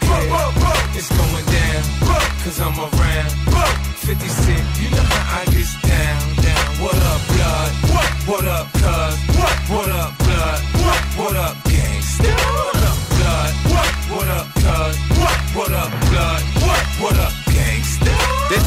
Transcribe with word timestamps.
Care. 0.00 0.28
It's 0.98 1.08
going 1.08 1.46
down, 1.46 1.82
cause 2.42 2.60
I'm 2.60 2.78
around. 2.78 3.30
50 4.08 4.28
Cent, 4.28 4.66
you 4.80 4.90
know 4.90 5.02
how 5.02 5.40
I 5.40 5.44
get 5.52 5.68
down, 5.84 6.20
down. 6.42 6.68
What 6.82 6.96
up, 6.96 7.20
blood? 7.28 7.72
What? 8.28 8.44
Up, 8.44 8.72
cuz? 8.72 9.16
What? 9.68 9.88
Up, 9.90 10.18
blood? 10.18 10.60
What? 11.18 11.36
Up, 11.36 11.56
gangsta? 11.68 12.32
What 12.32 12.84
up, 12.88 12.98
blood? 13.16 13.52
What? 14.10 14.28
Up, 14.28 14.46
cuz? 14.54 14.96
What? 15.54 15.72
Up, 15.72 15.90
blood? 16.10 16.42
What? 17.00 17.18
Up? 17.18 17.37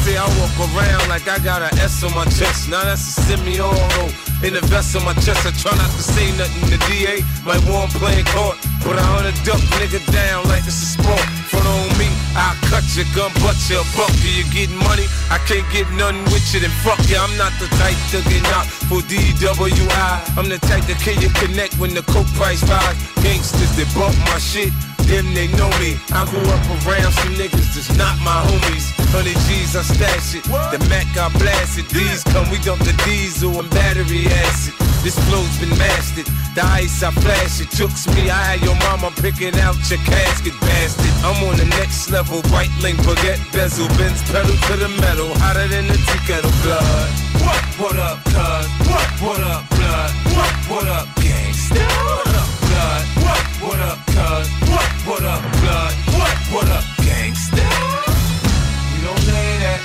I 0.02 0.26
walk 0.42 0.50
around 0.74 1.08
like 1.08 1.28
I 1.28 1.38
got 1.38 1.62
an 1.62 1.78
S 1.78 2.02
on 2.02 2.12
my 2.14 2.24
chest. 2.24 2.68
Now 2.68 2.82
that's 2.82 3.06
a 3.06 3.22
semi-auto. 3.22 4.10
In 4.42 4.54
the 4.54 4.60
vest 4.66 4.96
on 4.96 5.04
my 5.04 5.14
chest, 5.22 5.46
I 5.46 5.54
try 5.54 5.70
not 5.78 5.90
to 5.94 6.02
say 6.02 6.26
nothing. 6.36 6.66
The 6.74 6.78
DA 6.90 7.22
might 7.46 7.62
want 7.70 7.94
playing 7.94 8.26
court, 8.34 8.58
but 8.82 8.98
I 8.98 9.04
hunt 9.06 9.30
a 9.30 9.34
duck 9.46 9.62
nigga 9.78 10.02
down 10.10 10.50
like 10.50 10.66
it's 10.66 10.82
a 10.82 10.90
sport. 10.98 11.22
Front 11.46 11.66
on 11.66 11.86
me, 12.02 12.10
I'll 12.34 12.56
cut 12.72 12.84
your 12.96 13.04
gun, 13.14 13.32
butt 13.44 13.58
your 13.68 13.84
buck. 13.96 14.12
You 14.24 14.44
getting 14.48 14.76
money? 14.76 15.06
I 15.28 15.38
can't 15.44 15.66
get 15.72 15.90
nothing 15.92 16.24
with 16.32 16.44
you, 16.54 16.60
then 16.60 16.72
fuck 16.80 17.00
you. 17.08 17.16
I'm 17.16 17.36
not 17.36 17.52
the 17.60 17.68
type 17.76 17.98
to 18.12 18.24
get 18.28 18.42
knocked 18.48 18.72
for 18.88 19.00
DWI. 19.04 20.38
I'm 20.38 20.48
the 20.48 20.58
type 20.64 20.84
to 20.86 20.94
kill 20.94 21.20
you 21.20 21.28
connect 21.36 21.76
when 21.78 21.94
the 21.94 22.02
coke 22.02 22.30
price 22.34 22.62
rise. 22.64 22.96
Gangsters 23.22 23.76
that 23.76 23.88
bump 23.94 24.16
my 24.24 24.38
shit. 24.38 24.72
Them 25.10 25.34
they 25.34 25.48
know 25.58 25.68
me. 25.82 25.98
I 26.14 26.24
grew 26.30 26.40
up 26.46 26.62
around 26.86 27.12
some 27.12 27.34
niggas 27.34 27.74
that's 27.74 27.90
not 27.98 28.16
my 28.22 28.38
homies. 28.48 28.86
Hundred 29.10 29.36
G's 29.44 29.76
I 29.76 29.82
stash 29.82 30.34
it. 30.38 30.44
The 30.44 30.78
Mac 30.88 31.10
I 31.18 31.28
blast 31.36 31.78
it. 31.78 31.88
These 31.90 32.24
come, 32.32 32.48
we 32.50 32.58
dump 32.58 32.80
the 32.80 32.94
diesel 33.04 33.58
and 33.60 33.68
battery 33.70 34.26
acid. 34.46 34.74
This 35.02 35.18
flow's 35.26 35.58
been 35.58 35.74
mastered. 35.76 36.30
The 36.54 36.62
ice 36.62 37.02
I 37.02 37.10
flash 37.10 37.60
it. 37.60 37.70
Tooks 37.74 38.06
me. 38.14 38.30
I 38.30 38.54
had 38.54 38.60
your 38.62 38.78
mama 38.86 39.10
picking 39.18 39.58
out 39.58 39.74
your 39.90 39.98
casket, 40.06 40.54
bastard. 40.60 41.10
I'm 41.26 41.42
on 41.50 41.56
the 41.58 41.66
next 41.76 42.10
level. 42.10 42.21
White 42.22 42.70
link, 42.80 42.98
baguette 43.00 43.42
bezel, 43.52 43.88
Benz 43.98 44.22
pedal 44.30 44.54
to 44.54 44.76
the 44.76 44.88
metal. 45.02 45.34
Hotter 45.42 45.66
than 45.66 45.88
the 45.88 45.98
tea 45.98 46.22
kettle 46.24 46.54
blood. 46.62 47.10
What? 47.42 47.62
What 47.82 47.98
up, 47.98 48.22
cuz? 48.24 48.66
What? 48.86 49.08
What 49.20 49.42
up, 49.42 49.68
blood? 49.68 50.10
What? 50.30 50.54
What 50.70 50.88
up, 50.88 51.06
gangsta? 51.18 51.82
What 51.82 52.30
up, 52.30 52.48
blood? 52.62 53.04
What? 53.26 53.44
What 53.66 53.80
up, 53.82 53.98
cuz? 54.06 54.46
What? 54.70 54.88
What 55.02 55.24
up, 55.26 55.42
blood? 55.60 55.94
What? 56.14 56.36
What 56.54 56.68
up, 56.70 56.84
gangsta? 57.02 57.58
We 57.58 58.98
don't 59.02 59.22
play 59.26 59.50
that. 59.66 59.80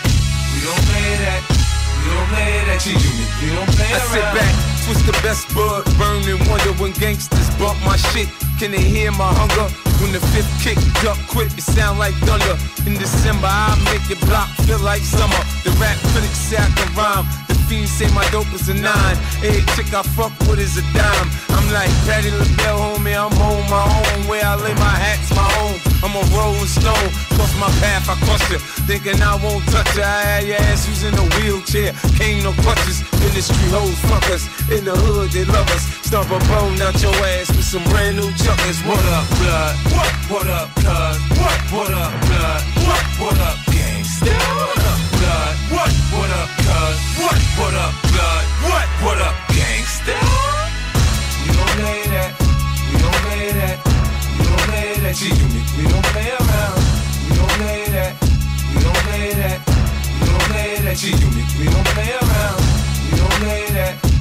We 0.53 0.59
don't 0.61 0.83
play 0.87 1.09
that. 1.17 1.41
We 1.41 2.05
don't 2.05 2.29
play 2.31 2.53
that. 2.69 2.79
G-Unit. 2.85 3.29
We 3.41 3.47
don't 3.49 3.71
play 3.75 3.91
I 3.91 3.99
sit 4.13 4.27
back, 4.37 4.53
twist 4.87 5.05
the 5.05 5.11
best 5.21 5.53
bud, 5.53 5.83
Burning 5.99 6.39
wonder 6.47 6.71
when 6.79 6.93
gangsters 6.93 7.49
bump 7.59 7.77
my 7.83 7.97
shit. 7.97 8.29
Can 8.57 8.71
they 8.71 8.81
hear 8.81 9.11
my 9.11 9.27
hunger? 9.35 9.67
When 9.99 10.11
the 10.15 10.21
fifth 10.31 10.49
kick 10.63 10.79
up 11.03 11.19
quick, 11.27 11.51
it 11.57 11.61
sound 11.61 11.99
like 11.99 12.15
thunder. 12.23 12.55
In 12.87 12.95
December, 12.95 13.51
I 13.51 13.75
make 13.91 14.07
your 14.07 14.21
block 14.25 14.47
feel 14.63 14.79
like 14.79 15.01
summer. 15.01 15.41
The 15.67 15.71
rap 15.75 15.97
critics 16.15 16.39
say 16.39 16.57
I 16.57 16.69
can 16.71 16.89
rhyme. 16.95 17.25
The 17.49 17.55
fiends 17.67 17.91
say 17.91 18.07
my 18.15 18.23
dope 18.31 18.47
is 18.53 18.69
a 18.69 18.73
nine. 18.73 19.17
Every 19.43 19.61
chick 19.75 19.91
I 19.93 20.03
fuck 20.15 20.31
with 20.47 20.59
is 20.59 20.77
a 20.77 20.85
dime. 20.95 21.27
I'm 21.51 21.67
like 21.73 21.91
Patty 22.07 22.31
LaBelle, 22.31 22.79
homie. 22.79 23.17
I'm 23.17 23.33
home, 23.35 23.67
my 23.69 23.83
own. 23.83 24.27
Where 24.29 24.45
I 24.45 24.55
lay 24.55 24.73
my 24.79 24.95
hat's 25.03 25.29
my 25.35 25.43
home. 25.59 25.77
I'm 26.05 26.15
a 26.15 26.23
rolling 26.31 26.69
stone. 26.69 27.09
Cross 27.35 27.53
my 27.59 27.69
path, 27.81 28.07
I 28.07 28.15
cross 28.25 28.43
you. 28.49 28.59
Thinking 28.87 29.21
I 29.21 29.35
won't 29.43 29.65
touch 29.73 29.89
you. 29.97 30.03
I 30.03 30.21
had 30.23 30.43
your 30.47 30.61
ass 30.69 30.85
who's 30.87 31.03
in 31.03 31.13
a 31.13 31.25
wheelchair. 31.37 31.91
Cane 32.17 32.43
no 32.43 32.53
crutches. 32.63 33.01
Industry 33.25 33.69
hoes 33.73 33.97
fuck 34.09 34.25
us. 34.29 34.45
In 34.77 34.85
the 34.85 34.93
hood, 34.93 35.33
they 35.33 35.41
love 35.43 35.65
us. 35.73 35.89
Stomp 36.05 36.29
a 36.29 36.37
bone 36.45 36.77
out 36.85 36.93
your 37.01 37.09
ass 37.33 37.49
with 37.49 37.65
some 37.65 37.81
brand 37.89 38.13
new 38.13 38.29
chuckers. 38.37 38.77
What 38.85 39.01
up, 39.09 39.25
blood? 39.41 39.73
What? 39.89 40.13
What 40.29 40.47
up, 40.53 40.69
cuz? 40.77 41.17
What? 41.33 41.59
What 41.73 41.93
up, 41.97 42.13
blood? 42.29 42.61
What? 42.85 43.05
What 43.17 43.37
up, 43.41 43.57
gangsta? 43.73 44.29
What 44.29 44.77
up, 44.77 44.99
blood? 45.17 45.53
What? 45.73 45.91
What 46.13 46.29
up, 46.29 46.49
cuz? 46.61 46.97
What? 47.17 47.39
What 47.57 47.73
up, 47.73 47.93
blood? 48.05 48.45
What? 48.69 48.87
What 49.01 49.17
up, 49.17 49.33
gangsta? 49.49 50.13
We 50.13 51.57
don't 51.57 51.73
play 51.81 52.01
that. 52.13 52.31
We 52.37 52.95
don't 53.01 53.17
play 53.25 53.49
that. 53.57 53.77
We 53.81 54.43
don't 54.45 54.61
play 54.69 54.93
that. 54.93 55.15
G-Unit. 55.17 55.67
We 55.73 55.83
don't 55.89 56.05
play 56.13 56.29
around. 56.37 56.77
We 57.25 57.33
don't 57.33 57.53
play 57.57 57.81
that. 57.97 58.13
We 58.13 58.77
don't 58.85 59.01
play 59.09 59.25
that. 59.41 59.57
We 59.57 60.25
don't 60.29 60.45
play 60.53 60.69
that. 60.85 60.95
G-Unit. 61.01 61.49
We 61.57 61.65
don't 61.65 61.87
play 61.97 62.13
around. 62.13 62.61
We 63.09 63.17
don't 63.17 63.37
play 63.41 63.65
that. 63.73 64.16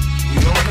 Don't 0.47 0.67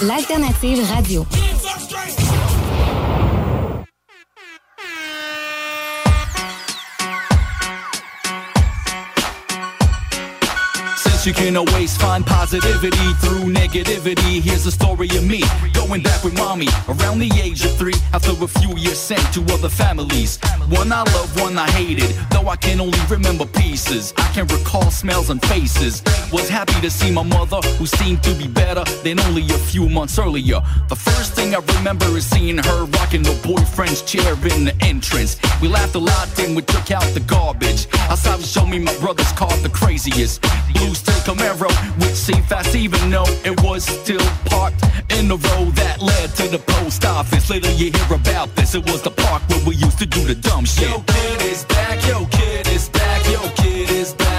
l'alternative 0.00 0.88
radio. 0.88 1.26
You 11.26 11.34
can 11.34 11.56
always 11.56 11.96
find 11.96 12.24
positivity 12.24 13.12
through 13.20 13.52
negativity, 13.52 14.40
here's 14.40 14.64
a 14.64 14.70
story 14.70 15.08
of 15.08 15.26
me 15.26 15.42
going 15.74 16.02
back 16.02 16.24
with 16.24 16.34
mommy 16.34 16.68
around 16.88 17.18
the 17.18 17.30
age 17.42 17.64
of 17.64 17.76
three. 17.76 17.94
After 18.14 18.32
a 18.32 18.48
few 18.48 18.76
years 18.76 18.98
sent 18.98 19.22
to 19.34 19.42
other 19.52 19.68
families, 19.68 20.38
one 20.68 20.92
I 20.92 21.02
love, 21.12 21.40
one 21.40 21.58
I 21.58 21.68
hated. 21.72 22.10
Though 22.30 22.48
I 22.48 22.56
can 22.56 22.80
only 22.80 22.98
remember 23.10 23.44
pieces, 23.44 24.14
I 24.16 24.32
can 24.32 24.46
recall 24.46 24.90
smells 24.90 25.28
and 25.28 25.42
faces. 25.46 26.02
Was 26.32 26.48
happy 26.48 26.80
to 26.80 26.90
see 26.90 27.10
my 27.10 27.22
mother, 27.22 27.60
who 27.76 27.86
seemed 27.86 28.22
to 28.22 28.34
be 28.34 28.48
better 28.48 28.84
than 29.02 29.20
only 29.20 29.42
a 29.42 29.58
few 29.58 29.88
months 29.88 30.18
earlier. 30.18 30.60
The 30.88 30.96
first 30.96 31.34
thing 31.34 31.54
I 31.54 31.60
remember 31.76 32.06
is 32.16 32.24
seeing 32.24 32.58
her 32.58 32.84
rocking 32.98 33.24
her 33.24 33.42
boyfriend's 33.42 34.02
chair 34.02 34.32
in 34.54 34.64
the 34.64 34.74
entrance. 34.80 35.36
We 35.60 35.68
laughed 35.68 35.96
a 35.96 35.98
lot, 35.98 36.28
then 36.36 36.54
we 36.54 36.62
took 36.62 36.90
out 36.90 37.04
the 37.14 37.20
garbage. 37.20 37.86
I 38.08 38.14
saw 38.14 38.30
Outside, 38.30 38.46
show 38.46 38.66
me 38.66 38.78
my 38.78 38.96
brother's 38.98 39.32
car, 39.32 39.50
the 39.58 39.68
craziest. 39.68 40.44
Blue 40.74 40.94
steel 40.94 41.20
Camaro 41.26 41.68
with 41.98 42.16
seat 42.16 42.44
fast, 42.44 42.74
even 42.74 43.10
though 43.10 43.28
it 43.44 43.60
was 43.62 43.84
still 43.84 44.24
parked 44.46 44.82
in 45.18 45.28
the 45.28 45.36
road 45.36 45.74
that 45.76 46.00
led 46.00 46.30
to 46.36 46.48
the 46.48 46.58
post 46.58 47.04
office. 47.04 47.50
Later, 47.50 47.70
you 47.72 47.90
hear 47.90 48.14
about 48.14 48.54
this. 48.56 48.74
It 48.74 48.84
was 48.86 49.02
the 49.02 49.10
park 49.10 49.42
where 49.48 49.64
we 49.66 49.74
used 49.76 49.98
to 49.98 50.06
do 50.06 50.24
the 50.24 50.34
dumb 50.34 50.64
shit. 50.64 50.88
Yo, 50.88 51.00
kid 51.00 51.42
is 51.42 51.64
back. 51.64 52.06
Yo, 52.06 52.26
kid 52.26 52.68
is 52.68 52.88
back. 52.88 53.26
Yo, 53.30 53.40
kid 53.56 53.90
is 53.90 54.14
back 54.14 54.29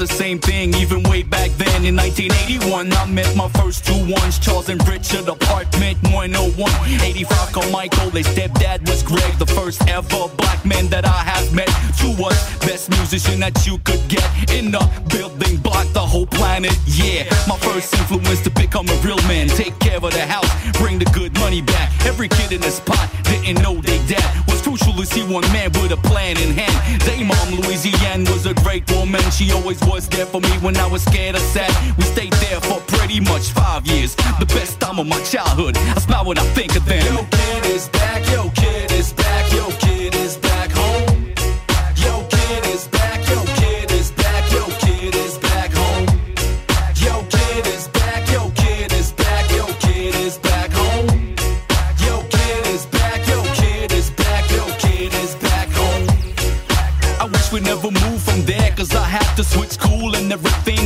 the 0.00 0.06
same 0.06 0.38
thing, 0.38 0.74
even 0.76 1.02
way 1.02 1.22
back 1.22 1.50
then. 1.58 1.84
In 1.84 1.94
1981, 1.94 2.90
I 2.90 3.04
met 3.04 3.36
my 3.36 3.48
first 3.60 3.84
two 3.84 4.00
ones, 4.08 4.38
Charles 4.38 4.70
and 4.70 4.80
Richard, 4.88 5.28
apartment 5.28 5.98
101. 6.08 6.72
85 7.02 7.52
Carmichael, 7.52 8.08
their 8.08 8.24
stepdad 8.24 8.88
was 8.88 9.02
Greg, 9.02 9.34
the 9.38 9.44
first 9.44 9.86
ever 9.88 10.28
black 10.38 10.64
man 10.64 10.88
that 10.88 11.04
I 11.04 11.20
have 11.28 11.52
met. 11.52 11.68
Two 12.00 12.16
was 12.16 12.32
best 12.60 12.88
musician 12.88 13.40
that 13.40 13.66
you 13.66 13.76
could 13.84 14.00
get 14.08 14.24
in 14.50 14.70
the 14.70 14.80
building 15.12 15.58
block, 15.58 15.86
the 15.92 16.00
whole 16.00 16.26
planet. 16.26 16.72
Yeah, 16.86 17.28
my 17.46 17.58
first 17.58 17.92
influence 17.92 18.40
to 18.44 18.50
become 18.50 18.88
a 18.88 18.96
real 19.04 19.20
man, 19.28 19.48
take 19.48 19.78
care 19.80 20.00
of 20.00 20.12
the 20.14 20.24
house, 20.24 20.48
bring 20.78 20.98
the 20.98 21.10
good 21.12 21.34
money 21.34 21.60
back. 21.60 21.92
Every 22.06 22.28
kid 22.28 22.52
in 22.52 22.62
the 22.62 22.70
spot 22.70 23.06
didn't 23.24 23.62
know 23.62 23.74
they 23.82 24.00
dad 24.08 24.48
was 24.48 24.59
crucial 24.70 24.92
to 24.92 25.04
see 25.04 25.22
one 25.22 25.42
man 25.52 25.70
with 25.72 25.90
a 25.90 25.96
plan 25.96 26.38
in 26.38 26.54
hand. 26.54 27.00
Day 27.02 27.24
mom 27.24 27.60
Louisiana, 27.60 28.30
was 28.30 28.46
a 28.46 28.54
great 28.62 28.88
woman. 28.92 29.20
She 29.32 29.50
always 29.50 29.80
was 29.80 30.08
there 30.08 30.26
for 30.26 30.40
me 30.40 30.50
when 30.64 30.76
I 30.76 30.86
was 30.86 31.02
scared 31.02 31.34
or 31.34 31.40
sad. 31.54 31.72
We 31.98 32.04
stayed 32.04 32.32
there 32.34 32.60
for 32.60 32.80
pretty 32.82 33.18
much 33.20 33.50
five 33.50 33.84
years. 33.86 34.14
The 34.38 34.46
best 34.46 34.78
time 34.78 34.98
of 35.00 35.06
my 35.06 35.20
childhood. 35.24 35.76
I 35.76 35.98
smile 35.98 36.24
when 36.24 36.38
I 36.38 36.44
think 36.54 36.76
of 36.76 36.84
them. 36.84 37.26
Kid 37.30 37.66
is. 37.66 37.99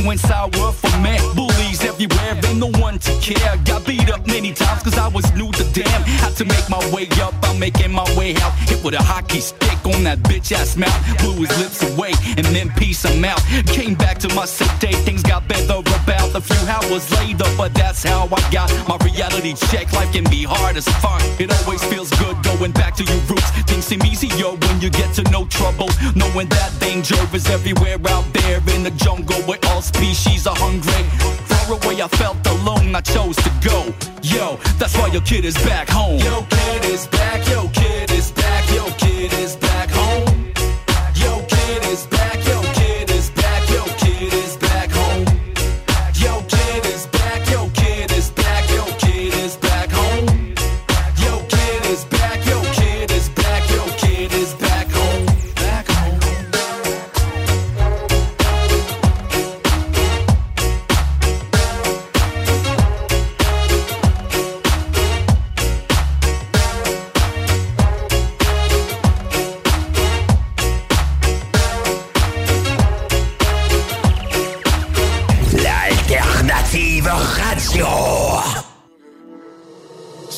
Went 0.05 0.19
sour 0.19 0.71
for 0.71 0.97
me. 0.99 1.17
Bullies 1.35 1.83
everywhere, 1.83 2.39
ain't 2.47 2.57
no 2.57 2.69
one 2.79 2.99
to 2.99 3.11
care. 3.19 3.57
Got 3.65 3.85
beat 3.85 4.09
up 4.11 4.25
many 4.27 4.53
times 4.53 4.83
cause 4.83 4.97
I 4.97 5.07
was 5.07 5.25
to 6.35 6.45
make 6.45 6.69
my 6.69 6.79
way 6.91 7.07
up, 7.21 7.33
I'm 7.43 7.57
making 7.59 7.91
my 7.91 8.03
way 8.17 8.35
out. 8.37 8.53
Hit 8.67 8.83
with 8.83 8.93
a 8.93 9.01
hockey 9.01 9.39
stick 9.39 9.79
on 9.85 10.03
that 10.03 10.19
bitch 10.19 10.51
ass 10.51 10.75
mouth. 10.75 10.99
Blew 11.19 11.45
his 11.45 11.57
lips 11.59 11.81
away 11.93 12.11
and 12.35 12.45
then 12.47 12.69
peace 12.71 13.03
him 13.03 13.23
out. 13.23 13.39
Came 13.67 13.95
back 13.95 14.17
to 14.19 14.33
my 14.35 14.45
sick 14.45 14.71
day, 14.79 14.91
things 14.91 15.23
got 15.23 15.47
better 15.47 15.79
about 15.79 16.35
a 16.35 16.41
few 16.41 16.67
hours 16.67 17.09
later, 17.19 17.45
but 17.57 17.73
that's 17.73 18.03
how 18.03 18.27
I 18.31 18.41
got 18.51 18.69
my 18.87 18.97
reality 19.05 19.53
check. 19.71 19.91
Life 19.93 20.11
can 20.11 20.25
be 20.25 20.43
hard 20.43 20.75
as 20.75 20.87
fuck. 20.99 21.21
It 21.39 21.51
always 21.59 21.83
feels 21.85 22.09
good 22.19 22.35
going 22.43 22.73
back 22.73 22.95
to 22.95 23.03
your 23.03 23.21
roots. 23.29 23.49
Things 23.69 23.85
seem 23.85 24.03
easier 24.03 24.51
when 24.51 24.81
you 24.81 24.89
get 24.89 25.13
to 25.15 25.23
know 25.31 25.45
trouble. 25.45 25.89
Knowing 26.15 26.49
that 26.49 26.71
danger 26.79 27.15
is 27.33 27.47
everywhere 27.49 27.97
out 28.09 28.25
there 28.33 28.61
in 28.75 28.83
the 28.83 28.91
jungle 28.91 29.39
where 29.43 29.59
all 29.67 29.81
species 29.81 30.47
are 30.47 30.55
hungry. 30.55 31.03
Far 31.47 31.77
away, 31.77 32.01
I 32.01 32.07
felt 32.09 32.45
alone, 32.47 32.93
I 32.93 33.01
chose 33.01 33.37
to 33.37 33.51
go. 33.63 33.93
Yo, 34.21 34.57
that's 34.79 34.97
why 34.97 35.07
your 35.07 35.21
kid 35.21 35.45
is 35.45 35.55
back 35.63 35.87
home. 35.87 36.24
Yo, 36.25 36.41
kid 36.49 36.85
is 36.85 37.05
back. 37.05 37.47
Yo, 37.47 37.67
kid 37.69 38.09
is 38.09 38.31
back. 38.31 38.67
Yo, 38.73 38.85
kid 38.97 39.31
is 39.33 39.55
back 39.57 39.64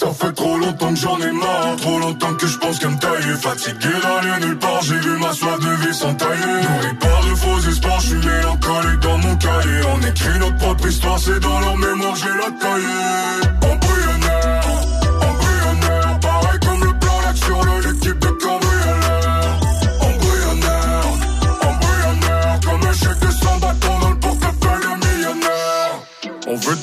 Ça 0.07 0.13
fait 0.13 0.33
trop 0.33 0.57
longtemps 0.57 0.94
que 0.94 1.00
j'en 1.00 1.19
ai 1.19 1.31
marre, 1.33 1.75
trop 1.81 2.00
longtemps 2.00 2.33
que 2.36 2.48
je 2.48 2.57
pense 2.59 2.80
qu'à 2.80 2.88
me 2.88 2.98
tailler 2.98 3.36
Fatigué 3.36 3.89
d'aller 4.01 4.45
nulle 4.45 4.57
part, 4.57 4.81
j'ai 4.81 5.00
vu 5.00 5.18
ma 5.19 5.33
soif 5.33 5.59
de 5.59 5.86
vie 5.86 5.94
s'entailler 5.94 6.45
Nourri 6.45 6.95
par 6.98 7.25
de 7.25 7.36
faux 7.36 7.69
espoirs, 7.69 8.00
je 8.00 8.07
suis 8.07 8.15
mélancolique 8.15 9.00
dans 9.01 9.18
mon 9.18 9.36
cahier. 9.36 9.81
On 9.94 10.07
écrit 10.07 10.39
notre 10.39 10.56
propre 10.56 10.88
histoire, 10.88 11.19
c'est 11.19 11.42
dans 11.42 11.59
leur 11.59 11.75
mémoire, 11.75 12.15
j'ai 12.15 12.30
la 12.30 12.51
taillée 12.57 13.87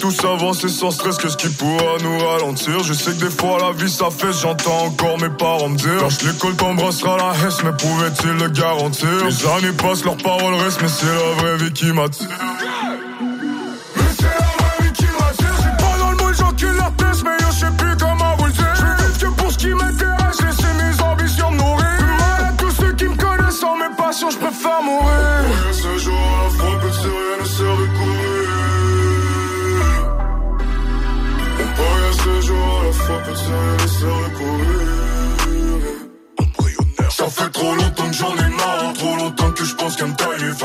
tous 0.05 0.27
avancer 0.27 0.69
sans 0.69 0.91
stress, 0.91 1.17
qu'est-ce 1.17 1.39
qui 1.39 1.49
pourra 1.49 1.97
nous 2.03 2.19
ralentir? 2.19 2.85
Je 2.85 2.93
sais 2.93 3.12
que 3.12 3.25
des 3.25 3.31
fois 3.31 3.56
la 3.59 3.73
vie 3.73 3.91
ça 3.91 4.09
fait, 4.11 4.35
j'entends 4.35 4.85
encore 4.85 5.19
mes 5.19 5.31
parents 5.31 5.71
me 5.71 5.77
dire. 5.77 6.03
Lâche 6.03 6.21
l'école, 6.21 6.55
t'embrassera 6.56 7.17
la 7.17 7.33
hesse, 7.49 7.62
mais 7.65 7.73
pouvait-il 7.73 8.33
le 8.33 8.49
garantir? 8.51 9.09
Les 9.25 9.47
années 9.47 9.73
passent, 9.73 10.05
leurs 10.05 10.19
paroles 10.19 10.56
restent, 10.56 10.83
mais 10.83 10.89
c'est 10.89 11.06
la 11.06 11.43
vraie 11.43 11.56
vie 11.56 11.73
qui 11.73 11.87
m'attire 11.87 12.29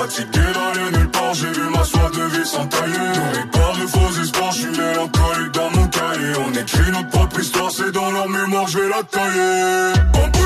Fatigué 0.10 0.40
d'aller 0.40 0.98
nulle 0.98 1.12
part, 1.12 1.34
j'ai 1.36 1.52
vu 1.52 1.70
ma 1.70 1.84
soif 1.84 2.12
de 2.12 2.24
vie 2.36 2.46
s'entailler. 2.46 2.98
Nourri 2.98 3.46
par 3.52 3.74
de 3.74 3.88
faux 3.88 4.22
espoirs, 4.22 4.52
je 4.52 4.58
suis 4.58 4.72
mélancolique 4.72 5.52
dans 5.54 5.70
mon 5.70 5.88
cahier. 5.88 6.34
On 6.48 6.54
écrit 6.54 6.92
notre 6.92 7.10
propre 7.10 7.40
histoire, 7.40 7.70
c'est 7.70 7.92
dans 7.92 8.10
leur 8.12 8.28
mémoire, 8.28 8.68
je 8.68 8.80
vais 8.80 8.90
la 8.90 9.04
tailler. 9.04 10.39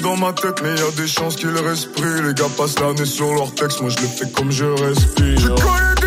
Dans 0.00 0.16
ma 0.16 0.32
tête, 0.32 0.62
mais 0.62 0.74
y 0.74 0.80
a 0.80 0.90
des 0.96 1.06
chances 1.06 1.36
qu'ils 1.36 1.56
respirent. 1.56 2.22
Les 2.22 2.34
gars 2.34 2.44
passent 2.56 2.78
l'année 2.78 3.04
sur 3.04 3.34
leur 3.34 3.52
texte, 3.54 3.80
moi 3.80 3.90
je 3.90 4.00
le 4.00 4.08
fais 4.08 4.30
comme 4.30 4.50
je 4.50 4.64
respire. 4.64 6.01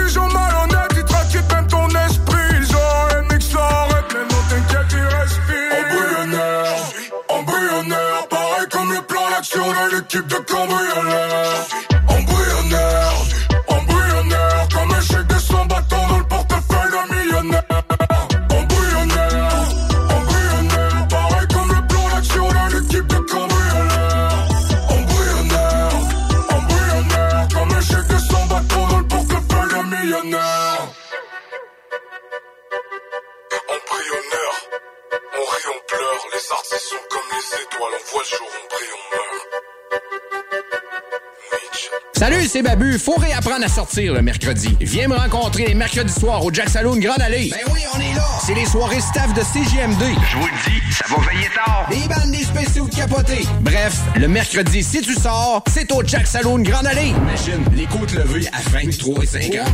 Sortir 43.75 44.13
le 44.13 44.21
mercredi. 44.21 44.69
Viens 44.79 45.09
me 45.09 45.17
rencontrer 45.17 45.65
les 45.65 45.73
mercredis 45.73 46.13
soirs 46.13 46.45
au 46.45 46.53
Jack 46.53 46.69
Saloon 46.69 46.95
Grande 46.95 47.19
Allée. 47.19 47.49
Ben 47.51 47.73
oui, 47.73 47.81
on 47.93 47.99
est 47.99 48.15
là. 48.15 48.23
C'est 48.45 48.53
les 48.53 48.65
soirées 48.65 49.01
staff 49.01 49.33
de 49.33 49.41
CGMD. 49.41 50.01
Je 50.31 50.37
vous 50.37 50.45
le 50.45 50.71
dis, 50.71 50.93
ça 50.93 51.05
va 51.09 51.21
veiller 51.29 51.49
tard. 51.53 51.85
Des 51.89 52.07
bandes, 52.07 52.31
des 52.31 52.45
spéciaux 52.45 52.87
de 52.87 52.95
capotés. 52.95 53.45
Bref, 53.59 53.99
le 54.15 54.29
mercredi, 54.29 54.81
si 54.81 55.01
tu 55.01 55.13
sors, 55.13 55.61
c'est 55.67 55.91
au 55.91 56.01
Jack 56.05 56.25
Saloon 56.25 56.59
Grande 56.59 56.87
Allée. 56.87 57.09
Imagine, 57.09 57.65
les 57.75 57.85
côtes 57.85 58.13
levées 58.13 58.47
à 58.53 58.61
23 58.69 59.23
et 59.23 59.27
50. 59.27 59.67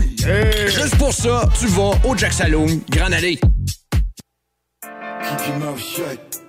Juste 0.66 0.96
pour 0.98 1.14
ça, 1.14 1.48
tu 1.60 1.68
vas 1.68 1.92
au 2.04 2.18
Jack 2.18 2.34
Saloon 2.34 2.82
Grande 2.90 3.14
Allée. 3.14 3.40
Keep 4.82 5.48
your 5.48 5.58
mouth 5.60 5.80
shut. 5.80 6.42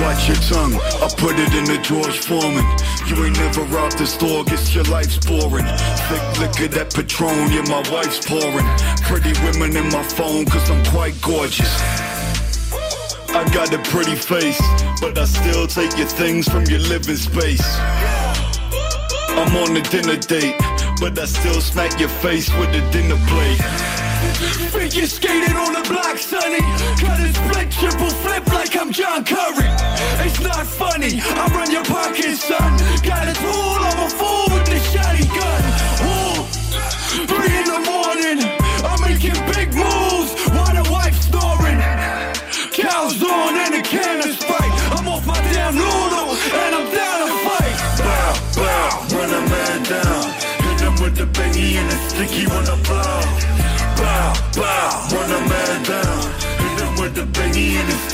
Watch 0.00 0.28
your 0.28 0.38
tongue, 0.48 0.78
put 1.18 1.34
it 1.38 1.52
in 1.54 1.64
the 1.64 1.78
George 1.82 2.18
Foreman. 2.18 2.64
You 3.06 3.24
ain't 3.24 3.36
never 3.36 3.62
robbed 3.74 3.98
the 3.98 4.06
store, 4.06 4.44
guess 4.44 4.74
your 4.74 4.84
life's 4.84 5.18
boring. 5.18 5.66
Thick 6.08 6.24
liquor, 6.38 6.68
that 6.78 6.94
Patron, 6.94 7.50
yeah, 7.52 7.66
my 7.66 7.82
wife's 7.90 8.24
pouring. 8.24 8.66
Pretty 9.02 9.34
women 9.42 9.76
in 9.76 9.90
my 9.90 10.02
phone, 10.02 10.46
cause 10.46 10.70
I'm 10.70 10.84
quite 10.86 11.20
gorgeous. 11.20 11.74
I 13.34 13.44
got 13.52 13.74
a 13.74 13.78
pretty 13.90 14.14
face, 14.14 14.62
but 15.00 15.18
I 15.18 15.24
still 15.24 15.66
take 15.66 15.96
your 15.98 16.06
things 16.06 16.48
from 16.48 16.64
your 16.64 16.80
living 16.80 17.16
space. 17.16 17.66
I'm 19.34 19.54
on 19.56 19.76
a 19.76 19.82
dinner 19.82 20.16
date, 20.16 20.56
but 21.00 21.18
I 21.18 21.26
still 21.26 21.60
smack 21.60 21.98
your 22.00 22.08
face 22.08 22.48
with 22.58 22.70
a 22.70 22.82
dinner 22.90 23.18
plate. 23.26 23.62
Figure 24.72 25.06
skating 25.06 25.56
on 25.56 25.72
the 25.72 25.82
block, 25.88 26.18
sonny. 26.18 26.62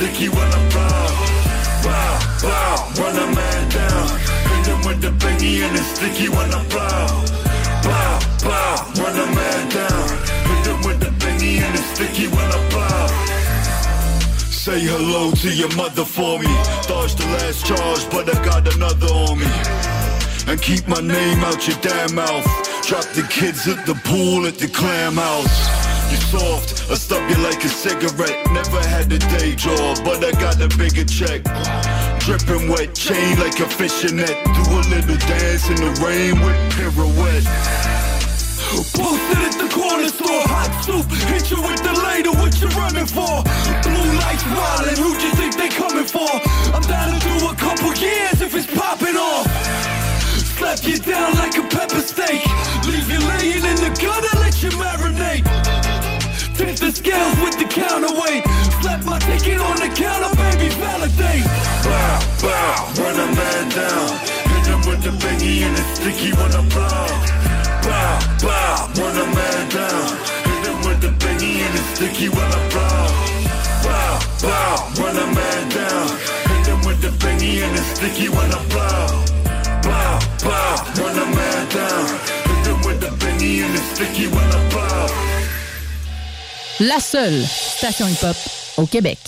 When 0.04 0.48
I 0.52 0.68
blow. 0.68 1.06
Bow, 1.82 2.18
bow, 2.42 2.92
run 3.00 3.16
a 3.16 3.34
man 3.34 3.68
down. 3.70 4.08
Hit 4.50 4.66
him 4.66 4.80
with 4.86 5.00
the 5.00 5.10
bingy 5.24 5.64
and 5.64 5.74
the 5.76 5.82
sticky 5.82 6.28
when 6.28 6.52
I 6.52 6.62
blow. 6.68 7.24
Bow, 7.82 8.20
bow, 8.44 8.92
run 9.00 9.16
a 9.16 9.26
man 9.34 9.68
down. 9.70 10.08
Hit 10.48 10.66
him 10.66 10.80
with 10.84 11.00
the 11.00 11.10
bingy 11.24 11.56
and 11.64 11.74
the 11.76 11.82
sticky 11.94 12.28
when 12.28 12.44
I 12.44 12.60
blow. 12.68 13.06
Say 14.50 14.80
hello 14.80 15.32
to 15.32 15.50
your 15.50 15.74
mother 15.74 16.04
for 16.04 16.38
me. 16.38 16.52
Dodged 16.86 17.18
the 17.18 17.26
last 17.26 17.64
charge, 17.64 18.10
but 18.10 18.28
I 18.28 18.44
got 18.44 18.74
another 18.74 19.06
on 19.06 19.38
me. 19.38 19.52
And 20.46 20.60
keep 20.60 20.86
my 20.86 21.00
name 21.00 21.42
out 21.44 21.66
your 21.66 21.78
damn 21.80 22.14
mouth. 22.14 22.44
Drop 22.86 23.06
the 23.16 23.26
kids 23.30 23.66
at 23.66 23.86
the 23.86 23.94
pool 24.04 24.46
at 24.46 24.58
the 24.58 24.68
clam 24.68 25.16
house. 25.16 25.83
You 26.14 26.20
soft, 26.38 26.90
I 26.92 26.94
stub 26.94 27.28
you 27.28 27.34
like 27.42 27.64
a 27.64 27.68
cigarette. 27.68 28.38
Never 28.54 28.78
had 28.86 29.10
a 29.10 29.18
day 29.34 29.56
job, 29.56 29.98
but 30.06 30.22
I 30.22 30.30
got 30.38 30.62
a 30.62 30.70
bigger 30.78 31.02
check. 31.02 31.42
Dripping 32.22 32.70
wet, 32.70 32.94
chain 32.94 33.34
like 33.42 33.58
a 33.58 33.66
fishing. 33.66 34.22
Do 34.22 34.62
a 34.70 34.82
little 34.94 35.18
dance 35.26 35.66
in 35.66 35.74
the 35.82 35.90
rain 35.98 36.38
with 36.38 36.54
pirouette. 36.70 37.42
Posted 38.94 39.42
at 39.42 39.58
the 39.58 39.66
corner 39.74 40.06
store, 40.06 40.46
hot 40.46 40.70
soup. 40.86 41.10
Hit 41.34 41.50
you 41.50 41.58
with 41.66 41.82
the 41.82 41.94
later, 42.06 42.30
what 42.30 42.54
you 42.62 42.68
running 42.78 43.10
for? 43.10 43.42
Blue 43.82 44.10
lights 44.22 44.46
wildin', 44.54 44.94
who 44.94 45.18
you 45.18 45.34
think 45.34 45.58
they 45.58 45.68
coming 45.68 46.06
for? 46.06 46.30
I'm 46.70 46.82
down 46.86 47.10
to 47.10 47.18
do 47.26 47.48
a 47.50 47.54
couple 47.58 47.90
years 47.98 48.38
if 48.40 48.54
it's 48.54 48.70
popping 48.70 49.18
off. 49.18 49.50
Slap 50.62 50.78
you 50.86 50.96
down 50.98 51.34
like 51.42 51.58
a 51.58 51.66
pepper 51.66 51.98
steak. 51.98 52.38
Leave 52.86 53.10
you 53.10 53.18
laying 53.34 53.66
in 53.66 53.76
the 53.82 53.90
gutter, 53.98 54.38
let 54.38 54.62
you 54.62 54.70
marinate. 54.78 55.53
Tip 56.54 56.76
the 56.76 56.92
scales 56.92 57.34
with 57.42 57.58
the 57.58 57.66
counterweight. 57.66 58.46
Slap 58.78 59.02
my 59.02 59.18
ticket 59.26 59.58
on 59.58 59.74
the 59.74 59.90
counter, 59.90 60.30
baby, 60.38 60.70
validate. 60.78 61.42
Bow, 61.82 62.22
bow, 62.38 62.94
run 62.94 63.18
a 63.18 63.28
man 63.34 63.64
down. 63.74 64.06
Hit 64.54 64.66
him 64.70 64.80
with 64.86 65.02
the 65.02 65.10
bingy 65.18 65.66
and 65.66 65.74
the 65.74 65.82
sticky 65.98 66.30
when 66.30 66.54
I 66.54 66.62
blow. 66.70 67.10
Bow, 67.82 68.22
bow, 68.38 68.86
run 68.94 69.16
a 69.18 69.26
man 69.34 69.62
down. 69.74 70.06
Hit 70.46 70.62
him 70.70 70.78
with 70.86 71.00
the 71.02 71.10
bingy 71.18 71.58
and 71.58 71.74
the 71.74 71.82
sticky 71.90 72.28
when 72.30 72.46
I 72.46 72.60
blow. 72.70 73.34
Bow, 73.82 74.14
bow, 74.38 75.02
run 75.02 75.16
a 75.18 75.26
man 75.34 75.62
down. 75.74 76.06
Hit 76.54 76.66
him 76.70 76.80
with 76.86 77.00
the 77.02 77.10
bingy 77.18 77.66
and 77.66 77.74
the 77.74 77.82
sticky 77.82 78.28
when 78.30 78.48
I 78.54 78.62
blow. 78.70 79.10
Bow, 79.82 80.22
bow, 80.46 81.02
run 81.02 81.18
a 81.18 81.26
man 81.34 81.62
down. 81.74 82.06
Hit 82.46 82.66
him 82.70 82.78
with 82.86 83.00
the 83.02 83.10
bingy 83.18 83.66
and 83.66 83.74
the 83.74 83.82
sticky 83.90 84.28
when 84.28 84.48
I 84.54 84.70
blow. 84.70 85.43
La 86.80 86.98
seule 86.98 87.40
station 87.46 88.08
hip-hop 88.08 88.36
au 88.78 88.86
Québec. 88.86 89.18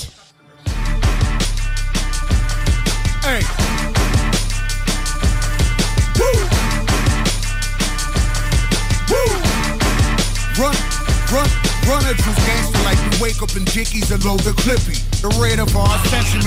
Hey. 3.22 3.40
Run, 10.58 10.72
run, 11.30 11.46
run 11.86 12.02
juice 12.16 12.34
gangster 12.46 12.82
like 12.82 12.98
we 13.12 13.22
wake 13.22 13.40
up 13.40 13.54
in 13.54 13.64
Dickies 13.66 14.10
and 14.10 14.24
load 14.24 14.40
the 14.40 14.50
clippy. 14.50 14.98
The 15.22 15.28
rate 15.40 15.60
of 15.60 15.76
our 15.76 15.98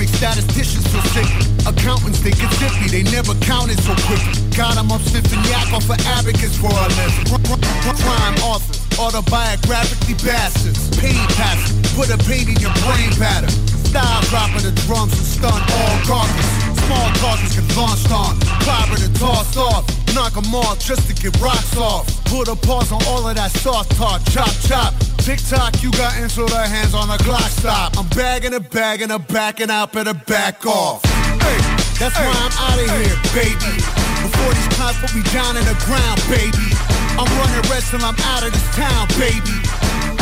statisticians 0.06 0.86
feel 0.88 1.02
sick. 1.14 1.26
Accountants 1.66 2.18
zippy, 2.58 2.88
they 2.90 3.04
never 3.10 3.34
counted 3.40 3.80
so 3.82 3.94
quick. 4.04 4.20
Got 4.54 4.76
'em 4.76 4.92
up 4.92 5.00
sniffing 5.00 5.42
yak 5.44 5.72
off 5.72 5.88
of 5.88 5.98
abacus 6.06 6.56
for 6.58 6.68
a 6.68 6.88
living. 7.00 8.79
Autobiographically 9.00 10.14
bastards. 10.22 10.92
Pain 11.00 11.24
passes, 11.40 11.72
put 11.96 12.12
a 12.12 12.18
pain 12.28 12.48
in 12.48 12.56
your 12.60 12.72
brain 12.84 13.10
pattern. 13.16 13.48
Style 13.88 14.22
dropping 14.28 14.62
the 14.62 14.72
drums 14.84 15.16
and 15.16 15.26
stun 15.26 15.56
all 15.56 15.96
garbage. 16.06 16.50
Small 16.84 17.08
targets 17.16 17.56
get 17.56 17.66
launched 17.76 18.12
on, 18.12 18.36
clobbered 18.60 19.02
and 19.02 19.16
tossed 19.16 19.56
off. 19.56 19.88
Knock 20.14 20.36
'em 20.36 20.54
off 20.54 20.78
just 20.78 21.08
to 21.08 21.14
get 21.14 21.34
rocks 21.40 21.76
off. 21.76 22.04
Put 22.24 22.48
a 22.48 22.54
pause 22.54 22.92
on 22.92 23.02
all 23.06 23.26
of 23.26 23.34
that 23.36 23.50
soft 23.58 23.96
talk, 23.96 24.20
chop 24.30 24.52
chop. 24.68 24.92
TikTok, 25.18 25.82
you 25.82 25.90
got 25.92 26.16
insular 26.18 26.66
hands 26.66 26.94
on 26.94 27.08
the 27.08 27.16
Glock 27.24 27.50
stop. 27.58 27.96
I'm 27.96 28.06
bagging 28.08 28.54
a 28.54 28.60
bag 28.60 29.02
and 29.02 29.12
a 29.12 29.18
backing 29.18 29.70
out, 29.70 29.92
better 29.92 30.14
back 30.14 30.66
off. 30.66 31.04
Hey, 31.04 31.58
that's 31.98 32.16
why 32.16 32.34
I'm 32.44 32.54
out 32.68 32.78
of 32.78 32.90
here, 33.00 33.16
baby. 33.32 33.74
Before 34.22 34.52
these 34.52 34.68
cops 34.76 34.98
put 35.00 35.14
me 35.14 35.22
down 35.32 35.56
in 35.56 35.64
the 35.64 35.76
ground, 35.86 36.20
baby. 36.28 36.89
I'm 37.20 37.28
running 37.36 37.60
red 37.68 37.82
till 37.82 38.00
I'm 38.00 38.16
out 38.32 38.44
of 38.46 38.50
this 38.50 38.64
town, 38.74 39.06
baby. 39.20 39.60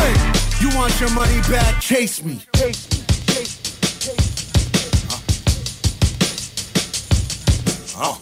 Hey, 0.03 0.19
you 0.59 0.67
want 0.75 0.99
your 0.99 1.11
money 1.15 1.39
back? 1.47 1.81
Chase 1.81 2.25
me. 2.25 2.43
Chase 2.57 2.91
me. 2.91 2.99
Chase 3.31 3.55
me 4.03 4.19
Oh 7.95 8.03
uh. 8.03 8.19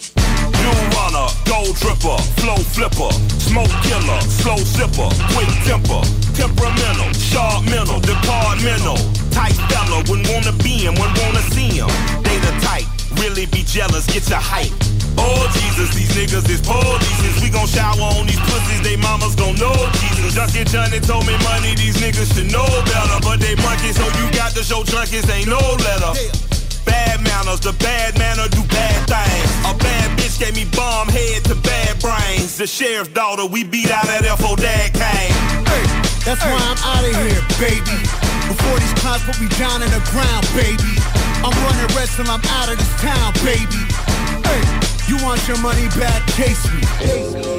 You 0.61 0.68
runner, 0.92 1.28
gold 1.49 1.73
dripper, 1.80 2.21
flow 2.37 2.61
flipper, 2.76 3.12
smoke 3.40 3.73
killer, 3.80 4.21
slow 4.45 4.61
zipper, 4.61 5.09
quick 5.33 5.49
temper, 5.64 6.04
temperamental, 6.37 7.12
sharp 7.16 7.64
mental, 7.64 8.00
departmental. 8.00 9.00
Tight 9.33 9.56
fella, 9.73 10.04
wouldn't 10.04 10.28
wanna 10.28 10.52
be 10.62 10.85
him, 10.85 10.92
wouldn't 11.00 11.16
wanna 11.25 11.40
see 11.56 11.80
him. 11.80 11.88
They 12.21 12.37
the 12.45 12.52
type, 12.61 12.85
really 13.21 13.47
be 13.47 13.63
jealous, 13.63 14.07
get 14.07 14.29
your 14.29 14.43
hype. 14.43 14.73
Oh 15.19 15.49
Jesus, 15.53 15.95
these 15.97 16.13
niggas 16.13 16.49
is 16.51 16.61
police. 16.61 17.41
We 17.43 17.49
gon' 17.51 17.67
shower 17.67 18.01
on 18.17 18.27
these 18.27 18.41
pussies, 18.41 18.83
they 18.83 18.97
mamas 18.97 19.35
gon' 19.35 19.57
know 19.57 19.75
Jesus. 20.01 20.35
Junkie 20.35 20.65
Johnny 20.65 21.01
told 21.01 21.27
me 21.27 21.37
money, 21.43 21.75
these 21.75 21.97
niggas 21.97 22.35
should 22.35 22.53
know 22.53 22.67
better. 22.85 23.19
But 23.23 23.41
they 23.41 23.57
monkeys, 23.57 23.97
so 23.97 24.05
you 24.21 24.31
got 24.33 24.53
to 24.53 24.63
show 24.63 24.85
junkies 24.85 25.29
ain't 25.33 25.49
no 25.49 25.59
letter. 25.59 26.13
Bad 26.85 27.21
manners, 27.23 27.61
the 27.61 27.73
bad 27.83 28.19
manner 28.19 28.49
do 28.49 28.63
bad 28.69 29.09
things. 29.09 29.51
A 29.67 29.75
bad 29.77 30.19
bitch 30.19 30.39
gave 30.39 30.55
me 30.55 30.65
bomb 30.77 31.09
head 31.09 31.45
to 31.45 31.55
bad 31.57 31.99
brains. 32.01 32.57
The 32.59 32.67
sheriff's 32.67 33.11
daughter, 33.11 33.47
we 33.47 33.65
beat 33.65 33.91
out 33.91 34.07
that 34.07 34.25
FO 34.39 34.55
Dad 34.57 34.93
came. 34.95 36.15
That's 36.26 36.42
why 36.42 36.59
I'm 36.59 36.76
out 36.83 37.04
of 37.06 37.14
here, 37.23 37.40
baby. 37.62 38.02
Before 38.50 38.78
these 38.80 38.92
clouds 38.99 39.23
put 39.23 39.40
me 39.40 39.47
down 39.62 39.80
in 39.80 39.88
the 39.90 40.02
ground, 40.11 40.42
baby. 40.59 40.99
I'm 41.38 41.54
running 41.62 41.87
red 41.95 42.09
till 42.09 42.26
I'm 42.26 42.42
out 42.59 42.68
of 42.68 42.76
this 42.76 43.00
town, 43.00 43.33
baby. 43.47 43.87
Hey, 44.42 44.62
you 45.06 45.23
want 45.23 45.47
your 45.47 45.59
money 45.59 45.87
back? 45.95 46.26
Case 46.35 46.66
me. 46.75 47.56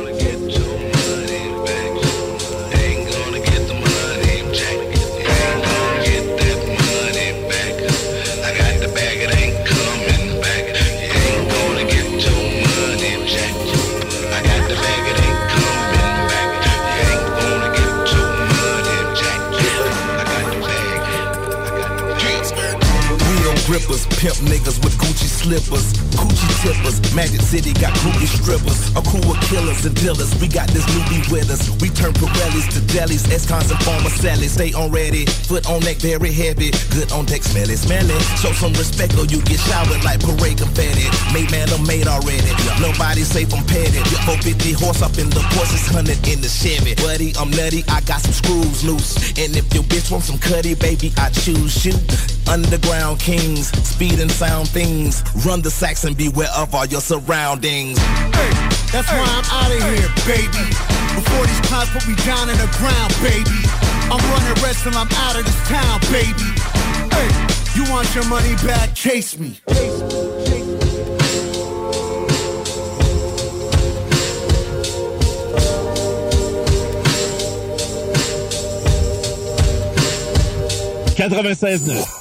Pimp 23.77 24.33
niggas 24.49 24.81
with 24.81 24.97
Gucci 24.97 25.29
slippers, 25.29 25.93
Gucci 26.17 26.49
tippers. 26.65 26.97
Magic 27.13 27.41
City 27.41 27.73
got 27.77 27.93
groupie 28.01 28.25
strippers, 28.25 28.89
a 28.97 29.01
crew 29.05 29.21
of 29.29 29.37
killers 29.45 29.85
and 29.85 29.93
dealers. 29.93 30.33
We 30.41 30.47
got 30.47 30.67
this 30.73 30.85
newbie 30.97 31.21
with 31.31 31.51
us. 31.53 31.69
We 31.77 31.89
turn 31.93 32.13
Pirellis 32.17 32.65
to 32.73 32.81
jellies, 32.89 33.29
S-cons 33.29 33.69
and 33.69 33.79
former 33.83 34.09
sallies. 34.09 34.53
Stay 34.53 34.73
on 34.73 34.89
ready, 34.89 35.25
foot 35.25 35.69
on 35.69 35.81
neck 35.81 35.97
very 35.97 36.33
heavy. 36.33 36.71
Good 36.89 37.11
on 37.11 37.25
deck, 37.25 37.43
smelly, 37.43 37.75
smelly. 37.77 38.17
Show 38.41 38.51
some 38.57 38.73
respect 38.73 39.13
or 39.13 39.29
you 39.29 39.45
get 39.45 39.61
showered 39.61 40.01
like 40.03 40.25
parade 40.25 40.57
confetti. 40.57 41.05
Made 41.29 41.51
man, 41.53 41.69
I'm 41.69 41.85
made 41.85 42.07
already. 42.07 42.49
Nobody 42.81 43.21
safe, 43.21 43.53
I'm 43.53 43.61
petted. 43.69 44.01
450 44.25 44.73
horse 44.73 45.05
up 45.05 45.21
in 45.21 45.29
the 45.29 45.45
Porsche, 45.53 45.77
100 45.93 46.17
in 46.25 46.41
the 46.41 46.49
Chevy. 46.49 46.95
Buddy, 46.97 47.37
I'm 47.37 47.53
nutty, 47.53 47.85
I 47.87 48.01
got 48.09 48.25
some 48.25 48.33
screws 48.33 48.81
loose. 48.81 49.37
And 49.37 49.53
if 49.53 49.69
your 49.69 49.83
bitch 49.85 50.09
wants 50.09 50.33
some 50.33 50.41
cutty, 50.41 50.73
baby, 50.73 51.13
I 51.17 51.29
choose 51.29 51.85
you. 51.85 51.93
Underground 52.49 53.19
kings, 53.19 53.67
speed 53.87 54.19
and 54.19 54.31
sound 54.31 54.69
things. 54.69 55.21
Run 55.45 55.61
the 55.61 55.69
sacks 55.69 56.05
and 56.05 56.15
beware 56.15 56.49
of 56.55 56.73
all 56.73 56.85
your 56.85 57.01
surroundings. 57.01 57.97
Hey, 57.99 58.51
that's 58.91 59.09
why 59.11 59.27
I'm 59.27 59.45
out 59.51 59.71
of 59.71 59.83
here, 59.83 60.09
baby. 60.25 60.65
Before 61.15 61.45
these 61.45 61.61
clowns 61.67 61.89
put 61.89 62.07
me 62.07 62.15
down 62.23 62.49
in 62.49 62.57
the 62.57 62.69
ground, 62.79 63.13
baby. 63.21 63.59
I'm 64.09 64.23
running 64.31 64.63
rest 64.63 64.83
till 64.83 64.95
I'm 64.95 65.11
out 65.27 65.37
of 65.37 65.45
this 65.45 65.59
town, 65.67 65.99
baby. 66.11 66.55
Hey, 67.11 67.29
you 67.75 67.83
want 67.91 68.13
your 68.15 68.25
money 68.25 68.55
back? 68.65 68.93
Chase 68.95 69.37
me. 69.37 69.59
Chase 69.67 70.01
me. 70.01 70.37
96.9. 81.17 82.16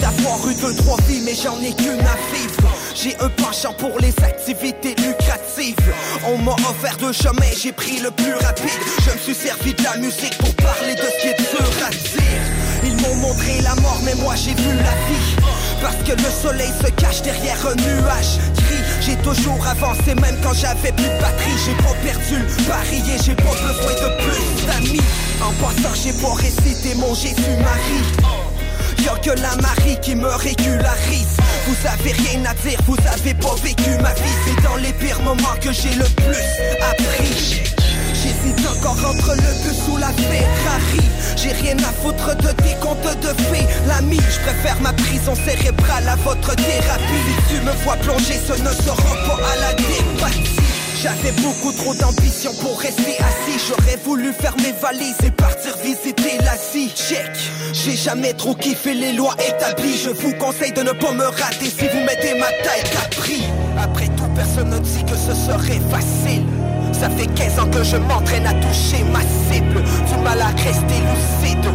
d'avoir 0.00 0.48
eu 0.48 0.54
deux, 0.54 0.74
trois 0.74 0.96
vies, 1.08 1.22
mais 1.24 1.34
j'en 1.34 1.60
ai 1.60 1.72
qu'une 1.74 2.00
à 2.00 2.16
vivre. 2.32 2.68
J'ai 2.94 3.16
un 3.20 3.28
penchant 3.30 3.72
pour 3.72 3.98
les 3.98 4.14
activités 4.22 4.94
lucratives. 4.96 5.76
On 6.26 6.38
m'a 6.38 6.52
offert 6.52 6.96
deux 6.98 7.12
chemins, 7.12 7.52
j'ai 7.60 7.72
pris 7.72 8.00
le 8.00 8.10
plus 8.10 8.34
rapide. 8.34 8.80
Je 9.04 9.12
me 9.12 9.18
suis 9.18 9.34
servi 9.34 9.74
de 9.74 9.82
la 9.82 9.96
musique 9.96 10.36
pour 10.38 10.54
parler 10.56 10.94
de 10.94 11.00
ce 11.00 11.20
qui 11.20 11.28
est 11.28 11.38
dur 11.38 11.64
dire. 11.90 12.42
Ils 12.84 12.96
m'ont 12.96 13.16
montré 13.16 13.60
la 13.62 13.74
mort, 13.76 14.00
mais 14.04 14.14
moi 14.16 14.34
j'ai 14.36 14.54
vu 14.54 14.76
la 14.76 14.94
vie. 15.08 15.36
Parce 15.80 15.96
que 15.96 16.12
le 16.12 16.30
soleil 16.42 16.70
se 16.82 16.90
cache 16.90 17.22
derrière 17.22 17.58
un 17.66 17.74
nuage 17.74 18.38
gris. 18.54 18.84
J'ai 19.00 19.16
toujours 19.16 19.66
avancé, 19.66 20.14
même 20.14 20.36
quand 20.42 20.54
j'avais 20.54 20.92
plus 20.92 21.04
de 21.04 21.20
batterie. 21.20 21.58
J'ai 21.64 21.74
pas 21.82 21.94
perdu 22.02 22.38
le 22.38 22.64
pari 22.68 23.02
et 23.14 23.22
j'ai 23.22 23.34
pas 23.34 23.50
besoin 23.50 23.94
de 23.94 24.22
plus 24.22 24.66
d'amis. 24.66 25.00
En 25.40 25.52
passant, 25.60 25.94
j'ai 26.02 26.12
pas 26.12 26.34
récité 26.34 26.94
mon 26.94 27.14
Jésus-Marie. 27.14 28.41
Que 29.22 29.30
la 29.40 29.54
Marie 29.62 29.96
qui 30.00 30.16
me 30.16 30.26
régularise. 30.26 31.36
Vous 31.66 31.76
avez 31.86 32.10
rien 32.10 32.44
à 32.44 32.54
dire, 32.54 32.76
vous 32.86 32.96
avez 33.06 33.34
pas 33.34 33.54
vécu 33.62 33.90
ma 34.02 34.12
vie. 34.14 34.34
C'est 34.44 34.62
dans 34.64 34.74
les 34.76 34.92
pires 34.94 35.20
moments 35.22 35.54
que 35.60 35.70
j'ai 35.70 35.94
le 35.94 36.06
plus 36.16 36.42
appris. 36.82 37.62
J'hésite 38.14 38.66
encore 38.66 38.98
entre 39.06 39.36
le 39.36 39.62
bus 39.62 39.78
ou 39.88 39.96
la 39.96 40.08
Ferrari. 40.08 41.06
J'ai 41.36 41.52
rien 41.52 41.76
à 41.78 41.92
foutre 42.02 42.34
de 42.36 42.50
tes 42.62 42.74
contes 42.80 43.16
de 43.20 43.28
fées. 43.44 43.66
L'ami, 43.86 44.18
je 44.28 44.40
préfère 44.40 44.80
ma 44.80 44.92
prison 44.92 45.36
cérébrale 45.36 46.08
à 46.08 46.16
votre 46.16 46.56
thérapie. 46.56 47.22
Tu 47.48 47.60
me 47.60 47.72
vois 47.84 47.96
plonger, 47.96 48.40
ce 48.44 48.54
ne 48.60 48.70
sera 48.70 49.14
pas 49.26 49.38
à 49.52 49.56
la 49.60 49.72
dépathie. 49.74 50.71
J'avais 51.02 51.32
beaucoup 51.42 51.72
trop 51.72 51.92
d'ambition 51.94 52.52
pour 52.60 52.78
rester 52.78 53.16
assis. 53.18 53.58
J'aurais 53.66 53.96
voulu 54.04 54.32
faire 54.32 54.54
mes 54.58 54.70
valises 54.70 55.18
et 55.26 55.32
partir 55.32 55.76
visiter 55.78 56.38
l'Asie. 56.38 56.92
Check, 56.94 57.32
j'ai 57.72 57.96
jamais 57.96 58.32
trop 58.34 58.54
kiffé 58.54 58.94
les 58.94 59.12
lois 59.12 59.34
établies. 59.44 59.96
Je 59.96 60.10
vous 60.10 60.32
conseille 60.34 60.70
de 60.70 60.82
ne 60.82 60.92
pas 60.92 61.10
me 61.10 61.24
rater 61.24 61.70
si 61.76 61.88
vous 61.88 62.04
mettez 62.06 62.38
ma 62.38 62.46
tête 62.46 62.96
à. 62.96 63.82
Après 63.82 64.06
tout, 64.16 64.28
personne 64.36 64.70
ne 64.70 64.78
dit 64.78 65.04
que 65.04 65.16
ce 65.16 65.34
serait 65.34 65.80
facile. 65.90 66.46
Ça 66.92 67.10
fait 67.10 67.26
15 67.26 67.58
ans 67.58 67.68
que 67.68 67.82
je 67.82 67.96
m'entraîne 67.96 68.46
à 68.46 68.54
toucher 68.54 69.02
ma 69.12 69.22
cible. 69.22 69.82
Du 69.82 70.22
mal 70.22 70.40
à 70.40 70.50
rester 70.50 71.00
lucide. 71.10 71.66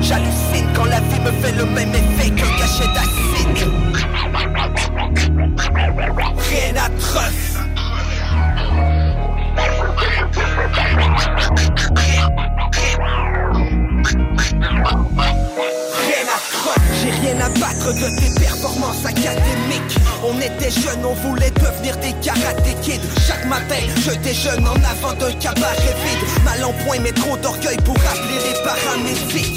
J'hallucine 0.00 0.66
quand 0.74 0.86
la 0.86 1.00
vie 1.00 1.20
me 1.20 1.32
fait 1.42 1.52
le 1.52 1.66
même 1.66 1.92
effet 1.94 2.30
qu'un 2.30 2.56
cachet 2.56 2.88
d'acide. 2.94 3.68
Rien 6.48 6.76
à. 6.76 6.90
Rien 10.00 10.16
à 16.26 16.38
croire, 16.52 16.76
j'ai 17.02 17.10
rien 17.10 17.40
à 17.40 17.48
battre 17.58 17.92
de 17.92 18.08
tes 18.18 18.40
performances 18.40 19.04
académiques. 19.04 19.98
On 20.24 20.38
était 20.40 20.70
jeunes, 20.70 21.04
on 21.04 21.14
voulait 21.14 21.50
devenir 21.50 21.96
des 21.98 22.12
karaté 22.24 22.74
kids. 22.82 23.00
Chaque 23.26 23.44
matin, 23.46 23.76
je 24.04 24.12
déjeune 24.20 24.66
en 24.66 24.74
avant 24.76 25.14
d'un 25.14 25.32
cabaret 25.32 25.94
vide. 26.04 26.44
Mal 26.44 26.64
en 26.64 26.72
point, 26.84 26.98
mais 27.00 27.12
trop 27.12 27.36
d'orgueil 27.36 27.76
pour 27.84 27.96
appeler 27.96 28.38
les 28.46 28.54
paramédics. 28.64 29.56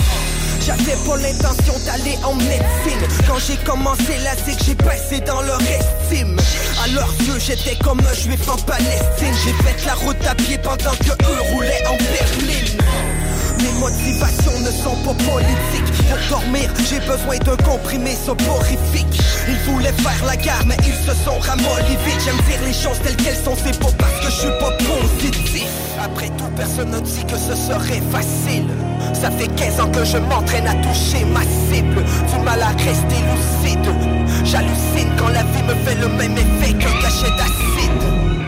J'avais 0.65 0.95
pas 1.06 1.17
l'intention 1.17 1.73
d'aller 1.86 2.17
en 2.23 2.36
médecine. 2.36 3.26
Quand 3.28 3.39
j'ai 3.39 3.58
commencé 3.58 4.17
la 4.23 4.36
zig, 4.36 4.58
j'ai 4.65 4.76
passé 4.76 5.19
dans 5.19 5.41
leur 5.41 5.60
estime. 5.62 6.38
À 6.84 6.88
leurs 6.89 7.13
yeux, 7.28 7.39
j'étais 7.39 7.76
comme 7.84 7.99
un 7.99 8.13
juif 8.13 8.47
en 8.47 8.58
Palestine. 8.58 9.34
J'ai 9.43 9.54
fait 9.63 9.86
la 9.86 9.95
route 9.95 10.26
à 10.26 10.36
pied 10.36 10.58
pendant 10.58 10.95
que 10.95 11.12
eux 11.12 11.41
roulaient 11.52 11.84
en 11.88 11.97
berline 11.97 12.84
mes 13.63 13.80
motivations 13.80 14.60
ne 14.60 14.71
sont 14.71 14.95
pas 15.04 15.13
politiques. 15.23 16.08
Pour 16.10 16.39
dormir, 16.39 16.69
j'ai 16.89 16.99
besoin 16.99 17.38
d'un 17.38 17.58
comprimé 17.63 18.15
soporifique. 18.26 19.21
Ils 19.47 19.71
voulaient 19.71 19.93
faire 19.93 20.26
la 20.26 20.36
guerre, 20.36 20.63
mais 20.65 20.78
ils 20.86 20.95
se 20.95 21.15
sont 21.23 21.39
ramollis 21.39 21.97
vite. 22.06 22.21
J'aime 22.26 22.41
dire 22.47 22.62
les 22.65 22.73
choses 22.73 22.99
telles 23.04 23.15
qu'elles 23.15 23.43
sont, 23.43 23.56
c'est 23.63 23.80
pas 23.80 23.91
parce 23.97 24.19
que 24.19 24.26
je 24.26 24.38
suis 24.38 24.60
pas 24.60 24.71
positif 24.71 25.83
Après 26.04 26.28
tout, 26.38 26.50
personne 26.58 26.92
ne 26.92 27.00
dit 27.00 27.24
que 27.24 27.38
ce 27.38 27.56
serait 27.56 28.02
facile. 28.12 28.68
Ça 29.13 29.32
fait 29.32 29.48
15 29.48 29.80
ans 29.80 29.89
que 29.89 30.04
je 30.04 30.18
m'entraîne 30.18 30.68
à 30.68 30.76
toucher 30.76 31.24
ma 31.26 31.42
cible. 31.42 32.04
Du 32.30 32.44
mal 32.44 32.62
à 32.62 32.70
rester 32.70 33.16
lucide. 33.32 33.89
J'hallucine 34.44 35.10
quand 35.18 35.30
la 35.30 35.44
vie 35.44 35.63
me 35.63 35.76
fait 35.86 35.96
le 35.96 36.10
même 36.10 36.38
effet 36.38 36.74
qu'un 36.74 37.02
cachet 37.02 37.32
d'acide 37.38 38.43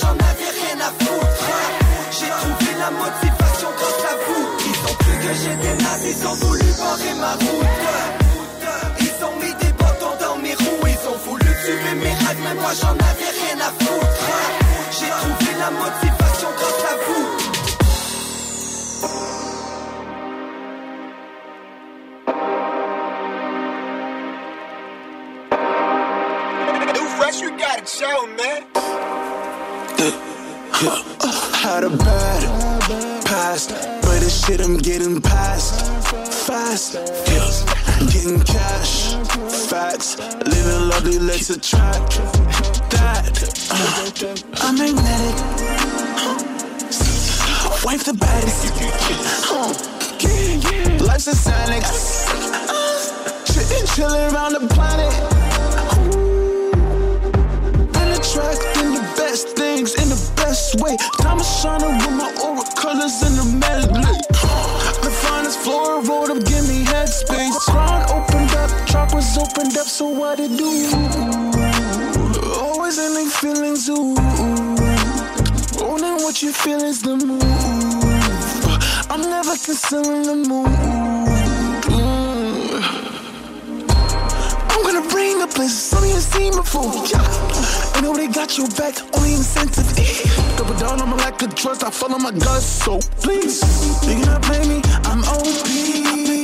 j'en 0.00 0.16
avais 0.30 0.52
rien 0.60 0.78
à 0.80 0.90
foutre. 1.04 1.46
J'ai 2.10 2.30
trouvé 2.42 2.70
la 2.78 2.90
motivation 2.90 3.68
grâce 3.78 4.04
à 4.12 4.14
vous. 4.24 4.44
Ils 4.70 4.80
ont 4.90 4.96
cru 5.02 5.14
que 5.24 5.32
j'étais 5.40 5.76
naze, 5.82 6.04
ils 6.12 6.26
ont 6.26 6.34
voulu 6.34 6.68
barrer 6.78 7.14
ma 7.20 7.32
route. 7.32 7.74
Ils 9.00 9.24
ont 9.24 9.36
mis 9.42 9.54
des 9.62 9.72
bâtons 9.72 10.16
dans 10.20 10.36
mes 10.42 10.54
roues, 10.54 10.86
ils 10.86 11.08
ont 11.08 11.18
voulu 11.26 11.50
tuer 11.64 11.94
mes 12.02 12.14
rêves, 12.14 12.42
mais 12.44 12.54
moi 12.54 12.72
j'en 12.80 12.96
avais 13.10 13.32
rien 13.40 13.58
à 13.60 13.70
foutre. 13.84 14.26
J'ai 14.98 15.10
trouvé 15.10 15.52
la 15.58 15.70
motivation 15.70 16.50
grâce 16.58 16.84
à 16.90 16.96
vous. 17.04 17.26
New 26.94 27.06
fresh, 27.16 27.38
show, 27.86 28.26
man. 28.36 28.73
Had 30.74 31.84
a 31.84 31.90
bad 31.90 33.24
past, 33.24 33.70
but 34.02 34.18
this 34.20 34.44
shit 34.44 34.60
I'm 34.60 34.76
getting 34.76 35.20
past 35.20 35.94
fast. 36.46 36.94
Yeah. 36.94 38.08
Getting 38.12 38.40
cash, 38.40 39.14
facts, 39.70 40.18
living 40.18 40.88
lovely, 40.88 41.18
let's 41.18 41.48
attract 41.50 42.18
that. 42.90 43.34
Uh, 43.70 44.36
I'm 44.66 44.76
magnetic. 44.76 45.36
Wife 47.84 48.04
the 48.04 48.14
baddest. 48.14 48.72
Uh, 49.50 49.72
Life's 51.06 51.28
a 51.28 51.34
Xanax. 51.34 51.84
Chillin', 53.46 53.86
chillin' 53.94 54.32
around 54.32 54.52
the 54.52 54.66
planet. 54.74 55.12
And 57.96 58.08
attracting 58.18 58.94
the 58.94 59.04
best 59.16 59.48
things 59.56 59.94
in 59.94 60.08
the 60.08 60.33
best 60.54 60.80
way. 60.80 60.96
Diamond 61.18 61.46
shining 61.46 61.96
with 61.98 62.14
my 62.22 62.30
aura 62.44 62.62
colors 62.76 63.22
in 63.26 63.34
the 63.34 63.44
medley. 63.58 64.18
The 65.02 65.10
finest 65.22 65.58
floral 65.58 66.00
rolled 66.02 66.30
up, 66.30 66.44
give 66.44 66.68
me 66.68 66.84
headspace. 66.84 67.54
depths, 69.74 69.92
so 69.92 70.06
what 70.06 70.38
it 70.38 70.56
do? 70.56 70.70
Always 72.60 72.98
in 72.98 73.14
their 73.14 73.30
feelings, 73.40 73.88
ooh. 73.88 74.14
Owning 75.82 76.22
what 76.22 76.40
you 76.42 76.52
feel 76.52 76.82
is 76.82 77.02
the 77.02 77.16
move. 77.16 77.42
I'm 79.10 79.22
never 79.22 79.56
concealing 79.66 80.22
the 80.22 80.36
mood. 80.36 81.23
Bring 85.24 85.38
the 85.38 85.46
places 85.46 85.82
some 85.82 86.04
you 86.04 86.20
seen 86.20 86.52
before. 86.54 86.92
Yeah. 87.08 87.24
I 87.96 88.02
know 88.02 88.14
they 88.14 88.28
got 88.28 88.58
your 88.58 88.68
back, 88.76 88.94
only 89.16 89.32
incentive. 89.32 89.88
Double 90.58 90.74
down 90.74 91.00
on 91.00 91.08
my 91.08 91.16
lack 91.16 91.40
of 91.40 91.54
trust, 91.54 91.82
I 91.82 91.88
follow 91.88 92.18
my 92.18 92.30
gut, 92.30 92.60
so 92.60 92.98
please. 93.24 93.56
You 93.86 93.94
cannot 94.04 94.42
play 94.42 94.60
me, 94.68 94.82
I'm 95.08 95.24
OP. 95.24 95.64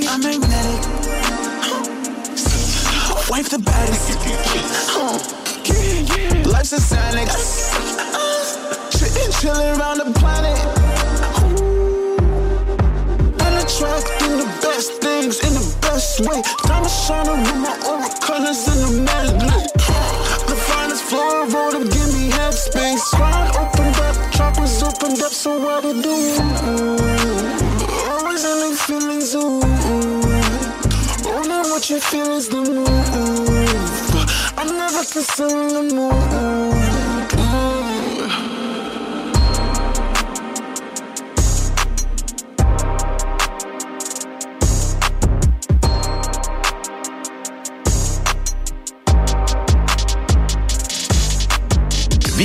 I'm 0.09 0.23
magnetic. 0.25 0.81
Wife 3.29 3.51
the 3.51 3.59
baddest. 3.59 4.17
Life's 6.49 6.73
a 6.73 6.81
Xanax. 6.81 7.31
Uh-uh. 7.77 8.91
Sitting, 8.93 9.33
chilling 9.41 9.79
around 9.79 9.99
the 9.99 10.19
planet. 10.19 10.80
Best 14.81 15.03
things 15.03 15.41
in 15.45 15.53
the 15.53 15.77
best 15.83 16.21
way. 16.21 16.41
Diamond 16.65 16.91
shining 16.91 17.43
with 17.45 17.61
my 17.61 17.77
aura 17.87 18.09
colors 18.25 18.65
in 18.73 18.79
the 18.81 18.91
medley. 19.05 19.61
The 20.49 20.57
finest 20.69 21.05
floor 21.05 21.45
road 21.53 21.75
up, 21.75 21.85
give 21.93 22.11
me 22.15 22.31
headspace. 22.31 23.05
Grind 23.15 23.57
opened 23.61 23.97
up, 24.09 24.17
chakras 24.33 24.83
opened 24.83 25.21
up, 25.21 25.33
so 25.33 25.59
what 25.61 25.83
to 25.83 25.93
do? 26.01 26.17
Always 28.09 28.45
in 28.45 28.75
feelings, 28.87 29.35
ooh. 29.35 29.61
Only 31.29 31.61
what 31.71 31.91
you 31.91 32.01
feel 32.01 32.31
is 32.33 32.49
the 32.49 32.63
move. 32.63 32.89
I'm 34.57 34.69
never 34.79 35.05
concealing 35.13 35.75
the 35.75 35.95
mood. 35.95 36.90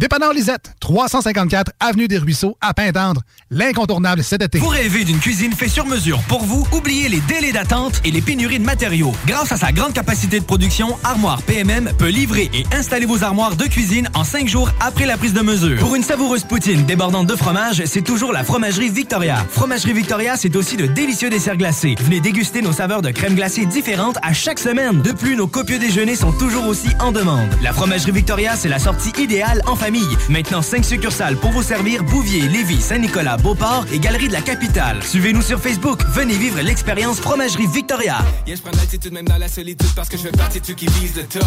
Dépanneur 0.00 0.32
Lisette, 0.32 0.72
354 0.80 1.72
Avenue 1.78 2.08
des 2.08 2.16
Ruisseaux, 2.16 2.56
à 2.62 2.72
Pintendre. 2.72 3.20
L'incontournable 3.50 4.24
cet 4.24 4.40
été. 4.40 4.58
Vous 4.58 4.68
rêvez 4.68 5.04
d'une 5.04 5.18
cuisine 5.18 5.52
faite 5.52 5.68
sur 5.68 5.84
mesure 5.84 6.22
pour 6.22 6.42
vous? 6.42 6.66
Oubliez 6.72 7.10
les 7.10 7.20
délais 7.20 7.52
d'attente 7.52 8.00
et 8.06 8.10
les 8.10 8.22
pénuries 8.22 8.60
de 8.60 8.64
matériaux. 8.64 9.12
Grâce 9.26 9.52
à 9.52 9.58
sa 9.58 9.72
grande 9.72 9.92
capacité 9.92 10.40
de 10.40 10.44
production, 10.46 10.96
Armoire 11.04 11.42
PMM 11.42 11.92
peut 11.98 12.08
livrer 12.08 12.48
et 12.54 12.64
installer 12.74 13.04
vos 13.04 13.24
armoires 13.24 13.56
de 13.56 13.64
cuisine 13.66 14.08
en 14.14 14.24
cinq 14.24 14.48
jours 14.48 14.70
après 14.80 15.04
la 15.04 15.18
prise 15.18 15.34
de 15.34 15.42
mesure. 15.42 15.78
Pour 15.80 15.94
une 15.94 16.02
savoureuse 16.02 16.44
poutine 16.44 16.86
débordante 16.86 17.26
de 17.26 17.36
fromage, 17.36 17.84
c'est 17.84 18.00
toujours 18.00 18.32
la 18.32 18.42
Fromagerie 18.42 18.88
Victoria. 18.88 19.44
Fromagerie 19.50 19.92
Victoria, 19.92 20.38
c'est 20.38 20.56
aussi 20.56 20.78
de 20.78 20.86
délicieux 20.86 21.28
desserts 21.28 21.58
glacés. 21.58 21.96
Venez 22.00 22.20
déguster 22.20 22.62
nos 22.62 22.72
saveurs 22.72 23.02
de 23.02 23.10
crème 23.10 23.34
glacée 23.34 23.66
différentes 23.66 24.16
à 24.22 24.32
chaque 24.32 24.60
semaine. 24.60 25.02
De 25.02 25.12
plus, 25.12 25.36
nos 25.36 25.46
copieux 25.46 25.78
déjeuners 25.78 26.16
sont 26.16 26.32
toujours 26.32 26.66
aussi 26.66 26.88
en 27.00 27.12
demande. 27.12 27.50
La 27.62 27.74
Fromagerie 27.74 28.12
Victoria, 28.12 28.56
c'est 28.56 28.70
la 28.70 28.78
sortie 28.78 29.12
idéale 29.22 29.60
en 29.66 29.76
famille. 29.76 29.89
Maintenant, 30.28 30.62
5 30.62 30.84
succursales 30.84 31.36
pour 31.36 31.50
vous 31.50 31.62
servir 31.62 32.04
Bouvier, 32.04 32.42
Lévis, 32.42 32.80
Saint-Nicolas, 32.80 33.36
Beauport 33.36 33.86
et 33.92 33.98
Galerie 33.98 34.28
de 34.28 34.32
la 34.32 34.40
Capitale. 34.40 35.02
Suivez-nous 35.02 35.42
sur 35.42 35.60
Facebook. 35.60 36.00
Venez 36.14 36.34
vivre 36.34 36.60
l'expérience 36.60 37.18
Fromagerie 37.18 37.66
Victoria. 37.66 38.18
Yeah, 38.46 38.56
je 38.56 38.62
prends 38.62 38.76
l'altitude 38.76 39.12
même 39.12 39.26
dans 39.26 39.38
la 39.38 39.48
solitude 39.48 39.88
parce 39.96 40.08
que 40.08 40.16
je 40.16 40.22
fais 40.22 40.30
partie 40.30 40.60
de 40.60 40.66
ceux 40.66 40.74
qui 40.74 40.86
visent 40.86 41.16
le 41.16 41.24
top. 41.24 41.42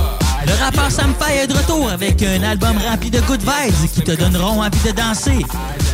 Le 0.45 0.63
rappeur 0.63 0.91
Sam 0.91 1.13
Fay 1.19 1.37
est 1.37 1.47
de 1.47 1.53
retour 1.53 1.89
avec 1.89 2.21
un 2.21 2.43
album 2.43 2.77
rempli 2.77 3.09
de 3.09 3.21
good 3.21 3.41
vibes 3.41 3.89
qui 3.93 4.01
te 4.01 4.11
donneront 4.11 4.61
envie 4.61 4.79
de 4.85 4.91
danser. 4.91 5.45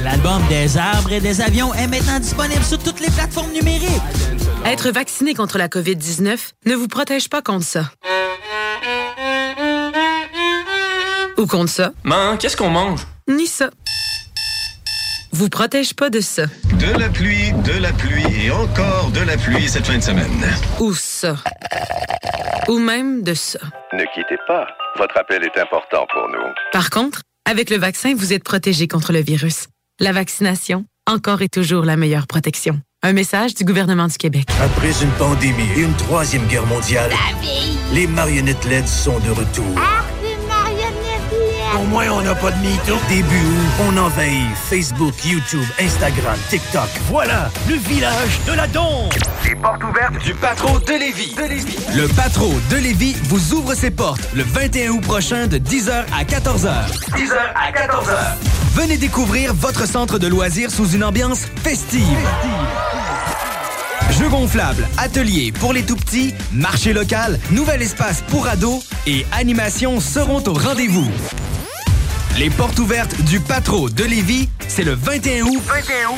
L'album 0.04 0.42
des 0.50 0.78
arbres 0.78 1.12
et 1.12 1.22
des 1.22 1.42
avions 1.42 1.74
est 1.76 1.88
maintenant 1.88 2.20
disponible 2.20 2.64
sur 2.64 2.80
toutes 2.80 3.00
les 3.00 3.12
plateformes 3.12 3.52
numériques. 3.52 4.02
Être 4.66 4.90
vacciné 4.90 5.36
contre 5.36 5.58
la 5.58 5.68
COVID-19 5.68 6.38
ne 6.66 6.76
vous 6.76 6.88
protège 6.88 7.30
pas 7.30 7.42
contre 7.42 7.66
ça. 7.66 7.92
Ou 11.39 11.47
contre 11.47 11.69
ça? 11.69 11.91
Man, 12.04 12.38
qu'est-ce 12.38 12.58
qu'on 12.58 12.69
mange? 12.69 12.99
Ni 13.30 13.47
ça. 13.47 13.69
Vous 15.32 15.47
protège 15.47 15.93
pas 15.93 16.10
de 16.10 16.19
ça. 16.19 16.47
De 16.73 16.99
la 16.99 17.08
pluie, 17.08 17.54
de 17.63 17.82
la 17.82 17.93
pluie 17.93 18.25
et 18.43 18.52
encore 18.52 19.10
de 19.12 19.21
la 19.21 19.38
pluie 19.38 19.69
cette 19.69 19.88
fin 19.88 19.97
de 19.97 20.04
semaine. 20.04 20.45
Ou 20.82 20.93
ça. 20.93 21.38
Ou 22.67 22.78
même 22.78 23.23
de 23.23 23.34
ça. 23.34 23.60
Ne 23.93 24.04
quittez 24.13 24.36
pas. 24.49 24.67
Votre 24.97 25.17
appel 25.17 25.45
est 25.45 25.58
important 25.58 26.06
pour 26.12 26.28
nous. 26.28 26.45
Par 26.73 26.89
contre, 26.89 27.21
avec 27.49 27.69
le 27.69 27.78
vaccin, 27.78 28.13
vous 28.17 28.34
êtes 28.34 28.43
protégé 28.43 28.89
contre 28.89 29.13
le 29.13 29.21
virus. 29.21 29.67
La 30.02 30.12
vaccination, 30.12 30.84
encore 31.10 31.41
et 31.41 31.47
toujours 31.47 31.86
la 31.86 31.95
meilleure 31.95 32.28
protection. 32.28 32.82
Un 33.02 33.13
message 33.13 33.54
du 33.54 33.63
gouvernement 33.63 34.08
du 34.08 34.17
Québec. 34.17 34.43
Après 34.62 34.91
une 35.02 35.12
pandémie 35.12 35.69
et 35.78 35.84
une 35.84 35.95
troisième 35.95 36.45
guerre 36.47 36.65
mondiale, 36.65 37.12
les 37.93 38.08
marionnettes 38.08 38.65
LED 38.65 38.89
sont 38.89 39.19
de 39.19 39.30
retour. 39.30 39.80
Au 41.76 41.84
moins, 41.84 42.08
on 42.12 42.22
n'a 42.22 42.36
pas 42.36 42.52
de 42.52 42.58
mytho. 42.58 42.96
Début 43.08 43.36
août, 43.36 43.86
on 43.88 43.98
envahit 43.98 44.56
Facebook, 44.70 45.14
YouTube, 45.26 45.64
Instagram, 45.80 46.38
TikTok. 46.50 46.90
Voilà, 47.08 47.52
le 47.68 47.76
village 47.76 48.40
de 48.48 48.54
la 48.54 48.68
Dombe. 48.68 49.12
Les 49.46 49.56
portes 49.56 49.84
ouvertes 49.84 50.18
du 50.24 50.34
Patro 50.34 50.80
de 50.80 50.92
Lévis. 50.94 51.36
Le 51.96 52.08
Patro 52.08 52.52
de 52.70 52.78
Lévis 52.78 53.16
vous 53.26 53.54
ouvre 53.54 53.76
ses 53.76 53.92
portes 53.92 54.22
le 54.34 54.44
21 54.44 54.92
août 54.92 55.02
prochain 55.02 55.48
de 55.48 55.58
10h 55.58 56.06
à 56.18 56.24
14h. 56.24 56.72
10h 57.16 57.38
à 57.56 57.72
14h. 57.72 58.18
Venez 58.74 58.98
découvrir 58.98 59.54
votre 59.54 59.88
centre 59.88 60.20
de 60.20 60.28
loisirs 60.28 60.72
sous 60.72 60.90
une 60.92 61.04
ambiance 61.04 61.46
festive. 61.64 62.04
Jeux 64.18 64.30
gonflables, 64.30 64.88
ateliers 64.98 65.52
pour 65.52 65.72
les 65.72 65.84
tout-petits, 65.84 66.34
marché 66.52 66.94
local, 66.94 67.40
nouvel 67.52 67.82
espace 67.82 68.22
pour 68.28 68.48
ados 68.48 68.84
et 69.08 69.26
animations 69.32 70.00
seront 70.00 70.44
au 70.48 70.54
rendez-vous. 70.54 71.08
Les 72.38 72.50
portes 72.50 72.80
ouvertes 72.80 73.22
du 73.24 73.39
Patro 73.42 73.89
de 73.89 74.04
Lévis, 74.04 74.48
c'est 74.68 74.84
le 74.84 74.94
21 74.94 75.46
août, 75.46 75.62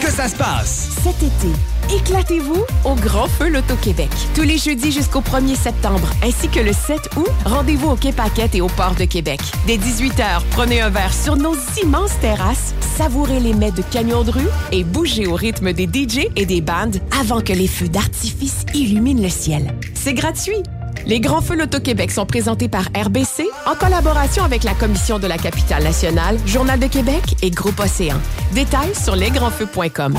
que 0.02 0.12
ça 0.12 0.28
se 0.28 0.36
passe. 0.36 0.90
Cet 1.04 1.16
été, 1.24 1.96
éclatez-vous 1.96 2.64
au 2.86 2.94
Grand 2.96 3.28
Feu 3.28 3.50
Loto-Québec. 3.50 4.10
Tous 4.36 4.44
les 4.44 4.60
jeudis 4.60 4.92
jusqu'au 4.92 5.22
1er 5.22 5.56
septembre, 5.56 6.08
ainsi 6.24 6.48
que 6.48 6.60
le 6.60 6.74
7 6.74 7.00
août, 7.18 7.28
rendez-vous 7.46 7.90
au 7.90 7.96
Quai 7.96 8.12
Paquette 8.12 8.54
et 8.54 8.62
au 8.62 8.68
Port 8.68 8.94
de 8.96 9.06
Québec. 9.06 9.40
Dès 9.66 9.78
18h, 9.78 10.42
prenez 10.52 10.82
un 10.82 10.90
verre 10.90 11.14
sur 11.14 11.38
nos 11.38 11.56
immenses 11.82 12.20
terrasses, 12.22 12.76
savourez 12.98 13.40
les 13.40 13.54
mets 13.54 13.72
de 13.72 13.82
camions 13.82 14.24
de 14.24 14.32
rue 14.32 14.50
et 14.72 14.84
bougez 14.84 15.26
au 15.26 15.34
rythme 15.34 15.74
des 15.74 15.86
DJ 15.86 16.28
et 16.36 16.46
des 16.46 16.62
bandes 16.62 17.00
avant 17.20 17.42
que 17.42 17.54
les 17.54 17.68
feux 17.68 17.90
d'artifice 17.90 18.66
illuminent 18.76 19.24
le 19.24 19.30
ciel. 19.30 19.74
C'est 19.96 20.14
gratuit. 20.14 20.62
Les 21.06 21.20
Grands 21.20 21.42
Feux 21.42 21.56
Loto-Québec 21.56 22.12
sont 22.12 22.26
présentés 22.26 22.68
par 22.68 22.86
RBC 22.96 23.48
en 23.66 23.76
collaboration 23.76 24.44
avec 24.44 24.64
la 24.64 24.74
Commission 24.74 25.20
de 25.20 25.28
la 25.28 25.38
capitale 25.38 25.84
nationale, 25.84 26.38
Journal 26.46 26.80
de 26.80 26.88
Québec 26.88 27.36
et 27.42 27.52
Groupe 27.52 27.80
Océan. 27.80 28.18
Détails 28.54 28.96
sur 28.96 29.16
lesgrandsfeux.com. 29.16 30.18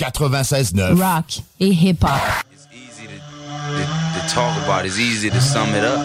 96.9 0.00 0.94
Rock 0.94 1.40
et 1.60 1.68
hip-hop. 1.68 2.10
to 4.14 4.34
talk 4.34 4.56
about. 4.64 4.84
It's 4.86 4.98
easy 4.98 5.30
to 5.30 5.40
sum 5.40 5.74
it 5.74 5.84
up 5.84 6.04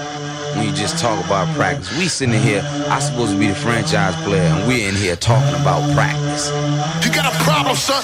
when 0.56 0.66
you 0.68 0.72
just 0.74 1.00
talk 1.00 1.24
about 1.26 1.48
practice. 1.56 1.92
We 1.98 2.08
sitting 2.08 2.40
here, 2.40 2.62
I 2.90 3.00
supposed 3.00 3.34
to 3.34 3.40
be 3.40 3.48
the 3.48 3.56
franchise 3.56 4.16
player, 4.24 4.44
and 4.44 4.68
we're 4.68 4.88
in 4.88 4.96
here 4.96 5.16
talking 5.16 5.56
about 5.62 5.82
practice. 5.96 6.52
You 7.04 7.12
gotta 7.12 7.36
problem, 7.44 7.76
son? 7.76 8.04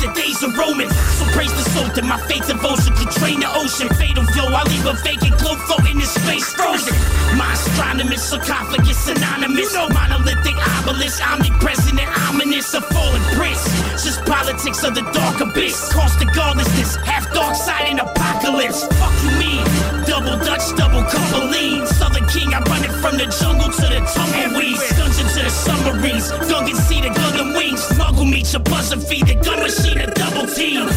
The 0.00 0.12
days 0.12 0.42
of 0.42 0.56
Roman. 0.56 0.88
So 1.18 1.24
praise 1.32 1.52
the 1.52 1.64
Sultan, 1.70 2.06
my 2.06 2.20
faith 2.28 2.46
devotion 2.46 2.94
could 2.94 3.10
drain 3.16 3.40
the 3.40 3.50
ocean. 3.52 3.88
Fatal 3.96 4.24
flow, 4.24 4.48
I 4.52 4.62
leave 4.64 4.86
a 4.86 4.94
vacant 5.02 5.38
glow 5.38 5.56
floating 5.66 5.96
in 5.96 5.98
the 5.98 6.06
space 6.06 6.52
frozen. 6.52 6.94
My 7.36 7.52
astronomist, 7.52 8.30
sarcophagus 8.30 8.98
synonymous. 8.98 9.72
No 9.74 9.88
monolithic 9.88 10.56
obelisk, 10.78 11.20
omnipresent 11.20 12.00
and 12.00 12.10
ominous. 12.28 12.74
A 12.74 12.80
fallen 12.80 13.22
prince. 13.36 13.62
Just 14.02 14.24
politics 14.24 14.82
of 14.84 14.94
the 14.94 15.02
dark 15.12 15.40
abyss. 15.40 15.92
Cost 15.92 16.18
the 16.18 16.26
godlessness, 16.26 16.96
half 16.96 17.32
dark 17.32 17.54
side 17.54 17.88
and 17.88 18.00
apocalypse. 18.00 18.84
Fuck 18.98 19.14
you 19.24 19.30
mean? 19.38 19.75
Double 20.16 20.40
Dutch, 20.46 20.72
double 20.80 21.04
couple 21.12 21.44
lean. 21.52 21.86
Southern 21.86 22.24
King, 22.32 22.48
I 22.48 22.64
run 22.64 22.80
it 22.80 22.94
from 23.04 23.20
the 23.20 23.28
jungle 23.28 23.68
to 23.68 23.84
the 23.84 24.00
tumbleweeds. 24.00 24.80
Dungeon 24.96 25.28
to 25.28 25.40
the 25.44 25.52
submarines. 25.52 26.32
Gungan 26.48 26.74
see 26.88 27.04
the 27.04 27.12
Gungan 27.12 27.52
wings. 27.52 27.84
Muggle 28.00 28.24
meet 28.24 28.50
your 28.50 28.64
buzzer 28.64 28.96
feed 28.96 29.28
the 29.28 29.34
gun 29.36 29.60
machine 29.60 30.00
a 30.00 30.08
double 30.08 30.48
team. 30.48 30.88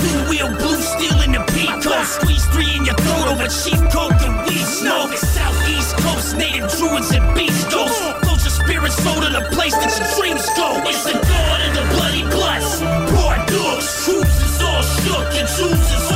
Blue 0.00 0.32
wheel, 0.32 0.48
blue 0.56 0.80
steel 0.80 1.20
in 1.28 1.36
the 1.36 1.44
peacoat. 1.52 2.08
Squeeze 2.08 2.46
three 2.48 2.72
in 2.72 2.88
your 2.88 2.96
throat 2.96 3.36
over 3.36 3.52
cheap 3.52 3.76
coke 3.92 4.16
and 4.24 4.40
weed 4.48 4.64
smoke. 4.64 5.12
Southeast 5.12 5.92
coast, 6.00 6.32
native 6.40 6.72
druids 6.72 7.12
and 7.12 7.28
beast 7.36 7.68
ghosts. 7.68 8.00
Your 8.00 8.64
spirit 8.64 8.92
soul 8.96 9.20
to 9.20 9.28
the 9.28 9.44
place 9.52 9.76
that 9.76 9.92
your 9.92 10.08
dreams 10.16 10.48
go. 10.56 10.72
It's 10.88 11.04
the 11.04 11.20
god 11.20 11.60
of 11.68 11.72
the 11.76 11.84
bloody 11.92 12.24
bloods. 12.32 12.80
Poor 13.12 13.36
dukes. 13.44 14.08
Troops 14.08 14.40
is 14.40 14.56
all 14.64 14.80
shook 15.04 15.36
and 15.36 15.48
choose 15.52 15.88
is 16.00 16.07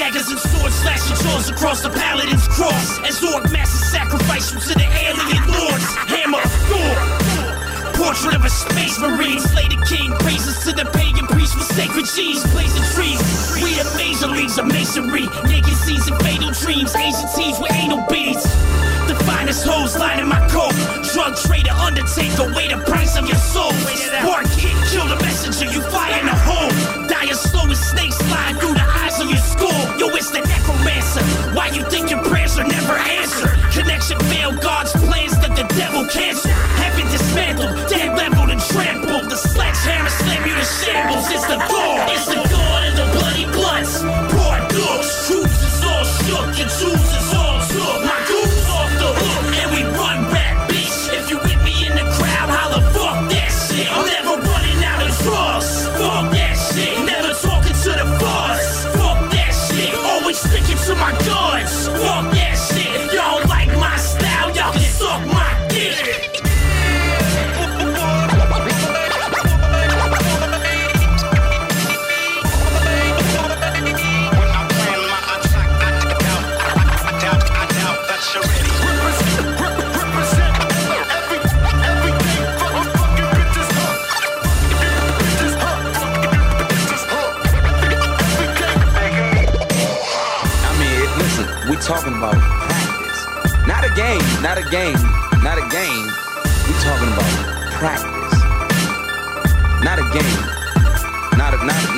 daggers 0.00 0.30
and 0.30 0.40
swords 0.40 0.74
slashing 0.80 1.16
jaws 1.28 1.50
across 1.50 1.82
the 1.82 1.90
paladin's 1.90 2.48
cross. 2.48 2.98
As 3.04 3.22
Orc 3.22 3.52
masses 3.52 3.84
sacrifice 3.92 4.48
to 4.48 4.72
the 4.72 4.88
alien 5.04 5.44
lords. 5.52 5.88
Hammer, 6.08 6.40
Thor. 6.72 6.96
Portrait 8.00 8.34
of 8.34 8.42
a 8.46 8.48
space 8.48 8.98
marine, 8.98 9.40
slay 9.40 9.68
the 9.68 9.76
king. 9.84 10.10
Praises 10.24 10.64
to 10.64 10.72
the 10.72 10.88
pagan 10.96 11.26
priest 11.26 11.54
with 11.54 11.68
sacred 11.76 12.06
cheese, 12.06 12.40
blazing 12.48 12.86
trees. 12.96 13.20
We 13.60 13.76
the 13.76 13.84
major 14.00 14.28
leagues 14.32 14.56
of 14.56 14.66
masonry, 14.68 15.28
naked 15.44 15.76
seas 15.84 16.08
and 16.08 16.16
fatal 16.24 16.50
dreams. 16.64 16.96
Asian 16.96 17.28
teens 17.36 17.60
with 17.60 17.72
anal 17.76 18.00
beads. 18.08 18.44
The 19.04 19.20
finest 19.28 19.66
hoes 19.68 19.98
lining 19.98 20.28
my 20.28 20.40
coat. 20.48 20.72
Drug 21.12 21.36
trader, 21.36 21.76
undertaker, 21.76 22.48
weigh 22.56 22.72
the 22.72 22.80
price 22.88 23.18
of 23.18 23.28
your 23.28 23.42
soul. 23.52 23.72
Spark 24.00 24.48
are 32.60 32.68
never 32.68 32.96
answered? 32.96 33.50
Connection 33.72 34.18
failed, 34.28 34.60
God's 34.60 34.92
plans 34.92 35.32
that 35.40 35.56
the 35.56 35.64
devil 35.74 36.04
canceled. 36.06 36.52
Heaven 36.76 37.06
dismantled, 37.10 37.88
dead 37.88 38.16
leveled 38.16 38.50
and 38.50 38.60
trampled. 38.60 39.30
The 39.30 39.36
sledgehammer 39.36 40.10
slam 40.10 40.46
you 40.46 40.54
to 40.54 40.64
shambles. 40.64 41.24
It's 41.30 41.46
the 41.46 41.58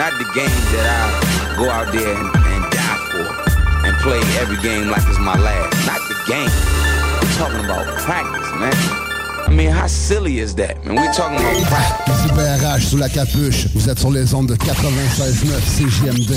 Not, 0.02 0.18
the 0.18 0.24
game 0.34 0.50
that 0.74 0.82
I 0.82 1.56
go 1.56 1.70
out 1.70 1.92
there 1.92 2.16
and, 2.18 2.26
and 2.26 2.64
die 2.74 2.98
for 3.06 3.22
and 3.86 3.94
play 4.02 4.18
every 4.42 4.56
game 4.58 4.90
like 4.90 5.06
it's 5.06 5.20
my 5.20 5.38
last. 5.38 5.78
Not 5.86 6.02
the 6.10 6.18
game. 6.26 6.50
We're 7.22 7.38
talking 7.38 7.64
about 7.64 7.86
practice, 8.00 8.50
man. 8.58 8.74
I 9.46 9.52
mean, 9.54 9.70
how 9.70 9.86
silly 9.86 10.40
is 10.40 10.56
that, 10.56 10.84
man? 10.84 10.96
We're 10.96 11.12
talking 11.12 11.38
about 11.38 11.62
practice. 11.68 12.24
Ici 12.24 12.34
BRH 12.34 12.82
sous 12.82 12.96
la 12.96 13.08
capuche. 13.08 13.68
Vous 13.76 13.88
êtes 13.88 14.00
sur 14.00 14.10
les 14.10 14.34
ondes 14.34 14.48
de 14.48 14.56
96.9 14.56 15.60
CGMD. 15.62 16.36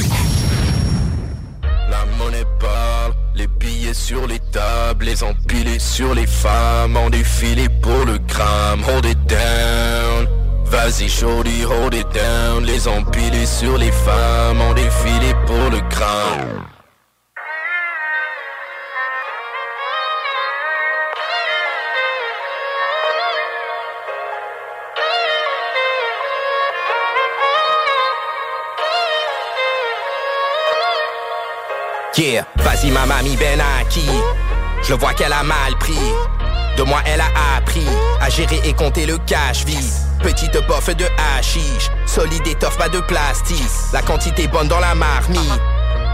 La 1.89 2.05
monnaie 2.19 2.45
parle, 2.59 3.15
les 3.33 3.47
billets 3.47 3.95
sur 3.95 4.27
les 4.27 4.41
tables, 4.51 5.05
les 5.05 5.23
empilés 5.23 5.79
sur 5.79 6.13
les 6.13 6.27
femmes, 6.27 6.95
en 6.97 7.09
défilé 7.09 7.67
pour 7.81 8.05
le 8.05 8.19
gramme, 8.19 8.83
hold 8.87 9.07
it 9.07 9.17
down. 9.25 10.34
Vas-y 10.65 11.07
shorty, 11.07 11.61
hold 11.61 11.93
it 11.93 12.07
down, 12.13 12.65
les 12.65 12.87
empilés 12.87 13.45
sur 13.45 13.77
les 13.77 13.91
femmes, 13.91 14.61
en 14.61 14.73
défilé 14.73 15.33
pour 15.45 15.69
le 15.69 15.79
gramme. 15.89 16.65
Yeah, 32.17 32.45
vas-y 32.55 32.91
ma 32.91 33.05
mamie 33.05 33.35
Ben 33.35 33.59
Aki. 33.81 34.07
Je 34.81 34.93
vois 34.93 35.13
qu'elle 35.13 35.33
a 35.33 35.43
mal 35.43 35.75
pris. 35.79 35.99
De 36.77 36.83
moi 36.83 37.01
elle 37.05 37.21
a 37.21 37.57
appris 37.57 37.85
à 38.21 38.29
gérer 38.29 38.59
et 38.65 38.73
compter 38.73 39.05
le 39.05 39.17
cash 39.19 39.65
vide. 39.65 39.79
Petite 40.21 40.57
bof 40.67 40.87
de 40.95 41.05
hashish, 41.37 41.89
solide 42.05 42.45
étoffe 42.47 42.77
pas 42.77 42.89
de 42.89 42.99
plastique. 42.99 43.63
La 43.93 44.01
quantité 44.01 44.47
bonne 44.47 44.67
dans 44.67 44.79
la 44.79 44.95
marmite. 44.95 45.39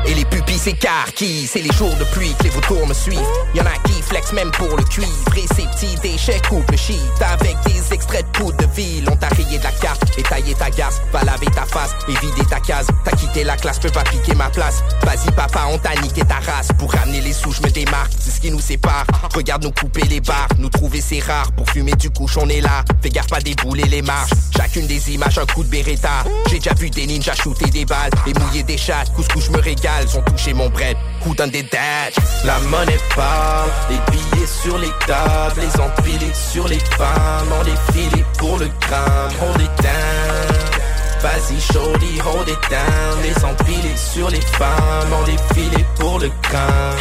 Et 0.05 0.13
les 0.13 0.25
pupilles 0.25 0.57
s'écarquillent, 0.57 1.47
c'est 1.47 1.61
les 1.61 1.71
jours 1.71 1.95
de 1.95 2.03
pluie 2.05 2.33
que 2.37 2.43
les 2.43 2.49
vautours 2.49 2.87
me 2.87 2.93
suivent. 2.93 3.19
Y'en 3.53 3.63
a 3.65 3.77
qui 3.85 4.00
flex 4.11 4.33
même 4.33 4.51
pour 4.51 4.75
le 4.75 4.83
cuivre. 4.83 5.09
Réceptif 5.33 5.99
d'échecs 6.01 6.47
couple 6.47 6.77
shit. 6.77 6.99
Avec 7.33 7.55
des 7.65 7.93
extraits 7.93 8.25
de 8.25 8.37
poudre 8.37 8.57
de 8.57 8.65
ville. 8.75 9.07
On 9.09 9.15
t'a 9.15 9.29
rayé 9.29 9.57
de 9.57 9.63
la 9.63 9.71
carte 9.71 10.03
et 10.17 10.23
taillé 10.23 10.53
ta 10.53 10.69
gasse. 10.69 11.01
Va 11.13 11.23
laver 11.23 11.47
ta 11.47 11.65
face 11.65 11.95
et 12.07 12.11
vider 12.11 12.47
ta 12.49 12.59
case. 12.59 12.87
T'as 13.05 13.15
quitté 13.15 13.43
la 13.43 13.55
classe, 13.55 13.79
peux 13.79 13.89
pas 13.89 14.03
piquer 14.03 14.35
ma 14.35 14.49
place. 14.49 14.83
Vas-y 15.03 15.31
papa, 15.31 15.67
on 15.69 15.77
t'a 15.77 15.95
niqué 16.01 16.23
ta 16.23 16.35
race. 16.35 16.69
Pour 16.77 16.91
ramener 16.91 17.21
les 17.21 17.33
sous, 17.33 17.53
je 17.53 17.61
me 17.61 17.69
démarque. 17.69 18.11
C'est 18.19 18.31
ce 18.31 18.41
qui 18.41 18.51
nous 18.51 18.59
sépare. 18.59 19.05
Regarde 19.33 19.63
nous 19.63 19.71
couper 19.71 20.03
les 20.09 20.19
barres. 20.19 20.49
Nous 20.57 20.69
trouver 20.69 21.01
c'est 21.01 21.19
rare. 21.19 21.51
Pour 21.53 21.69
fumer 21.69 21.93
du 21.93 22.09
couche, 22.09 22.37
on 22.37 22.49
est 22.49 22.61
là. 22.61 22.83
Fais 23.01 23.09
gaffe 23.09 23.27
pas 23.27 23.39
débouler 23.39 23.85
les 23.85 24.01
marches. 24.01 24.31
Chacune 24.55 24.87
des 24.87 25.11
images, 25.11 25.37
un 25.37 25.45
coup 25.45 25.63
de 25.63 25.69
beretta. 25.69 26.23
J'ai 26.49 26.59
déjà 26.59 26.73
vu 26.73 26.89
des 26.89 27.07
ninjas 27.07 27.35
shooter 27.35 27.69
des 27.69 27.85
balles 27.85 28.11
et 28.27 28.33
mouiller 28.39 28.63
des 28.63 28.77
chattes. 28.77 29.11
Couscous, 29.13 29.45
je 29.45 29.51
me 29.51 29.59
régale. 29.59 29.81
cales 29.81 30.17
ont 30.17 30.21
touché 30.23 30.53
mon 30.53 30.69
bread. 30.69 30.97
Who 31.25 31.33
done 31.35 31.51
did 31.51 31.69
that? 31.69 32.11
La 32.43 32.59
monnaie 32.69 32.97
parle, 33.15 33.69
billets 34.09 34.47
sur 34.47 34.77
les 34.77 34.91
tables, 35.05 35.61
les 35.61 35.81
empilés 35.81 36.33
sur 36.33 36.67
les 36.67 36.79
femmes, 36.79 37.47
on 37.59 37.63
défilé 37.63 38.25
pour 38.37 38.57
le 38.57 38.67
crâne, 38.79 39.31
hold 39.41 39.61
it 39.61 39.71
down. 39.81 40.81
Vas-y, 41.21 41.59
shorty, 41.59 42.19
hold 42.19 42.47
it 42.49 42.59
down. 42.69 43.21
Les 43.21 43.45
empilés 43.45 43.97
sur 43.97 44.29
les 44.29 44.41
femmes, 44.41 45.13
on 45.13 45.23
défilé 45.23 45.85
pour 45.99 46.19
le 46.19 46.29
crâne. 46.41 46.97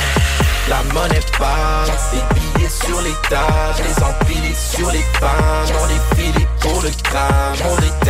La 0.69 0.83
monnaie 0.95 1.21
parle, 1.39 1.91
les 2.13 2.35
billets 2.35 2.69
sur 2.69 3.01
les 3.01 3.15
tables, 3.29 3.83
les 3.87 4.03
empilés 4.03 4.55
sur 4.55 4.91
les 4.91 5.05
femmes, 5.19 5.77
on 5.83 5.87
défilé 5.87 6.47
pour 6.61 6.83
le 6.83 6.91
crâne, 7.03 7.57
hold 7.65 7.85
it. 7.85 8.01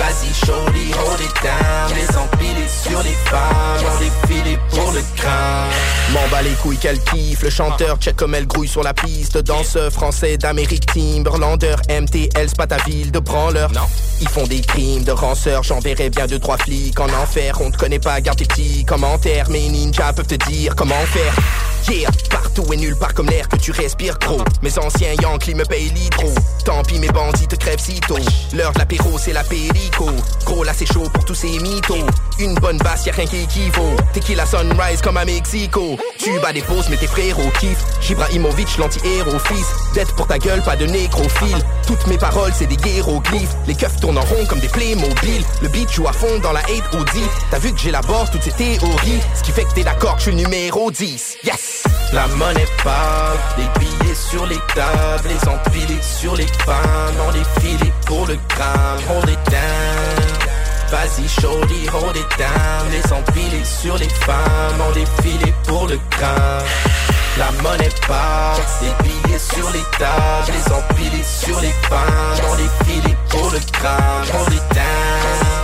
Vas-y, 0.00 0.32
shorty, 0.46 0.92
hold 0.94 1.20
it 1.20 1.34
down. 1.42 1.94
Les 1.94 2.16
empilés 2.16 2.68
sur 2.68 3.02
les 3.02 3.12
femmes, 3.28 3.84
on 3.84 3.98
défilé 3.98 4.58
pour 4.70 4.92
le 4.92 5.00
crâne. 5.14 5.68
M'en 6.14 6.26
bats 6.28 6.40
les 6.40 6.54
couilles 6.54 6.78
qu'elle 6.78 6.98
kiffe, 7.04 7.42
le 7.42 7.50
chanteur 7.50 7.98
check 7.98 8.16
comme 8.16 8.34
elle 8.34 8.46
grouille 8.46 8.66
sur 8.66 8.82
la 8.82 8.94
piste. 8.94 9.36
Danseur 9.36 9.92
français 9.92 10.38
d'Amérique 10.38 10.86
Timberlander, 10.86 11.76
MTL, 11.90 12.48
c'est 12.48 12.56
pas 12.56 12.66
ta 12.66 12.78
ville 12.78 13.12
de 13.12 13.18
branleur. 13.18 13.70
Non. 13.72 13.82
Ils 14.22 14.28
font 14.28 14.46
des 14.46 14.60
crimes 14.62 15.04
de 15.04 15.12
ranceurs, 15.12 15.62
j'enverrai 15.64 16.08
bien 16.08 16.26
deux 16.26 16.38
trois 16.38 16.56
flics 16.56 16.98
en 16.98 17.08
enfer. 17.22 17.58
On 17.60 17.70
te 17.70 17.76
connaît 17.76 17.98
pas, 17.98 18.22
garde 18.22 18.38
tes 18.38 18.46
petits 18.46 18.84
commentaires. 18.86 19.50
Mes 19.50 19.68
ninjas 19.68 20.14
peuvent 20.14 20.26
te 20.26 20.34
dire 20.48 20.74
comment 20.76 20.94
faire. 21.12 21.34
Yeah, 21.90 22.10
partout 22.28 22.72
et 22.72 22.76
nulle 22.76 22.96
part 22.96 23.14
comme 23.14 23.28
l'air 23.28 23.48
que 23.48 23.56
tu 23.56 23.70
respires 23.70 24.18
gros. 24.18 24.42
Mes 24.62 24.78
anciens 24.78 25.14
Yankees 25.22 25.54
me 25.54 25.64
payent 25.64 25.90
l'hydro. 25.90 26.32
Tant 26.64 26.82
pis, 26.82 26.98
mes 26.98 27.08
bandits 27.08 27.48
te 27.48 27.56
crèvent 27.56 27.80
sitôt. 27.80 28.18
L'heure 28.54 28.72
de 28.72 28.78
l'apéro, 28.78 29.18
c'est 29.18 29.32
la 29.32 29.42
périco. 29.90 30.10
Gros, 30.44 30.64
là 30.64 30.72
c'est 30.74 30.86
chaud 30.86 31.08
pour 31.12 31.24
tous 31.24 31.34
ces 31.34 31.58
mythos. 31.58 32.06
Une 32.38 32.54
bonne 32.54 32.78
basse, 32.78 33.06
y'a 33.06 33.12
rien 33.12 33.26
qui 33.26 33.42
équivaut. 33.42 33.96
Tequila 34.12 34.46
sunrise 34.46 35.00
comme 35.02 35.16
à 35.16 35.24
Mexico? 35.24 35.98
Tu 36.18 36.38
bats 36.40 36.52
des 36.52 36.62
pauses, 36.62 36.88
mais 36.88 36.96
tes 36.96 37.06
frérots 37.06 37.50
kiffent. 37.60 37.84
Jibrahimovic, 38.00 38.78
l'anti-héros, 38.78 39.38
fils. 39.38 39.66
Dette 39.94 40.12
pour 40.14 40.26
ta 40.26 40.38
gueule, 40.38 40.62
pas 40.62 40.76
de 40.76 40.86
nécrophile. 40.86 41.58
Toutes 41.86 42.06
mes 42.06 42.18
paroles, 42.18 42.52
c'est 42.54 42.66
des 42.66 42.76
hiéroglyphes. 42.88 43.54
Les 43.66 43.74
keufs 43.74 44.00
tournent 44.00 44.18
en 44.18 44.22
rond 44.22 44.46
comme 44.48 44.60
des 44.60 44.68
Playmobil. 44.68 45.44
Le 45.62 45.68
beat 45.68 45.90
joue 45.90 46.08
à 46.08 46.12
fond 46.12 46.38
dans 46.42 46.52
la 46.52 46.60
hate 46.60 46.94
Audi. 46.94 47.22
T'as 47.50 47.58
vu 47.58 47.72
que 47.72 47.78
j'élabore 47.78 48.30
toutes 48.30 48.42
ces 48.42 48.52
théories? 48.52 49.20
Ce 49.34 49.42
qui 49.42 49.52
fait 49.52 49.64
que 49.64 49.74
t'es 49.74 49.84
d'accord 49.84 50.16
je 50.18 50.24
suis 50.24 50.32
le 50.32 50.38
numéro 50.38 50.90
10. 50.90 51.38
Yes! 51.44 51.84
La 52.12 52.26
monnaie 52.26 52.66
parle, 52.82 53.38
les 53.56 53.78
billets 53.78 54.14
sur 54.14 54.44
les 54.46 54.58
tables, 54.74 55.28
les 55.28 55.48
empilés 55.48 56.02
sur 56.02 56.34
les 56.34 56.46
femmes, 56.46 57.14
on 57.28 57.32
défilé 57.32 57.92
pour 58.06 58.26
le 58.26 58.36
crâne, 58.48 58.98
down. 59.50 59.69
Vas-y, 60.90 61.28
shorty, 61.28 61.86
hold 61.86 62.16
it 62.16 62.26
down. 62.36 62.90
Les 62.90 63.12
empilés 63.12 63.64
sur 63.64 63.96
les 63.96 64.08
femmes, 64.08 64.80
on 64.80 64.92
défilé 64.92 65.54
pour 65.66 65.86
le 65.86 65.98
crâne. 66.10 66.64
La 67.38 67.50
monnaie 67.62 67.88
parle, 68.08 68.60
les 68.82 68.92
billets 69.04 69.38
sur 69.38 69.70
les 69.70 69.84
tables, 69.98 70.52
les 70.52 70.72
empilés 70.72 71.24
sur 71.24 71.60
les 71.60 71.72
femmes, 71.88 72.40
on 72.50 72.56
défilé 72.56 73.16
pour 73.30 73.50
le 73.50 73.58
crâne, 73.72 74.26
hold 74.34 74.52
it 74.52 74.74
down. 74.74 75.60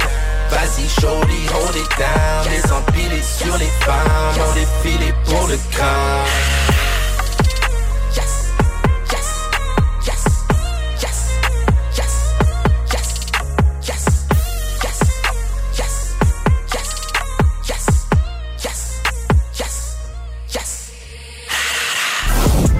Vas-y, 0.50 0.88
shorty, 0.88 1.46
hold 1.52 1.76
it 1.76 1.98
down. 1.98 2.46
Les 2.50 2.72
empilés 2.72 3.22
sur 3.22 3.56
les 3.58 3.70
femmes, 3.84 4.38
on 4.48 4.54
défilé 4.54 5.12
pour 5.24 5.48
le 5.48 5.58
crâne. 5.72 6.24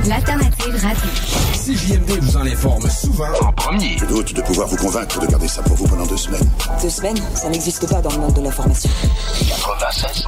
L'alternative 0.09 0.77
radio. 0.83 1.11
CJMD 1.53 2.21
vous 2.21 2.37
en 2.37 2.47
informe 2.47 2.89
souvent 2.89 3.27
en 3.41 3.53
premier. 3.53 3.97
Je 3.99 4.05
doute 4.05 4.35
de 4.35 4.43
pouvoir 4.43 4.69
vous 4.69 4.77
convaincre 4.77 5.19
de 5.21 5.27
garder 5.27 5.49
ça 5.49 5.63
pour 5.63 5.75
vous 5.75 5.89
pendant 5.89 6.07
deux 6.07 6.17
semaines. 6.17 6.49
Deux 6.81 6.91
semaines, 6.91 7.19
ça 7.35 7.49
n'existe 7.49 7.89
pas 7.89 8.01
dans 8.01 8.11
le 8.11 8.19
monde 8.19 8.35
de 8.35 8.43
l'information. 8.43 8.91
96 9.49 10.27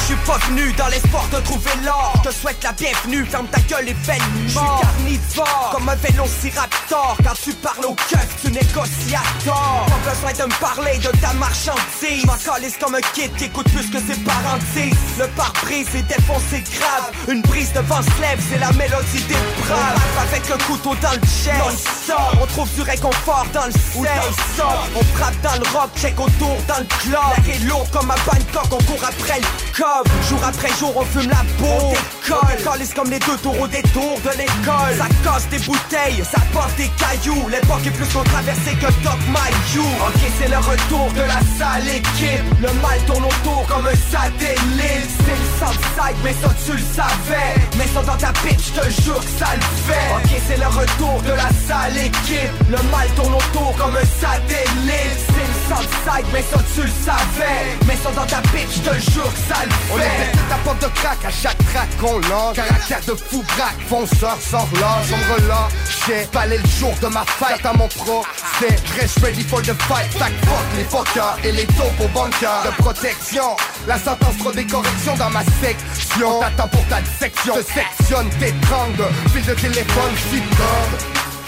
je 0.00 0.06
suis 0.06 0.26
pas 0.26 0.38
venu 0.48 0.72
dans 0.72 0.88
l'espoir 0.88 1.24
de 1.32 1.38
trouver 1.40 1.70
l'or. 1.84 2.12
Je 2.24 2.28
te 2.28 2.34
souhaite 2.34 2.62
la 2.62 2.72
bienvenue, 2.72 3.24
ferme 3.24 3.46
ta 3.46 3.60
gueule 3.60 3.88
et 3.88 3.96
fais 4.02 4.18
le 4.18 4.42
Je 4.46 4.48
suis 4.48 4.58
carnivore, 4.58 5.70
comme 5.72 5.88
un 5.88 5.94
vélociraptor. 5.94 7.16
Quand 7.22 7.34
tu 7.42 7.52
parles 7.54 7.84
au 7.84 7.94
keuf, 7.94 8.28
tu 8.42 8.50
négocies 8.50 9.14
à 9.14 9.44
tort. 9.44 9.86
Pas 9.86 10.10
besoin 10.10 10.32
de 10.32 10.52
me 10.52 10.60
parler 10.60 10.98
de 10.98 11.10
ta 11.20 11.32
marchandise. 11.34 12.24
M'en 12.26 12.36
calisse 12.36 12.76
comme 12.78 12.94
un 12.94 13.00
kid 13.14 13.34
qui 13.36 13.44
écoute 13.44 13.68
plus 13.70 13.90
que 13.90 13.98
ses 13.98 14.18
parents 14.20 14.58
disent. 14.74 15.18
Le 15.18 15.26
pare-brise 15.28 15.94
est 15.94 16.02
défoncé 16.02 16.62
grave. 16.78 17.10
Une 17.28 17.42
brise 17.42 17.72
de 17.72 17.80
vent 17.80 18.02
se 18.02 18.20
lève, 18.20 18.40
c'est 18.50 18.58
la 18.58 18.72
mélodie 18.72 19.24
des 19.28 19.34
braves. 19.34 19.96
On 19.96 20.20
tape 20.20 20.32
avec 20.32 20.50
un 20.50 20.58
couteau 20.64 20.94
dans 21.02 21.12
le 21.12 21.26
chest. 21.26 22.12
On 22.40 22.46
trouve 22.46 22.72
du 22.74 22.82
réconfort 22.82 23.46
dans 23.52 23.66
le 23.66 23.72
sexe. 23.72 24.62
On 24.94 25.04
frappe 25.16 25.40
dans 25.42 25.62
le 25.62 25.78
rock, 25.78 25.90
check 25.96 26.18
autour 26.18 26.56
dans 26.66 26.78
le 26.78 26.86
club. 27.00 27.20
L'air 27.46 27.54
est 27.54 27.58
lourd 27.64 27.86
comme 27.92 28.10
à 28.10 28.16
Bangkok, 28.26 28.66
on 28.72 28.82
court 28.84 29.04
après 29.04 29.40
le 29.40 29.46
Jour 30.28 30.40
après 30.44 30.68
jour, 30.78 30.92
on 30.96 31.04
fume 31.04 31.28
la 31.28 31.42
peau. 31.58 31.92
On 32.32 32.46
décolle, 32.46 32.86
comme 32.94 33.10
les 33.10 33.18
deux 33.18 33.36
tours 33.42 33.60
au 33.60 33.66
détour 33.66 34.20
de 34.24 34.30
l'école. 34.38 34.94
Ça 34.96 35.06
casse 35.24 35.48
des 35.48 35.58
bouteilles, 35.58 36.22
ça 36.30 36.40
porte 36.52 36.74
des 36.76 36.88
cailloux. 36.96 37.48
L'époque 37.48 37.84
est 37.86 37.90
plus 37.90 38.06
controversée 38.06 38.74
que 38.80 38.86
Doc 39.02 39.18
My 39.28 39.50
You. 39.74 39.82
Ok, 39.82 40.20
c'est 40.38 40.48
le 40.48 40.58
retour 40.58 41.10
de 41.12 41.22
la 41.22 41.40
sale 41.58 41.88
équipe. 41.88 42.46
Le 42.60 42.72
mal 42.80 42.98
tourne 43.06 43.24
autour 43.24 43.66
comme 43.66 43.86
un 43.86 43.98
satellite. 44.10 45.10
C'est 45.24 45.38
le 45.42 45.48
Southside, 45.58 46.16
mais 46.22 46.34
ça 46.40 46.54
tu 46.64 46.72
le 46.72 46.84
savais. 46.94 47.54
Mais 47.76 47.86
ça 47.92 48.02
dans 48.02 48.16
ta 48.16 48.32
pitch, 48.44 48.72
je 48.74 48.80
te 48.80 49.02
jure 49.02 49.20
que 49.20 49.44
ça 49.44 49.50
le 49.54 49.62
fait. 49.86 50.14
Ok, 50.14 50.40
c'est 50.46 50.58
le 50.58 50.66
retour 50.66 51.22
de 51.22 51.32
la 51.32 51.50
sale 51.66 51.98
équipe. 51.98 52.54
Le 52.68 52.78
mal 52.90 53.08
tourne 53.16 53.34
autour 53.34 53.74
comme 53.76 53.96
un 53.96 54.08
satellite. 54.20 55.29
Southside, 55.70 56.26
mais 56.32 56.42
ça 56.42 56.58
tu 56.74 56.82
le 56.82 56.88
savais. 56.88 57.78
Mais 57.86 57.94
ça 58.02 58.10
dans 58.10 58.26
ta 58.26 58.42
pitch, 58.50 58.82
je 58.82 58.90
te 58.90 59.10
jure 59.12 59.32
que 59.32 59.54
ça 59.54 59.62
le 59.64 59.70
fait. 59.70 59.94
On 59.94 59.98
est 59.98 60.32
toute 60.32 60.50
la 60.50 60.56
porte 60.64 60.82
de 60.82 60.88
crack 60.98 61.24
à 61.24 61.30
chaque 61.30 61.58
track 61.72 61.88
qu'on 62.00 62.18
lance. 62.28 62.56
Caractère 62.56 63.00
de 63.06 63.14
fou 63.14 63.44
braque, 63.56 63.80
fonceur 63.88 64.36
sort 64.40 64.68
l'âge 64.74 65.06
On 65.12 65.16
me 65.16 65.34
relâche, 65.34 66.28
balai 66.32 66.58
le 66.58 66.68
jour 66.68 66.92
de 67.00 67.06
ma 67.06 67.24
fête. 67.24 67.64
À 67.64 67.72
mon 67.72 67.86
pro 67.86 68.24
C'est 68.58 68.80
reste 68.98 69.20
ready 69.20 69.44
for 69.44 69.62
the 69.62 69.74
fight. 69.86 70.10
Tac 70.18 70.32
fuck 70.44 70.66
les 70.76 70.84
fuckers 70.84 71.36
et 71.44 71.52
les 71.52 71.66
taupes 71.66 72.00
au 72.00 72.08
bunker 72.08 72.62
De 72.64 72.82
protection, 72.82 73.56
la 73.86 73.98
sentence 73.98 74.38
trop 74.38 74.50
des 74.50 74.66
corrections 74.66 75.14
dans 75.16 75.30
ma 75.30 75.44
section. 75.62 76.40
T'attends 76.40 76.68
pour 76.68 76.84
ta 76.88 77.00
dissection, 77.00 77.54
te 77.54 77.62
sectionne, 77.62 78.28
t'étrangle 78.40 79.04
Fil 79.32 79.46
de 79.46 79.54
téléphone, 79.54 80.12
j'suis 80.16 80.42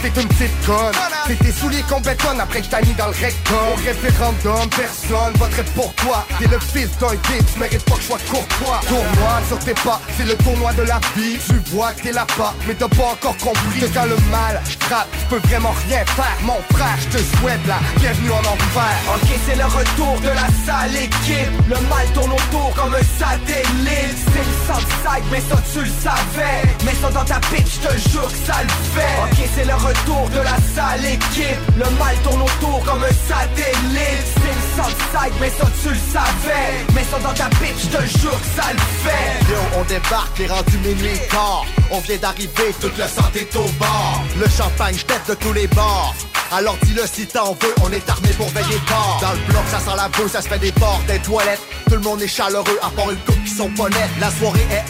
T'es 0.02 0.20
une 0.20 0.26
petite 0.26 0.66
conne. 0.66 0.92
C'est 1.28 1.38
tes 1.38 1.52
souliers 1.52 1.84
qu'on 1.88 2.00
bétonne. 2.00 2.40
Après 2.40 2.60
que 2.60 2.66
je 2.66 2.70
t'ai 2.70 2.86
mis 2.88 2.94
dans 2.94 3.06
le 3.06 3.12
rectum 3.12 3.56
Au 3.72 3.76
référendum, 3.76 4.68
personne 4.70 5.32
voterait 5.34 5.64
pour 5.76 5.94
toi. 5.94 6.26
T'es 6.40 6.48
le 6.48 6.58
fils 6.58 6.90
d'un 6.98 7.14
guide, 7.14 7.46
tu 7.52 7.60
mérites 7.60 7.84
pas 7.84 7.94
que 7.94 8.00
je 8.00 8.06
sois 8.06 8.18
courtois. 8.28 8.80
Tournoi 8.88 9.34
sur 9.46 9.58
tes 9.60 9.74
pas, 9.74 10.00
c'est 10.16 10.24
le 10.24 10.34
tournoi 10.38 10.72
de 10.72 10.82
la 10.82 10.98
vie. 11.16 11.38
Tu 11.46 11.54
vois 11.70 11.92
que 11.92 12.02
t'es 12.02 12.12
là 12.12 12.26
pas, 12.36 12.52
mais 12.66 12.74
t'as 12.74 12.88
pas 12.88 13.12
encore 13.12 13.36
compris. 13.36 13.80
Que 13.80 13.86
quand 13.86 14.06
le 14.06 14.16
mal 14.32 14.60
frappe, 14.80 15.08
tu 15.12 15.26
peux 15.26 15.48
vraiment 15.48 15.74
rien 15.86 16.04
faire. 16.04 16.36
Mon 16.42 16.60
frère, 16.74 16.98
je 16.98 17.18
te 17.18 17.22
souhaite 17.36 17.64
la 17.68 17.78
bienvenue 18.00 18.32
en 18.32 18.40
enfer. 18.40 18.94
Ok, 19.14 19.28
c'est 19.46 19.56
le 19.56 19.66
retour 19.66 20.20
de 20.20 20.28
la 20.28 20.48
sale 20.66 20.96
équipe. 20.96 21.52
Le 21.68 21.78
mal 21.88 22.06
tourne 22.12 22.32
autour 22.32 22.74
comme 22.74 22.94
un 22.94 23.06
satellite. 23.20 24.18
Southside, 24.66 25.24
mais 25.30 25.40
ça 25.40 25.56
tu 25.72 25.80
le 25.80 25.92
savais. 26.02 26.62
Mais 26.84 26.94
ça 27.00 27.10
dans 27.10 27.24
ta 27.24 27.40
je 27.52 27.88
te 27.88 28.10
jure 28.10 28.28
que 28.28 28.46
ça 28.46 28.62
le 28.62 28.74
fait. 28.94 29.16
Ok, 29.24 29.48
c'est 29.54 29.64
le 29.64 29.74
retour 29.74 30.28
de 30.30 30.40
la 30.40 30.56
sale 30.74 31.04
équipe. 31.04 31.62
Le 31.76 31.88
mal 31.98 32.16
tourne 32.22 32.42
autour 32.42 32.84
comme 32.84 33.02
un 33.02 33.16
satellite. 33.28 34.26
C'est 34.34 34.56
le 34.60 34.82
Southside, 34.82 35.34
mais 35.40 35.50
ça 35.50 35.66
tu 35.82 35.88
le 35.90 36.02
savais. 36.12 36.70
Mais 36.94 37.04
ça 37.10 37.18
dans 37.18 37.34
ta 37.34 37.48
pitch, 37.56 37.82
je 37.84 37.96
te 37.96 38.18
jure 38.18 38.30
que 38.30 38.60
ça 38.60 38.72
le 38.72 38.78
fait. 38.78 39.50
Yo, 39.50 39.58
on 39.78 39.84
débarque, 39.84 40.38
les 40.38 40.46
rendu 40.46 40.78
minuit 40.78 41.18
tard 41.30 41.64
On 41.90 42.00
vient 42.00 42.16
d'arriver, 42.16 42.74
toute 42.80 42.96
le 42.96 43.04
sang 43.04 43.30
est 43.34 43.54
au 43.56 43.64
bord 43.78 44.24
Le 44.38 44.48
champagne 44.48 44.96
tête 44.96 45.22
de 45.28 45.34
tous 45.34 45.52
les 45.52 45.66
bords 45.68 46.14
Alors 46.52 46.76
dis-le 46.82 47.02
si 47.06 47.26
t'en 47.26 47.52
veux, 47.52 47.74
on 47.82 47.90
est 47.92 48.08
armé 48.08 48.28
pour 48.36 48.48
veiller 48.48 48.80
tard. 48.86 49.18
Dans 49.20 49.32
le 49.32 49.52
bloc, 49.52 49.64
ça 49.70 49.78
sent 49.78 49.96
la 49.96 50.08
boue, 50.08 50.28
ça 50.28 50.40
se 50.42 50.48
fait 50.48 50.58
des 50.58 50.72
portes, 50.72 51.04
des 51.06 51.18
toilettes. 51.18 51.60
Tout 51.86 51.94
le 51.94 52.00
monde 52.00 52.22
est 52.22 52.28
chaleureux, 52.28 52.78
à 52.82 52.90
part 52.90 53.10
une 53.10 53.18
coupe 53.18 53.42
qui 53.44 53.50
sont 53.50 53.70
pas. 53.70 53.82
La 54.20 54.30
soirée 54.30 54.51
est 54.56 54.82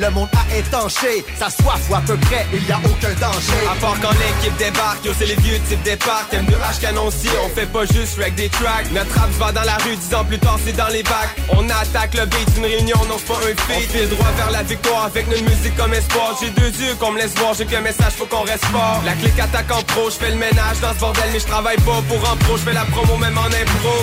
le 0.00 0.10
monde 0.10 0.28
a 0.32 0.56
étanché. 0.56 1.24
Sa 1.38 1.50
soif 1.50 1.80
ou 1.90 1.94
à 1.94 2.00
peu 2.00 2.16
près, 2.16 2.46
il 2.52 2.66
y 2.66 2.72
a 2.72 2.78
aucun 2.78 3.14
danger. 3.20 3.66
À 3.70 3.74
part 3.80 3.96
quand 4.00 4.12
l'équipe 4.12 4.56
débarque, 4.56 5.04
yo 5.04 5.12
c'est 5.18 5.26
les 5.26 5.36
vieux 5.36 5.58
types 5.68 5.82
départ 5.82 6.26
M2H 6.32 6.80
canoncier, 6.80 7.30
on 7.44 7.48
fait 7.48 7.66
pas 7.66 7.84
juste 7.86 8.18
rec 8.18 8.34
des 8.34 8.48
tracks. 8.48 8.90
Notre 8.92 9.14
rap 9.18 9.30
va 9.30 9.52
dans 9.52 9.62
la 9.62 9.76
rue, 9.78 9.96
dix 9.96 10.14
ans 10.14 10.24
plus 10.24 10.38
tard 10.38 10.58
c'est 10.64 10.76
dans 10.76 10.88
les 10.88 11.02
bacs. 11.02 11.36
On 11.50 11.68
attaque 11.68 12.14
le 12.14 12.26
beat, 12.26 12.48
une 12.56 12.64
réunion, 12.64 12.96
non 13.08 13.16
c'est 13.18 13.28
pas 13.28 13.40
un 13.40 13.74
feat. 13.74 13.88
On 13.88 13.92
file 13.92 14.08
droit 14.08 14.32
vers 14.36 14.50
la 14.50 14.62
victoire 14.62 15.04
avec 15.04 15.28
notre 15.28 15.44
musique 15.44 15.76
comme 15.76 15.94
espoir. 15.94 16.36
J'ai 16.40 16.50
deux 16.50 16.72
yeux 16.80 16.94
qu'on 16.98 17.12
me 17.12 17.18
laisse 17.18 17.34
voir, 17.34 17.54
j'ai 17.54 17.66
qu'un 17.66 17.80
message, 17.80 18.12
faut 18.18 18.26
qu'on 18.26 18.42
reste 18.42 18.64
fort. 18.66 19.02
La 19.04 19.12
clique 19.12 19.38
attaque 19.38 19.70
en 19.70 19.82
pro, 19.82 20.10
je 20.10 20.16
fais 20.16 20.30
le 20.30 20.36
ménage 20.36 20.80
dans 20.80 20.92
ce 20.94 21.00
bordel 21.00 21.24
Mais 21.32 21.40
je 21.40 21.46
travaille 21.46 21.78
pas 21.78 22.02
pour 22.08 22.30
en 22.30 22.36
pro, 22.36 22.56
je 22.56 22.62
fais 22.62 22.72
la 22.72 22.84
promo 22.84 23.16
même 23.16 23.38
en 23.38 23.46
impro. 23.46 23.96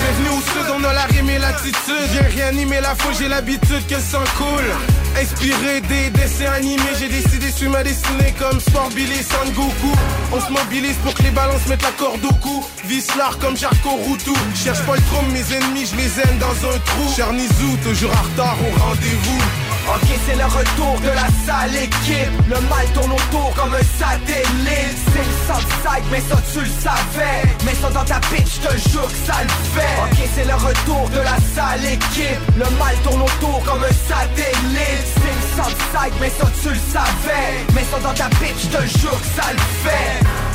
Bienvenue 0.00 0.38
au 0.38 0.40
sud, 0.40 0.72
on 0.76 0.84
a 0.84 0.92
la 0.92 1.04
rime 1.04 1.30
et 1.30 1.38
l'attitude. 1.38 2.08
Viens 2.10 2.22
réanimer 2.22 2.80
la 2.80 2.94
foule, 2.94 3.14
j'ai 3.18 3.28
l'habitude 3.28 3.86
que 3.88 3.98
ça 4.00 4.20
coule 4.48 4.74
Inspiré 5.20 5.80
des 5.80 6.10
dessins 6.10 6.52
animés, 6.52 6.94
j'ai 6.98 7.08
décidé 7.08 7.50
suivre 7.50 7.72
ma 7.72 7.82
destinée 7.82 8.32
comme 8.38 8.60
Sport 8.60 8.90
Billy 8.94 9.20
Son 9.22 9.50
Goku 9.52 9.92
On 10.32 10.40
se 10.40 10.52
mobilise 10.52 10.96
pour 11.02 11.12
que 11.14 11.22
les 11.22 11.30
se 11.30 11.68
mettent 11.68 11.82
la 11.82 11.90
corde 11.92 12.24
au 12.24 12.34
cou. 12.34 12.64
Visse 12.84 13.14
l'art 13.16 13.38
comme 13.38 13.56
Jarko 13.56 13.90
Routou. 13.90 14.36
Cherche 14.54 14.80
pas 14.86 14.94
le 14.94 15.02
trône, 15.02 15.26
mes 15.32 15.56
ennemis, 15.56 15.86
je 15.90 15.96
les 15.96 16.20
aime 16.20 16.38
dans 16.38 16.68
un 16.68 16.78
trou. 16.78 17.12
Charnizou, 17.16 17.76
toujours 17.82 18.12
en 18.12 18.22
retard 18.22 18.56
au 18.60 18.80
rendez-vous 18.80 19.67
Ok, 19.88 20.08
c'est 20.26 20.36
le 20.36 20.44
retour 20.44 21.00
de 21.00 21.08
la 21.08 21.28
sale 21.46 21.74
équipe. 21.74 22.32
Le 22.46 22.60
mal 22.68 22.86
tourne 22.92 23.12
autour 23.12 23.54
comme 23.54 23.72
un 23.74 23.86
satellite. 23.98 24.98
C'est 25.12 25.24
le 25.24 25.34
Southside, 25.48 26.04
mais 26.10 26.20
ça 26.20 26.36
tu 26.52 26.60
le 26.60 26.66
savais. 26.66 27.42
Mais 27.64 27.74
ça 27.74 27.88
dans 27.90 28.04
ta 28.04 28.20
pitch, 28.28 28.60
je 28.60 28.68
te 28.68 28.90
jure 28.90 29.08
que 29.08 29.32
ça 29.32 29.42
le 29.42 29.48
fait. 29.72 29.96
Ok, 30.04 30.28
c'est 30.34 30.44
le 30.44 30.54
retour 30.54 31.08
de 31.08 31.20
la 31.20 31.36
sale 31.54 31.86
équipe. 31.86 32.42
Le 32.56 32.68
mal 32.76 32.94
tourne 33.02 33.22
autour 33.22 33.62
comme 33.64 33.82
un 33.82 33.96
satellite. 34.12 35.08
C'est 35.14 35.34
le 35.40 35.44
Southside, 35.56 36.14
mais 36.20 36.30
ça 36.38 36.46
tu 36.62 36.68
le 36.68 36.80
savais. 36.92 37.48
Mais 37.74 37.84
ça 37.90 37.98
dans 38.02 38.14
ta 38.14 38.28
pitch, 38.36 38.64
je 38.64 38.76
te 38.76 38.98
jure 38.98 39.18
que 39.18 39.40
ça 39.40 39.52
le 39.52 39.88
fait. 39.88 40.47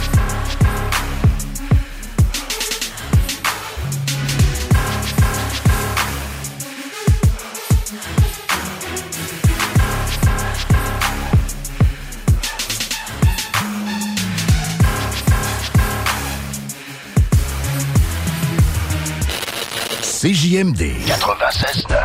CJMD 20.24 20.80
96.9. 21.06 21.98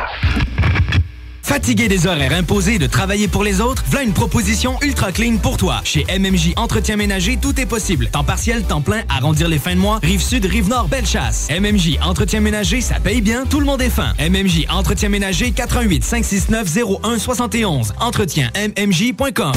Fatigué 1.41 1.87
des 1.87 2.09
horaires 2.09 2.33
imposés 2.33 2.75
et 2.75 2.79
de 2.81 2.89
travailler 2.89 3.29
pour 3.29 3.45
les 3.45 3.61
autres, 3.61 3.85
voilà 3.87 4.05
une 4.05 4.13
proposition 4.13 4.77
ultra 4.83 5.13
clean 5.13 5.37
pour 5.37 5.57
toi. 5.57 5.81
Chez 5.85 6.05
MMJ 6.19 6.55
Entretien 6.57 6.97
Ménager, 6.97 7.39
tout 7.41 7.61
est 7.61 7.67
possible. 7.67 8.09
Temps 8.09 8.25
partiel, 8.25 8.65
temps 8.65 8.81
plein, 8.81 9.03
arrondir 9.09 9.47
les 9.47 9.61
fins 9.61 9.77
de 9.77 9.81
mois, 9.81 10.01
rive 10.03 10.21
sud, 10.21 10.47
rive 10.47 10.69
nord, 10.69 10.89
belle 10.89 11.07
chasse. 11.07 11.47
MMJ 11.49 12.01
Entretien 12.03 12.41
Ménager, 12.41 12.81
ça 12.81 12.99
paye 12.99 13.21
bien, 13.21 13.45
tout 13.47 13.61
le 13.61 13.67
monde 13.67 13.83
est 13.83 13.89
fin. 13.89 14.13
MMJ 14.19 14.67
Entretien 14.69 15.11
Ménager, 15.11 15.53
88 15.53 16.03
569 16.03 16.67
0171. 17.05 17.95
Entretien 18.01 18.51
MMJ.com. 18.57 19.53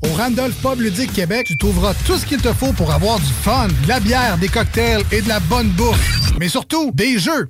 Au 0.00 0.14
Randolph 0.14 0.56
Pub 0.62 0.80
Ludique 0.80 1.12
Québec, 1.12 1.48
tu 1.48 1.58
trouveras 1.58 1.92
tout 2.06 2.16
ce 2.16 2.24
qu'il 2.24 2.40
te 2.40 2.54
faut 2.54 2.72
pour 2.72 2.90
avoir 2.92 3.18
du 3.18 3.32
fun, 3.42 3.68
de 3.68 3.88
la 3.88 4.00
bière, 4.00 4.38
des 4.38 4.48
cocktails 4.48 5.02
et 5.12 5.20
de 5.20 5.28
la 5.28 5.40
bonne 5.40 5.68
bouffe. 5.68 6.32
Mais 6.40 6.48
surtout, 6.48 6.92
des 6.94 7.18
jeux. 7.18 7.46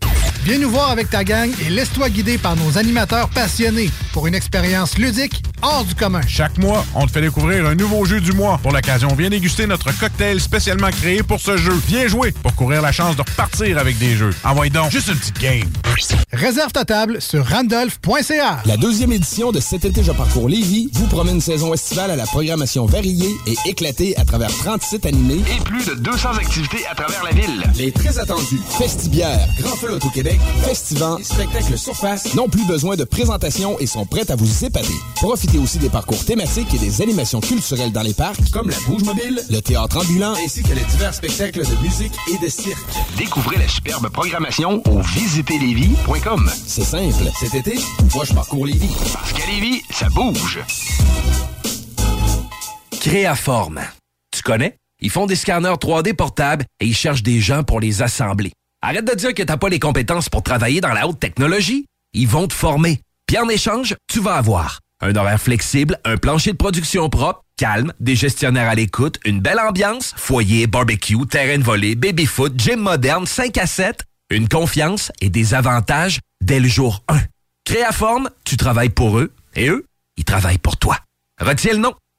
Viens 0.47 0.59
nous 0.59 0.71
voir 0.71 0.93
avec 0.93 1.11
ta 1.11 1.25
gang 1.25 1.51
et 1.61 1.71
laisse-toi 1.71 2.09
guider 2.09 2.39
par 2.39 2.55
nos 2.55 2.79
animateurs 2.79 3.29
passionnés 3.31 3.91
pour 4.13 4.29
une 4.29 4.35
expérience 4.37 4.97
ludique 4.97 5.43
hors 5.63 5.85
du 5.85 5.95
commun. 5.95 6.21
Chaque 6.27 6.59
mois, 6.59 6.85
on 6.95 7.07
te 7.07 7.13
fait 7.13 7.21
découvrir 7.21 7.67
un 7.67 7.75
nouveau 7.75 8.05
jeu 8.05 8.21
du 8.21 8.33
mois. 8.33 8.59
Pour 8.63 8.73
l'occasion, 8.73 9.09
viens 9.17 9.31
déguster 9.31 9.67
notre 9.67 9.97
cocktail 9.99 10.41
spécialement 10.41 10.91
créé 10.91 11.23
pour 11.23 11.41
ce 11.41 11.57
jeu. 11.57 11.73
Viens 11.87 12.07
jouer 12.09 12.33
pour 12.33 12.55
courir 12.55 12.83
la 12.83 12.93
chance 12.93 13.17
de 13.17 13.23
repartir 13.23 13.79
avec 13.79 13.99
des 13.99 14.17
jeux. 14.17 14.31
Envoie 14.45 14.69
donc 14.69 14.91
juste 14.91 15.09
une 15.09 15.17
petite 15.17 15.39
game. 15.41 15.69
Réserve 16.33 16.73
ta 16.73 16.85
table 16.85 17.23
sur 17.23 17.47
randolph.ca. 17.47 18.59
La 18.67 18.77
deuxième 18.77 19.13
édition 19.13 19.51
de 19.51 19.61
Cet 19.61 19.85
été, 19.85 20.03
je 20.03 20.13
parcours 20.13 20.49
Lévis 20.49 20.91
vous 20.93 21.07
promet 21.07 21.33
une 21.33 21.41
saison 21.41 21.73
estivale 21.73 22.11
à 22.11 22.17
la 22.17 22.27
programmation 22.27 22.85
variée 22.85 23.35
et 23.47 23.57
éclatée 23.69 24.17
à 24.19 24.25
travers 24.25 24.51
30 24.51 24.83
sites 24.83 25.07
animés 25.07 25.41
Et 25.57 25.63
plus 25.63 25.87
de 25.87 25.95
200 25.95 26.33
activités 26.33 26.87
à 26.91 26.95
travers 26.95 27.25
la 27.25 27.31
ville. 27.31 27.63
Les 27.79 27.93
très 27.93 28.19
attendus 28.19 28.61
Festibière, 28.79 29.49
Grand 29.59 29.77
Feu 29.77 29.99
au 30.03 30.11
Québec, 30.11 30.39
Festivant, 30.65 31.19
Spectacle 31.23 31.79
Surface 31.79 32.35
n'ont 32.35 32.49
plus 32.49 32.67
besoin 32.67 32.97
de 32.97 33.05
présentation 33.05 33.79
et 33.79 33.87
sont 33.87 34.05
prêts 34.05 34.31
à 34.31 34.37
vous 34.37 34.65
épater. 34.65 34.95
Profitez 35.17 35.46
aussi 35.55 35.79
des 35.79 35.89
parcours 35.89 36.25
thématiques 36.25 36.75
et 36.75 36.79
des 36.79 37.01
animations 37.03 37.41
culturelles 37.41 37.93
dans 37.93 38.03
les 38.03 38.15
parcs, 38.15 38.51
comme 38.51 38.69
la 38.69 38.79
bouge 38.87 39.05
mobile, 39.05 39.41
le 39.49 39.61
théâtre 39.61 39.99
ambulant, 39.99 40.35
ainsi 40.45 40.63
que 40.63 40.73
les 40.73 40.85
divers 40.85 41.15
spectacles 41.15 41.65
de 41.65 41.83
musique 41.83 42.13
et 42.33 42.45
de 42.45 42.49
cirque. 42.49 42.79
Découvrez 43.17 43.57
la 43.57 43.69
superbe 43.69 44.09
programmation 44.09 44.83
au 44.87 45.01
visiterlévis.com. 45.01 46.51
C'est 46.67 46.85
simple. 46.85 47.31
Cet 47.39 47.55
été, 47.55 47.79
moi 48.15 48.25
je 48.25 48.35
parcours 48.35 48.67
Lévis. 48.67 48.95
Parce 49.13 49.33
qu'à 49.33 49.47
Lévis, 49.47 49.83
ça 49.91 50.09
bouge. 50.09 50.61
Créaforme. 53.01 53.81
Tu 54.33 54.43
connais? 54.43 54.77
Ils 55.01 55.11
font 55.11 55.27
des 55.27 55.37
scanners 55.37 55.77
3D 55.81 56.15
portables 56.15 56.65
et 56.81 56.87
ils 56.87 56.97
cherchent 56.97 57.23
des 57.23 57.41
gens 57.41 57.63
pour 57.63 57.81
les 57.81 58.03
assembler. 58.03 58.53
Arrête 58.83 59.05
de 59.05 59.15
dire 59.15 59.35
que 59.35 59.43
t'as 59.43 59.57
pas 59.57 59.69
les 59.69 59.79
compétences 59.79 60.29
pour 60.29 60.43
travailler 60.43 60.81
dans 60.81 60.93
la 60.93 61.07
haute 61.07 61.21
technologie. 61.21 61.87
Ils 62.13 62.29
vont 62.29 62.49
te 62.49 62.55
former. 62.55 63.01
Puis 63.27 63.39
en 63.39 63.49
échange, 63.49 63.97
tu 64.09 64.21
vas 64.21 64.35
avoir 64.35 64.81
un 65.01 65.15
horaire 65.15 65.41
flexible, 65.41 65.99
un 66.05 66.17
plancher 66.17 66.53
de 66.53 66.57
production 66.57 67.09
propre, 67.09 67.43
calme, 67.57 67.93
des 68.01 68.17
gestionnaires 68.17 68.69
à 68.69 68.75
l'écoute, 68.75 69.19
une 69.25 69.41
belle 69.41 69.61
ambiance, 69.61 70.15
foyer, 70.17 70.67
barbecue, 70.67 71.27
terrain 71.27 71.59
de 71.59 71.65
volée, 71.65 71.95
baby-foot, 71.95 72.55
gym 72.57 72.81
moderne, 72.81 73.27
5 73.27 73.59
à 73.59 73.67
7, 73.67 74.05
une 74.31 74.49
confiance 74.49 75.13
et 75.21 75.31
des 75.31 75.55
avantages 75.55 76.21
dès 76.41 76.61
le 76.61 76.69
jour 76.69 77.03
1. 77.09 77.21
Créaforme, 77.65 78.31
tu 78.45 78.57
travailles 78.57 78.91
pour 78.91 79.19
eux 79.19 79.33
et 79.55 79.69
eux, 79.69 79.85
ils 80.17 80.25
travaillent 80.25 80.59
pour 80.59 80.77
toi. 80.77 80.99
Retiens 81.41 81.73
le 81.73 81.79
nom. 81.79 81.95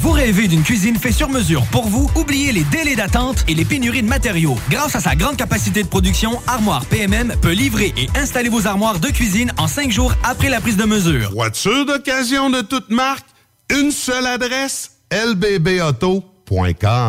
Vous 0.00 0.12
rêvez 0.12 0.46
d'une 0.46 0.62
cuisine 0.62 0.96
faite 0.96 1.14
sur 1.14 1.28
mesure 1.28 1.64
pour 1.72 1.88
vous? 1.88 2.08
Oubliez 2.14 2.52
les 2.52 2.62
délais 2.64 2.94
d'attente 2.94 3.44
et 3.48 3.54
les 3.54 3.64
pénuries 3.64 4.02
de 4.02 4.08
matériaux. 4.08 4.54
Grâce 4.70 4.94
à 4.94 5.00
sa 5.00 5.16
grande 5.16 5.36
capacité 5.36 5.82
de 5.82 5.88
production, 5.88 6.40
Armoire 6.46 6.86
PMM 6.86 7.34
peut 7.42 7.50
livrer 7.50 7.92
et 7.96 8.08
installer 8.16 8.48
vos 8.48 8.68
armoires 8.68 9.00
de 9.00 9.08
cuisine 9.08 9.52
en 9.58 9.66
cinq 9.66 9.90
jours 9.90 10.14
après 10.22 10.50
la 10.50 10.60
prise 10.60 10.76
de 10.76 10.84
mesure. 10.84 11.32
Voiture 11.32 11.84
d'occasion 11.84 12.48
de 12.48 12.60
toute 12.60 12.90
marque, 12.90 13.26
une 13.76 13.90
seule 13.90 14.26
adresse, 14.26 14.92
lbbauto.com. 15.10 16.22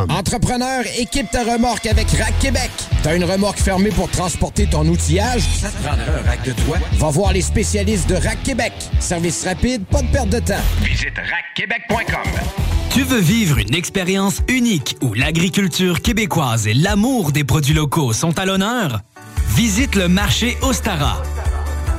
Entrepreneur, 0.09 0.83
équipe 0.97 1.29
ta 1.29 1.43
remorque 1.43 1.85
avec 1.85 2.09
Rack 2.09 2.39
Québec. 2.39 2.71
T'as 3.03 3.15
une 3.15 3.23
remorque 3.23 3.59
fermée 3.59 3.91
pour 3.91 4.09
transporter 4.09 4.65
ton 4.65 4.85
outillage? 4.87 5.43
Ça 5.61 5.69
te 5.69 5.77
prendra 5.83 6.05
un 6.05 6.27
rack 6.27 6.43
de 6.43 6.53
toi? 6.63 6.77
Va 6.93 7.09
voir 7.09 7.33
les 7.33 7.41
spécialistes 7.41 8.09
de 8.09 8.15
Rack 8.15 8.41
Québec. 8.43 8.73
Service 8.99 9.45
rapide, 9.45 9.85
pas 9.85 10.01
de 10.01 10.07
perte 10.07 10.29
de 10.29 10.39
temps. 10.39 10.55
Visite 10.81 11.13
rackquebec.com. 11.17 12.78
Tu 12.91 13.03
veux 13.03 13.19
vivre 13.19 13.59
une 13.59 13.75
expérience 13.75 14.41
unique 14.47 14.97
où 15.01 15.13
l'agriculture 15.13 16.01
québécoise 16.01 16.65
et 16.65 16.73
l'amour 16.73 17.31
des 17.31 17.43
produits 17.43 17.75
locaux 17.75 18.13
sont 18.13 18.37
à 18.39 18.45
l'honneur? 18.45 19.01
Visite 19.49 19.95
le 19.95 20.07
marché 20.07 20.57
Ostara. 20.63 21.21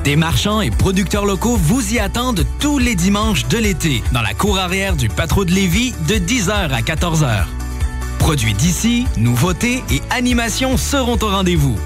Des 0.03 0.17
marchands 0.17 0.59
et 0.59 0.69
producteurs 0.69 1.25
locaux 1.25 1.55
vous 1.55 1.93
y 1.93 1.99
attendent 1.99 2.45
tous 2.59 2.77
les 2.77 2.95
dimanches 2.95 3.47
de 3.47 3.57
l'été 3.57 4.03
dans 4.11 4.21
la 4.21 4.33
cour 4.33 4.59
arrière 4.59 4.97
du 4.97 5.07
Patro 5.07 5.45
de 5.45 5.51
Lévis 5.51 5.93
de 6.09 6.15
10h 6.15 6.51
à 6.51 6.81
14h. 6.81 7.45
Produits 8.19 8.53
d'ici, 8.53 9.05
nouveautés 9.17 9.83
et 9.89 10.01
animations 10.09 10.75
seront 10.75 11.17
au 11.21 11.27
rendez-vous. 11.29 11.77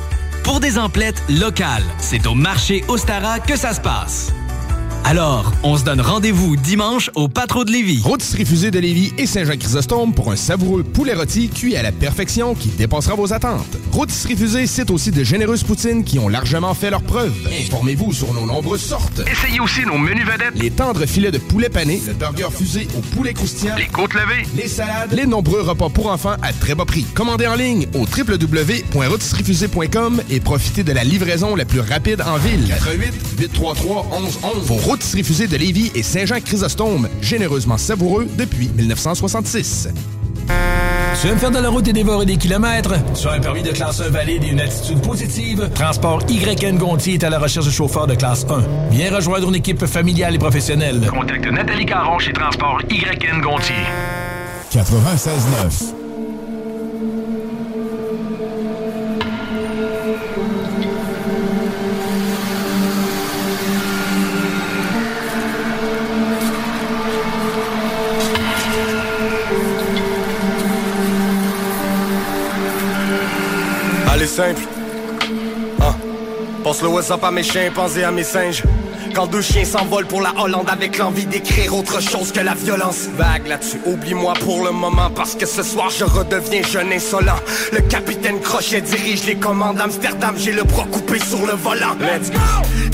Pour 0.43 0.59
des 0.59 0.79
emplettes 0.79 1.21
locales, 1.29 1.85
c'est 1.99 2.25
au 2.25 2.33
marché 2.33 2.83
Ostara 2.87 3.39
que 3.39 3.55
ça 3.55 3.73
se 3.73 3.81
passe. 3.81 4.33
Alors, 5.07 5.53
on 5.61 5.77
se 5.77 5.83
donne 5.83 6.01
rendez-vous 6.01 6.55
dimanche 6.55 7.11
au 7.13 7.27
Patro 7.27 7.63
de 7.63 7.71
Lévis. 7.71 8.01
Rôtisserie 8.03 8.43
Fusée 8.43 8.71
de 8.71 8.79
Lévis 8.79 9.13
et 9.19 9.27
Saint-Jean-Chrysostome 9.27 10.15
pour 10.15 10.31
un 10.31 10.35
savoureux 10.35 10.81
poulet 10.81 11.13
rôti 11.13 11.47
cuit 11.49 11.75
à 11.75 11.83
la 11.83 11.91
perfection 11.91 12.55
qui 12.55 12.69
dépassera 12.69 13.13
vos 13.13 13.31
attentes. 13.31 13.77
Rôtisserie 13.91 14.35
Fusée 14.35 14.65
cite 14.65 14.89
aussi 14.89 15.11
de 15.11 15.23
généreuses 15.23 15.61
poutines 15.63 16.03
qui 16.03 16.17
ont 16.17 16.27
largement 16.27 16.73
fait 16.73 16.89
leur 16.89 17.03
preuve. 17.03 17.31
Informez-vous 17.65 18.13
sur 18.13 18.33
nos 18.33 18.47
nombreuses 18.47 18.81
sortes. 18.81 19.21
Essayez 19.31 19.59
aussi 19.59 19.81
nos 19.85 19.99
menus 19.99 20.25
vedettes. 20.25 20.55
Les 20.55 20.71
tendres 20.71 21.05
filets 21.05 21.29
de 21.29 21.37
poulet 21.37 21.69
pané, 21.69 22.01
le 22.07 22.13
burger 22.13 22.47
fusé 22.51 22.87
au 22.97 23.01
poulet 23.15 23.35
croustillant, 23.35 23.75
Les 23.75 23.85
côtes 23.85 24.15
levées. 24.15 24.47
les 24.57 24.67
salades, 24.67 25.13
les 25.13 25.27
nombreux 25.27 25.61
repas 25.61 25.89
pour 25.89 26.07
enfants 26.07 26.37
à 26.41 26.51
très 26.51 26.73
bas 26.73 26.85
prix. 26.85 27.05
Commandez 27.13 27.45
en 27.45 27.53
ligne 27.55 27.85
au 27.93 28.05
www.rôtisseriefusée.com 28.05 30.23
et 30.31 30.39
profitez 30.39 30.83
de 30.83 30.93
la 30.93 31.03
livraison 31.03 31.55
la 31.55 31.65
plus 31.65 31.81
rapide 31.81 32.23
en 32.25 32.37
ville. 32.37 32.67
88 32.69 33.13
833 33.37 34.07
1111. 34.19 34.94
Fusées 35.03 35.47
de 35.47 35.57
Lévis 35.57 35.91
et 35.95 36.03
Saint-Jean-Chrysostome, 36.03 37.09
généreusement 37.21 37.77
savoureux 37.77 38.27
depuis 38.37 38.69
1966. 38.69 39.89
Tu 41.21 41.27
aimes 41.27 41.37
faire 41.37 41.51
de 41.51 41.59
la 41.59 41.69
route 41.69 41.87
et 41.87 41.93
dévorer 41.93 42.25
des 42.25 42.37
kilomètres? 42.37 42.93
Tu 43.19 43.27
as 43.27 43.31
un 43.31 43.39
permis 43.39 43.63
de 43.63 43.71
classe 43.71 44.01
1 44.01 44.09
valide 44.09 44.43
et 44.43 44.47
une 44.49 44.59
attitude 44.59 45.01
positive? 45.01 45.69
Transport 45.73 46.21
YN 46.29 46.77
Gontier 46.77 47.15
est 47.15 47.23
à 47.23 47.29
la 47.29 47.39
recherche 47.39 47.65
de 47.65 47.71
chauffeurs 47.71 48.05
de 48.05 48.15
classe 48.15 48.45
1. 48.49 48.91
Viens 48.91 49.15
rejoindre 49.15 49.47
une 49.49 49.55
équipe 49.55 49.85
familiale 49.85 50.35
et 50.35 50.39
professionnelle. 50.39 51.09
Contacte 51.09 51.45
Nathalie 51.51 51.85
Caron 51.85 52.19
chez 52.19 52.33
Transport 52.33 52.81
YN 52.89 53.41
Gontier. 53.41 53.75
96.9. 54.71 56.04
simple. 74.35 74.63
Hein. 75.79 75.95
Pense 76.61 76.81
le 76.81 76.89
WhatsApp 76.89 77.23
à 77.23 77.31
mes 77.31 77.41
chimpanzés, 77.41 78.03
à 78.03 78.11
mes 78.11 78.25
singes. 78.25 78.63
Quand 79.15 79.27
deux 79.27 79.41
chiens 79.41 79.63
s'envolent 79.63 80.07
pour 80.07 80.21
la 80.21 80.33
Hollande 80.37 80.69
avec 80.69 80.97
l'envie 80.97 81.25
d'écrire 81.25 81.73
autre 81.73 82.01
chose 82.01 82.33
que 82.33 82.41
la 82.41 82.53
violence. 82.53 83.07
Vague 83.17 83.47
là-dessus, 83.47 83.79
oublie-moi 83.85 84.33
pour 84.41 84.65
le 84.65 84.71
moment 84.71 85.09
parce 85.09 85.35
que 85.35 85.45
ce 85.45 85.63
soir 85.63 85.89
je 85.89 86.03
redeviens 86.03 86.61
jeune 86.63 86.91
insolent. 86.91 87.39
Le 87.71 87.79
capitaine 87.79 88.41
Crochet 88.41 88.81
dirige 88.81 89.25
les 89.25 89.35
commandes 89.35 89.79
Amsterdam, 89.79 90.35
j'ai 90.37 90.51
le 90.51 90.63
bras 90.63 90.85
coupé 90.91 91.17
sur 91.19 91.45
le 91.45 91.53
volant. 91.53 91.95
Let's 92.01 92.29
go! 92.29 92.39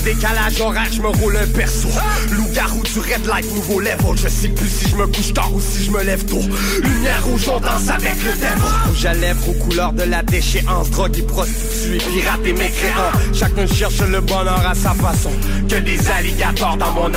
Décalage 0.04 0.60
horaire, 0.60 0.88
je 0.92 1.00
me 1.00 1.08
roule 1.08 1.36
un 1.36 1.46
perso. 1.46 1.88
Loup-garou 2.30 2.82
du 2.82 2.98
red 3.00 3.24
light, 3.26 3.54
nouveau 3.54 3.80
level. 3.80 4.16
Je 4.16 4.28
sais 4.28 4.48
plus 4.48 4.68
si 4.68 4.88
je 4.88 4.96
me 4.96 5.06
couche 5.06 5.32
tard 5.32 5.52
ou 5.52 5.60
si 5.60 5.84
je 5.84 5.90
me 5.90 6.02
lève 6.02 6.24
tôt. 6.24 6.40
Lumière 6.82 7.24
rouge, 7.24 7.48
on 7.48 7.60
danse 7.60 7.88
avec 7.88 8.14
le 8.24 8.32
devil. 8.32 8.88
Rouge 8.88 9.06
à 9.06 9.14
lèvres 9.14 9.48
aux 9.48 9.64
couleurs 9.64 9.92
de 9.92 10.02
la 10.02 10.22
déchéance. 10.22 10.90
Drogue 10.90 11.18
et 11.18 11.22
prostituée, 11.22 11.98
pirate 11.98 12.40
et 12.44 12.52
mécréant. 12.52 13.12
Chacun 13.32 13.66
cherche 13.66 14.00
le 14.00 14.20
bonheur 14.20 14.66
à 14.66 14.74
sa 14.74 14.90
façon. 14.90 15.30
Que 15.68 15.76
des 15.76 16.10
alligators 16.12 16.76
dans 16.76 16.92
mon. 16.92 17.10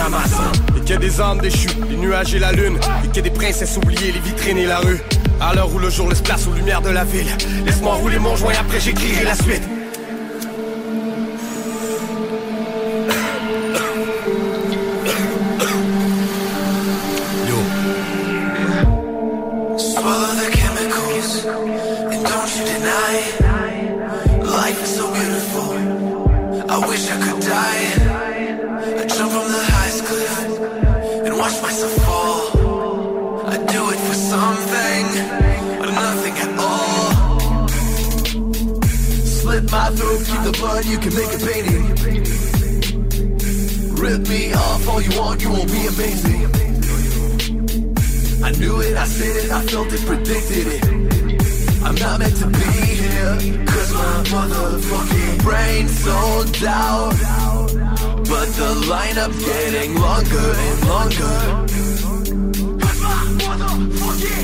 Et 0.75 0.81
que 0.81 0.97
des 0.97 1.19
armes 1.19 1.39
déchues, 1.39 1.69
les 1.89 1.97
nuages 1.97 2.33
et 2.33 2.39
la 2.39 2.51
lune. 2.51 2.77
Et 3.03 3.07
que 3.07 3.21
des 3.21 3.29
princesses 3.29 3.77
oubliées, 3.77 4.11
les 4.11 4.19
vitrines 4.19 4.57
et 4.57 4.65
la 4.65 4.79
rue. 4.79 5.01
À 5.41 5.53
l'heure 5.53 5.73
où 5.73 5.79
le 5.79 5.89
jour 5.89 6.09
laisse 6.09 6.21
place 6.21 6.47
aux 6.47 6.53
lumières 6.53 6.81
de 6.81 6.89
la 6.89 7.03
ville. 7.03 7.27
Laisse-moi 7.65 7.95
rouler 7.95 8.19
mon 8.19 8.35
joint, 8.35 8.53
après 8.59 8.79
j'écrirai 8.79 9.23
la 9.23 9.35
suite. 9.35 9.63
You 40.95 41.01
can 41.01 41.15
make 41.15 41.33
a 41.33 41.39
painting. 41.45 41.83
Rip 43.95 44.27
me 44.29 44.53
off 44.53 44.87
all 44.87 45.01
you 45.01 45.19
want, 45.19 45.41
you 45.41 45.49
won't 45.49 45.69
be 45.69 45.87
amazing. 45.87 46.45
I 48.43 48.51
knew 48.51 48.79
it, 48.79 48.95
I 48.95 49.05
said 49.05 49.35
it, 49.43 49.51
I 49.51 49.61
felt 49.63 49.91
it, 49.91 50.01
predicted 50.05 50.67
it. 50.75 50.83
I'm 51.83 51.95
not 51.95 52.19
meant 52.19 52.37
to 52.37 52.47
be 52.47 52.71
here, 53.01 53.65
cause 53.65 53.93
my 53.93 54.23
motherfucking 54.31 55.43
brain's 55.43 55.99
sold 55.99 56.63
out. 56.63 57.15
But 58.31 58.47
the 58.59 58.71
lineup's 58.87 59.43
getting 59.43 59.95
longer 59.95 60.53
and 60.67 60.87
longer. 60.87 61.65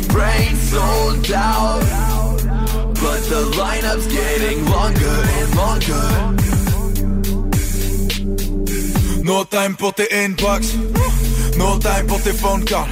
Brain 0.10 0.56
sold 0.56 1.32
out. 1.32 1.82
But 3.02 3.22
the 3.30 3.42
lineup's 3.58 4.08
getting 4.08 4.66
longer 4.66 5.24
and 5.38 5.56
longer. 5.56 6.41
No 9.32 9.46
time 9.46 9.78
pour 9.78 9.94
tes 9.94 10.10
inbox. 10.12 10.74
No 11.58 11.80
time 11.80 12.06
pour 12.06 12.22
tes 12.22 12.34
phone 12.34 12.66
calls. 12.66 12.90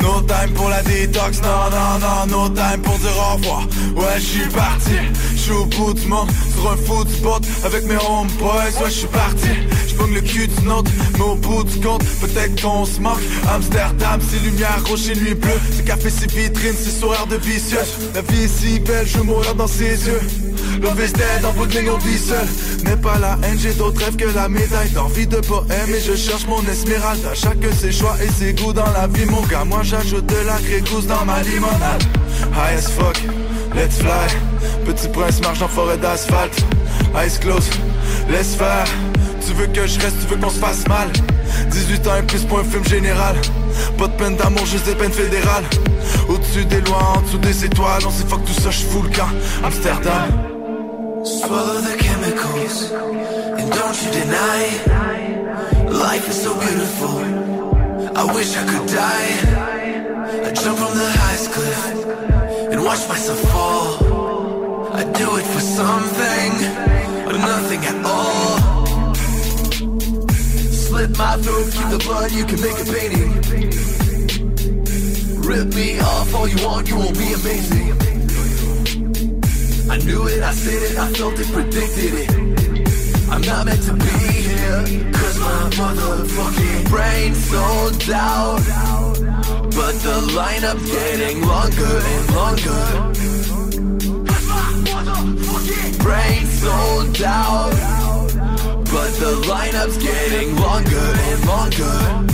No 0.00 0.20
time 0.22 0.54
pour 0.54 0.68
la 0.68 0.80
détox, 0.84 1.42
non, 1.42 1.70
non, 1.72 1.98
non, 1.98 2.26
no 2.26 2.48
time 2.54 2.80
pour 2.80 2.96
dire 2.98 3.10
au 3.18 3.34
revoir. 3.34 3.62
Ouais, 3.96 4.20
je 4.20 4.26
suis 4.26 4.48
parti, 4.50 4.96
je 5.32 5.36
suis 5.36 5.50
au 5.50 5.66
bout 5.66 5.92
du 5.92 6.06
monde. 6.06 6.28
Sur 6.54 6.70
un 6.70 6.76
foot 6.76 7.10
spot 7.10 7.42
avec 7.64 7.82
mes 7.82 7.96
homeboys, 7.96 8.78
ouais, 8.80 8.90
je 8.90 8.90
suis 8.90 9.08
parti. 9.08 9.48
J'pogne 9.88 10.14
le 10.14 10.20
cul 10.20 10.46
d'une 10.46 10.70
autre, 10.70 10.90
mais 11.14 11.24
au 11.24 11.34
bout 11.34 11.64
du 11.64 11.80
compte 11.80 12.04
Peut-être 12.20 12.62
qu'on 12.62 12.84
se 12.84 13.00
manque 13.00 13.18
Amsterdam, 13.52 14.20
c'est 14.20 14.38
lumière 14.38 14.80
rouge 14.86 15.08
nuit 15.08 15.34
bleue 15.34 15.60
C'est 15.72 15.84
café, 15.84 16.10
c'est 16.10 16.30
vitrine, 16.30 16.74
c'est 16.78 17.00
sourire 17.00 17.26
de 17.26 17.36
vicieuse 17.36 17.98
La 18.14 18.22
vie 18.22 18.44
est 18.44 18.48
si 18.48 18.78
belle, 18.78 19.06
je 19.06 19.18
mourir 19.18 19.54
dans 19.56 19.66
ses 19.66 20.06
yeux 20.06 20.20
Is 20.82 21.12
dead, 21.12 21.44
en 21.44 21.52
Brooklyn 21.52 21.88
on 21.94 21.98
vit 21.98 22.18
seul 22.18 22.46
N'est 22.84 22.96
pas 22.96 23.18
la 23.18 23.38
haine, 23.42 23.58
j'ai 23.58 23.72
d'autres 23.72 24.02
rêves 24.02 24.16
que 24.16 24.34
la 24.34 24.48
médaille. 24.48 24.90
D'envie 24.90 25.26
de 25.26 25.36
poème 25.36 25.88
et 25.88 26.00
je 26.00 26.14
cherche 26.14 26.46
mon 26.46 26.62
esmeralda. 26.62 27.34
Chacun 27.34 27.72
ses 27.72 27.92
choix 27.92 28.16
et 28.22 28.28
ses 28.28 28.54
goûts 28.54 28.72
dans 28.72 28.90
la 28.92 29.06
vie 29.06 29.26
mon 29.26 29.42
gars. 29.42 29.64
Moi 29.64 29.80
j'ajoute 29.82 30.26
de 30.26 30.46
la 30.46 30.58
grégousse 30.60 31.06
dans 31.06 31.24
ma 31.24 31.42
limonade. 31.42 32.02
High 32.54 32.78
as 32.78 32.88
fuck, 32.88 33.16
let's 33.74 33.98
fly. 33.98 34.28
Petit 34.84 35.08
prince 35.08 35.40
marche 35.42 35.62
en 35.62 35.68
forêt 35.68 35.98
d'asphalte. 35.98 36.64
Eyes 37.14 37.38
closed, 37.40 37.74
laisse 38.28 38.54
faire. 38.54 38.84
Tu 39.46 39.52
veux 39.54 39.66
que 39.66 39.86
je 39.86 40.00
reste, 40.00 40.16
tu 40.20 40.34
veux 40.34 40.40
qu'on 40.40 40.50
se 40.50 40.58
fasse 40.58 40.86
mal. 40.88 41.08
18 41.70 42.06
ans 42.08 42.16
et 42.18 42.22
plus 42.22 42.44
pour 42.44 42.58
un 42.58 42.64
film 42.64 42.84
général. 42.84 43.36
Pas 43.98 44.08
de 44.08 44.12
peine 44.12 44.36
d'amour, 44.36 44.64
juste 44.66 44.86
des 44.86 44.94
peines 44.94 45.12
fédérales. 45.12 45.64
Au-dessus 46.28 46.64
des 46.64 46.80
lois, 46.82 47.14
en 47.16 47.22
dessous 47.22 47.38
des 47.38 47.64
étoiles 47.64 48.02
On 48.06 48.10
sait 48.10 48.24
fuck 48.26 48.44
tout 48.44 48.60
ça, 48.60 48.70
je 48.70 48.84
fous 48.84 49.02
le 49.02 49.10
camp. 49.10 49.28
Amsterdam 49.64 50.49
Swallow 51.22 51.80
the 51.82 51.96
chemicals 51.98 52.90
and 52.90 53.70
don't 53.72 54.02
you 54.02 54.10
deny 54.10 54.58
it. 54.72 55.92
Life 55.92 56.28
is 56.30 56.42
so 56.42 56.58
beautiful. 56.58 57.18
I 58.16 58.24
wish 58.34 58.56
I 58.56 58.64
could 58.70 58.88
die. 58.88 59.32
I 60.46 60.52
jump 60.52 60.78
from 60.78 60.94
the 60.96 61.10
highest 61.20 61.52
cliff 61.52 61.84
and 62.72 62.82
watch 62.82 63.06
myself 63.06 63.38
fall. 63.52 64.94
I 64.94 65.02
do 65.04 65.36
it 65.36 65.44
for 65.44 65.60
something 65.60 66.52
or 67.28 67.34
nothing 67.38 67.84
at 67.84 68.04
all. 68.04 69.14
Slit 70.72 71.10
my 71.18 71.36
throat, 71.36 71.72
keep 71.74 71.88
the 71.90 71.98
blood, 71.98 72.32
you 72.32 72.44
can 72.46 72.60
make 72.62 72.78
a 72.80 72.84
painting. 72.96 73.30
Rip 75.42 75.74
me 75.74 76.00
off 76.00 76.34
all 76.34 76.48
you 76.48 76.66
want, 76.66 76.88
you 76.88 76.96
won't 76.96 77.18
be 77.18 77.32
amazing. 77.34 78.19
I 79.90 79.98
knew 79.98 80.24
it, 80.28 80.40
I 80.40 80.52
said 80.52 80.82
it, 80.84 80.96
I 80.96 81.12
felt 81.14 81.36
it, 81.40 81.48
predicted 81.48 82.14
it. 82.14 82.30
I'm 83.28 83.40
not 83.42 83.66
meant 83.66 83.82
to 83.82 83.92
be 83.92 84.06
here, 84.46 85.12
cause 85.12 85.36
my 85.40 85.68
motherfucking 85.78 86.88
brain's 86.88 87.44
sold 87.50 88.08
out. 88.10 88.62
But 89.74 89.94
the 90.06 90.20
lineup's 90.36 90.88
getting 90.92 91.42
longer 91.42 92.00
and 92.12 92.34
longer. 92.36 92.84
Brain 96.04 96.46
sold 96.46 97.22
out. 97.22 97.74
But 98.92 99.10
the 99.18 99.42
lineup's 99.48 99.96
getting 99.98 100.54
longer 100.54 101.14
and 101.28 101.46
longer. 101.46 102.29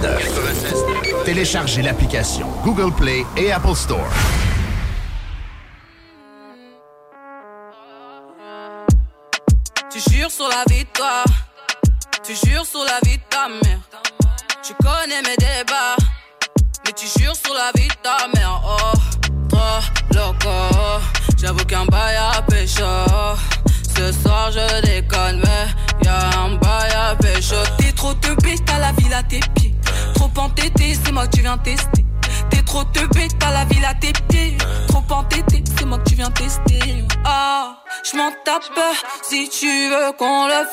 96.9. 0.00 1.24
Téléchargez 1.24 1.82
l'application 1.82 2.48
Google 2.64 2.92
Play 2.92 3.24
et 3.36 3.52
Apple 3.52 3.74
Store. 3.74 4.45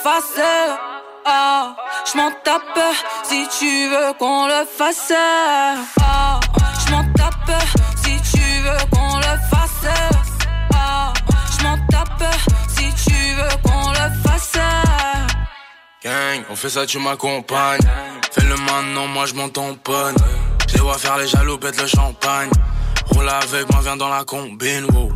Fasse. 0.01 0.41
Ah, 1.25 1.75
je 2.11 2.17
m'en 2.17 2.31
tape 2.43 2.79
si 3.23 3.47
tu 3.59 3.87
veux 3.87 4.13
qu'on 4.19 4.47
le 4.47 4.65
fasse. 4.65 5.13
Ah, 6.01 6.39
je 6.85 6.91
m'en 6.91 7.03
tape 7.13 7.51
si 8.03 8.15
tu 8.31 8.43
veux 8.61 8.85
qu'on 8.91 9.17
le 9.17 9.33
fasse. 9.49 9.93
Ah, 10.75 11.13
je 11.57 11.63
m'en 11.63 11.77
tape 11.87 12.23
si 12.67 12.93
tu 13.05 13.33
veux 13.35 13.57
qu'on 13.63 13.89
le 13.91 14.27
fasse. 14.27 14.57
Gang, 16.03 16.43
on 16.49 16.55
fait 16.55 16.69
ça, 16.69 16.85
tu 16.85 16.99
m'accompagnes. 16.99 17.87
Fais-le 18.31 18.55
maintenant, 18.55 19.07
moi 19.07 19.25
je 19.25 19.33
m'en 19.35 19.49
tamponne. 19.49 20.15
Je 20.67 20.77
vois 20.81 20.97
faire 20.97 21.17
les 21.17 21.27
jaloux, 21.27 21.57
pète 21.57 21.79
le 21.79 21.87
champagne. 21.87 22.49
Roule 23.11 23.29
avec 23.29 23.71
moi, 23.71 23.81
viens 23.81 23.97
dans 23.97 24.09
la 24.09 24.23
combine, 24.23 24.85
wow. 24.93 25.11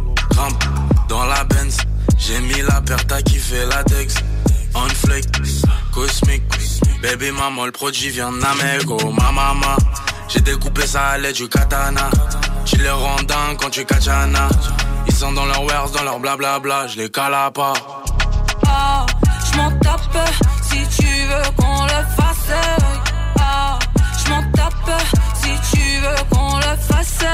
Dans 1.09 1.25
la 1.25 1.43
Benz. 1.45 1.77
J'ai 2.17 2.39
mis 2.39 2.61
la 2.61 2.81
paire, 2.81 3.05
t'as 3.07 3.21
kiffé 3.21 3.65
la 3.65 3.83
Dex. 3.83 4.15
On 4.77 4.87
cosmique. 5.91 6.43
Baby 7.01 7.31
maman, 7.31 7.65
le 7.65 7.71
produit 7.71 8.09
vient 8.09 8.31
d'Amego. 8.31 8.97
Ma 9.11 9.31
maman, 9.31 9.75
j'ai 10.27 10.41
découpé 10.41 10.85
ça 10.85 11.07
à 11.07 11.17
l'aide 11.17 11.35
du 11.35 11.49
katana. 11.49 12.09
Tu 12.65 12.77
les 12.77 12.89
rends 12.89 13.23
dingues 13.23 13.57
quand 13.59 13.71
tu 13.71 13.85
kachana. 13.85 14.49
Ils 15.07 15.15
sont 15.15 15.31
dans 15.31 15.45
leur 15.45 15.63
wares, 15.63 15.89
dans 15.89 16.03
leur 16.03 16.19
blablabla. 16.19 16.87
Je 16.87 16.97
les 16.97 17.09
cala 17.09 17.49
pas. 17.51 17.73
Ah, 18.67 19.05
je 19.51 19.57
m'en 19.57 19.71
tape 19.79 20.29
si 20.61 20.79
tu 20.97 21.07
veux 21.29 21.51
qu'on 21.55 21.83
le 21.85 22.01
fasse. 22.15 22.51
Ah, 23.39 23.79
je 24.19 24.29
m'en 24.29 24.43
tape 24.51 25.01
si 25.41 25.51
tu 25.71 25.99
veux 26.01 26.23
qu'on 26.29 26.57
le 26.57 26.77
fasse. 26.87 27.25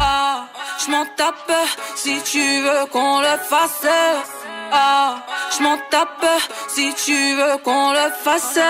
Ah, 0.00 0.46
je 0.84 0.90
m'en 0.90 1.06
tape 1.16 1.52
si 1.94 2.20
tu 2.24 2.60
veux 2.62 2.86
qu'on 2.90 3.20
le 3.20 3.36
fasse. 3.48 3.86
Ah, 4.70 5.16
je 5.56 5.62
m'en 5.62 5.78
tape 5.90 6.26
si 6.74 6.94
tu 7.04 7.36
veux 7.36 7.58
qu'on 7.62 7.92
le 7.92 8.10
fasse. 8.24 8.60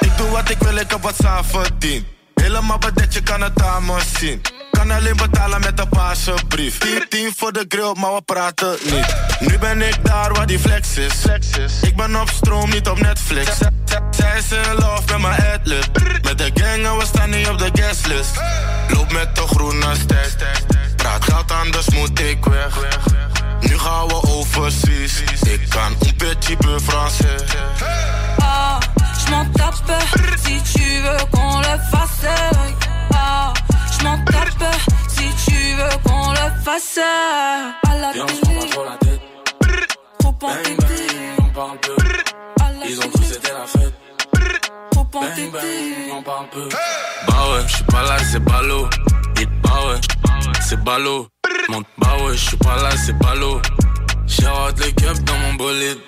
Ik 0.00 0.16
doe 0.16 0.28
wat 0.30 0.50
ik 0.50 0.58
wil, 0.58 0.76
ik 0.76 0.90
heb 0.90 1.02
wat 1.02 1.26
aan 1.26 1.44
verdiend. 1.44 2.04
Helemaal 2.34 2.78
bedekt, 2.78 3.14
je 3.14 3.22
kan 3.22 3.40
het 3.40 3.62
aan 3.62 3.84
me 3.84 4.00
zien. 4.18 4.40
Kan 4.70 4.90
alleen 4.90 5.16
betalen 5.16 5.60
met 5.60 5.80
een 5.80 5.88
paarse 5.88 6.34
brief. 6.48 6.78
10, 6.78 7.06
10 7.08 7.32
voor 7.36 7.52
de 7.52 7.64
grill, 7.68 7.94
maar 7.96 8.14
we 8.14 8.22
praten 8.22 8.76
niet. 8.82 9.14
Nu 9.40 9.58
ben 9.58 9.82
ik 9.82 9.96
daar 10.02 10.32
waar 10.32 10.46
die 10.46 10.58
flex 10.58 10.96
is. 10.96 11.24
Ik 11.82 11.96
ben 11.96 12.20
op 12.20 12.28
stroom, 12.30 12.70
niet 12.70 12.88
op 12.88 13.00
Netflix. 13.00 13.50
Zij 14.10 14.38
is 14.38 14.52
in 14.52 14.74
love 14.74 15.02
met 15.06 15.18
mijn 15.20 15.42
adlib. 15.52 15.86
Met 16.22 16.38
de 16.38 16.50
gang 16.54 16.86
en 16.86 16.98
we 16.98 17.04
staan 17.04 17.30
niet 17.30 17.48
op 17.48 17.58
de 17.58 17.70
guestlist. 17.72 18.40
Loop 18.88 19.12
met 19.12 19.36
de 19.36 19.46
groene 19.46 19.94
ster. 20.02 20.32
Praat 20.96 21.24
geld, 21.24 21.52
anders 21.52 21.88
moet 21.88 22.20
ik 22.20 22.44
weg. 22.44 22.78
Nu 23.68 23.78
gaan 23.78 24.06
we 24.08 24.20
overseas. 24.28 25.22
Ik 25.42 25.68
kan 25.68 25.92
un 25.92 25.96
petit 26.18 26.56
peu 26.56 26.78
français. 26.78 27.44
Ah, 28.40 28.78
je 29.18 29.30
m'en 29.30 29.44
tape 29.52 29.92
si 30.44 30.62
tu 30.72 31.00
veux 31.02 31.24
qu'on 31.30 31.58
le 31.58 31.78
fasse. 31.90 32.26
Ah, 33.14 33.52
je 33.92 34.04
m'en 34.04 34.18
tape 34.24 34.74
si 35.08 35.26
tu 35.44 35.74
veux 35.76 35.96
qu'on 36.04 36.30
le 36.30 36.62
fasse. 36.64 36.98
À 36.98 37.94
la 37.96 38.12
Viens, 38.12 38.24
on 38.24 38.28
se 38.28 38.40
prend 38.40 38.54
pas 38.54 38.66
trop 38.70 38.84
la 38.84 38.96
tête. 38.98 39.20
Trop 40.18 40.32
Bang 40.40 40.76
bang, 40.78 41.38
on 41.38 41.50
parle 41.54 41.78
peu. 41.78 41.96
Ils 42.88 42.98
ont 42.98 43.08
cru 43.08 43.20
que 43.20 43.26
c'était 43.26 43.52
la 43.52 43.66
fête. 43.66 43.94
Bang 45.12 45.50
bang, 45.52 45.62
on 46.12 46.22
parle 46.22 46.48
peu. 46.50 46.68
Bah 47.28 47.34
ouais, 47.52 47.62
j'suis 47.66 47.84
pas 47.84 48.02
là, 48.02 48.18
c'est 48.30 48.40
ballot. 48.40 48.88
Et 49.40 49.46
bah 49.62 49.78
ouais, 49.88 50.00
c'est 50.60 50.82
ballot. 50.82 51.28
Monte, 51.68 51.86
bah 51.98 52.16
ouais, 52.24 52.36
j'suis 52.36 52.56
pas 52.58 52.76
là, 52.76 52.90
c'est 52.96 53.16
ballot. 53.18 53.60
J'arrête 54.26 54.78
les 54.84 54.92
cups 54.92 55.24
dans 55.24 55.38
mon 55.38 55.54
bolide. 55.54 55.98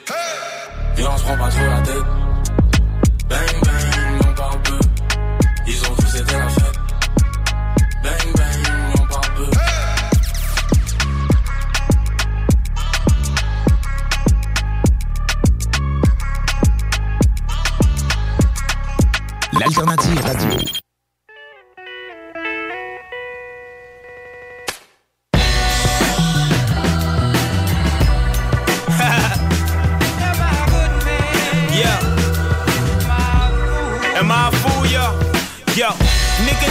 Viens, 0.97 1.11
on 1.11 1.17
se 1.17 1.25
prend 1.25 1.37
pas 1.37 1.49
trop 1.49 1.65
la 1.65 1.81
tête. 1.81 2.05
Bang 3.29 3.61
bang, 3.65 4.29
on 4.29 4.35
parle 4.35 4.63
peu. 4.63 4.79
Ils 5.67 5.81
ont 5.81 5.95
cru 5.95 6.05
que 6.05 6.11
c'était 6.11 6.39
la 6.39 6.49
fête. 6.49 6.79
Bang 8.03 8.33
bang, 8.35 9.01
on 9.01 9.07
parle 9.07 9.35
peu. 9.37 9.51
L'alternative 19.59 20.21
radio. 20.21 20.86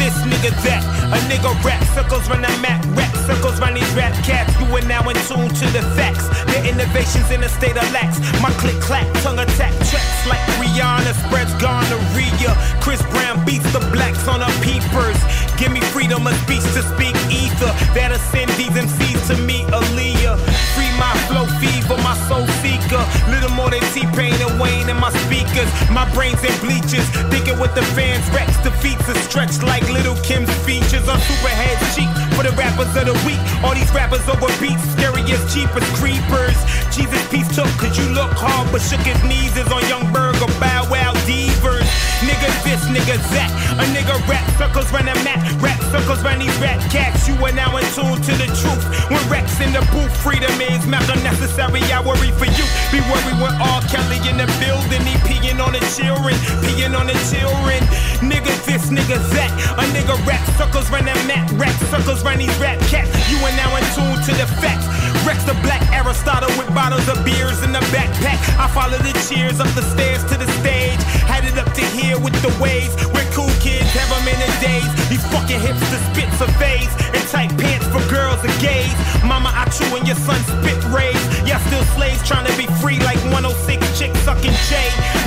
this, 0.00 0.16
nigga 0.24 0.50
that. 0.64 0.82
A 1.12 1.18
nigga 1.28 1.52
rap 1.62 1.84
circles 1.92 2.24
run 2.28 2.40
the 2.40 2.50
map, 2.64 2.80
rap 2.96 3.14
circles 3.28 3.60
run 3.60 3.74
these 3.74 3.92
rap 3.92 4.16
cats. 4.24 4.50
You 4.58 4.66
are 4.74 4.86
now 4.88 5.04
in 5.04 5.16
tune 5.28 5.52
to 5.52 5.66
the 5.76 5.84
facts. 5.94 6.26
The 6.48 6.64
innovations 6.64 7.30
in 7.30 7.44
a 7.44 7.48
state 7.48 7.76
of 7.76 7.86
lax. 7.92 8.18
My 8.40 8.50
click 8.56 8.80
clack, 8.80 9.06
tongue 9.22 9.38
attack 9.38 9.76
tracks 9.92 10.20
like 10.26 10.40
Rihanna 10.58 11.12
spreads 11.28 11.52
gonorrhea. 11.60 12.56
Chris 12.80 13.02
Brown 13.12 13.44
beats 13.44 13.68
the 13.72 13.84
blacks 13.92 14.26
on 14.26 14.40
her 14.40 14.54
peepers. 14.64 15.20
Give 15.60 15.70
me 15.70 15.80
freedom 15.92 16.26
of 16.26 16.34
speech 16.48 16.64
to 16.72 16.82
speak 16.96 17.14
ether. 17.28 17.72
That'll 17.92 18.18
send 18.32 18.50
these 18.56 18.72
MCs 18.72 19.28
to 19.28 19.36
me, 19.44 19.68
Aaliyah. 19.68 20.40
Free 20.74 20.90
my 20.96 21.12
flow 21.28 21.44
fever, 21.60 21.96
my 22.00 22.16
soul 22.28 22.46
seeker. 22.64 23.02
Little 23.28 23.52
more 23.52 23.70
than 23.70 23.84
T-Pain 23.92 24.34
and 24.40 24.60
Wayne 24.60 24.88
in 24.88 24.96
my 24.96 25.12
speakers. 25.24 25.68
My 25.90 26.08
brains 26.14 26.42
in 26.44 26.54
bleachers. 26.64 27.04
Thinking 27.28 27.58
with 27.58 27.74
the 27.74 27.84
fans, 27.96 28.24
Rex 28.30 28.56
defeats 28.64 29.08
are 29.08 29.20
stretched 29.28 29.62
like 29.62 29.84
Little 30.00 30.16
Kim's 30.24 30.50
features 30.64 31.06
on 31.12 31.18
Superhead 31.28 31.76
cheek 31.94 32.08
for 32.32 32.42
the 32.42 32.52
rappers 32.56 32.88
of 32.96 33.04
the 33.04 33.12
week. 33.28 33.36
All 33.62 33.74
these 33.74 33.92
rappers 33.92 34.26
over 34.32 34.48
beats, 34.56 34.80
scary 34.96 35.20
as 35.28 35.44
creepers. 36.00 36.56
Jesus 36.96 37.20
peace 37.28 37.54
took, 37.54 37.68
cause 37.76 37.98
you 37.98 38.08
look 38.14 38.32
hard, 38.32 38.72
but 38.72 38.80
shook 38.80 39.00
his 39.00 39.22
knees 39.24 39.54
is 39.58 39.70
on 39.70 39.86
Young 39.92 40.10
Berg 40.10 40.40
or 40.40 40.48
Bow 40.58 40.88
Wow 40.90 41.12
Divers. 41.28 41.49
Nigga 42.20 42.52
this, 42.64 42.84
nigga 42.92 43.16
that. 43.32 43.48
A 43.80 43.84
nigga 43.96 44.12
rap 44.28 44.44
circles 44.60 44.92
run 44.92 45.08
a 45.08 45.16
map. 45.24 45.40
Rap 45.62 45.80
circles 45.88 46.20
run 46.22 46.38
these 46.38 46.54
rap 46.60 46.76
cats. 46.92 47.26
You 47.26 47.34
are 47.40 47.52
now 47.52 47.72
in 47.80 47.84
tune 47.96 48.20
to 48.20 48.32
the 48.36 48.48
truth. 48.60 48.84
When 49.08 49.22
Rex 49.32 49.56
in 49.60 49.72
the 49.72 49.80
booth, 49.88 50.12
freedom 50.20 50.52
is 50.60 50.84
not 50.84 51.08
unnecessary. 51.08 51.80
I 51.88 52.04
worry 52.04 52.28
for 52.36 52.44
you. 52.44 52.66
Be 52.92 53.00
worried 53.08 53.40
when 53.40 53.56
R. 53.56 53.80
Kelly 53.88 54.20
in 54.28 54.36
the 54.36 54.48
building. 54.60 55.00
He 55.08 55.16
peeing 55.24 55.64
on 55.64 55.72
the 55.72 55.80
children. 55.96 56.36
Peeing 56.60 56.92
on 56.92 57.08
the 57.08 57.16
children. 57.32 57.80
Nigga 58.20 58.52
this, 58.68 58.92
nigga 58.92 59.16
that. 59.32 59.50
A 59.80 59.84
nigga 59.96 60.14
rap 60.28 60.44
circles 60.60 60.92
run 60.92 61.08
a 61.08 61.16
map. 61.24 61.48
Rap 61.56 61.72
circles 61.88 62.20
run 62.22 62.36
these 62.36 62.52
rap 62.60 62.78
cats. 62.92 63.08
You 63.32 63.40
are 63.40 63.56
now 63.56 63.72
in 63.80 63.84
tune 63.96 64.20
to 64.28 64.32
the 64.36 64.44
facts. 64.60 64.84
Rex 65.24 65.44
the 65.44 65.56
black 65.64 65.80
Aristotle 65.92 66.48
with 66.56 66.68
bottles 66.74 67.06
of 67.08 67.24
beers 67.24 67.62
in 67.62 67.72
the 67.72 67.84
backpack. 67.92 68.40
I 68.60 68.68
follow 68.68 68.96
the 68.98 69.12
cheers 69.28 69.60
up 69.60 69.68
the 69.72 69.82
stairs 69.82 70.24
to 70.32 70.36
the 70.36 70.48
stage. 70.60 71.00
Had 71.28 71.44
it 71.44 71.56
up 71.58 71.72
to 71.74 71.84
here 71.96 72.09
with 72.18 72.34
the 72.42 72.50
waves. 72.58 72.96
We're 73.14 73.28
cool 73.30 73.50
kids 73.62 73.86
have 73.94 74.10
them 74.10 74.26
in 74.26 74.38
a 74.40 74.50
daze. 74.58 74.90
These 75.06 75.22
fucking 75.30 75.60
hipsters 75.60 76.02
spit 76.10 76.30
surveys 76.34 76.90
and 77.14 77.22
tight 77.30 77.52
pants 77.54 77.86
for 77.92 78.02
girls 78.10 78.42
and 78.42 78.54
gays. 78.58 78.94
Mama, 79.22 79.52
I 79.54 79.68
chew 79.70 79.86
and 79.94 80.06
your 80.06 80.18
son 80.18 80.40
spit 80.42 80.80
rays. 80.90 81.20
Y'all 81.46 81.62
still 81.70 81.84
slaves 81.94 82.26
trying 82.26 82.46
to 82.46 82.54
be 82.58 82.66
free 82.82 82.98
like 83.06 83.20
106 83.30 83.54
chicks 83.98 84.18
sucking 84.26 84.56
J. 84.66 84.74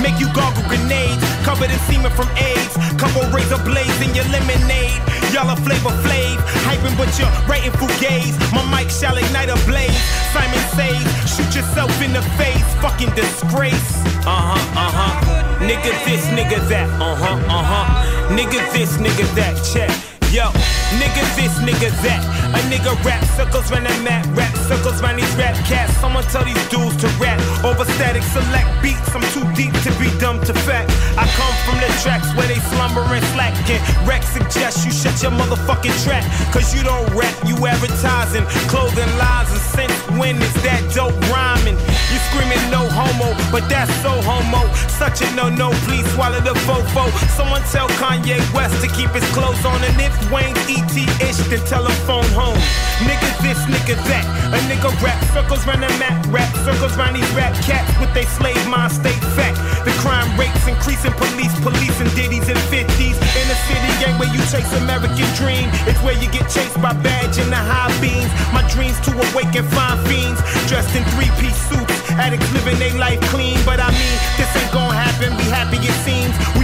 Make 0.04 0.20
you 0.20 0.28
gargle 0.36 0.64
grenades, 0.68 1.22
covered 1.46 1.72
in 1.72 1.80
semen 1.88 2.12
from 2.12 2.28
AIDS. 2.36 2.74
Couple 3.00 3.24
razor 3.32 3.60
blades 3.64 3.98
in 4.04 4.12
your 4.12 4.28
lemonade. 4.28 5.00
Y'all 5.32 5.48
a 5.50 5.56
flavor 5.64 5.94
flav, 6.04 6.36
hyping 6.66 6.94
but 7.00 7.10
you're 7.18 7.32
writing 7.48 7.72
fugazi. 7.80 8.36
My 8.52 8.62
mic 8.70 8.90
shall 8.90 9.16
ignite 9.16 9.48
a 9.48 9.58
blaze. 9.66 10.04
Simon 10.34 10.64
says, 10.76 11.02
shoot 11.30 11.50
yourself 11.54 11.90
in 12.02 12.12
the 12.12 12.22
face, 12.38 12.68
fucking 12.82 13.10
disgrace. 13.14 14.04
Uh 14.26 14.30
huh, 14.30 14.80
uh 14.80 14.90
huh. 14.96 15.44
Nigga 15.60 15.92
this, 16.04 16.24
nigga 16.36 16.60
that. 16.68 16.73
Uh 16.82 17.14
huh, 17.14 17.34
uh 17.48 17.62
huh. 17.62 18.34
Nigga 18.36 18.72
this, 18.72 18.96
nigga 18.96 19.34
that. 19.34 19.54
Check. 19.72 20.13
Yo, 20.34 20.50
nigga 20.98 21.22
this, 21.38 21.54
nigga 21.62 21.94
that. 22.02 22.18
A 22.58 22.60
nigga 22.66 22.90
rap 23.04 23.22
circles 23.38 23.70
when 23.70 23.86
I'm 23.86 24.06
at 24.08 24.26
rap 24.34 24.50
circles 24.66 25.00
round 25.00 25.18
these 25.22 25.30
rap 25.36 25.54
cats. 25.62 25.94
Someone 26.02 26.24
tell 26.24 26.42
these 26.42 26.58
dudes 26.66 26.96
to 27.02 27.08
rap 27.22 27.38
over 27.62 27.84
static 27.84 28.24
select 28.34 28.66
beats. 28.82 29.14
I'm 29.14 29.22
too 29.30 29.46
deep 29.54 29.70
to 29.86 29.94
be 29.94 30.10
dumb 30.18 30.42
to 30.42 30.54
fact. 30.66 30.90
I 31.14 31.22
come 31.38 31.54
from 31.62 31.78
the 31.78 31.86
tracks 32.02 32.34
where 32.34 32.48
they 32.50 32.58
slumber 32.74 33.06
and 33.14 33.22
slacking. 33.30 33.78
Rex 34.02 34.26
suggests 34.34 34.82
you 34.82 34.90
shut 34.90 35.14
your 35.22 35.30
motherfucking 35.30 35.94
trap. 36.02 36.26
Cause 36.50 36.74
you 36.74 36.82
don't 36.82 37.06
rap, 37.14 37.30
you 37.46 37.54
advertising 37.62 38.42
clothing 38.66 39.10
lines. 39.14 39.54
And 39.54 39.62
since 39.70 39.94
when 40.18 40.42
is 40.42 40.54
that 40.66 40.82
dope 40.90 41.14
rhyming? 41.30 41.78
You 42.10 42.18
screaming 42.34 42.62
no 42.74 42.82
homo, 42.90 43.38
but 43.54 43.70
that's 43.70 43.94
so 44.02 44.10
homo. 44.26 44.66
Such 44.90 45.22
a 45.22 45.30
no 45.38 45.46
no, 45.48 45.70
please 45.86 46.06
swallow 46.14 46.40
the 46.42 46.54
fofo. 46.66 47.06
Someone 47.38 47.62
tell 47.70 47.86
Kanye 48.02 48.42
West 48.50 48.82
to 48.82 48.88
keep 48.98 49.10
his 49.10 49.26
clothes 49.30 49.64
on. 49.64 49.78
And 49.82 49.94
if 50.02 50.14
Wayne 50.30 50.56
ET 50.70 50.94
ish, 51.20 51.38
then 51.50 51.60
tell 51.66 51.84
him 51.84 51.96
phone 52.06 52.28
home. 52.36 52.58
Nigga 53.04 53.30
this, 53.42 53.58
nigga 53.66 53.96
that. 54.08 54.24
A 54.54 54.58
nigga 54.70 54.90
rap 55.02 55.18
circles 55.34 55.66
round 55.66 55.82
the 55.82 55.90
map, 55.98 56.14
rap 56.30 56.48
circles 56.64 56.96
round 56.96 57.16
these 57.16 57.28
rap 57.34 57.52
cats 57.66 57.90
with 57.98 58.12
they 58.14 58.24
slave 58.24 58.60
mind 58.68 58.92
state 58.92 59.18
fact. 59.34 59.58
The 59.84 59.92
crime 60.00 60.28
rates 60.38 60.64
increasing, 60.66 61.12
police, 61.18 61.54
police 61.60 61.96
and 62.00 62.10
ditties 62.14 62.48
and 62.48 62.60
50s. 62.70 63.16
In 63.18 63.46
the 63.50 63.58
city 63.66 63.90
gang 64.00 64.16
where 64.18 64.30
you 64.30 64.40
chase 64.48 64.68
American 64.80 65.28
dream, 65.34 65.68
it's 65.90 66.00
where 66.02 66.16
you 66.16 66.30
get 66.30 66.48
chased 66.48 66.78
by 66.80 66.92
badge 67.02 67.36
and 67.38 67.50
the 67.50 67.60
high 67.60 67.92
beams. 68.00 68.30
My 68.54 68.62
dreams 68.70 68.98
to 69.08 69.12
awaken 69.12 69.64
fine 69.74 69.98
fiends, 70.06 70.40
dressed 70.70 70.94
in 70.94 71.04
three 71.16 71.30
piece 71.42 71.58
suits. 71.68 71.92
Addicts 72.14 72.46
living 72.54 72.78
their 72.78 72.94
life 72.94 73.20
clean, 73.32 73.58
but 73.66 73.80
I 73.80 73.90
mean, 73.90 74.16
this 74.38 74.48
ain't 74.54 74.70
gonna 74.72 74.94
happen. 74.94 75.34
Be 75.36 75.46
happy 75.50 75.78
it 75.82 75.96
seems. 76.06 76.34
We 76.56 76.63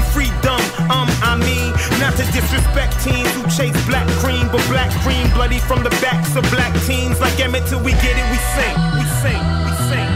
not 2.11 2.19
to 2.19 2.33
disrespect 2.33 3.03
teens 3.05 3.31
who 3.35 3.43
chase 3.51 3.87
black 3.87 4.07
cream, 4.19 4.47
but 4.51 4.65
black 4.69 4.91
cream 5.03 5.29
bloody 5.35 5.59
from 5.59 5.83
the 5.83 5.91
backs 6.03 6.35
of 6.37 6.43
black 6.51 6.73
teens. 6.85 7.21
Like 7.21 7.39
Emmett 7.41 7.67
till 7.67 7.83
we 7.83 7.93
get 7.93 8.17
it, 8.17 8.27
we 8.31 8.39
sing, 8.55 8.77
we 8.99 9.05
sing, 9.23 9.43
we 9.65 9.73
sing. 9.91 10.10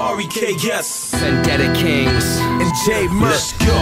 R.E.K. 0.00 0.56
Yes. 0.64 1.12
Vendetta 1.12 1.68
Kings. 1.76 2.24
And 2.40 2.72
J 2.88 3.06
Murph. 3.12 3.36
Let's 3.36 3.52
go. 3.60 3.76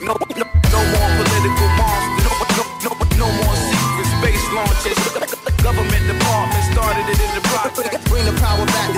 No, 0.00 0.16
no, 0.16 0.46
no 0.72 0.80
more 0.96 1.10
political 1.20 1.68
monsters. 1.76 2.24
No, 2.24 2.32
no, 2.56 2.64
no, 2.80 2.92
no 3.20 3.28
more 3.36 3.56
secret 3.68 4.08
space 4.16 4.44
launches. 4.56 4.96
Government 5.60 6.04
department 6.08 6.64
started 6.72 7.04
it 7.04 7.20
in 7.20 7.30
the 7.36 7.44
project. 7.52 8.00
Bring 8.08 8.24
the 8.24 8.32
power 8.40 8.64
back 8.64 8.96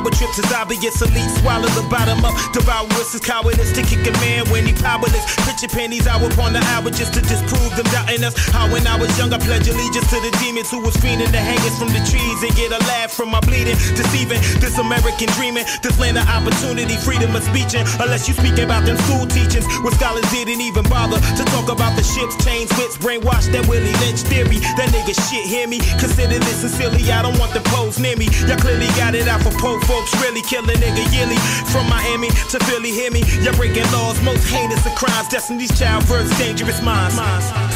power 0.00 0.10
trips 0.10 0.38
is 0.38 0.52
obvious. 0.52 1.00
Elite 1.02 1.30
swallow 1.40 1.68
the 1.76 1.84
bottom 1.90 2.24
up. 2.24 2.32
Devourers 2.52 3.12
is 3.14 3.20
cowardice 3.20 3.72
to 3.72 3.82
kick 3.82 4.00
a 4.08 4.12
man 4.24 4.48
when 4.48 4.64
he 4.64 4.72
powerless. 4.72 5.24
Picture 5.44 5.68
pennies 5.68 6.06
out 6.06 6.24
upon 6.24 6.52
the 6.52 6.62
hour 6.72 6.88
just 6.90 7.12
to 7.14 7.20
disprove 7.20 7.76
them 7.76 7.84
doubting 7.92 8.24
us. 8.24 8.34
How 8.48 8.70
when 8.72 8.86
I 8.86 8.96
was 8.96 9.12
young, 9.18 9.32
I 9.32 9.38
pledged 9.38 9.68
allegiance 9.68 10.08
to 10.08 10.18
the 10.20 10.32
demons 10.40 10.70
who 10.70 10.80
was 10.80 10.96
fiending 10.96 11.30
the 11.30 11.40
hangers 11.40 11.76
from 11.78 11.88
the 11.92 12.00
trees 12.08 12.40
and 12.42 12.52
get 12.56 12.72
a 12.72 12.80
laugh 12.88 13.12
from 13.12 13.28
my 13.30 13.40
bleeding. 13.40 13.76
Deceiving 13.92 14.40
this 14.60 14.78
American 14.78 15.28
dreaming, 15.36 15.64
this 15.82 15.98
land 16.00 16.16
of 16.16 16.26
opportunity, 16.28 16.96
freedom 16.96 17.36
of 17.36 17.44
speeching. 17.44 17.84
Unless 18.00 18.28
you 18.28 18.34
speak 18.34 18.56
about 18.58 18.84
them 18.88 18.96
school 19.04 19.26
teachings, 19.28 19.68
where 19.84 19.92
scholars 19.92 20.24
didn't 20.32 20.60
even 20.60 20.84
bother 20.88 21.20
to 21.20 21.42
talk 21.52 21.68
about 21.68 21.92
the 21.96 22.04
ships, 22.04 22.36
chains, 22.40 22.72
wits, 22.80 22.96
brainwashed 22.96 23.52
that 23.52 23.68
Willie 23.68 23.92
Lynch 24.00 24.24
theory. 24.24 24.64
That 24.80 24.88
nigga 24.96 25.12
shit, 25.28 25.44
hear 25.44 25.68
me? 25.68 25.78
Consider 26.00 26.40
this 26.40 26.64
sincerely, 26.64 27.04
I 27.12 27.20
don't 27.22 27.36
want 27.38 27.52
the 27.52 27.60
pose 27.68 27.98
near 27.98 28.16
me. 28.16 28.32
Y'all 28.48 28.56
clearly 28.56 28.88
got 28.96 29.14
it 29.14 29.28
out 29.28 29.42
for 29.42 29.52
poor 29.60 29.80
folks, 29.90 30.14
really 30.22 30.42
kill 30.42 30.62
a 30.62 30.76
nigga 30.78 31.02
yearly. 31.10 31.38
From 31.74 31.88
Miami 31.90 32.30
to 32.54 32.58
Philly, 32.70 32.94
hear 32.94 33.10
me? 33.10 33.26
Y'all 33.42 33.54
breaking 33.58 33.86
laws, 33.90 34.22
most 34.22 34.46
heinous 34.46 34.86
of 34.86 34.94
crimes. 34.94 35.26
Destiny's 35.28 35.74
child 35.74 36.04
versus 36.04 36.30
dangerous 36.38 36.80
minds. 36.80 37.18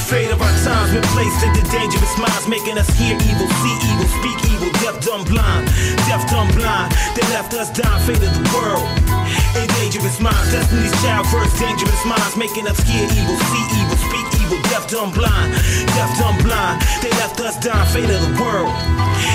Fate 0.06 0.30
of 0.30 0.40
our 0.40 0.54
times 0.62 0.94
been 0.94 1.02
placed 1.10 1.42
into 1.42 1.62
dangerous 1.74 2.14
minds, 2.16 2.46
making 2.46 2.78
us 2.78 2.88
hear 2.94 3.18
evil, 3.18 3.48
see 3.60 3.76
evil, 3.90 4.08
speak 4.18 4.38
evil, 4.52 4.70
deaf, 4.78 4.96
dumb, 5.02 5.24
blind. 5.26 5.66
Deaf, 6.06 6.22
dumb, 6.30 6.48
blind. 6.54 6.94
They 7.18 7.26
left 7.34 7.52
us 7.54 7.70
dying, 7.74 8.02
fate 8.06 8.22
of 8.22 8.30
the 8.30 8.46
world. 8.54 8.86
In 9.58 9.66
dangerous 9.82 10.20
minds, 10.20 10.52
Destiny's 10.54 10.94
child 11.02 11.26
first, 11.26 11.58
dangerous 11.58 12.02
minds, 12.06 12.36
making 12.36 12.66
us 12.70 12.78
hear 12.86 13.04
evil, 13.10 13.36
see 13.50 13.64
evil, 13.74 13.98
speak 14.06 14.26
evil, 14.38 14.43
deaf, 14.70 14.88
dumb, 14.88 15.12
blind. 15.12 15.52
Deaf, 15.94 16.10
dumb, 16.18 16.36
blind. 16.42 16.82
They 17.02 17.10
left 17.20 17.40
us 17.40 17.56
dying, 17.58 17.88
fate 17.92 18.10
of 18.10 18.20
the 18.20 18.32
world. 18.40 18.72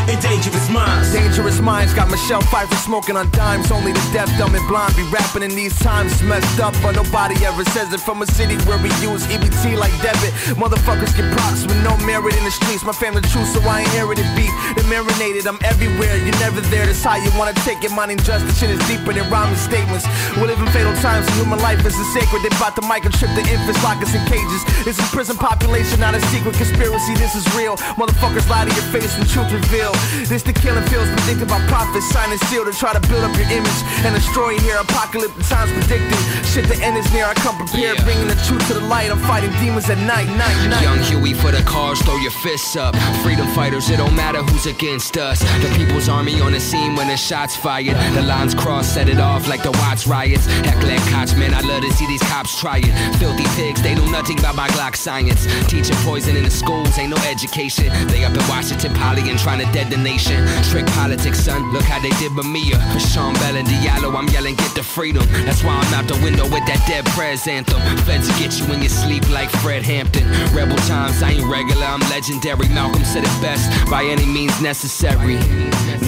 In 0.10 0.20
dangerous 0.20 0.70
minds. 0.70 1.14
Dangerous 1.14 1.60
minds 1.60 1.94
got 1.94 2.10
Michelle 2.10 2.42
Pfeiffer 2.42 2.76
smoking 2.76 3.16
on 3.16 3.30
dimes. 3.32 3.72
Only 3.72 3.94
the 3.94 4.04
deaf, 4.14 4.30
dumb, 4.38 4.54
and 4.56 4.68
blind 4.68 4.96
be 4.96 5.04
rapping 5.10 5.44
in 5.44 5.56
these 5.56 5.78
times. 5.80 6.22
Messed 6.24 6.60
up, 6.60 6.74
but 6.82 6.96
nobody 6.96 7.34
ever 7.46 7.64
says 7.72 7.94
it. 7.94 8.00
From 8.00 8.22
a 8.22 8.28
city 8.28 8.58
where 8.68 8.78
we 8.78 8.90
use 9.02 9.26
EBT 9.28 9.78
like 9.78 9.94
debit. 10.02 10.34
Motherfuckers 10.58 11.16
get 11.16 11.26
props 11.34 11.64
with 11.66 11.82
no 11.84 11.96
merit 12.06 12.36
in 12.36 12.44
the 12.44 12.52
streets. 12.52 12.84
My 12.84 12.94
family 12.94 13.22
true, 13.34 13.46
so 13.46 13.62
I 13.64 13.82
inherited 13.82 14.26
beef. 14.36 14.52
They 14.76 14.84
marinated, 14.90 15.48
I'm 15.48 15.60
everywhere. 15.64 16.18
You're 16.18 16.38
never 16.44 16.62
there. 16.70 16.86
That's 16.86 17.04
how 17.04 17.16
you 17.16 17.32
wanna 17.38 17.54
take 17.66 17.84
it. 17.84 17.92
Mine 17.92 18.12
injustice 18.12 18.60
shit 18.60 18.70
is 18.70 18.82
deeper 18.88 19.14
than 19.14 19.30
rhyming 19.32 19.58
statements. 19.58 20.06
We 20.38 20.46
live 20.46 20.60
in 20.60 20.68
fatal 20.70 20.94
times, 21.02 21.26
and 21.28 21.36
human 21.36 21.60
life 21.60 21.86
isn't 21.86 22.10
sacred. 22.14 22.44
They 22.44 22.54
bought 22.60 22.76
the 22.76 22.84
mic 22.84 23.06
and 23.06 23.14
tripped 23.14 23.36
the 23.36 23.46
infants, 23.48 23.82
lock 23.84 23.98
us 24.04 24.14
in 24.14 24.24
cages. 24.28 24.62
This 24.84 24.99
is 25.00 25.10
prison 25.10 25.38
population, 25.38 26.00
not 26.00 26.14
a 26.16 26.22
secret 26.28 26.56
conspiracy. 26.56 27.14
This 27.16 27.36
is 27.36 27.46
real. 27.56 27.78
Motherfuckers 27.98 28.50
lie 28.50 28.66
to 28.66 28.74
your 28.74 28.88
face 28.92 29.18
when 29.18 29.28
truth 29.28 29.52
revealed. 29.52 29.96
This 30.28 30.44
the 30.44 30.54
killing 30.54 30.84
fields 30.88 31.10
predicted 31.22 31.48
by 31.48 31.60
prophets, 31.68 32.08
sign 32.10 32.32
and 32.32 32.40
seal 32.52 32.66
to 32.66 32.72
try 32.72 32.94
to 32.94 33.02
build 33.08 33.24
up 33.24 33.36
your 33.38 33.50
image 33.50 33.80
and 34.06 34.14
destroy 34.16 34.52
you 34.52 34.62
here. 34.62 34.78
Apocalyptic 34.78 35.46
times 35.48 35.72
predicted. 35.74 36.20
Shit, 36.46 36.66
the 36.68 36.78
end 36.84 36.98
is 36.98 37.12
near. 37.14 37.26
I 37.26 37.34
come 37.36 37.56
prepared, 37.58 37.98
Yeah. 37.98 38.04
bringing 38.04 38.28
the 38.28 38.40
truth 38.48 38.66
to 38.68 38.74
the 38.76 38.86
light. 38.86 39.12
I'm 39.12 39.20
fighting 39.26 39.52
demons 39.60 39.90
at 39.90 39.98
night, 40.00 40.28
night, 40.38 40.58
night. 40.70 40.82
Young 40.82 41.00
Huey 41.00 41.34
for 41.34 41.52
the 41.52 41.64
cause, 41.64 42.02
throw 42.02 42.18
your 42.18 42.32
fists 42.44 42.76
up. 42.76 42.96
Freedom 43.24 43.48
fighters, 43.54 43.90
it 43.90 43.98
don't 43.98 44.16
matter 44.16 44.42
who's 44.44 44.66
against 44.66 45.18
us. 45.18 45.40
The 45.62 45.70
people's 45.78 46.10
army 46.10 46.40
on 46.42 46.52
the 46.54 46.60
scene 46.60 46.96
when 46.96 47.08
the 47.08 47.18
shots 47.18 47.56
fired. 47.56 47.96
The 48.16 48.22
lines 48.22 48.54
crossed, 48.56 48.94
set 48.94 49.08
it 49.10 49.20
off 49.20 49.48
like 49.48 49.64
the 49.64 49.72
Watts 49.80 50.08
riots. 50.08 50.46
Heckler 50.68 50.98
cops, 51.12 51.34
man, 51.36 51.54
I 51.54 51.62
love 51.62 51.82
to 51.84 51.92
see 51.94 52.08
these 52.08 52.22
cops 52.24 52.60
try 52.60 52.78
it. 52.78 52.92
Filthy 53.18 53.46
pigs, 53.56 53.82
they 53.82 53.96
know 53.96 54.06
nothing 54.08 54.38
about 54.40 54.56
my 54.56 54.68
Glock 54.70 54.89
science. 54.96 55.46
Teaching 55.68 55.96
poison 56.06 56.36
in 56.36 56.44
the 56.44 56.50
schools, 56.50 56.98
ain't 56.98 57.10
no 57.10 57.18
education. 57.30 57.88
They 58.08 58.24
up 58.26 58.34
in 58.34 58.46
Washington, 58.48 58.94
Poly, 58.94 59.30
and 59.30 59.40
trying 59.40 59.66
to 59.66 59.72
dead 59.72 59.92
the 59.92 59.98
nation. 59.98 60.46
Trick 60.72 60.86
politics, 60.98 61.40
son, 61.40 61.72
look 61.74 61.84
how 61.84 62.00
they 62.00 62.14
did 62.22 62.32
Mamiya. 62.32 62.78
For 62.94 63.02
uh. 63.02 63.12
Sean 63.12 63.34
Bell 63.36 63.56
and 63.56 63.68
Diallo, 63.68 64.16
I'm 64.16 64.28
yelling, 64.30 64.56
get 64.56 64.74
the 64.76 64.84
freedom. 64.84 65.26
That's 65.46 65.64
why 65.64 65.76
I'm 65.76 65.94
out 65.94 66.08
the 66.08 66.20
window 66.24 66.44
with 66.44 66.66
that 66.68 66.84
dead 66.88 67.06
prez 67.18 67.48
anthem. 67.48 67.82
Feds 68.06 68.28
get 68.40 68.60
you 68.60 68.66
in 68.74 68.80
your 68.82 68.90
sleep 68.90 69.28
like 69.30 69.50
Fred 69.62 69.84
Hampton. 69.84 70.26
Rebel 70.56 70.78
times, 70.88 71.22
I 71.24 71.32
ain't 71.32 71.46
regular, 71.46 71.86
I'm 71.86 72.02
legendary. 72.10 72.70
Malcolm 72.70 73.04
said 73.04 73.24
it 73.24 73.36
best, 73.42 73.68
by 73.90 74.04
any 74.04 74.26
means 74.26 74.60
necessary. 74.62 75.38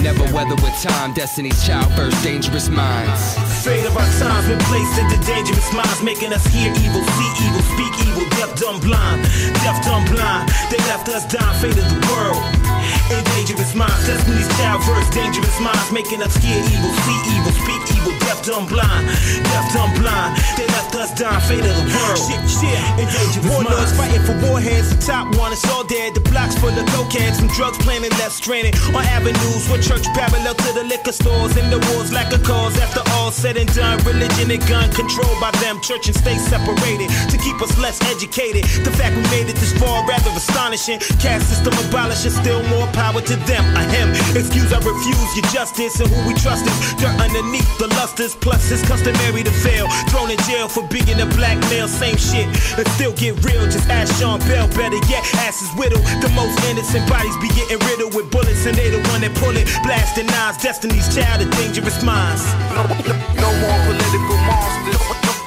Never 0.02 0.24
weather 0.32 0.56
with 0.56 0.74
time, 0.82 1.12
Destiny's 1.14 1.58
child 1.66 1.92
first, 1.94 2.22
dangerous 2.22 2.68
minds. 2.68 3.38
Fate 3.62 3.84
of 3.84 3.96
our 3.96 4.10
times 4.18 4.48
been 4.48 4.58
placed 4.70 4.98
into 4.98 5.18
dangerous 5.26 5.72
minds, 5.72 6.02
making 6.02 6.32
us 6.32 6.44
hear 6.46 6.72
evil, 6.72 7.02
see 7.02 7.32
evil, 7.44 7.62
speak 7.74 7.94
evil, 8.06 8.26
deaf, 8.38 8.54
dumb, 8.56 8.71
blind. 8.80 9.22
Deaf, 9.62 9.84
dumb, 9.84 10.04
blind. 10.06 10.48
They 10.70 10.78
left 10.88 11.08
us 11.08 11.26
dying, 11.26 11.60
faded 11.60 11.84
the 11.84 12.06
world. 12.08 12.61
In 13.10 13.24
dangerous 13.36 13.74
minds, 13.74 14.06
Destiny's 14.06 14.48
child 14.56 14.82
dangerous 15.12 15.60
minds, 15.60 15.92
making 15.92 16.22
us 16.22 16.34
hear 16.40 16.56
evil, 16.56 16.92
see 17.04 17.18
evil, 17.36 17.52
speak 17.52 17.82
evil, 17.96 18.14
deaf, 18.24 18.40
dumb, 18.44 18.66
blind. 18.66 19.06
Deaf, 19.52 19.66
dumb, 19.72 19.92
blind. 20.00 20.40
They 20.56 20.66
left 20.72 20.94
us 20.96 21.12
dying, 21.14 21.40
fate 21.44 21.64
of 21.64 21.76
the 21.76 21.86
world. 21.92 22.18
Shit, 22.18 22.42
shit. 22.48 22.80
And 22.98 23.08
dangerous 23.08 23.46
Warlords 23.52 23.92
fighting 23.92 24.24
for 24.24 24.36
warheads. 24.48 24.88
The 24.90 25.00
top 25.00 25.28
one 25.36 25.52
is 25.52 25.64
all 25.68 25.84
dead. 25.84 26.14
The 26.14 26.20
blocks 26.20 26.56
full 26.56 26.72
of 26.72 26.86
cokeheads. 26.96 27.38
Some 27.38 27.48
drugs 27.52 27.78
planted, 27.78 28.12
left 28.18 28.32
stranded. 28.32 28.74
On 28.96 29.04
avenues 29.04 29.68
with 29.68 29.84
church 29.84 30.04
parallel 30.16 30.54
to 30.54 30.70
the 30.72 30.84
liquor 30.84 31.12
stores. 31.12 31.56
And 31.56 31.70
the 31.72 31.80
wars 31.92 32.12
lack 32.12 32.32
a 32.32 32.38
cause. 32.40 32.76
After 32.78 33.02
all 33.14 33.30
said 33.30 33.56
and 33.56 33.68
done, 33.74 34.02
religion 34.04 34.50
and 34.50 34.64
gun 34.66 34.90
controlled 34.92 35.40
by 35.40 35.52
them. 35.60 35.80
Church 35.82 36.08
and 36.08 36.16
state 36.16 36.40
separated 36.40 37.08
to 37.30 37.36
keep 37.38 37.60
us 37.60 37.76
less 37.78 38.00
educated. 38.08 38.64
The 38.84 38.92
fact 38.96 39.16
we 39.16 39.22
made 39.28 39.48
it 39.52 39.56
this 39.56 39.72
far 39.76 40.06
rather 40.08 40.30
astonishing. 40.32 40.98
Caste 41.20 41.48
system 41.52 41.74
abolished, 41.86 42.28
still 42.30 42.62
more 42.72 42.81
power 42.90 43.20
to 43.20 43.36
them. 43.46 43.64
A 43.76 43.82
him. 43.86 44.10
Excuse, 44.34 44.72
I 44.72 44.78
refuse 44.82 45.30
your 45.36 45.46
justice 45.52 46.00
and 46.00 46.08
who 46.10 46.18
we 46.26 46.34
trust 46.34 46.66
is 46.66 46.78
dirt 46.98 47.14
underneath 47.20 47.68
the 47.78 47.88
lusters. 47.98 48.34
Plus, 48.34 48.70
it's 48.70 48.82
customary 48.86 49.42
to 49.42 49.54
fail. 49.62 49.86
Thrown 50.10 50.30
in 50.30 50.38
jail 50.50 50.68
for 50.68 50.82
being 50.88 51.20
a 51.20 51.26
black 51.38 51.58
male, 51.70 51.88
same 51.88 52.16
shit. 52.16 52.46
And 52.78 52.86
still 52.96 53.12
get 53.12 53.38
real. 53.44 53.64
Just 53.70 53.88
ask 53.88 54.14
Sean 54.18 54.40
Bell. 54.50 54.68
Better 54.74 55.00
yet, 55.08 55.22
ass 55.46 55.62
is 55.62 55.70
whittled. 55.78 56.04
The 56.20 56.30
most 56.34 56.58
innocent 56.66 57.08
bodies 57.08 57.36
be 57.38 57.48
getting 57.54 57.78
riddled 57.86 58.14
with 58.14 58.30
bullets, 58.30 58.66
and 58.66 58.76
they 58.76 58.90
the 58.90 59.02
one 59.10 59.20
that 59.22 59.34
pull 59.36 59.56
it. 59.56 59.68
Blasting 59.84 60.26
knives, 60.26 60.62
destiny's 60.62 61.06
child 61.14 61.42
of 61.42 61.50
dangerous 61.56 62.02
minds. 62.02 62.42
No, 62.74 62.86
no, 62.88 62.96
no 63.36 63.48
more 63.62 63.78
political 63.86 64.36
monsters. 64.48 65.00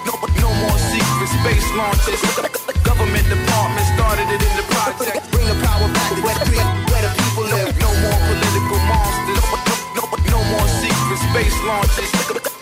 No, 0.05 0.13
no, 0.41 0.49
more 0.61 0.79
secret 0.79 1.29
space 1.41 1.67
launches. 1.75 2.21
Government 2.83 3.25
department 3.27 3.85
started 3.97 4.27
it 4.29 4.41
in 4.41 4.53
the 4.57 4.65
project. 4.71 5.31
Bring 5.31 5.47
the 5.47 5.57
power 5.65 5.87
back 5.91 6.09
to 6.15 6.21
where, 6.21 6.84
space 11.35 11.63
launches. 11.65 12.11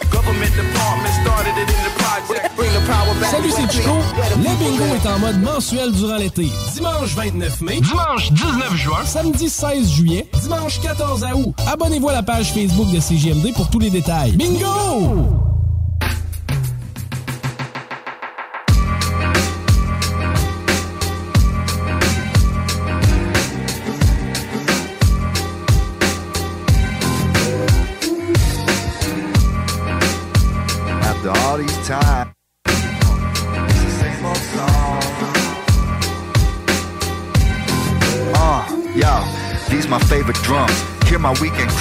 Government 0.09 0.53
department 0.55 1.13
started 1.21 1.55
it 1.61 1.69
in 1.69 1.81
the 1.85 1.93
project. 2.01 2.55
Bring 2.55 2.73
the 2.73 2.81
power 2.87 3.13
back 3.19 3.29
Salut, 3.29 3.51
c'est 3.51 3.71
Chico. 3.71 3.91
Le 4.37 4.57
bingo 4.57 4.95
est 4.95 5.07
en 5.07 5.19
mode 5.19 5.41
mensuel 5.41 5.91
durant 5.91 6.17
l'été. 6.17 6.49
Dimanche 6.73 7.13
29 7.15 7.61
mai. 7.61 7.81
Dimanche 7.81 8.31
19 8.31 8.75
juin. 8.75 9.05
Samedi 9.05 9.49
16 9.49 9.91
juillet. 9.91 10.27
Dimanche 10.41 10.79
14 10.81 11.23
août. 11.35 11.53
Abonnez-vous 11.71 12.09
à 12.09 12.13
la 12.13 12.23
page 12.23 12.51
Facebook 12.51 12.89
de 12.91 12.99
CGMD 12.99 13.53
pour 13.53 13.69
tous 13.69 13.79
les 13.79 13.91
détails. 13.91 14.31
Bingo! 14.31 15.52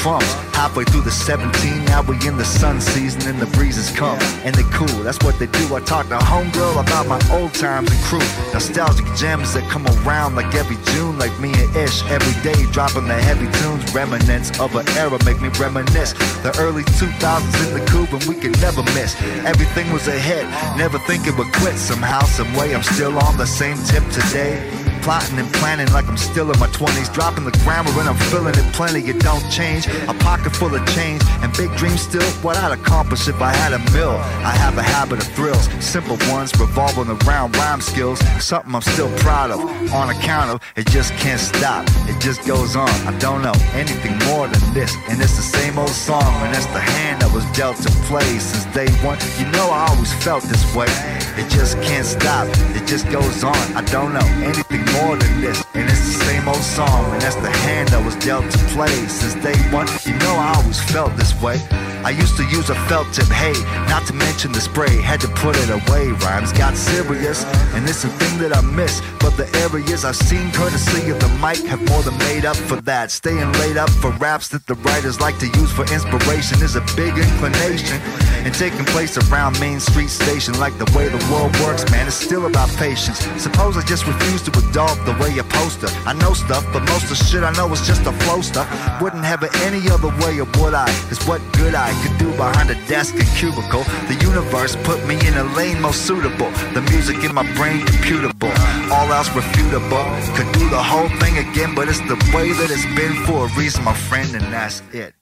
Crumbs. 0.02 0.32
Halfway 0.52 0.84
through 0.84 1.02
the 1.02 1.10
17, 1.10 1.84
now 1.86 2.02
we 2.02 2.14
in 2.26 2.36
the 2.36 2.44
sun 2.44 2.80
season 2.80 3.22
and 3.30 3.38
the 3.40 3.46
breezes 3.56 3.90
come. 3.96 4.18
And 4.44 4.54
they 4.54 4.66
cool, 4.74 5.02
that's 5.02 5.22
what 5.24 5.38
they 5.38 5.46
do. 5.46 5.74
I 5.74 5.80
talk 5.80 6.08
to 6.08 6.18
homegirl 6.18 6.82
about 6.82 7.06
my 7.06 7.20
old 7.30 7.54
times 7.54 7.90
and 7.90 8.00
crew. 8.02 8.26
Nostalgic 8.52 9.06
gems 9.16 9.54
that 9.54 9.68
come 9.70 9.86
around 10.02 10.34
like 10.34 10.52
every 10.54 10.76
June, 10.92 11.18
like 11.18 11.34
me 11.40 11.52
and 11.54 11.70
Ish. 11.76 12.02
Every 12.10 12.36
day 12.42 12.66
dropping 12.72 13.06
the 13.06 13.14
heavy 13.14 13.46
tunes, 13.58 13.94
remnants 13.94 14.58
of 14.58 14.74
an 14.74 14.86
era 14.98 15.18
make 15.24 15.40
me 15.40 15.48
reminisce. 15.60 16.12
The 16.42 16.52
early 16.58 16.82
2000s 16.82 17.66
in 17.66 17.72
the 17.78 17.84
coupe 17.86 18.12
and 18.12 18.24
we 18.24 18.34
could 18.34 18.60
never 18.60 18.82
miss. 18.98 19.14
Everything 19.46 19.92
was 19.92 20.08
ahead, 20.08 20.44
never 20.76 20.98
think 20.98 21.26
it 21.26 21.38
would 21.38 21.52
quit. 21.54 21.76
Somehow, 21.76 22.20
some 22.24 22.52
way, 22.54 22.74
I'm 22.74 22.82
still 22.82 23.16
on 23.18 23.36
the 23.36 23.46
same 23.46 23.78
tip 23.84 24.04
today. 24.10 24.81
Plotting 25.02 25.36
and 25.36 25.52
planning 25.54 25.92
like 25.92 26.06
I'm 26.06 26.16
still 26.16 26.48
in 26.52 26.58
my 26.60 26.68
20s. 26.68 27.12
Dropping 27.12 27.44
the 27.44 27.50
grammar 27.64 27.90
and 27.98 28.08
I'm 28.08 28.16
feeling 28.30 28.54
it 28.54 28.72
plenty. 28.72 29.00
It 29.00 29.18
don't 29.18 29.42
change. 29.50 29.88
A 30.06 30.14
pocket 30.14 30.54
full 30.54 30.72
of 30.72 30.86
change 30.94 31.20
and 31.42 31.52
big 31.56 31.74
dreams 31.76 32.02
still. 32.02 32.22
What 32.44 32.56
I'd 32.56 32.70
accomplish 32.70 33.26
if 33.26 33.42
I 33.42 33.52
had 33.52 33.72
a 33.72 33.80
mill. 33.90 34.12
I 34.46 34.54
have 34.54 34.78
a 34.78 34.82
habit 34.82 35.18
of 35.18 35.26
thrills. 35.34 35.68
Simple 35.84 36.16
ones 36.30 36.52
revolving 36.54 37.10
around 37.10 37.56
rhyme 37.56 37.80
skills. 37.80 38.20
Something 38.40 38.76
I'm 38.76 38.82
still 38.82 39.10
proud 39.18 39.50
of. 39.50 39.60
On 39.92 40.08
account 40.10 40.50
of 40.50 40.60
it 40.76 40.86
just 40.86 41.12
can't 41.14 41.40
stop. 41.40 41.84
It 42.06 42.20
just 42.20 42.46
goes 42.46 42.76
on. 42.76 42.88
I 42.88 43.18
don't 43.18 43.42
know 43.42 43.54
anything 43.74 44.16
more 44.30 44.46
than 44.46 44.62
this. 44.72 44.94
And 45.08 45.20
it's 45.20 45.34
the 45.34 45.42
same 45.42 45.78
old 45.80 45.90
song. 45.90 46.32
And 46.46 46.54
it's 46.54 46.66
the 46.66 46.78
hand 46.78 47.22
that 47.22 47.32
was 47.34 47.44
dealt 47.58 47.76
to 47.78 47.90
play 48.06 48.38
since 48.38 48.72
day 48.72 48.90
one. 49.04 49.18
You 49.36 49.50
know 49.50 49.66
I 49.68 49.88
always 49.90 50.12
felt 50.22 50.44
this 50.44 50.62
way. 50.76 50.86
It 51.34 51.50
just 51.50 51.74
can't 51.82 52.06
stop. 52.06 52.46
It 52.76 52.86
just 52.86 53.10
goes 53.10 53.42
on. 53.42 53.56
I 53.74 53.82
don't 53.90 54.12
know 54.14 54.26
anything 54.46 54.91
more 55.00 55.16
than 55.16 55.40
this. 55.40 55.64
And 55.74 55.88
it's 55.88 56.04
the 56.06 56.24
same 56.24 56.48
old 56.48 56.62
song. 56.62 57.12
And 57.12 57.22
that's 57.22 57.36
the 57.36 57.50
hand 57.50 57.88
that 57.88 58.04
was 58.04 58.16
dealt 58.16 58.50
to 58.50 58.58
play 58.74 58.94
since 59.08 59.34
day 59.42 59.56
one. 59.70 59.88
You 60.04 60.14
know 60.18 60.34
I 60.36 60.54
always 60.56 60.80
felt 60.90 61.16
this 61.16 61.32
way. 61.40 61.60
I 62.04 62.10
used 62.10 62.36
to 62.36 62.44
use 62.44 62.68
a 62.68 62.74
felt 62.90 63.06
tip, 63.14 63.28
hey, 63.28 63.54
not 63.86 64.06
to 64.08 64.12
mention 64.12 64.50
the 64.50 64.60
spray. 64.60 65.00
Had 65.00 65.20
to 65.20 65.28
put 65.28 65.54
it 65.56 65.70
away. 65.70 66.10
Rhymes 66.24 66.52
got 66.52 66.76
serious, 66.76 67.44
and 67.74 67.88
it's 67.88 68.02
a 68.02 68.08
thing 68.08 68.38
that 68.40 68.56
I 68.56 68.60
miss. 68.60 69.00
But 69.20 69.36
the 69.36 69.46
areas 69.62 70.04
I've 70.04 70.16
seen, 70.16 70.50
courtesy 70.50 71.10
of 71.10 71.20
the 71.20 71.28
mic, 71.38 71.62
have 71.70 71.80
more 71.88 72.02
than 72.02 72.18
made 72.18 72.44
up 72.44 72.56
for 72.56 72.80
that. 72.82 73.12
Staying 73.12 73.52
laid 73.62 73.76
up 73.76 73.90
for 73.90 74.10
raps 74.18 74.48
that 74.48 74.66
the 74.66 74.74
writers 74.82 75.20
like 75.20 75.38
to 75.38 75.46
use 75.46 75.70
for 75.70 75.82
inspiration 75.94 76.60
is 76.60 76.74
a 76.74 76.82
big 76.96 77.16
inclination. 77.16 78.00
And 78.44 78.52
taking 78.52 78.84
place 78.86 79.16
around 79.16 79.60
Main 79.60 79.78
Street 79.78 80.10
Station, 80.10 80.58
like 80.58 80.76
the 80.76 80.90
way 80.96 81.08
the 81.08 81.22
world 81.30 81.54
works, 81.60 81.88
man, 81.92 82.08
it's 82.08 82.16
still 82.16 82.46
about 82.46 82.68
patience. 82.70 83.20
Suppose 83.40 83.76
I 83.76 83.82
just 83.82 84.04
refuse 84.06 84.42
to 84.42 84.50
adult 84.58 84.98
the 85.06 85.16
way 85.20 85.30
you 85.32 85.44
poster. 85.44 85.86
I 86.06 86.12
know 86.14 86.34
stuff, 86.34 86.64
but 86.72 86.82
most 86.90 87.10
of 87.10 87.16
shit 87.16 87.44
I 87.44 87.52
know 87.52 87.70
is 87.72 87.86
just 87.86 88.02
a 88.06 88.12
flow 88.24 88.40
stuff. 88.40 88.66
Wouldn't 89.00 89.24
have 89.24 89.42
it 89.44 89.54
any 89.62 89.88
other 89.90 90.08
way, 90.26 90.40
or 90.40 90.48
would 90.58 90.74
I? 90.74 90.90
Is 91.10 91.22
what 91.26 91.40
good 91.52 91.74
I 91.74 91.90
could 92.02 92.18
do 92.18 92.30
behind 92.36 92.70
a 92.70 92.74
desk 92.86 93.14
and 93.14 93.28
cubicle. 93.38 93.84
The 94.10 94.18
universe 94.20 94.74
put 94.82 95.06
me 95.06 95.14
in 95.26 95.34
a 95.34 95.44
lane 95.54 95.80
most 95.80 96.02
suitable. 96.02 96.50
The 96.74 96.82
music 96.90 97.22
in 97.22 97.32
my 97.34 97.46
brain 97.54 97.86
computable. 97.86 98.52
All 98.90 99.12
else 99.12 99.28
refutable. 99.28 100.04
Could 100.36 100.50
do 100.58 100.68
the 100.68 100.82
whole 100.82 101.08
thing 101.20 101.38
again, 101.38 101.74
but 101.74 101.88
it's 101.88 102.00
the 102.00 102.18
way 102.34 102.52
that 102.52 102.70
it's 102.70 102.86
been 102.98 103.14
for 103.24 103.46
a 103.46 103.48
reason, 103.56 103.84
my 103.84 103.94
friend, 103.94 104.34
and 104.34 104.52
that's 104.52 104.82
it. 104.92 105.14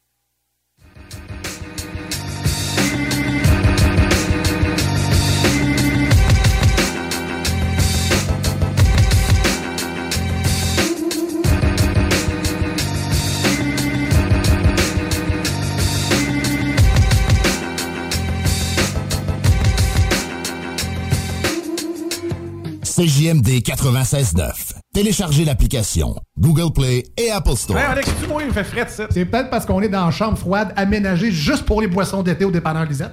CJMD 23.01 23.63
96.9. 23.63 24.75
Téléchargez 24.93 25.47
l'application 25.47 26.15
Google 26.39 26.71
Play 26.71 27.05
et 27.17 27.31
Apple 27.31 27.57
Store. 27.57 27.75
Ben, 27.79 27.93
Alex, 27.93 28.11
tu 28.21 28.29
moi, 28.29 28.43
il 28.43 28.49
me 28.49 28.53
fait 28.53 28.63
frais 28.63 28.85
ça. 28.89 29.07
C'est 29.09 29.25
peut-être 29.25 29.49
parce 29.49 29.65
qu'on 29.65 29.81
est 29.81 29.89
dans 29.89 30.05
une 30.05 30.13
chambre 30.13 30.37
froide 30.37 30.75
aménagée 30.77 31.33
juste 31.33 31.65
pour 31.65 31.81
les 31.81 31.87
boissons 31.87 32.23
d'été 32.23 32.45
au 32.45 32.51
dépanneur 32.51 32.85
Lisette. 32.85 33.13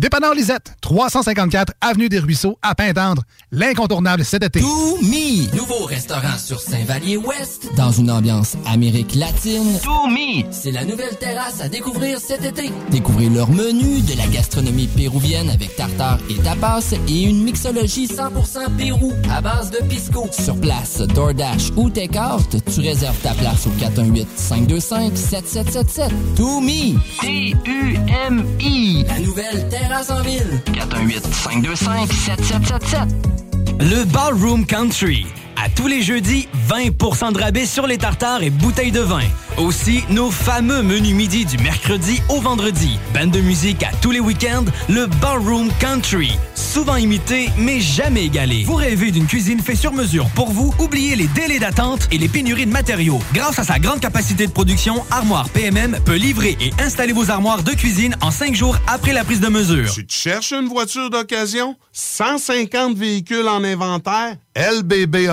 Dépanneur 0.00 0.32
Lisette, 0.32 0.72
354 0.80 1.74
Avenue 1.82 2.08
des 2.08 2.20
Ruisseaux, 2.20 2.56
à 2.62 2.74
Pintendre. 2.74 3.22
L'incontournable 3.52 4.24
cet 4.24 4.42
été. 4.42 4.60
To 4.60 4.96
Me, 5.02 5.54
nouveau 5.54 5.84
restaurant 5.84 6.38
sur 6.42 6.58
Saint-Vallier-Ouest, 6.58 7.68
dans 7.76 7.90
une 7.90 8.10
ambiance 8.10 8.56
Amérique 8.64 9.14
latine. 9.14 9.78
To 9.82 10.06
Me, 10.06 10.44
c'est 10.52 10.70
la 10.70 10.86
nouvelle 10.86 11.18
terrasse 11.18 11.60
à 11.60 11.68
découvrir 11.68 12.18
cet 12.18 12.46
été. 12.46 12.72
Découvrez 12.90 13.28
leur 13.28 13.50
menu, 13.50 14.00
de 14.00 14.16
la 14.16 14.26
gastronomie 14.28 14.86
péruvienne 14.86 15.50
avec 15.50 15.76
tartare 15.76 16.18
et 16.30 16.36
tapas 16.36 16.94
et 17.06 17.24
une 17.24 17.44
mixologie 17.44 18.06
100% 18.06 18.74
Pérou 18.78 19.12
à 19.30 19.42
base 19.42 19.70
de 19.70 19.86
pisco. 19.86 20.26
Sur 20.32 20.58
place, 20.58 21.02
DoorDash 21.14 21.72
ou 21.76 21.90
Takeout, 21.90 22.58
tu 22.72 22.80
réserves 22.80 23.20
ta 23.20 23.34
place 23.34 23.66
au 23.66 23.70
418-525-7777. 23.72 26.08
To 26.36 26.62
Me, 26.62 26.98
T-U-M-I, 27.20 29.04
la 29.06 29.20
nouvelle 29.20 29.68
terrasse 29.68 29.89
en 29.92 30.22
ville. 30.22 30.62
418-525-7777. 30.72 33.08
Le 33.80 34.04
Ballroom 34.04 34.64
Country. 34.64 35.26
À 35.56 35.68
tous 35.68 35.86
les 35.86 36.02
jeudis, 36.02 36.48
20% 36.68 37.32
de 37.32 37.38
rabais 37.38 37.66
sur 37.66 37.86
les 37.86 37.98
tartares 37.98 38.42
et 38.42 38.50
bouteilles 38.50 38.92
de 38.92 39.00
vin. 39.00 39.20
Aussi, 39.58 40.04
nos 40.08 40.30
fameux 40.30 40.82
menus 40.82 41.14
midi 41.14 41.44
du 41.44 41.58
mercredi 41.58 42.22
au 42.28 42.40
vendredi. 42.40 42.98
Bande 43.12 43.30
de 43.30 43.40
musique 43.40 43.82
à 43.82 43.90
tous 44.00 44.10
les 44.10 44.20
week-ends, 44.20 44.64
le 44.88 45.06
Ballroom 45.06 45.70
Country. 45.78 46.32
Souvent 46.54 46.96
imité, 46.96 47.50
mais 47.58 47.80
jamais 47.80 48.26
égalé. 48.26 48.64
Vous 48.64 48.76
rêvez 48.76 49.10
d'une 49.10 49.26
cuisine 49.26 49.60
faite 49.60 49.76
sur 49.76 49.92
mesure 49.92 50.28
pour 50.30 50.50
vous? 50.50 50.72
Oubliez 50.78 51.16
les 51.16 51.26
délais 51.28 51.58
d'attente 51.58 52.08
et 52.10 52.18
les 52.18 52.28
pénuries 52.28 52.66
de 52.66 52.70
matériaux. 52.70 53.20
Grâce 53.34 53.58
à 53.58 53.64
sa 53.64 53.78
grande 53.78 54.00
capacité 54.00 54.46
de 54.46 54.52
production, 54.52 55.04
Armoire 55.10 55.48
PMM 55.50 55.98
peut 56.04 56.14
livrer 56.14 56.56
et 56.60 56.70
installer 56.80 57.12
vos 57.12 57.30
armoires 57.30 57.62
de 57.62 57.72
cuisine 57.72 58.16
en 58.20 58.30
cinq 58.30 58.54
jours 58.54 58.76
après 58.86 59.12
la 59.12 59.24
prise 59.24 59.40
de 59.40 59.48
mesure. 59.48 59.92
Tu 59.92 60.06
cherches 60.08 60.52
une 60.52 60.68
voiture 60.68 61.10
d'occasion? 61.10 61.76
150 61.92 62.96
véhicules 62.96 63.48
en 63.48 63.64
inventaire? 63.64 64.36
LBB 64.56 65.28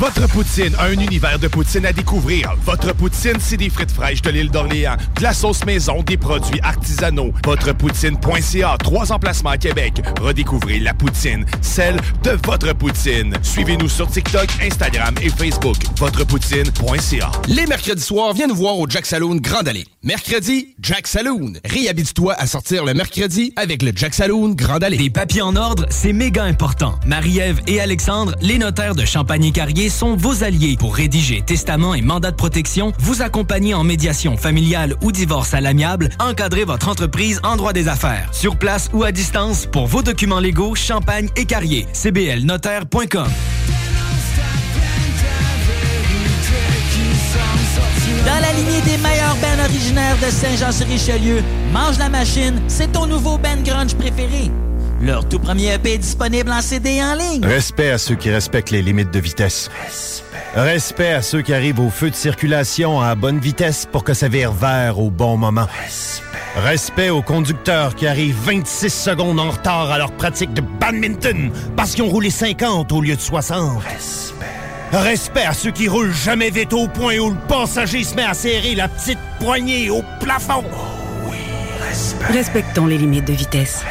votre 0.00 0.26
poutine, 0.28 0.74
un 0.80 0.90
univers 0.98 1.38
de 1.38 1.46
poutine 1.46 1.86
à 1.86 1.92
découvrir. 1.92 2.56
Votre 2.64 2.92
poutine, 2.92 3.36
c'est 3.38 3.56
des 3.56 3.70
frites 3.70 3.92
fraîches 3.92 4.20
de 4.20 4.30
l'île 4.30 4.50
d'Orléans, 4.50 4.96
de 5.16 5.22
la 5.22 5.32
sauce 5.32 5.64
maison, 5.64 6.02
des 6.02 6.16
produits 6.16 6.58
artisanaux. 6.60 7.32
Votrepoutine.ca, 7.44 8.76
trois 8.82 9.12
emplacements 9.12 9.50
à 9.50 9.56
Québec. 9.56 10.02
Redécouvrez 10.20 10.80
la 10.80 10.92
poutine, 10.92 11.46
celle 11.62 12.00
de 12.24 12.32
votre 12.46 12.72
poutine. 12.74 13.32
Suivez-nous 13.42 13.88
sur 13.88 14.10
TikTok, 14.10 14.48
Instagram 14.60 15.14
et 15.22 15.30
Facebook. 15.30 15.76
Votrepoutine.ca. 15.96 17.30
Les 17.46 17.66
mercredis 17.66 18.02
soirs, 18.02 18.32
viens 18.32 18.48
nous 18.48 18.56
voir 18.56 18.76
au 18.76 18.88
Jack 18.88 19.06
Saloon 19.06 19.36
Grande 19.36 19.68
Allée. 19.68 19.86
Mercredi, 20.02 20.74
Jack 20.80 21.06
Saloon. 21.06 21.54
Réhabite-toi 21.64 22.34
à 22.34 22.46
sortir 22.46 22.84
le 22.84 22.94
mercredi 22.94 23.52
avec 23.56 23.82
le 23.82 23.92
Jack 23.94 24.14
Saloon 24.14 24.50
Grande 24.50 24.84
Allée. 24.84 24.96
Des 24.96 25.10
papiers 25.10 25.42
en 25.42 25.56
ordre, 25.56 25.86
c'est 25.90 26.12
méga 26.12 26.44
important. 26.44 26.98
Marie-Ève 27.04 27.60
et 27.66 27.80
Alexandre, 27.80 28.34
les 28.40 28.58
notaires 28.58 28.94
de 28.94 29.04
Champagne 29.04 29.18
Champagne 29.28 29.52
Carrier 29.52 29.90
sont 29.90 30.16
vos 30.16 30.44
alliés 30.44 30.76
pour 30.78 30.94
rédiger 30.94 31.42
testament 31.42 31.92
et 31.94 32.00
mandat 32.00 32.30
de 32.30 32.36
protection, 32.36 32.92
vous 33.00 33.20
accompagner 33.20 33.74
en 33.74 33.84
médiation 33.84 34.36
familiale 34.36 34.94
ou 35.02 35.12
divorce 35.12 35.52
à 35.52 35.60
l'amiable, 35.60 36.08
encadrer 36.20 36.64
votre 36.64 36.88
entreprise 36.88 37.40
en 37.42 37.56
droit 37.56 37.72
des 37.72 37.88
affaires. 37.88 38.32
Sur 38.32 38.56
place 38.56 38.90
ou 38.92 39.02
à 39.02 39.10
distance, 39.10 39.66
pour 39.66 39.86
vos 39.86 40.02
documents 40.02 40.40
légaux, 40.40 40.76
Champagne 40.76 41.28
et 41.36 41.44
Carrier. 41.44 41.86
cblnotaire.com. 41.92 43.28
Des 48.58 48.96
meilleurs 48.98 49.36
bands 49.36 49.64
originaires 49.64 50.16
de 50.16 50.30
Saint-Jean-sur-Richelieu, 50.30 51.42
Mange 51.72 51.96
la 51.98 52.08
Machine, 52.08 52.60
c'est 52.66 52.90
ton 52.90 53.06
nouveau 53.06 53.38
band 53.38 53.62
grunge 53.64 53.94
préféré. 53.94 54.50
Leur 55.00 55.28
tout 55.28 55.38
premier 55.38 55.74
EP 55.74 55.94
est 55.94 55.98
disponible 55.98 56.50
en 56.50 56.60
CD 56.60 56.94
et 56.94 57.04
en 57.04 57.14
ligne. 57.14 57.44
Respect 57.44 57.90
à 57.90 57.98
ceux 57.98 58.16
qui 58.16 58.30
respectent 58.30 58.72
les 58.72 58.82
limites 58.82 59.12
de 59.12 59.20
vitesse. 59.20 59.70
Respect. 60.56 61.12
à 61.12 61.22
ceux 61.22 61.42
qui 61.42 61.54
arrivent 61.54 61.78
au 61.78 61.88
feu 61.88 62.10
de 62.10 62.16
circulation 62.16 63.00
à 63.00 63.14
bonne 63.14 63.38
vitesse 63.38 63.86
pour 63.86 64.02
que 64.02 64.12
ça 64.12 64.26
vire 64.26 64.52
vert 64.52 64.98
au 64.98 65.08
bon 65.08 65.36
moment. 65.36 65.66
Respect. 66.56 67.10
aux 67.10 67.22
conducteurs 67.22 67.94
qui 67.94 68.08
arrivent 68.08 68.38
26 68.42 68.90
secondes 68.90 69.38
en 69.38 69.50
retard 69.50 69.90
à 69.92 69.98
leur 69.98 70.10
pratique 70.10 70.52
de 70.52 70.62
badminton 70.80 71.52
parce 71.76 71.94
qu'ils 71.94 72.02
ont 72.02 72.08
roulé 72.08 72.30
50 72.30 72.90
au 72.90 73.00
lieu 73.02 73.14
de 73.14 73.20
60. 73.20 73.82
Respect. 73.84 74.46
Respect 74.92 75.44
à 75.44 75.52
ceux 75.52 75.70
qui 75.70 75.88
roulent 75.88 76.14
jamais 76.14 76.50
vite 76.50 76.72
au 76.72 76.88
point 76.88 77.18
où 77.18 77.30
le 77.30 77.36
passager 77.46 78.04
se 78.04 78.14
met 78.14 78.24
à 78.24 78.34
serrer 78.34 78.74
la 78.74 78.88
petite 78.88 79.18
poignée 79.38 79.90
au 79.90 80.02
plafond. 80.20 80.64
Oh 80.72 81.30
oui, 81.30 81.36
respect. 81.86 82.32
Respectons 82.32 82.86
les 82.86 82.96
limites 82.96 83.26
de 83.26 83.34
vitesse. 83.34 83.84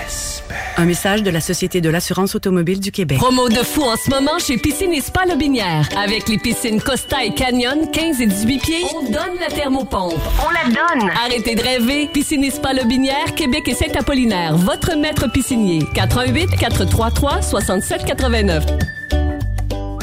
Un 0.80 0.86
message 0.86 1.24
de 1.24 1.30
la 1.32 1.42
Société 1.42 1.82
de 1.82 1.90
l'assurance 1.90 2.36
automobile 2.36 2.80
du 2.80 2.92
Québec. 2.92 3.18
Promo 3.18 3.50
de 3.50 3.56
fou 3.56 3.82
en 3.82 3.96
ce 3.96 4.10
moment 4.10 4.38
chez 4.40 4.58
Piscine 4.58 4.94
et 4.94 5.02
Spa 5.02 5.26
Lobinière. 5.26 5.90
Avec 5.98 6.30
les 6.30 6.38
piscines 6.38 6.80
Costa 6.82 7.24
et 7.24 7.34
Canyon, 7.34 7.90
15 7.92 8.22
et 8.22 8.28
18 8.28 8.60
pieds, 8.60 8.84
on 8.96 9.04
donne 9.04 9.40
la 9.40 9.48
thermopompe. 9.48 10.14
On 10.46 10.52
la 10.52 10.66
donne! 10.66 11.10
Arrêtez 11.26 11.56
de 11.56 11.62
rêver. 11.62 12.10
Piscine 12.14 12.44
et 12.44 12.52
Spa 12.52 12.74
Lobinière, 12.74 13.34
Québec 13.36 13.68
et 13.68 13.74
Saint-Apollinaire. 13.74 14.56
Votre 14.56 14.96
maître 14.96 15.32
piscinier. 15.32 15.84
88 15.96 16.56
433 16.60 17.42
67 17.42 18.06
89. 18.06 18.64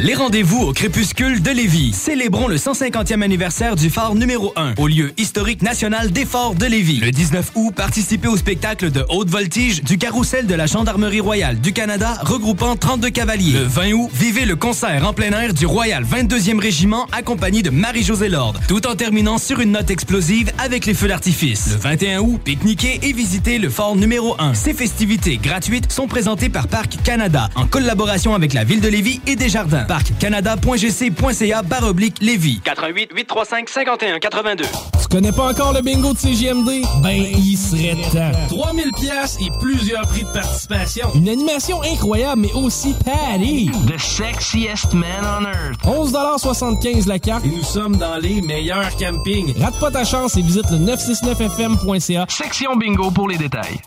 Les 0.01 0.15
rendez-vous 0.15 0.61
au 0.61 0.73
crépuscule 0.73 1.41
de 1.41 1.51
Lévis. 1.51 1.93
Célébrons 1.93 2.49
le 2.49 2.57
150e 2.57 3.23
anniversaire 3.23 3.77
du 3.77 3.91
phare 3.91 4.15
numéro 4.15 4.53
1 4.57 4.75
au 4.77 4.89
lieu 4.89 5.13
historique 5.19 5.63
national 5.63 6.11
des 6.11 6.25
forts 6.25 6.55
de 6.55 6.67
Lévis. 6.67 6.99
Le 6.99 7.11
19 7.11 7.53
août, 7.55 7.73
participez 7.75 8.27
au 8.29 8.37
spectacle 8.37 8.91
de 8.91 9.05
haute 9.09 9.31
voltige 9.31 9.83
du 9.83 9.97
carrousel 9.97 10.47
de 10.47 10.55
la 10.55 10.67
Gendarmerie 10.67 11.21
royale 11.21 11.61
du 11.61 11.73
Canada 11.73 12.19
regroupant 12.23 12.77
32 12.77 13.11
cavaliers. 13.11 13.53
Le 13.53 13.65
20 13.65 13.93
août, 13.93 14.11
vivez 14.13 14.45
le 14.45 14.57
concert 14.57 15.07
en 15.09 15.13
plein 15.13 15.31
air 15.31 15.55
du 15.55 15.65
Royal 15.65 16.05
22e 16.05 16.59
Régiment 16.59 17.07
accompagné 17.13 17.63
de 17.63 17.71
Marie-Josée 17.71 18.29
Lord, 18.29 18.55
tout 18.67 18.87
en 18.87 18.97
terminant 18.97 19.39
sur 19.39 19.61
une 19.61 19.73
note 19.73 19.91
explosive 19.91 20.51
avec 20.59 20.87
les 20.87 20.95
feux 20.95 21.09
d'artifice. 21.09 21.71
Le 21.71 21.77
21 21.77 22.21
août, 22.21 22.41
pique-niquez 22.43 23.01
et 23.03 23.13
visitez 23.13 23.59
le 23.59 23.71
fort 23.71 23.95
numéro 23.95 24.35
1. 24.41 24.55
Ces 24.55 24.75
festivités 24.75 25.37
gratuites 25.37 25.93
sont 25.93 26.09
présentées 26.09 26.49
par 26.49 26.67
Parc 26.67 27.01
Canada 27.05 27.49
en 27.55 27.67
collaboration 27.67 28.35
avec 28.35 28.55
la 28.55 28.65
ville 28.65 28.81
de 28.81 28.89
Lévis 28.89 29.21
et 29.27 29.37
Desjardins 29.37 29.84
parccanada.gc.ca 29.87 31.63
baroblique 31.63 32.17
Lévis. 32.21 32.61
88 32.65 33.11
835 33.15 33.69
51 33.69 34.19
82. 34.19 34.65
Tu 35.01 35.09
connais 35.09 35.33
pas 35.33 35.51
encore 35.51 35.73
le 35.73 35.81
bingo 35.81 36.13
de 36.13 36.19
CGMD? 36.19 36.83
Ben, 37.03 37.13
il 37.13 37.57
serait 37.57 37.97
temps. 38.13 38.33
3000 38.49 38.91
pièces 38.93 39.39
et 39.41 39.51
plusieurs 39.61 40.07
prix 40.09 40.25
de 40.25 40.29
participation. 40.33 41.09
Une 41.15 41.29
animation 41.29 41.83
incroyable, 41.83 42.43
mais 42.43 42.53
aussi 42.55 42.95
patty. 43.05 43.71
The 43.87 43.99
sexiest 43.99 44.93
man 44.93 45.25
on 45.25 45.45
earth. 45.45 45.79
11,75 45.85 47.07
la 47.09 47.19
carte 47.19 47.45
et 47.45 47.49
nous 47.49 47.63
sommes 47.63 47.97
dans 47.97 48.17
les 48.17 48.41
meilleurs 48.43 48.97
campings. 48.97 49.55
Rate 49.61 49.79
pas 49.79 49.91
ta 49.91 50.05
chance 50.05 50.37
et 50.37 50.43
visite 50.43 50.71
le 50.71 50.79
969fm.ca. 50.79 52.27
Section 52.29 52.77
bingo 52.77 53.11
pour 53.11 53.29
les 53.29 53.37
détails. 53.37 53.81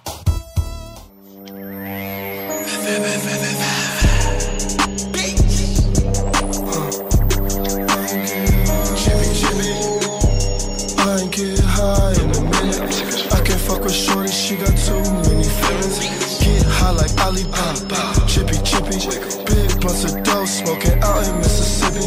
Shorty, 13.89 14.31
she 14.31 14.55
got 14.55 14.75
too 14.75 14.99
many 15.27 15.47
feelings. 15.47 15.97
Get 16.43 16.63
high 16.65 16.91
like 16.91 17.11
Alibaba, 17.23 17.99
chippy 18.27 18.57
chippy. 18.63 18.99
Big 19.47 19.69
bunch 19.81 20.03
of 20.03 20.23
dough, 20.23 20.45
smoking 20.45 20.97
out 21.03 21.27
in 21.27 21.37
Mississippi. 21.37 22.03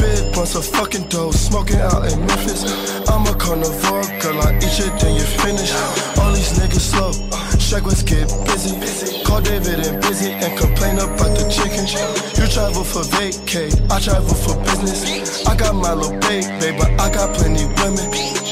Big 0.00 0.34
bunch 0.34 0.54
of 0.54 0.64
fucking 0.66 1.08
dough, 1.08 1.30
smoking 1.30 1.80
out 1.80 2.12
in 2.12 2.18
Memphis. 2.26 2.64
I'm 3.08 3.26
a 3.26 3.34
carnivore, 3.34 4.04
girl, 4.20 4.40
I 4.42 4.56
eat 4.58 4.78
it, 4.80 4.92
then 5.00 5.14
you 5.16 5.26
finish. 5.40 5.72
All 6.18 6.32
these 6.32 6.58
niggas 6.58 6.92
slow, 6.92 7.12
Shaq 7.56 7.84
get 8.06 8.28
busy. 8.44 9.24
Call 9.24 9.40
David 9.40 9.86
and 9.86 10.00
busy 10.02 10.30
and 10.32 10.58
complain 10.58 10.96
about 10.98 11.32
the 11.36 11.48
chicken. 11.48 11.86
You 12.36 12.46
travel 12.50 12.84
for 12.84 13.02
vacay, 13.16 13.72
I 13.90 14.00
travel 14.00 14.34
for 14.34 14.56
business. 14.64 15.46
I 15.46 15.56
got 15.56 15.74
my 15.74 15.94
little 15.94 16.18
baby, 16.20 16.76
but 16.76 16.90
I 17.00 17.12
got 17.12 17.34
plenty 17.34 17.64
women. 17.80 18.43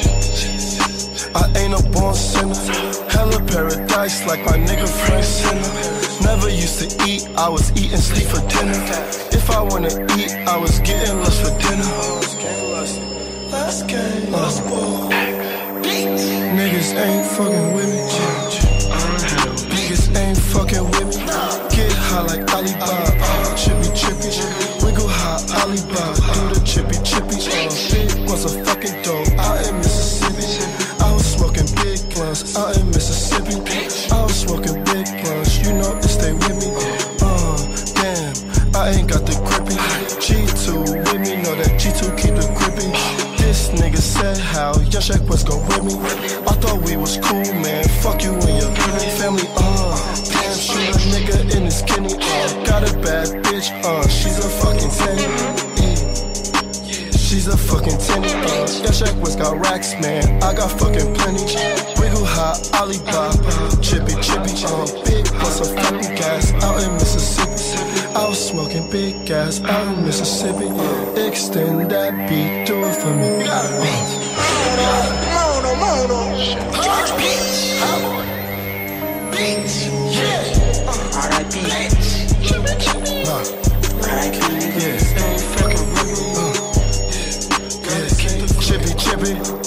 Ain't 1.63 1.75
a 1.75 1.83
born 1.91 2.13
sinner. 2.13 2.55
Hella 3.09 3.39
paradise 3.47 4.27
like 4.27 4.45
my 4.45 4.59
nigga 4.59 4.89
Frank 4.89 5.23
Sinner. 5.23 6.27
Never 6.27 6.49
used 6.49 6.79
to 6.83 6.89
eat, 7.07 7.23
I 7.39 7.49
was 7.49 7.71
eating 7.81 7.99
sleep 7.99 8.27
for 8.27 8.43
dinner. 8.51 8.75
If 9.31 9.49
I 9.49 9.63
wanna 9.63 9.95
eat, 10.19 10.33
I 10.49 10.57
was 10.59 10.81
getting 10.81 11.17
lust 11.21 11.41
for 11.43 11.55
dinner. 11.63 11.87
Let's 13.53 13.83
get 13.85 14.29
let's. 14.33 14.59
Niggas 16.59 16.91
ain't 16.99 17.27
fucking 17.37 17.75
with 17.75 17.87
me. 17.95 18.01
Niggas 19.71 20.17
ain't 20.19 20.39
fucking 20.39 20.85
with 20.91 21.09
me. 21.15 21.25
Get 21.71 21.93
high 21.93 22.23
like 22.23 22.43
Alibaba. 22.53 23.55
Chippy 23.57 23.89
chippy. 23.95 24.31
Wiggle 24.85 25.07
high 25.07 25.39
Alibaba. 25.63 26.19
Do 26.35 26.41
the 26.55 26.61
chippy 26.67 26.99
chippy. 27.07 27.39
Big 27.55 28.29
wants 28.29 28.45
a 28.47 28.65
fucking 28.65 29.03
dope 29.03 29.32
blunts 32.33 32.57
out 32.57 32.77
in 32.79 32.87
Mississippi. 32.89 33.57
I 34.11 34.23
was 34.23 34.41
smoking 34.41 34.83
big 34.85 35.05
blunts, 35.23 35.59
you 35.59 35.73
know 35.75 35.97
it 35.97 36.05
stay 36.05 36.33
with 36.33 36.57
me. 36.61 36.69
Uh, 37.21 37.57
damn, 38.01 38.33
I 38.75 38.91
ain't 38.97 39.09
got 39.09 39.27
the 39.27 39.37
grippy. 39.45 39.77
G2 40.25 40.67
with 41.13 41.21
me, 41.21 41.43
know 41.43 41.55
that 41.57 41.81
G2 41.81 42.17
keep 42.17 42.35
the 42.35 42.47
grippy. 42.57 42.89
This 43.37 43.69
nigga 43.71 43.99
said 43.99 44.39
how 44.39 44.79
Young 44.81 45.03
check 45.03 45.21
was 45.29 45.45
gon' 45.45 45.67
with 45.69 45.85
me. 45.85 45.95
I 46.49 46.53
thought 46.61 46.81
we 46.87 46.97
was 46.97 47.19
cool, 47.19 47.53
man. 47.61 47.85
Fuck 48.01 48.23
you 48.23 48.33
and 48.33 48.63
your 48.63 48.73
family. 49.21 49.45
Uh, 49.57 49.97
damn, 50.25 50.57
shoot 50.57 50.89
a 50.89 50.99
nigga 51.13 51.57
in 51.57 51.65
his 51.65 51.83
kidney. 51.83 52.15
Uh, 52.15 52.65
got 52.65 52.83
a 52.89 52.93
bad 52.99 53.29
bitch. 53.45 53.69
Uh, 53.85 54.09
she's 54.09 54.39
a 54.39 54.49
fucking 54.49 54.91
10. 54.91 55.73
She's 57.19 57.47
a 57.47 57.57
fucking 57.57 57.97
tenny. 57.97 58.29
Uh, 58.29 58.69
yeah, 58.85 58.93
Shaq 58.93 59.19
West 59.21 59.39
got 59.39 59.59
racks, 59.59 59.95
man. 60.01 60.43
I 60.43 60.55
got 60.55 60.71
fucking 60.79 61.15
plenty. 61.15 62.02
Wiggle 62.13 62.27
high, 62.27 62.61
Alibaba, 62.75 63.81
chippy 63.81 64.13
chippy. 64.21 64.53
Uh, 64.67 64.85
big 65.05 65.25
bust 65.41 65.63
of 65.63 65.69
fucking 65.75 66.15
gas 66.15 66.53
out 66.63 66.83
in 66.83 66.93
Mississippi. 66.93 67.53
I 68.15 68.29
was 68.29 68.49
smoking 68.49 68.83
Smoking 68.83 68.91
big 68.91 69.27
gas 69.27 69.63
out 69.63 69.97
in 69.97 70.05
Mississippi. 70.05 70.69
Extend 71.27 71.91
that 71.91 72.29
beat, 72.29 72.67
do 72.67 72.85
it 72.85 72.97
for 72.97 73.15
me. 73.17 73.47
Mono, 75.33 75.75
mono. 75.81 76.37
Beats. 77.17 77.81
Beats. 79.33 79.87
Yeah. 80.15 80.53
R.I.P. 81.17 81.55
Chippy, 82.45 82.75
chippy. 82.79 83.23
Uh, 83.25 83.63
yeah, 89.25 89.62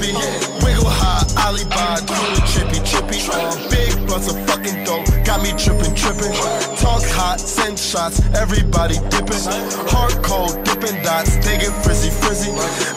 Wiggle 0.00 0.88
high, 0.88 1.46
Alibaba, 1.46 2.16
Uh, 2.80 3.68
big 3.68 3.92
blunts 4.06 4.32
of 4.32 4.36
fucking 4.48 4.84
dope, 4.84 5.04
got 5.24 5.42
me 5.42 5.52
tripping, 5.60 5.94
tripping. 5.94 6.32
Talk 6.80 7.04
hot, 7.12 7.38
send 7.38 7.78
shots, 7.78 8.24
everybody 8.34 8.96
dipping. 9.12 9.44
Hard 9.92 10.16
cold, 10.24 10.56
dipping 10.64 10.96
dots, 11.04 11.36
they 11.44 11.60
get 11.60 11.70
frizzy, 11.84 12.08
frizzy. 12.08 12.50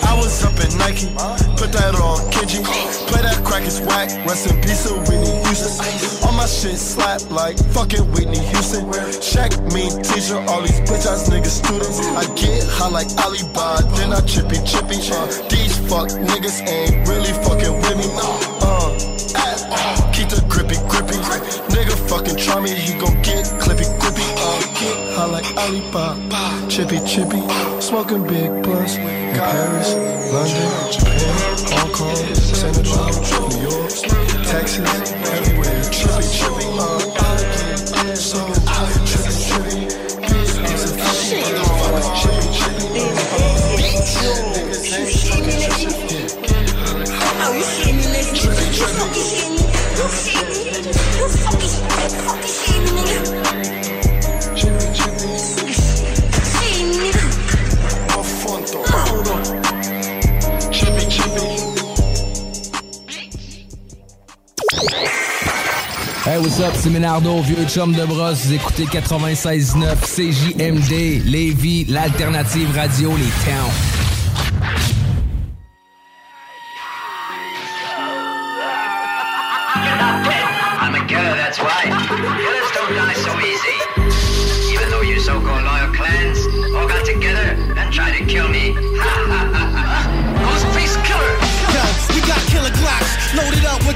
I 0.07 0.15
was 0.15 0.31
up 0.43 0.55
at 0.63 0.71
Nike, 0.79 1.11
put 1.59 1.75
that 1.75 1.99
on 1.99 2.17
Kenji. 2.31 2.63
Play 3.11 3.21
that 3.21 3.43
crack 3.43 3.63
is 3.63 3.81
whack, 3.81 4.09
rest 4.25 4.47
in 4.47 4.55
peace 4.61 4.89
of 4.89 4.97
Whitney 5.09 5.35
Houston. 5.43 6.25
All 6.25 6.33
my 6.33 6.47
shit 6.47 6.79
slap 6.79 7.19
like 7.29 7.59
fucking 7.75 8.09
Whitney 8.15 8.39
Houston. 8.39 8.87
Check 9.19 9.51
me, 9.75 9.91
teacher, 10.07 10.39
all 10.47 10.61
these 10.63 10.79
bitch 10.87 11.05
ass 11.05 11.27
niggas 11.29 11.59
students. 11.59 11.99
I 12.15 12.23
get 12.39 12.63
high 12.79 12.89
like 12.89 13.11
Alibaba, 13.19 13.83
then 13.99 14.13
I 14.13 14.21
chippy, 14.23 14.57
chippy. 14.63 14.97
Uh, 15.11 15.27
these 15.51 15.75
fuck 15.91 16.07
niggas 16.31 16.63
ain't 16.63 17.05
really 17.07 17.33
fucking 17.43 17.75
with 17.83 17.97
me. 17.99 18.07
Uh, 18.63 18.72
keep 20.13 20.29
the 20.29 20.43
grippy, 20.47 20.77
grippy. 20.87 21.17
Nigga 21.73 21.95
fucking 22.09 22.37
try 22.37 22.59
me, 22.59 22.71
he 22.71 22.93
gon' 22.99 23.21
get 23.21 23.45
clippy, 23.61 23.87
get 24.79 25.15
high 25.15 25.25
like 25.25 25.45
Alibaba, 25.57 26.69
chippy, 26.69 26.99
chippy. 27.05 27.41
Smoking 27.81 28.23
big 28.27 28.49
blunts 28.63 28.95
in 28.95 29.35
Paris, 29.35 29.93
London, 30.33 30.71
Japan, 30.91 31.33
Hong 31.77 31.91
Kong, 31.91 32.35
Senegal, 32.35 33.09
New 33.49 33.69
York, 33.69 33.91
Texas, 34.45 35.11
everywhere. 35.37 35.83
Chippy, 35.91 36.27
chippy. 36.31 36.65
Uh, 36.79 37.12
Hey, 66.25 66.39
what's 66.39 66.59
up, 66.61 66.73
c'est 66.75 66.89
Ménardo, 66.89 67.41
vieux 67.41 67.65
chum 67.67 67.93
de 67.93 68.05
brosse. 68.05 68.45
Vous 68.45 68.53
écoutez 68.53 68.85
96.9 68.85 69.95
CJMD, 70.03 71.25
Lévis, 71.25 71.85
l'alternative 71.89 72.69
radio, 72.75 73.11
les 73.17 73.31
towns. 73.45 74.12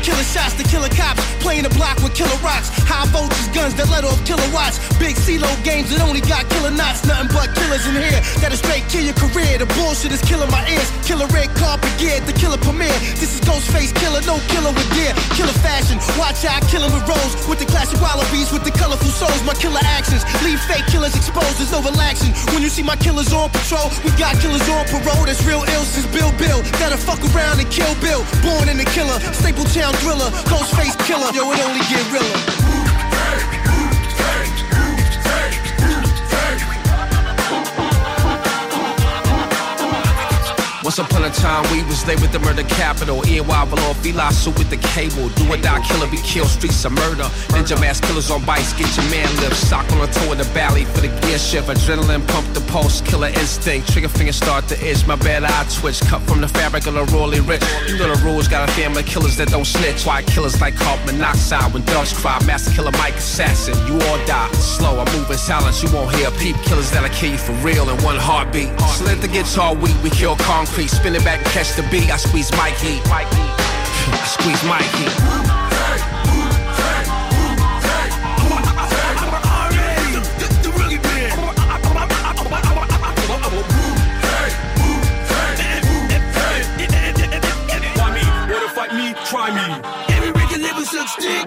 Killer 0.07 0.23
shots 0.23 0.53
to 0.53 0.63
killer 0.63 0.87
cops, 0.87 1.16
playing 1.47 1.63
the 1.63 1.71
block 1.79 1.95
with 2.03 2.11
killer 2.11 2.35
rocks, 2.43 2.67
high 2.83 3.07
voltage 3.07 3.47
guns 3.55 3.71
that 3.79 3.87
let 3.87 4.03
off 4.03 4.19
killer 4.27 4.43
kilowatts, 4.47 4.83
big 4.99 5.15
CeeLo 5.15 5.47
games 5.63 5.87
that 5.95 6.03
only 6.03 6.19
got 6.19 6.43
killer 6.51 6.75
knots, 6.75 7.07
nothing 7.07 7.31
but 7.31 7.47
killers 7.55 7.87
in 7.87 7.95
here 7.95 8.19
that'll 8.43 8.59
straight 8.59 8.83
kill 8.91 9.07
your 9.07 9.15
career. 9.15 9.55
The 9.55 9.67
bullshit 9.79 10.11
is 10.11 10.19
killing 10.27 10.51
my 10.51 10.59
ears, 10.67 10.91
killer 11.07 11.23
red 11.31 11.47
carpet 11.55 11.87
gear, 11.95 12.19
the 12.27 12.35
killer 12.35 12.59
premiere. 12.59 12.91
This 13.15 13.31
is 13.31 13.41
Ghostface 13.47 13.95
killer, 13.95 14.19
no 14.27 14.43
killer 14.51 14.75
with 14.75 14.89
gear, 14.91 15.15
killer 15.39 15.55
fashion. 15.63 15.97
Watch 16.19 16.43
out, 16.43 16.61
killing 16.67 16.91
with 16.91 17.07
rose, 17.07 17.33
with 17.47 17.63
the 17.63 17.67
classic 17.71 17.99
wallabies, 18.03 18.51
with 18.51 18.67
the 18.67 18.75
colorful 18.75 19.07
souls. 19.07 19.39
My 19.47 19.55
killer 19.55 19.79
actions 19.95 20.27
leave 20.43 20.59
fake 20.67 20.83
killers 20.91 21.15
exposed. 21.15 21.63
There's 21.63 21.71
no 21.71 21.79
relaxing. 21.79 22.35
When 22.51 22.59
you 22.59 22.69
see 22.69 22.83
my 22.83 22.99
killers 22.99 23.31
on 23.31 23.49
patrol, 23.55 23.87
we 24.03 24.11
got 24.19 24.35
killers 24.43 24.67
on 24.67 24.83
parole. 24.91 25.23
That's 25.23 25.39
real 25.47 25.63
ill 25.63 25.85
since 25.87 26.07
Bill 26.11 26.31
Bill. 26.35 26.59
That'll 26.83 26.99
fuck 26.99 27.23
around 27.31 27.63
and 27.63 27.69
kill 27.71 27.95
Bill. 28.03 28.21
Born 28.43 28.67
in 28.67 28.77
the 28.77 28.87
killer, 28.91 29.17
Staple 29.31 29.65
Town 29.71 29.93
thriller, 30.03 30.29
Ghostface 30.51 30.99
killer. 31.07 31.31
Yo, 31.37 31.51
it 31.51 31.63
only 31.63 31.81
get 31.81 32.11
realer. 32.11 32.76
Once 40.97 41.11
upon 41.11 41.25
a 41.25 41.29
time, 41.29 41.61
we 41.71 41.83
was 41.83 42.07
laid 42.07 42.19
with 42.21 42.31
the 42.31 42.39
murder 42.39 42.63
capital. 42.63 43.21
EY 43.27 43.43
below, 43.43 43.93
Fila 44.01 44.31
suit 44.33 44.57
with 44.57 44.71
the 44.71 44.77
cable. 44.77 45.29
Do 45.37 45.53
or 45.53 45.57
die, 45.57 45.79
killer, 45.85 46.09
be 46.09 46.17
killed, 46.17 46.47
streets 46.47 46.83
of 46.85 46.93
murder. 46.93 47.29
Ninja 47.53 47.79
mask 47.79 48.03
killers 48.05 48.31
on 48.31 48.43
bikes, 48.45 48.73
get 48.73 48.89
your 48.97 49.05
man 49.11 49.29
lift. 49.37 49.57
Sock 49.57 49.85
on 49.91 49.99
the 49.99 50.07
toe 50.07 50.31
in 50.31 50.39
the 50.39 50.43
valley 50.57 50.85
for 50.85 51.01
the 51.01 51.09
gear 51.21 51.37
shift. 51.37 51.67
Adrenaline 51.67 52.27
pump 52.29 52.51
the 52.55 52.61
pulse, 52.61 53.01
killer 53.01 53.27
instinct. 53.27 53.93
Trigger 53.93 54.09
finger 54.09 54.33
start 54.33 54.67
to 54.69 54.75
itch, 54.83 55.05
my 55.05 55.15
bad 55.17 55.43
eye 55.43 55.67
twitch. 55.69 56.01
Cut 56.01 56.21
from 56.23 56.41
the 56.41 56.47
fabric 56.47 56.87
of 56.87 56.95
the 56.95 57.05
royally 57.13 57.41
rich. 57.41 57.61
You 57.87 57.99
know 57.99 58.15
the 58.15 58.19
rules, 58.25 58.47
got 58.47 58.67
a 58.67 58.71
family 58.71 59.03
killers 59.03 59.37
that 59.37 59.49
don't 59.49 59.65
snitch. 59.65 60.03
Why 60.03 60.23
killers 60.23 60.59
like 60.59 60.75
carbon 60.77 61.17
monoxide 61.17 61.73
when 61.73 61.85
dogs 61.85 62.11
cry. 62.11 62.43
Master 62.47 62.71
killer 62.71 62.91
Mike 62.93 63.17
assassin, 63.17 63.77
you 63.85 64.01
all 64.07 64.17
die. 64.25 64.49
Slow, 64.53 64.97
I 64.97 65.05
move 65.15 65.29
in 65.29 65.37
silence, 65.37 65.83
you 65.83 65.93
won't 65.93 66.15
hear 66.15 66.29
a 66.29 66.31
peep. 66.31 66.55
Killers 66.65 66.89
that'll 66.89 67.13
kill 67.13 67.33
you 67.33 67.37
for 67.37 67.53
real 67.61 67.87
in 67.87 68.01
one 68.03 68.17
heartbeat. 68.17 68.69
Slit 68.97 69.21
the 69.21 69.27
guitar 69.27 69.75
weak, 69.75 69.95
we 70.01 70.09
kill 70.09 70.35
concrete. 70.37 70.86
Spin 70.87 71.15
it 71.15 71.23
back 71.23 71.39
and 71.39 71.47
catch 71.47 71.75
the 71.75 71.83
beat. 71.91 72.11
I 72.11 72.17
squeeze 72.17 72.51
Mikey. 72.53 73.01
I 73.05 74.25
squeeze 74.25 74.63
Mikey. 74.63 75.46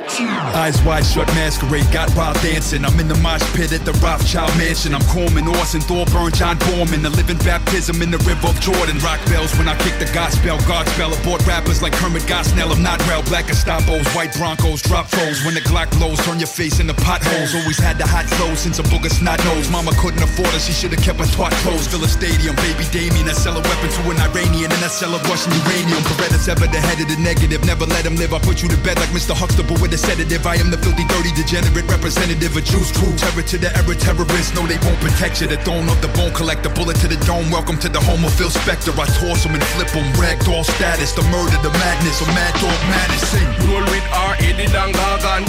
Eyes 0.01 0.81
wide 0.83 1.05
shut, 1.05 1.29
masquerade, 1.37 1.85
got 1.93 2.09
wild 2.17 2.37
dancing. 2.41 2.85
I'm 2.85 2.99
in 2.99 3.09
the 3.09 3.17
mosh 3.21 3.45
pit 3.53 3.73
at 3.73 3.85
the 3.85 3.93
Rothschild 4.01 4.49
mansion. 4.57 4.95
I'm 4.95 5.05
Coleman, 5.13 5.47
Orson, 5.47 5.81
Thorburn, 5.81 6.33
John 6.33 6.57
Borman. 6.73 7.03
The 7.03 7.11
living 7.11 7.37
baptism 7.45 8.01
in 8.01 8.11
the 8.11 8.19
river 8.25 8.49
of 8.49 8.59
Jordan. 8.61 8.97
Rock 9.05 9.21
bells 9.29 9.53
when 9.61 9.69
I 9.69 9.77
kick 9.85 9.99
the 10.01 10.09
gospel. 10.15 10.57
Godspell 10.65 11.13
aboard 11.13 11.45
rappers 11.47 11.83
like 11.83 11.93
Kermit 11.93 12.23
Gosnell. 12.25 12.73
I'm 12.73 12.83
not 12.83 12.97
real. 13.09 13.23
Black 13.29 13.47
Estapos, 13.53 14.09
white 14.17 14.33
Broncos, 14.33 14.81
drop 14.81 15.07
foes. 15.07 15.45
When 15.45 15.53
the 15.53 15.61
Glock 15.61 15.93
blows, 15.99 16.19
turn 16.25 16.41
your 16.41 16.49
face 16.49 16.81
into 16.81 16.95
potholes. 16.95 17.55
Always 17.55 17.79
had 17.79 17.99
the 17.99 18.07
hot 18.07 18.25
clothes 18.41 18.61
since 18.61 18.79
a 18.79 18.85
booger 18.89 19.13
snot 19.13 19.45
nose. 19.45 19.69
Mama 19.71 19.93
couldn't 20.01 20.23
afford 20.23 20.49
us, 20.57 20.65
she 20.65 20.73
should 20.73 20.93
have 20.97 21.05
kept 21.05 21.21
her 21.21 21.29
twat 21.37 21.53
closed. 21.61 21.91
Villa 21.91 22.09
Stadium, 22.09 22.57
baby 22.57 22.89
Damien. 22.89 23.29
I 23.29 23.37
sell 23.37 23.53
a 23.53 23.61
weapon 23.61 23.91
to 23.93 24.01
an 24.09 24.17
Iranian 24.17 24.73
and 24.73 24.81
I 24.81 24.89
sell 24.89 25.13
a 25.13 25.21
Russian 25.29 25.53
uranium. 25.69 26.01
Beretta's 26.17 26.49
ever 26.49 26.67
the 26.67 26.81
head 26.81 27.05
of 27.05 27.09
the 27.13 27.21
negative. 27.21 27.61
Never 27.69 27.85
let 27.85 28.07
him 28.07 28.17
live. 28.17 28.33
I 28.33 28.41
put 28.41 28.63
you 28.63 28.69
to 28.73 28.81
bed 28.81 28.97
like 28.97 29.13
Mr. 29.13 29.37
Huxtable 29.37 29.77
with 29.77 29.90
a 29.93 29.99
sedative. 29.99 30.47
I 30.47 30.57
am 30.57 30.71
the 30.71 30.79
filthy, 30.79 31.05
dirty, 31.07 31.33
degenerate 31.35 31.89
representative 31.91 32.57
of 32.57 32.65
Juice 32.65 32.91
True. 32.93 33.13
Terror 33.17 33.43
to 33.43 33.57
the 33.59 33.71
error 33.77 33.95
terrorists. 33.95 34.55
No, 34.55 34.67
they 34.67 34.79
won't 34.87 34.99
protect 35.01 35.41
you. 35.41 35.49
The 35.49 35.59
throne 35.63 35.89
of 35.89 35.99
the 36.03 36.09
bone 36.15 36.33
collector. 36.33 36.71
Bullet 36.71 36.97
to 37.03 37.09
the 37.09 37.19
dome. 37.27 37.51
Welcome 37.51 37.79
to 37.81 37.89
the 37.89 38.01
home 38.01 38.25
of 38.25 38.33
Phil 38.35 38.51
Spector. 38.51 38.95
I 38.95 39.07
toss 39.19 39.45
him 39.45 39.55
and 39.55 39.65
flip 39.75 39.91
him. 39.91 40.07
Ragdoll 40.15 40.65
status. 40.65 41.13
The 41.13 41.23
murder, 41.31 41.59
the 41.63 41.73
madness. 41.79 42.21
A 42.23 42.27
mad 42.31 42.55
dog 42.61 42.81
madness. 42.87 43.25
Sing. 43.31 43.51
Roll 43.67 43.85
with 43.91 44.07
R. 44.13 44.35
Eddie 44.41 44.71
and 44.71 44.93
Gargan. 44.95 45.43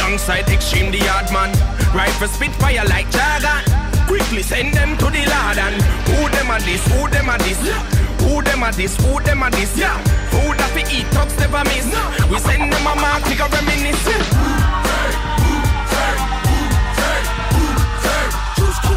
Longside 0.00 0.48
Extreme 0.48 0.92
the 0.92 1.00
Yard 1.04 1.28
Man. 1.32 1.50
Ride 1.92 2.14
for 2.16 2.28
Spitfire 2.28 2.84
like 2.88 3.10
Jargon. 3.10 3.64
Quickly 4.06 4.42
send 4.42 4.74
them 4.74 4.96
to 4.98 5.06
the 5.08 5.24
lad 5.26 5.56
and 5.56 5.80
Who 6.08 6.28
them 6.28 6.50
a 6.52 6.58
this? 6.60 6.84
Who 6.92 7.08
them 7.08 7.28
a 7.28 7.38
this? 7.38 8.03
Who 8.24 8.42
them 8.42 8.62
a 8.62 8.72
this? 8.72 8.96
Who 8.96 9.20
them 9.20 9.42
a 9.42 9.50
this? 9.50 9.76
Yeah. 9.76 9.96
Food 10.32 10.58
that 10.58 10.72
we 10.74 10.82
eat, 10.90 11.06
talks 11.12 11.36
never 11.38 11.62
miss. 11.64 11.86
No. 11.92 12.00
We 12.30 12.38
send 12.38 12.72
them 12.72 12.86
a 12.86 12.94
mark, 12.96 13.24
we 13.26 13.34
go 13.36 13.46
reminisce. 13.48 14.04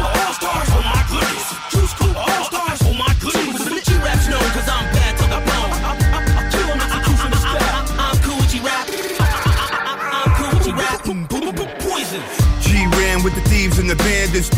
All 0.00 0.32
Stars, 0.34 0.68
oh 0.70 0.82
my 0.84 1.02
goodness. 1.10 1.67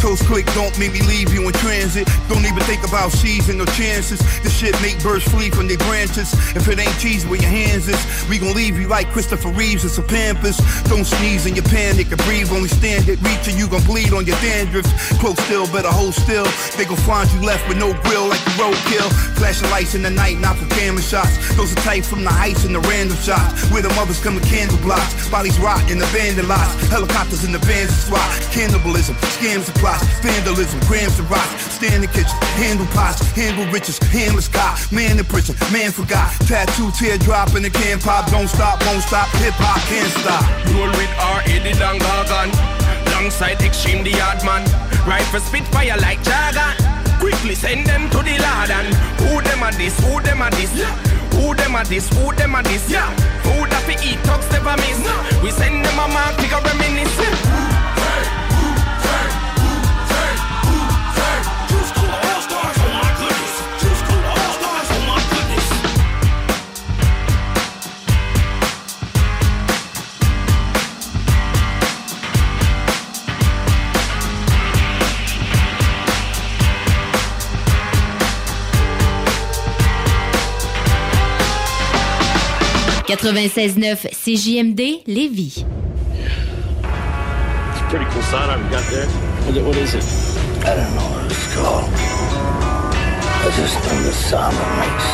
Close 0.01 0.23
click, 0.27 0.47
don't 0.55 0.77
make 0.79 0.93
me 0.93 1.01
leave 1.03 1.33
you 1.33 1.47
in 1.47 1.53
transit. 1.53 2.09
Don't 2.29 2.45
even 2.45 2.63
think 2.65 2.83
about 2.87 3.13
seizing 3.13 3.59
no 3.59 3.65
chances. 3.79 4.19
This 4.43 4.57
shit 4.57 4.75
make 4.83 5.01
birds 5.03 5.25
flee 5.25 5.51
from 5.51 5.69
their 5.69 5.79
branches. 5.79 6.33
If 6.57 6.67
it 6.69 6.79
ain't 6.79 6.99
cheese 6.99 7.25
where 7.27 7.41
your 7.41 7.51
hands 7.51 7.87
is, 7.87 8.01
we 8.29 8.39
gon' 8.39 8.55
leave 8.55 8.79
you 8.79 8.89
like 8.89 9.09
Christopher 9.13 9.51
Reeves 9.51 9.85
and 9.85 9.93
some 9.93 10.07
Pampers. 10.07 10.57
Don't 10.85 11.05
sneeze 11.05 11.47
in 11.47 11.55
your 11.55 11.65
panic 11.65 12.11
and 12.11 12.21
breathe, 12.25 12.51
only 12.51 12.69
stand 12.69 13.09
it. 13.09 13.21
Reach 13.23 13.47
and 13.47 13.59
you 13.59 13.69
gon' 13.69 13.85
bleed 13.85 14.13
on 14.13 14.27
your 14.27 14.37
dandruff. 14.41 14.87
Close 15.21 15.39
still, 15.45 15.67
better 15.69 15.93
hold 15.93 16.15
still. 16.15 16.47
They 16.77 16.85
gon' 16.85 16.97
find 16.99 17.31
you 17.33 17.41
left 17.41 17.69
with 17.69 17.79
no 17.79 17.93
grill 18.03 18.27
like 18.27 18.43
the 18.45 18.55
roadkill. 18.59 19.11
Flashing 19.39 19.71
lights 19.71 19.95
in 19.95 20.03
the 20.03 20.11
night, 20.11 20.39
not 20.39 20.57
for 20.57 20.67
camera 20.75 21.03
shots. 21.03 21.37
Those 21.57 21.73
are 21.73 21.83
tight 21.87 22.05
from 22.05 22.25
the 22.25 22.31
heights 22.31 22.65
and 22.65 22.75
the 22.75 22.81
random 22.81 23.17
shots. 23.19 23.71
Where 23.71 23.83
the 23.83 23.93
mothers 23.95 24.21
come 24.21 24.35
with 24.35 24.49
candle 24.49 24.79
blocks. 24.79 25.29
Bodies 25.31 25.59
rot 25.61 25.89
in 25.91 26.03
abandoned 26.03 26.49
lots. 26.49 26.75
Helicopters 26.89 27.45
in 27.45 27.53
the 27.53 27.59
vans 27.61 27.91
of 27.91 27.97
SWAT. 28.11 28.29
Cannibalism, 28.51 29.17
scams 29.27 29.69
and 29.69 29.77
plots. 29.77 30.05
Vandalism, 30.21 30.81
grams 30.89 31.19
of 31.19 31.31
rocks. 31.31 31.73
Stand 31.75 32.05
in 32.05 32.11
kitchen, 32.11 32.37
handle 32.57 32.87
pots, 32.95 33.21
handle 33.33 33.67
riches, 33.73 33.99
handle 33.99 34.41
Scott. 34.41 34.81
Man 34.93 35.19
in 35.19 35.25
prison, 35.25 35.57
man 35.73 35.93
forgot. 35.93 36.33
Tattoo, 36.47 36.91
teardrop 36.93 37.55
in 37.55 37.63
the 37.63 37.71
can 37.71 37.99
pop. 37.99 38.31
Don't 38.31 38.49
stop, 38.49 38.81
won't 38.87 39.03
stop. 39.03 39.29
Hip 39.43 39.55
hop 39.57 39.81
can't 39.89 40.13
stop. 40.21 40.45
Roll 40.75 40.91
with 40.97 41.13
R, 41.19 41.41
Eddie 41.47 41.77
and 41.77 42.01
Gargan. 42.01 42.51
Alongside 43.09 43.61
Extreme 43.63 44.05
the 44.05 44.13
hard 44.17 44.45
man. 44.45 44.65
Rifle 45.07 45.41
spitfire 45.41 45.97
like 46.01 46.23
Jargon. 46.23 46.75
Quickly 47.21 47.55
send 47.55 47.87
them 47.87 48.09
to 48.11 48.19
the 48.19 48.37
Lord 48.41 48.71
and 48.71 48.95
who 49.21 49.43
them 49.43 49.63
are 49.63 49.73
this, 49.73 49.99
who 50.01 50.21
them 50.23 50.41
are 50.41 50.51
this, 50.51 50.73
who 51.37 51.55
them 51.55 51.77
are 51.77 51.85
this, 51.85 52.09
who 52.17 52.33
them 52.33 52.55
are 52.55 52.63
this, 52.63 52.89
yeah. 52.89 53.09
Food 53.45 53.69
that 53.69 53.85
we 53.87 53.95
eat, 54.01 54.17
talks 54.25 54.51
never 54.53 54.77
miss. 54.81 55.01
We 55.43 55.51
send 55.51 55.80
96.9 83.23 84.09
CJMD 84.15 85.05
Lévis. 85.05 85.59
It's 85.59 85.65
a 87.81 87.83
pretty 87.91 88.07
cool 88.07 88.23
sidearm 88.23 88.65
you 88.65 88.71
got 88.71 88.85
there. 88.91 89.07
What, 89.63 89.77
is 89.77 89.95
it? 89.95 90.05
I 90.65 90.75
don't 90.75 90.95
know 90.95 91.03
what 91.03 91.31
it's 91.31 91.55
called. 91.55 91.85
I 91.85 93.51
just 93.57 93.75
know 93.85 94.03
the 94.03 94.13
sound 94.13 94.57
it 94.57 94.69
makes. 94.81 95.05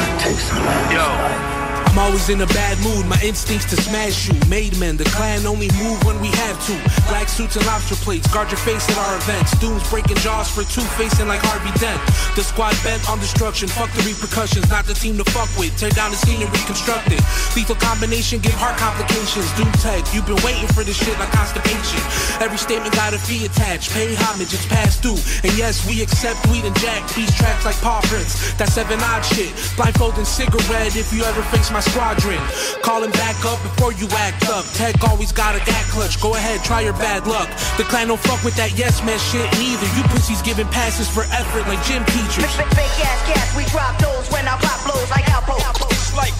It 0.00 0.18
takes 0.20 0.50
a 0.50 0.54
man's 0.54 0.94
life. 0.94 1.53
I'm 1.94 2.10
always 2.10 2.26
in 2.28 2.40
a 2.42 2.50
bad 2.50 2.74
mood, 2.82 3.06
my 3.06 3.14
instincts 3.22 3.70
to 3.70 3.78
smash 3.78 4.26
you. 4.26 4.34
Made 4.50 4.74
men, 4.82 4.96
the 4.96 5.06
clan 5.14 5.46
only 5.46 5.70
move 5.78 6.02
when 6.02 6.18
we 6.18 6.26
have 6.42 6.58
to. 6.66 6.74
Black 7.06 7.30
suits 7.30 7.54
and 7.54 7.62
lobster 7.70 7.94
plates, 7.94 8.26
guard 8.34 8.50
your 8.50 8.58
face 8.66 8.82
at 8.90 8.98
our 8.98 9.14
events. 9.14 9.54
Dooms 9.62 9.86
breaking 9.86 10.18
jaws 10.18 10.50
for 10.50 10.66
two, 10.66 10.82
facing 10.98 11.30
like 11.30 11.38
Harvey 11.46 11.70
Dent. 11.78 12.02
The 12.34 12.42
squad 12.42 12.74
bent 12.82 13.06
on 13.06 13.22
destruction, 13.22 13.70
fuck 13.70 13.94
the 13.94 14.02
repercussions, 14.02 14.66
not 14.74 14.90
the 14.90 14.94
team 14.98 15.22
to 15.22 15.26
fuck 15.30 15.46
with. 15.54 15.70
Tear 15.78 15.94
down 15.94 16.10
the 16.10 16.18
scene 16.18 16.42
and 16.42 16.50
reconstruct 16.50 17.14
it. 17.14 17.22
Lethal 17.54 17.78
combination, 17.78 18.42
give 18.42 18.58
heart 18.58 18.74
complications. 18.74 19.46
Doom 19.54 19.70
tech, 19.78 20.02
you've 20.10 20.26
been 20.26 20.42
waiting 20.42 20.66
for 20.74 20.82
this 20.82 20.98
shit 20.98 21.14
like 21.22 21.30
constipation. 21.30 22.02
Every 22.42 22.58
statement 22.58 22.90
got 22.98 23.14
a 23.14 23.22
fee 23.22 23.46
attached, 23.46 23.94
pay 23.94 24.18
homage, 24.18 24.50
it's 24.50 24.66
past 24.66 24.98
due. 24.98 25.14
And 25.46 25.54
yes, 25.54 25.86
we 25.86 26.02
accept 26.02 26.42
weed 26.50 26.66
and 26.66 26.74
jack, 26.82 27.06
beast 27.14 27.38
tracks 27.38 27.62
like 27.62 27.78
paw 27.78 28.02
prints. 28.10 28.34
That 28.58 28.74
seven 28.74 28.98
odd 28.98 29.22
shit, 29.22 29.54
blindfold 29.78 30.18
and 30.18 30.26
cigarette 30.26 30.98
if 30.98 31.14
you 31.14 31.22
ever 31.22 31.46
face 31.54 31.70
my 31.70 31.83
squadron. 31.90 32.40
Call 32.82 33.02
him 33.04 33.12
back 33.12 33.36
up 33.44 33.60
before 33.62 33.92
you 33.92 34.08
act 34.16 34.48
up. 34.48 34.64
Tech 34.74 34.96
always 35.04 35.32
got 35.32 35.54
a 35.54 35.60
gat 35.64 35.84
clutch. 35.92 36.20
Go 36.20 36.34
ahead, 36.34 36.62
try 36.64 36.80
your 36.80 36.94
bad 36.94 37.26
luck. 37.26 37.48
The 37.76 37.84
clan 37.84 38.08
don't 38.08 38.20
fuck 38.20 38.42
with 38.44 38.56
that 38.56 38.76
yes 38.78 39.04
man 39.04 39.18
shit 39.18 39.46
neither. 39.60 39.88
You 39.96 40.02
pussies 40.12 40.42
giving 40.42 40.68
passes 40.68 41.08
for 41.08 41.24
effort 41.30 41.64
like 41.68 41.82
gym 41.84 42.04
teachers. 42.06 42.48
Fake 42.74 42.98
ass 43.04 43.20
cats, 43.28 43.52
we 43.56 43.64
drop 43.68 43.94
those 44.00 44.26
when 44.32 44.46
I 44.48 44.56
pop 44.60 44.78
blows 44.84 45.10
like 45.10 45.26
Alpo. 45.30 45.56
It's 45.90 46.14
like 46.16 46.34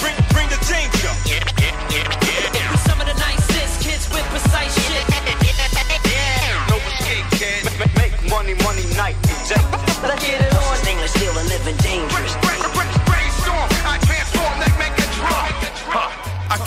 bring, 0.00 0.16
bring 0.32 0.48
the 0.48 0.60
danger. 0.66 1.12
We 2.72 2.78
some 2.88 3.00
of 3.00 3.06
the 3.06 3.16
nicest 3.18 3.82
kids 3.82 4.08
with 4.10 4.24
precise 4.32 4.74
shit. 4.86 5.04
No 6.68 6.76
escape, 6.76 7.26
kid. 7.38 7.62
Make, 7.78 7.94
make 7.96 8.14
money, 8.30 8.54
money 8.64 8.86
night. 8.96 9.16
Let's 10.02 10.24
get 10.26 10.41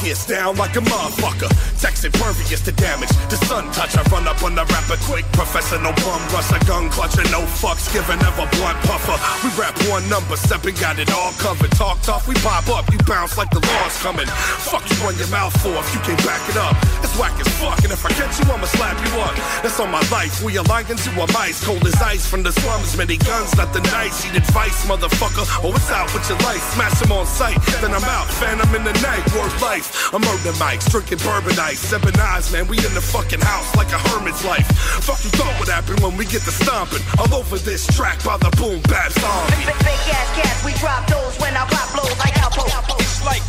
I 0.06 0.14
get 0.14 0.28
down 0.30 0.56
like 0.58 0.76
a 0.78 0.86
motherfucker. 0.86 1.50
Sex 1.74 2.06
impervious 2.06 2.62
to 2.62 2.72
damage. 2.74 3.10
The 3.34 3.42
sun 3.50 3.66
touch, 3.74 3.98
I 3.98 4.04
run 4.14 4.28
up 4.28 4.44
on 4.44 4.54
the 4.54 4.62
rapper 4.62 5.02
quick. 5.10 5.26
Professional 5.34 5.98
bum 6.06 6.22
rush, 6.30 6.54
a 6.54 6.62
gun 6.70 6.94
clutcher, 6.94 7.26
no 7.34 7.42
fucks 7.58 7.90
given, 7.90 8.22
ever 8.22 8.46
blunt 8.54 8.78
puffer. 8.86 9.18
We 9.42 9.50
rap 9.58 9.74
one 9.90 10.06
number, 10.06 10.38
seven 10.38 10.76
got 10.78 11.00
it 11.00 11.10
all 11.10 11.34
covered. 11.42 11.72
Talk 11.74 12.02
tough, 12.06 12.28
we 12.28 12.36
pop 12.46 12.70
up, 12.70 12.86
you 12.94 13.00
bounce 13.10 13.36
like 13.36 13.50
the 13.50 13.66
law's 13.66 13.98
coming. 13.98 14.30
Fuck 14.70 14.86
you 14.94 14.98
run 15.02 15.18
your 15.18 15.30
mouth 15.34 15.58
for 15.58 15.74
if 15.74 15.90
you 15.90 16.00
can't 16.06 16.22
back 16.22 16.44
it 16.54 16.58
up. 16.58 16.78
It's 17.02 17.18
whack 17.18 17.34
as 17.42 17.50
fuck, 17.58 17.82
and 17.82 17.90
if 17.90 18.06
I 18.06 18.10
catch 18.14 18.38
you, 18.38 18.46
I'ma 18.46 18.70
slap 18.78 19.02
you 19.02 19.12
up. 19.26 19.34
That's 19.66 19.80
on 19.80 19.90
my 19.90 20.06
life. 20.14 20.38
We 20.46 20.54
are 20.62 20.68
lions, 20.70 21.02
you 21.10 21.18
are 21.18 21.32
mice. 21.34 21.66
Cold 21.66 21.82
as 21.82 21.98
ice 21.98 22.30
from 22.30 22.44
the 22.44 22.54
slums, 22.54 22.96
many 22.96 23.18
guns, 23.18 23.58
nothing 23.58 23.82
nice. 23.90 24.22
Eat 24.22 24.38
advice, 24.38 24.86
motherfucker. 24.86 25.50
Oh, 25.66 25.74
it's 25.74 25.90
out 25.90 26.14
with 26.14 26.30
your 26.30 26.38
life. 26.46 26.62
Smash 26.78 26.94
them 27.02 27.12
on 27.12 27.26
sight, 27.26 27.58
then 27.82 27.90
I'm 27.90 28.06
out. 28.06 28.30
Phantom 28.38 28.70
in 28.76 28.84
the 28.86 28.94
night, 29.02 29.26
worth 29.34 29.58
life. 29.64 29.95
I'm 30.14 30.22
murder 30.22 30.56
mics, 30.60 30.90
drinking 30.90 31.20
bourbon 31.20 31.58
ice. 31.60 31.80
Seven 31.80 32.14
eyes, 32.20 32.52
man, 32.52 32.68
we 32.68 32.78
in 32.78 32.94
the 32.94 33.02
fucking 33.02 33.42
house 33.42 33.76
like 33.76 33.92
a 33.92 34.00
hermit's 34.10 34.44
life. 34.46 34.68
Fuck 35.04 35.24
you 35.24 35.32
thought 35.32 35.58
would 35.60 35.70
happen 35.70 35.96
when 36.04 36.18
we 36.18 36.26
get 36.26 36.42
to 36.44 36.52
stomping. 36.52 37.02
All 37.20 37.34
over 37.34 37.58
this 37.58 37.88
track 37.88 38.24
by 38.24 38.38
the 38.38 38.52
boom 38.58 38.82
bap 38.84 39.12
song. 39.12 39.48
Fake 39.50 40.08
ass 40.14 40.30
cats, 40.36 40.66
we 40.66 40.74
drop 40.80 41.08
those 41.08 41.38
when 41.40 41.56
I 41.56 41.66
pop 41.66 41.88
blows 41.94 42.18
like 42.20 42.34
Alpo. 42.36 42.66
It's 43.00 43.26
like 43.26 43.44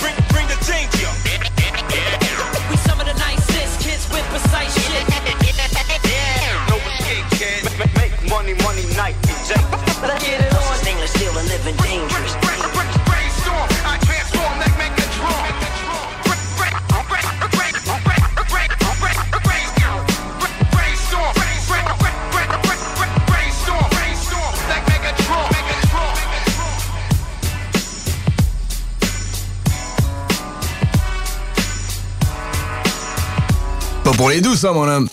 bring, 0.00 0.23
pour 34.16 34.30
les 34.30 34.40
douces, 34.40 34.60
ça, 34.60 34.72
mon 34.72 34.88
homme. 34.88 35.08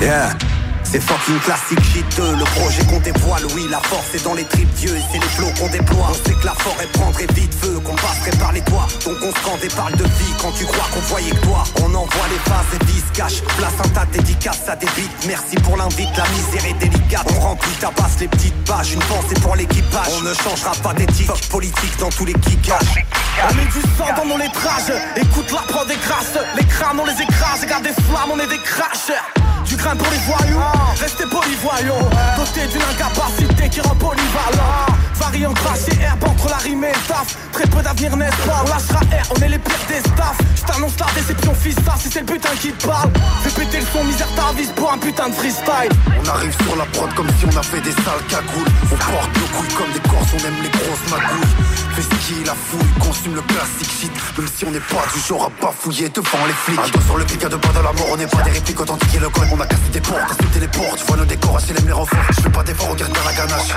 Yeah. 0.00 0.55
C'est 0.88 1.00
fucking 1.00 1.40
classique 1.40 1.82
shiteux, 1.82 2.36
le 2.38 2.44
projet 2.60 2.84
qu'on 2.84 3.00
dévoile, 3.00 3.44
oui 3.56 3.66
la 3.68 3.80
force 3.80 4.14
est 4.14 4.22
dans 4.22 4.34
les 4.34 4.44
tripes 4.44 4.72
Dieu 4.74 4.96
et 4.96 5.02
c'est 5.10 5.18
les 5.18 5.28
flots 5.34 5.50
qu'on 5.58 5.68
déploie. 5.68 6.08
On 6.10 6.14
sait 6.14 6.34
que 6.34 6.46
la 6.46 6.54
forêt 6.54 6.86
prendrait 6.92 7.26
vite 7.34 7.52
feu, 7.54 7.80
qu'on 7.84 7.94
passerait 7.96 8.36
par 8.38 8.52
les 8.52 8.60
toits. 8.60 8.86
Donc 9.04 9.16
on 9.20 9.32
scande 9.40 9.64
et 9.64 9.74
parle 9.74 9.96
de 9.96 10.04
vie 10.04 10.34
quand 10.40 10.52
tu 10.52 10.64
crois 10.64 10.86
qu'on 10.94 11.00
voyait 11.00 11.32
que 11.32 11.44
toi. 11.44 11.64
On 11.82 11.92
envoie 11.92 12.28
les 12.30 12.38
phases 12.50 12.78
et 12.80 12.84
vis 12.84 13.02
cash, 13.12 13.42
place 13.58 13.74
un 13.84 13.88
tas 13.88 14.02
à 14.02 14.76
des 14.76 14.86
beats. 14.86 15.26
Merci 15.26 15.56
pour 15.56 15.76
l'invite, 15.76 16.16
la 16.16 16.28
misère 16.28 16.70
est 16.70 16.78
délicate. 16.78 17.26
On 17.36 17.40
remplit, 17.40 17.72
tabasse 17.80 18.20
les 18.20 18.28
petites 18.28 18.64
pages, 18.64 18.92
une 18.92 19.00
pensée 19.00 19.40
pour 19.42 19.56
l'équipage. 19.56 20.12
On 20.18 20.22
ne 20.22 20.34
changera 20.34 20.72
pas 20.82 20.94
d'éthique 20.94 21.30
politique 21.50 21.98
dans 21.98 22.10
tous 22.10 22.26
les 22.26 22.34
kickages. 22.34 23.04
On 23.50 23.54
met 23.54 23.64
du 23.64 23.82
sang 23.98 24.08
dans 24.16 24.24
nos 24.24 24.38
lettrages 24.38 24.92
Écoute 25.16 25.50
la 25.52 25.60
prod 25.60 25.86
des 25.86 25.96
grâces 25.96 26.38
Les 26.56 26.64
crânes 26.64 26.98
on 26.98 27.04
les 27.04 27.22
écrase 27.22 27.60
Regarde 27.60 27.82
des 27.82 27.92
flammes 27.92 28.30
on 28.32 28.40
est 28.40 28.46
des 28.46 28.58
crashers 28.58 29.35
Du 29.66 29.76
grain 29.76 29.96
pour 29.96 30.10
les 30.10 30.18
voyous 30.18 30.60
Restez 31.00 31.24
polyvoyants 31.24 32.08
Doté 32.36 32.66
d'une 32.68 32.82
incapacité 32.82 33.68
qui 33.68 33.80
rend 33.80 33.96
polyvalent 33.96 34.86
Variant 35.18 35.54
crash 35.54 35.88
et 35.92 36.02
herbe 36.02 36.24
entre 36.24 36.48
la 36.48 36.56
rime 36.56 36.84
et 36.84 36.92
le 36.92 37.08
taf. 37.08 37.36
Très 37.52 37.66
peu 37.66 37.82
d'avenir 37.82 38.16
n'est-ce 38.16 38.36
pas? 38.46 38.64
On 38.64 38.68
lâchera 38.68 39.00
R, 39.00 39.32
on 39.36 39.42
est 39.42 39.48
les 39.48 39.58
pires 39.58 39.86
des 39.88 40.00
staffs. 40.00 40.38
Je 40.56 40.62
t'annonce 40.62 40.98
la 40.98 41.06
déception 41.14 41.54
fils 41.54 41.76
ça 41.84 41.94
si 41.98 42.08
c'est 42.10 42.20
le 42.20 42.26
putain 42.26 42.54
qui 42.60 42.72
te 42.72 42.86
parle. 42.86 43.10
Fais 43.42 43.50
péter 43.50 43.80
le 43.80 43.86
son 43.92 44.04
misère 44.04 44.28
ta 44.34 44.52
vis 44.56 44.68
pour 44.74 44.92
un 44.92 44.98
putain 44.98 45.28
de 45.28 45.34
freestyle. 45.34 45.90
On 46.22 46.28
arrive 46.28 46.54
sur 46.62 46.76
la 46.76 46.84
prod 46.86 47.12
comme 47.14 47.28
si 47.38 47.46
on 47.46 47.56
avait 47.56 47.80
des 47.80 47.92
sales 47.92 48.26
cagoules. 48.28 48.70
On 48.84 48.96
porte 48.96 49.30
nos 49.36 49.56
couilles 49.56 49.74
comme 49.74 49.92
des 49.92 50.08
corses, 50.08 50.32
on 50.34 50.46
aime 50.46 50.62
les 50.62 50.70
grosses 50.70 51.06
magouilles. 51.10 51.54
Fais 51.94 52.02
ski, 52.02 52.44
la 52.44 52.54
fouille, 52.54 52.92
consume 53.00 53.34
le 53.34 53.42
classique 53.42 53.90
shit. 54.00 54.12
Même 54.36 54.48
si 54.54 54.64
on 54.66 54.70
n'est 54.70 54.80
pas 54.80 55.04
du 55.14 55.20
genre 55.20 55.48
à 55.48 55.64
bafouiller 55.64 56.08
devant 56.10 56.44
les 56.46 56.52
flics. 56.52 56.78
Un 56.78 57.00
sur 57.06 57.16
le 57.16 57.24
pic, 57.24 57.42
à 57.42 57.48
deux 57.48 57.58
pas 57.58 57.72
de 57.72 57.82
la 57.82 57.92
mort, 57.92 58.08
on 58.12 58.16
n'est 58.16 58.26
pas 58.26 58.42
des 58.42 58.50
répliques 58.50 58.80
authentiques. 58.80 59.14
Et 59.14 59.18
le 59.18 59.28
code 59.30 59.48
On 59.52 59.60
a 59.60 59.66
cassé 59.66 59.88
des 59.92 60.00
portes, 60.00 60.30
insulté 60.30 60.60
les 60.60 60.68
portes, 60.68 60.98
tu 60.98 61.04
vois 61.06 61.16
nos 61.16 61.24
décors, 61.24 61.56
hacher 61.56 61.72
les 61.72 61.82
murs 61.82 62.00
en 62.00 62.06
Je 62.06 62.42
fais 62.42 62.50
pas 62.50 62.62
d'efforts, 62.62 62.90
regarde 62.90 63.12
dans 63.12 63.24
la 63.24 63.32
ganache. 63.32 63.72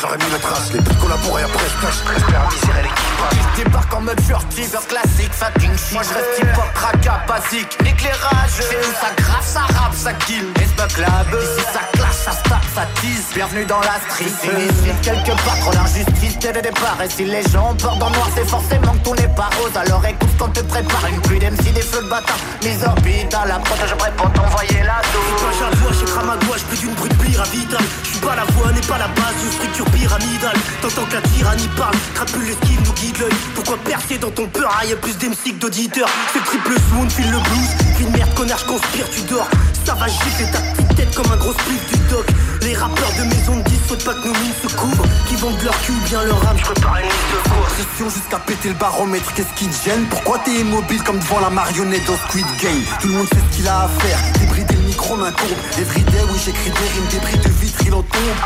J'aurais 0.00 0.18
mis 0.18 0.30
le 0.30 0.38
trash, 0.38 0.72
les 0.74 0.80
putes 0.80 0.98
collaborent 0.98 1.38
et 1.38 1.42
après 1.44 1.64
je 1.68 1.86
cache. 1.86 2.00
J'espère 2.12 2.82
l'équipage 2.82 3.38
Je 3.56 3.62
débarque 3.62 3.94
en 3.94 4.00
mode 4.00 4.20
furtif, 4.20 4.70
classique, 4.88 5.32
fucking 5.32 5.76
shit. 5.78 5.92
Moi 5.92 6.02
je 6.02 6.14
reste 6.14 6.38
hip-hop, 6.38 6.72
cracka, 6.74 7.22
basique, 7.28 7.78
l'éclairage 7.84 8.50
C'est 8.58 8.78
où 8.78 8.92
ça 9.00 9.10
grave, 9.16 9.44
ça 9.44 9.60
rappe, 9.60 9.94
ça 9.94 10.12
kill. 10.12 10.44
Espa 10.60 10.86
club, 10.88 11.42
ici 11.42 11.64
ça 11.72 11.80
clash, 11.92 12.18
ça 12.24 12.32
stack, 12.32 12.64
ça 12.74 12.86
tease. 13.00 13.26
Bienvenue 13.34 13.64
dans 13.64 13.80
la 13.80 13.96
street, 14.08 14.34
ici 14.58 14.90
quelque 15.02 15.34
part 15.44 15.58
trop 15.60 15.72
d'injustice 15.72 16.38
dès 16.40 16.52
le 16.52 16.62
départ. 16.62 16.98
Et 17.04 17.08
si 17.08 17.24
les 17.24 17.42
gens 17.42 17.74
portent 17.76 17.98
dans 17.98 18.08
le 18.08 18.16
noir, 18.16 18.28
c'est 18.34 18.48
forcément 18.48 18.92
que 18.92 19.08
tout 19.08 19.14
n'est 19.14 19.34
pas 19.34 19.50
rose. 19.60 19.76
Alors 19.76 20.04
écoute 20.04 20.30
quand 20.38 20.52
te 20.52 20.60
prépare 20.60 21.06
une 21.08 21.20
pluie 21.22 21.38
d'MC, 21.38 21.72
des 21.72 21.82
feux 21.82 22.02
de 22.02 22.08
bâtard. 22.08 22.38
Mise 22.62 22.84
orbite 22.84 23.34
à 23.34 23.46
la 23.46 23.58
prod, 23.60 23.78
je 23.86 23.94
prépare 23.94 24.32
t'envoyer 24.32 24.82
la 24.82 25.00
dose 25.12 25.54
j'avoue, 25.58 25.94
j'ai 25.98 26.06
cramé 26.06 26.32
à 26.32 26.46
gauche, 26.46 26.62
plus 26.64 26.78
d'une 26.78 26.94
brute 26.94 27.16
pyramidale 27.18 27.84
Je 28.02 28.08
suis 28.08 28.18
pas 28.18 28.34
la 28.34 28.44
voix, 28.44 28.72
n'est 28.72 28.80
pas 28.80 28.98
la 28.98 29.08
base 29.08 29.34
d'une 29.40 29.52
structure 29.52 29.84
pyramidale 29.86 30.56
T'entends 30.82 31.06
que 31.06 31.14
la 31.14 31.22
tyrannie 31.22 31.68
parle, 31.76 31.94
crapule 32.14 32.44
l'esquive, 32.44 32.80
nous 32.84 32.92
guide 32.92 33.18
l'œil. 33.18 33.34
Pourquoi 33.54 33.76
percer 33.78 34.18
dans 34.18 34.30
ton 34.30 34.46
peur, 34.46 34.70
y'a 34.88 34.96
plus 34.96 35.16
d'MC 35.18 35.58
d'auditeurs? 35.58 36.08
C'est 36.32 36.40
le 36.40 36.44
triple 36.44 36.74
swoon, 36.88 37.08
file 37.08 37.30
le 37.30 37.38
blues 37.38 37.84
de 38.04 38.16
merde, 38.16 38.34
connard, 38.34 38.58
je 38.58 38.64
conspire, 38.66 39.08
tu 39.10 39.20
dors. 39.22 39.48
Ça 39.84 39.94
va 39.94 40.08
gifler 40.08 40.50
ta 40.50 40.58
petite 40.58 40.96
tête 40.96 41.14
comme 41.14 41.30
un 41.32 41.36
gros 41.36 41.52
split 41.52 41.78
du 41.92 41.98
doc. 42.10 42.26
Les 42.62 42.74
rappeurs 42.74 43.12
de 43.18 43.24
maison 43.24 43.56
de 43.56 43.62
10 43.62 43.78
faut 43.86 43.96
pas 43.96 44.14
que 44.14 44.26
nos 44.26 44.32
mines 44.32 44.54
se 44.62 44.74
couvrent. 44.74 45.04
Qui 45.28 45.36
vendent 45.36 45.62
leur 45.62 45.78
cul 45.82 45.92
bien 46.06 46.22
leur 46.24 46.46
âme, 46.48 46.56
je 46.58 46.64
prépare 46.64 46.96
une 46.96 47.04
liste 47.04 47.16
de 47.32 47.50
courses 47.50 47.74
Pression 47.74 48.08
jusqu'à 48.10 48.38
péter 48.38 48.68
le 48.68 48.74
baromètre, 48.74 49.32
qu'est-ce 49.34 49.52
qui 49.56 49.68
te 49.68 49.84
gêne? 49.84 50.06
Pourquoi 50.08 50.38
t'es 50.44 50.60
immobile 50.60 51.02
comme 51.02 51.18
devant 51.18 51.40
la 51.40 51.50
marionnette 51.50 52.06
dans 52.06 52.16
Squid 52.28 52.46
Game? 52.62 52.82
Tout 53.00 53.08
le 53.08 53.14
monde 53.14 53.28
sait 53.28 53.40
ce 53.50 53.56
qu'il 53.56 53.68
a 53.68 53.84
à 53.84 53.88
faire, 53.88 54.18
débrider 54.40 54.83
micro 54.94 55.16
main 55.16 55.32
courbe 55.32 55.58
Everyday, 55.76 56.22
oui 56.30 56.40
j'écris 56.44 56.70
des 56.70 56.88
rimes, 56.94 57.06
des 57.10 57.18
bris 57.18 57.38
de 57.38 57.48
vitre, 57.60 57.82
il 57.84 57.94
en 57.94 58.02
tombe. 58.02 58.38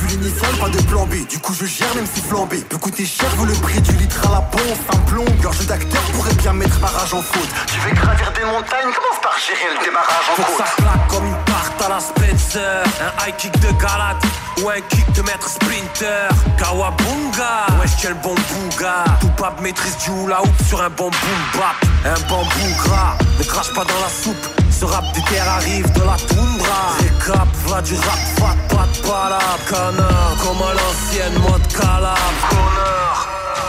Vu 0.00 0.08
l'initial, 0.08 0.52
pas 0.60 0.68
de 0.68 0.82
plan 0.82 1.06
B, 1.06 1.26
du 1.28 1.38
coup 1.38 1.54
je 1.54 1.64
gère 1.64 1.94
même 1.94 2.06
si 2.12 2.20
flambé 2.20 2.58
Peut 2.68 2.78
coûter 2.78 3.06
cher, 3.06 3.28
vaut 3.36 3.44
le 3.44 3.52
prix 3.54 3.80
du 3.80 3.92
litre 3.92 4.20
à 4.26 4.32
la 4.32 4.40
pompe. 4.40 4.62
Un 4.92 4.98
plomb, 5.10 5.24
gorge 5.42 5.64
d'acteur 5.66 6.02
pourrait 6.12 6.34
bien 6.34 6.52
mettre 6.54 6.80
ma 6.80 6.88
rage 6.88 7.14
en 7.14 7.22
faute. 7.22 7.48
Tu 7.68 7.78
veux 7.80 7.94
gravir 7.94 8.32
des 8.32 8.44
montagnes, 8.44 8.90
commence 8.94 9.20
par 9.22 9.36
gérer 9.38 9.74
le 9.78 9.84
démarrage 9.84 10.26
en 10.32 10.34
Faut 10.34 10.42
que 10.42 10.56
côte. 10.56 10.66
ça 10.66 10.82
claque 10.82 11.08
comme 11.08 11.26
une 11.26 11.44
tarte 11.44 11.82
à 11.84 11.88
la 11.88 12.00
Spencer. 12.00 12.82
Un 13.00 13.28
high 13.28 13.36
kick 13.36 13.52
de 13.60 13.70
galate 13.80 14.24
ou 14.62 14.68
un 14.68 14.80
kick 14.80 15.12
de 15.12 15.22
maître 15.22 15.48
sprinter. 15.48 16.28
Kawabunga 16.58 17.66
Wesh 17.80 17.96
quel 18.02 18.14
bon 18.14 18.34
bouga 18.34 19.04
Tout 19.20 19.30
pape 19.36 19.60
maîtrise 19.60 19.96
du 19.98 20.10
hula 20.10 20.42
hoop 20.42 20.56
sur 20.68 20.82
un 20.82 20.90
bon 20.90 21.10
boom 21.10 21.42
bap. 21.54 21.76
Un 22.04 22.20
bambou 22.28 22.74
gras 22.84 23.16
Ne 23.38 23.44
crache 23.44 23.72
pas 23.72 23.84
dans 23.84 24.00
la 24.00 24.08
soupe. 24.08 24.46
Ce 24.70 24.84
rap 24.84 25.04
des 25.14 25.22
terres 25.22 25.48
arrive 25.48 25.75
de 25.82 26.00
la 26.00 26.16
toundra. 26.16 26.96
Récap, 26.98 27.48
va 27.66 27.82
du 27.82 27.94
rap, 27.94 28.18
fat, 28.38 28.56
pas 28.68 28.86
de 28.86 29.06
palab 29.06 29.60
Connard, 29.68 30.36
comme 30.42 30.62
à 30.62 30.74
l'ancienne 30.74 31.38
mode 31.40 31.66
calabre 31.68 32.48
Connard. 32.48 33.28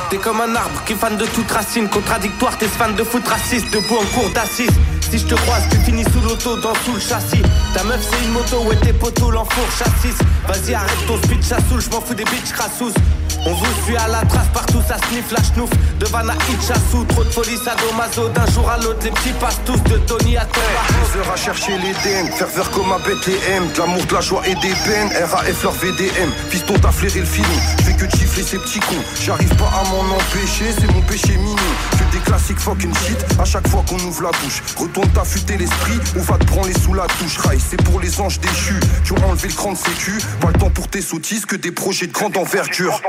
T'es 0.10 0.18
comme 0.18 0.42
un 0.42 0.56
arbre 0.56 0.84
qui 0.86 0.94
est 0.94 0.96
fan 0.96 1.18
de 1.18 1.26
toute 1.26 1.52
racine. 1.52 1.90
Contradictoire, 1.90 2.58
t'es 2.58 2.68
fan 2.68 2.96
de 2.96 3.04
foot 3.04 3.28
raciste. 3.28 3.74
Debout 3.74 3.98
en 3.98 4.06
cours 4.16 4.30
d'assises 4.30 4.72
Si 5.10 5.20
je 5.20 5.26
te 5.26 5.36
croise, 5.36 5.64
tu 5.72 5.78
finis 5.78 6.04
sous 6.04 6.22
l'auto, 6.22 6.58
dans 6.58 6.76
sous 6.84 6.94
le 6.94 7.00
châssis. 7.00 7.42
Ta 7.74 7.84
meuf 7.84 8.06
c'est 8.10 8.26
une 8.26 8.34
moto, 8.34 8.62
ouais 8.64 8.76
tes 8.76 8.94
poteaux 8.94 9.32
l'enfour 9.32 9.66
châssis 9.78 10.16
Vas-y 10.48 10.74
arrête 10.74 11.06
ton 11.08 11.18
speed, 11.18 11.44
ça 11.44 11.58
saoule, 11.70 11.82
je 11.82 11.90
m'en 11.90 12.02
fous 12.02 12.14
des 12.14 12.26
bitches 12.26 12.52
crassous 12.54 12.94
on 13.46 13.54
vous 13.54 13.84
suit 13.86 13.96
à 13.96 14.08
la 14.08 14.26
trace 14.26 14.48
partout, 14.54 14.82
ça 14.86 14.98
sniffe 15.08 15.32
la 15.32 15.42
schnouf. 15.42 15.70
De 16.00 16.06
Vanna 16.08 16.34
Hitchassou, 16.50 17.06
trop 17.06 17.24
de 17.24 17.30
folie, 17.30 17.58
sadomaso 17.58 18.30
D'un 18.30 18.46
jour 18.52 18.70
à 18.70 18.78
l'autre, 18.78 19.00
les 19.04 19.12
petits 19.12 19.32
passent 19.40 19.62
tous 19.66 19.82
de 19.90 19.98
Tony 20.00 20.36
à 20.38 20.46
Thomas 20.46 20.98
heures 21.18 21.32
à 21.32 21.36
chercher 21.36 21.78
l'Éden, 21.78 22.28
faire 22.32 22.48
faire 22.48 22.70
comme 22.72 22.92
un 22.92 23.00
BTM, 23.00 23.72
de 23.74 23.80
l'amour, 23.80 24.06
de 24.06 24.14
la 24.14 24.22
joie 24.22 24.42
et 24.46 24.56
des 24.56 24.74
peines, 24.86 25.10
RAF 25.32 25.64
leur 25.64 25.74
VDM, 25.74 26.30
fiston 26.50 26.74
t'as 26.82 26.92
flairé 26.92 27.20
le 27.20 27.26
filon, 27.26 27.48
je 27.80 27.84
fais 27.84 27.94
que 27.94 28.06
de 28.06 28.12
chiffler 28.12 28.44
ces 28.44 28.58
petits 28.60 28.80
cons, 28.80 29.04
j'arrive 29.22 29.56
pas 29.56 29.72
à 29.80 29.84
m'en 29.90 30.16
empêcher, 30.16 30.72
c'est 30.78 30.92
mon 30.94 31.02
péché 31.02 31.36
mignon, 31.38 31.56
que 31.92 32.16
des 32.16 32.24
classiques 32.24 32.60
fucking 32.60 32.94
shit, 33.06 33.18
à 33.40 33.46
chaque 33.46 33.68
fois 33.68 33.84
qu'on 33.88 34.00
ouvre 34.00 34.24
la 34.24 34.32
bouche, 34.32 34.62
retourne 34.98 35.14
t'affûter 35.14 35.58
l'esprit, 35.58 36.00
on 36.16 36.22
va 36.22 36.38
te 36.38 36.46
prendre 36.46 36.68
les 36.68 36.74
sous 36.74 36.94
la 36.94 37.06
touche, 37.06 37.38
rail, 37.38 37.60
c'est 37.60 37.82
pour 37.84 38.00
les 38.00 38.20
anges 38.20 38.40
déchus, 38.40 38.80
qui 39.06 39.12
ont 39.12 39.24
enlevé 39.28 39.48
le 39.48 39.54
cran 39.54 39.74
de 39.74 39.78
sécu, 39.78 40.14
pas 40.42 40.48
le 40.48 40.54
temps 40.58 40.72
pour 40.72 40.88
tes 40.88 41.02
sottises, 41.02 41.46
que 41.46 41.56
des 41.56 41.72
projets 41.72 42.08
de 42.08 42.12
grande 42.12 42.36
envergure. 42.36 43.00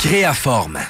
Créaforme. 0.00 0.80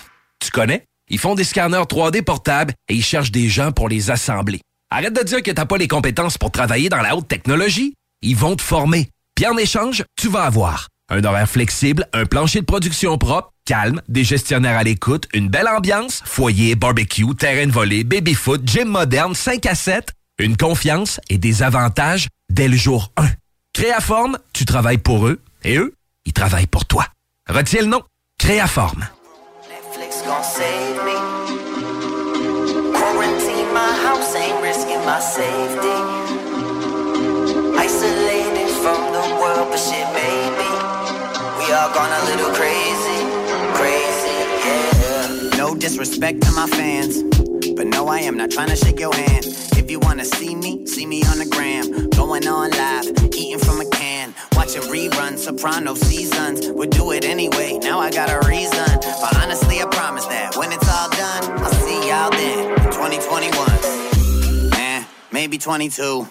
Tu 0.41 0.51
connais? 0.51 0.85
Ils 1.11 1.19
font 1.19 1.35
des 1.35 1.45
scanners 1.45 1.77
3D 1.77 2.23
portables 2.23 2.73
et 2.89 2.95
ils 2.95 3.05
cherchent 3.05 3.33
des 3.33 3.49
gens 3.49 3.73
pour 3.73 3.89
les 3.89 4.11
assembler. 4.11 4.61
Arrête 4.91 5.13
de 5.13 5.23
dire 5.23 5.43
que 5.43 5.51
t'as 5.51 5.67
pas 5.67 5.77
les 5.77 5.89
compétences 5.89 6.39
pour 6.39 6.51
travailler 6.51 6.89
dans 6.89 7.03
la 7.03 7.17
haute 7.17 7.29
technologie. 7.29 7.95
Ils 8.23 8.37
vont 8.37 8.57
te 8.57 8.63
former. 8.63 9.09
Puis 9.39 9.47
en 9.47 9.57
échange, 9.57 10.05
tu 10.17 10.29
vas 10.29 10.43
avoir 10.43 10.89
un 11.11 11.23
horaire 11.23 11.49
flexible, 11.49 12.09
un 12.13 12.27
plancher 12.27 12.59
de 12.59 12.65
production 12.65 13.17
propre, 13.19 13.53
calme, 13.65 14.03
des 14.09 14.25
gestionnaires 14.25 14.77
à 14.77 14.83
l'écoute, 14.83 15.29
une 15.33 15.49
belle 15.49 15.69
ambiance, 15.69 16.23
foyer, 16.25 16.75
barbecue, 16.75 17.37
terrain 17.37 17.69
de 17.69 17.71
volée, 17.71 18.03
baby-foot, 18.03 18.63
gym 18.65 18.89
moderne, 18.89 19.37
5 19.37 19.65
à 19.67 19.77
7, 19.77 20.11
une 20.41 20.57
confiance 20.57 21.21
et 21.31 21.39
des 21.39 21.63
avantages 21.63 22.27
dès 22.51 22.67
le 22.67 22.77
jour 22.77 23.13
1. 23.17 23.29
Créaforme, 23.75 24.39
tu 24.53 24.65
travailles 24.65 24.99
pour 24.99 25.29
eux 25.29 25.41
et 25.63 25.77
eux, 25.77 25.95
ils 26.25 26.33
travaillent 26.33 26.67
pour 26.67 26.87
toi. 26.87 27.07
Retiens 27.49 27.83
le 27.83 27.87
nom. 27.87 28.03
Créaforme. 28.41 29.07
Netflix 29.71 30.25
gon' 30.27 30.43
save 30.43 31.05
me. 31.05 31.09
Disrespect 45.99 46.41
to 46.41 46.53
my 46.53 46.69
fans, 46.69 47.25
but 47.75 47.85
no, 47.89 48.07
I 48.07 48.21
am 48.21 48.37
not 48.37 48.53
trying 48.53 48.69
to 48.69 48.77
shake 48.77 49.01
your 49.01 49.13
hand. 49.13 49.45
If 49.77 49.91
you 49.91 49.99
wanna 49.99 50.25
see 50.25 50.55
me, 50.55 50.87
see 50.87 51.05
me 51.05 51.25
on 51.25 51.39
the 51.39 51.47
gram, 51.47 52.09
going 52.11 52.47
on 52.47 52.71
live, 52.71 53.07
eating 53.35 53.59
from 53.59 53.81
a 53.81 53.91
can, 53.91 54.33
watching 54.53 54.83
reruns, 54.83 55.39
Soprano 55.39 55.97
seasons. 55.97 56.69
We'll 56.71 56.89
do 56.89 57.11
it 57.11 57.25
anyway. 57.25 57.81
Now 57.83 57.99
I 57.99 58.13
got 58.13 58.31
a 58.31 58.49
reason, 58.49 58.87
but 59.21 59.37
honestly, 59.43 59.81
I 59.81 59.87
promise 59.87 60.27
that 60.27 60.57
when 60.57 60.71
it's 60.71 60.89
all 60.89 61.11
done, 61.11 61.59
I'll 61.65 61.73
see 61.73 62.09
y'all 62.09 62.31
then. 62.31 62.77
2021, 62.93 64.79
eh, 64.79 65.05
maybe 65.33 65.59
22. 65.59 66.29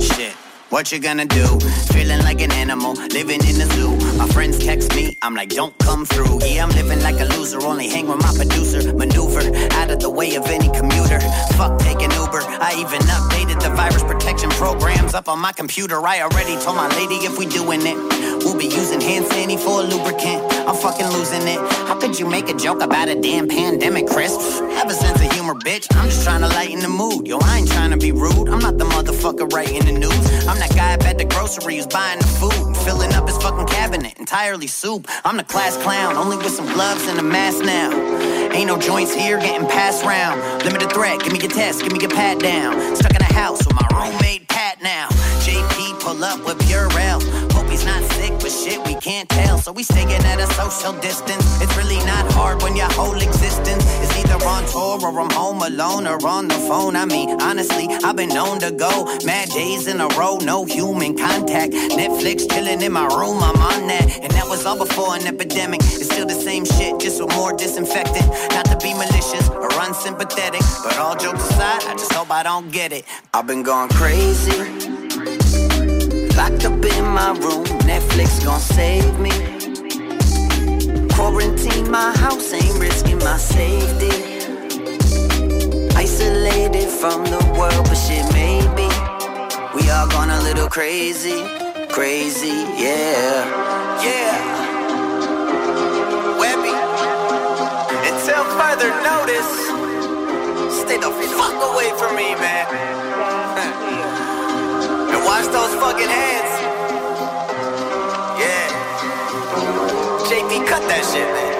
Shit. 0.00 0.45
What 0.68 0.90
you 0.90 0.98
gonna 0.98 1.24
do? 1.26 1.46
Feeling 1.94 2.18
like 2.24 2.40
an 2.40 2.50
animal, 2.50 2.94
living 3.14 3.40
in 3.46 3.56
the 3.56 3.68
zoo. 3.74 3.96
My 4.18 4.26
friends 4.26 4.58
text 4.58 4.94
me, 4.96 5.16
I'm 5.22 5.34
like, 5.34 5.50
don't 5.50 5.76
come 5.78 6.04
through. 6.04 6.44
Yeah, 6.44 6.64
I'm 6.64 6.70
living 6.70 7.00
like 7.02 7.20
a 7.20 7.24
loser, 7.24 7.62
only 7.62 7.88
hang 7.88 8.08
with 8.08 8.20
my 8.20 8.34
producer. 8.34 8.92
Maneuver 8.92 9.54
out 9.74 9.92
of 9.92 10.00
the 10.00 10.10
way 10.10 10.34
of 10.34 10.44
any 10.46 10.68
commuter. 10.76 11.20
Fuck 11.54 11.78
taking 11.78 12.10
Uber. 12.10 12.42
I 12.60 12.74
even 12.78 13.00
updated 13.06 13.62
the 13.62 13.70
virus 13.70 14.02
protection 14.02 14.50
programs 14.50 15.14
up 15.14 15.28
on 15.28 15.38
my 15.38 15.52
computer. 15.52 16.04
I 16.04 16.22
already 16.22 16.56
told 16.60 16.76
my 16.76 16.88
lady 16.96 17.14
if 17.24 17.38
we 17.38 17.46
doing 17.46 17.82
it, 17.86 18.35
we'll 18.46 18.56
be 18.56 18.66
using 18.66 19.00
hand 19.00 19.24
sanitizer 19.24 19.58
for 19.58 19.80
a 19.80 19.84
lubricant. 19.84 20.42
I'm 20.68 20.76
fucking 20.76 21.08
losing 21.08 21.42
it. 21.42 21.58
How 21.88 21.98
could 21.98 22.18
you 22.18 22.26
make 22.28 22.48
a 22.48 22.54
joke 22.54 22.80
about 22.80 23.08
a 23.08 23.20
damn 23.20 23.48
pandemic, 23.48 24.06
Chris? 24.06 24.34
Have 24.78 24.88
a 24.88 24.94
sense 24.94 25.20
of 25.20 25.32
humor, 25.32 25.54
bitch. 25.54 25.86
I'm 25.96 26.08
just 26.08 26.24
trying 26.24 26.42
to 26.42 26.48
lighten 26.48 26.80
the 26.80 26.88
mood. 26.88 27.26
Yo, 27.26 27.38
I 27.42 27.58
ain't 27.58 27.70
trying 27.70 27.90
to 27.90 27.96
be 27.96 28.12
rude. 28.12 28.48
I'm 28.48 28.60
not 28.60 28.78
the 28.78 28.84
motherfucker 28.84 29.52
writing 29.52 29.84
the 29.84 29.92
news. 29.92 30.46
I'm 30.46 30.58
that 30.58 30.72
guy 30.74 30.94
up 30.94 31.04
at 31.04 31.18
the 31.18 31.24
grocery 31.24 31.76
who's 31.76 31.86
buying 31.86 32.18
the 32.18 32.26
food, 32.26 32.76
filling 32.84 33.12
up 33.14 33.26
his 33.26 33.36
fucking 33.38 33.66
cabinet 33.66 34.14
entirely 34.18 34.68
soup. 34.68 35.06
I'm 35.24 35.36
the 35.36 35.44
class 35.44 35.76
clown, 35.78 36.16
only 36.16 36.36
with 36.36 36.54
some 36.54 36.66
gloves 36.66 37.06
and 37.08 37.18
a 37.18 37.22
mask 37.22 37.64
now. 37.64 37.90
Ain't 38.52 38.68
no 38.68 38.78
joints 38.78 39.14
here, 39.14 39.38
getting 39.38 39.66
passed 39.68 40.04
round. 40.04 40.64
Limited 40.64 40.92
threat, 40.92 41.20
give 41.20 41.32
me 41.32 41.40
your 41.40 41.50
test, 41.50 41.82
give 41.82 41.92
me 41.92 42.00
your 42.00 42.10
pat 42.10 42.38
down. 42.38 42.96
Stuck 42.96 43.14
in 43.14 43.22
a 43.22 43.32
house 43.32 43.66
with 43.66 43.74
my 43.74 43.86
roommate 43.92 44.48
Pat 44.48 44.82
now. 44.82 45.08
JP 45.46 46.00
pull 46.00 46.24
up 46.24 46.44
with 46.44 46.58
Purell. 46.66 47.55
He's 47.76 47.84
not 47.84 48.02
sick, 48.12 48.32
but 48.40 48.50
shit, 48.50 48.82
we 48.86 48.94
can't 48.94 49.28
tell. 49.28 49.58
So 49.58 49.70
we 49.70 49.82
staying 49.82 50.10
at 50.10 50.40
a 50.40 50.46
social 50.54 50.94
distance. 51.00 51.60
It's 51.60 51.76
really 51.76 51.98
not 52.06 52.32
hard 52.32 52.62
when 52.62 52.74
your 52.74 52.90
whole 52.92 53.20
existence 53.20 53.84
is 54.00 54.10
either 54.16 54.42
on 54.46 54.64
tour 54.64 54.96
or 55.04 55.20
I'm 55.20 55.30
home 55.30 55.60
alone 55.60 56.06
or 56.06 56.16
on 56.26 56.48
the 56.48 56.54
phone. 56.54 56.96
I 56.96 57.04
mean, 57.04 57.38
honestly, 57.42 57.86
I've 58.02 58.16
been 58.16 58.30
known 58.30 58.60
to 58.60 58.70
go 58.70 59.04
mad 59.26 59.50
days 59.50 59.88
in 59.88 60.00
a 60.00 60.08
row, 60.16 60.38
no 60.38 60.64
human 60.64 61.18
contact. 61.18 61.74
Netflix 61.74 62.50
chilling 62.50 62.80
in 62.80 62.92
my 62.92 63.08
room, 63.08 63.42
I'm 63.42 63.60
on 63.60 63.86
that. 63.88 64.20
And 64.22 64.32
that 64.32 64.48
was 64.48 64.64
all 64.64 64.78
before 64.78 65.14
an 65.14 65.26
epidemic. 65.26 65.82
It's 65.82 66.06
still 66.06 66.26
the 66.26 66.40
same 66.48 66.64
shit, 66.64 66.98
just 66.98 67.22
with 67.22 67.36
more 67.36 67.52
disinfectant. 67.54 68.26
Not 68.56 68.64
to 68.72 68.78
be 68.78 68.94
malicious 68.94 69.50
or 69.50 69.68
unsympathetic, 69.82 70.62
but 70.82 70.96
all 70.96 71.14
jokes 71.14 71.44
aside, 71.50 71.84
I 71.84 71.92
just 71.92 72.14
hope 72.14 72.30
I 72.30 72.42
don't 72.42 72.72
get 72.72 72.92
it. 72.92 73.04
I've 73.34 73.46
been 73.46 73.62
going 73.62 73.90
crazy. 73.90 74.95
Locked 76.36 76.66
up 76.66 76.84
in 76.84 77.04
my 77.06 77.30
room, 77.30 77.64
Netflix 77.88 78.44
gon' 78.44 78.60
save 78.60 79.18
me. 79.18 79.30
Quarantine 81.14 81.90
my 81.90 82.12
house, 82.18 82.52
ain't 82.52 82.78
risking 82.78 83.18
my 83.20 83.38
safety. 83.38 84.12
Isolated 85.96 86.90
from 86.90 87.24
the 87.24 87.42
world, 87.58 87.86
but 87.88 87.94
shit, 87.94 88.30
maybe 88.34 88.86
we 89.74 89.88
all 89.90 90.08
gone 90.08 90.28
a 90.28 90.42
little 90.42 90.68
crazy, 90.68 91.42
crazy, 91.88 92.56
yeah, 92.84 93.40
yeah. 94.04 94.36
Webby, 96.38 96.76
until 98.10 98.44
further 98.60 98.90
notice, 99.10 99.52
stay 100.82 100.98
the 100.98 101.10
fuck 101.38 101.56
away 101.72 101.90
from 101.98 102.14
me, 102.14 102.34
man. 102.34 103.45
Wash 105.26 105.46
those 105.56 105.74
fucking 105.82 106.08
hands. 106.08 106.52
Yeah. 108.42 108.66
JP, 110.28 110.52
cut 110.66 110.82
that 110.88 111.02
shit, 111.10 111.28
man. 111.34 111.52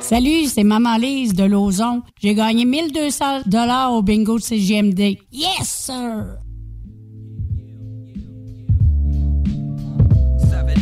Salut, 0.00 0.46
c'est 0.46 0.64
Maman 0.64 0.96
Lise 0.98 1.34
de 1.34 1.44
Lauson. 1.44 2.02
J'ai 2.20 2.34
gagné 2.34 2.64
1200 2.64 3.42
dollars 3.46 3.92
au 3.92 4.02
bingo 4.02 4.38
de 4.38 4.42
CGMD. 4.42 5.18
Yes, 5.30 5.68
sir! 5.68 6.38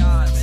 Bad 0.01 0.40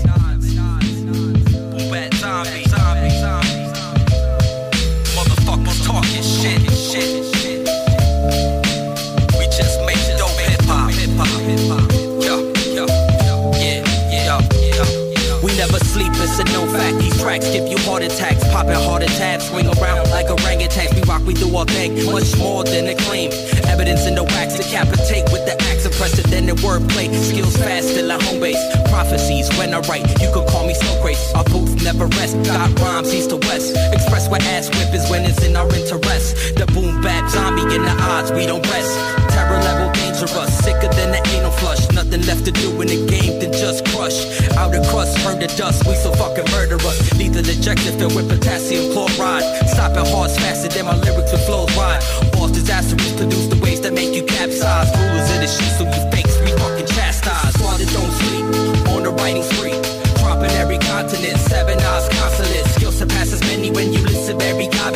it's 16.28 16.40
a 16.40 16.44
no 16.54 16.68
fact. 16.68 16.98
These 17.00 17.22
tracks 17.22 17.50
give 17.50 17.68
you 17.68 17.78
heart 17.80 18.04
attacks, 18.04 18.44
popping 18.52 18.76
heart 18.76 19.04
attacks, 19.04 19.50
swing 19.50 19.68
around 19.68 20.10
like 20.10 20.28
orangutans. 20.28 20.94
We 20.96 21.02
rock, 21.04 21.24
we 21.26 21.34
do 21.34 21.56
our 21.56 21.66
thing, 21.66 21.96
much 22.06 22.38
more 22.38 22.64
than 22.64 22.88
acclaim. 22.88 23.32
Evidence 23.68 24.06
in 24.06 24.16
the 24.16 24.24
wax, 24.24 24.56
decapitate 24.58 25.26
with 25.32 25.46
the 25.46 25.56
axe, 25.70 25.86
unprecedented 25.86 26.58
wordplay. 26.58 27.08
Skills 27.16 27.56
fast, 27.58 27.90
still 27.90 28.12
at 28.12 28.22
home 28.24 28.40
base. 28.40 28.60
Prophecies 28.90 29.50
when 29.58 29.74
I 29.74 29.80
write, 29.88 30.06
you 30.22 30.30
could 30.34 30.48
call 30.48 30.68
me 30.68 30.74
Snow 30.74 31.02
Grace. 31.02 31.22
Our 31.34 31.44
booth 31.46 31.84
never 31.84 32.08
rest, 32.20 32.36
got 32.44 32.78
rhymes 32.80 33.14
east 33.14 33.30
to 33.30 33.38
west. 33.38 33.76
Express 33.94 34.30
what 34.30 34.42
ass 34.44 34.70
whip 34.70 34.94
is 34.94 35.10
when 35.10 35.24
it's 35.26 35.44
in 35.44 35.56
our 35.56 35.68
interest. 35.76 36.56
The 36.56 36.66
boom 36.74 37.02
bap 37.02 37.30
zombie 37.30 37.64
in 37.76 37.84
the 37.84 37.96
odds, 38.02 38.32
we 38.32 38.46
don't 38.46 38.66
rest. 38.70 38.94
Terror 39.32 39.60
level 39.62 39.92
dangerous, 40.28 40.58
sicker 40.64 40.88
than 40.94 41.12
the 41.12 41.22
anal 41.36 41.52
flush. 41.52 41.90
Nothing 41.92 42.22
left 42.26 42.46
to 42.46 42.52
do 42.52 42.70
in 42.82 42.88
the 42.88 43.06
game 43.08 43.40
than 43.40 43.52
just 43.52 43.86
crush. 43.88 44.26
Outer 44.58 44.82
crust, 44.90 45.18
burn 45.24 45.40
the 45.40 45.48
dust, 45.58 45.86
we 45.88 45.96
so 45.96 46.12
fucking 46.14 46.50
murderous. 46.52 47.14
Lethal 47.18 47.48
injected 47.48 47.96
filled 48.00 48.16
with 48.16 48.30
potassium 48.30 48.92
chloride. 48.94 49.44
Stopping 49.68 50.06
hearts 50.12 50.38
faster 50.38 50.70
than 50.70 50.86
my 50.86 50.96
lyrics 50.96 51.32
with 51.32 51.46
flows 51.46 51.72
wide. 51.76 52.02
Boss 52.34 52.52
disastrous 52.52 53.14
produce 53.16 53.48
the 53.48 53.60
waves 53.64 53.82
that 53.82 53.94
make 53.94 54.14
you 54.16 54.24
capsize. 54.24 54.90
Rulers 54.98 55.30
in 55.32 55.42
the 55.42 55.48
sheet, 55.48 55.72
so 55.78 55.84
you 55.86 56.04
fakes 56.12 56.36
we 56.42 56.52
fucking 56.60 56.88
chastise. 56.88 57.54
Squad 57.54 57.78
that 57.80 57.90
don't 57.94 58.14
sleep 58.22 58.46
on 58.94 59.04
the 59.04 59.12
writing 59.12 59.44
spree. 59.44 59.76
Dropping 60.20 60.52
every 60.60 60.80
continent, 60.80 61.38
seven 61.40 61.80
eyes 61.80 62.08
consonants. 62.10 62.76
Skill 62.76 62.92
surpasses 62.92 63.42
many 63.42 63.72
when 63.72 63.94
you 63.94 64.02
listen 64.04 64.42
every 64.42 64.68
guy 64.68 64.92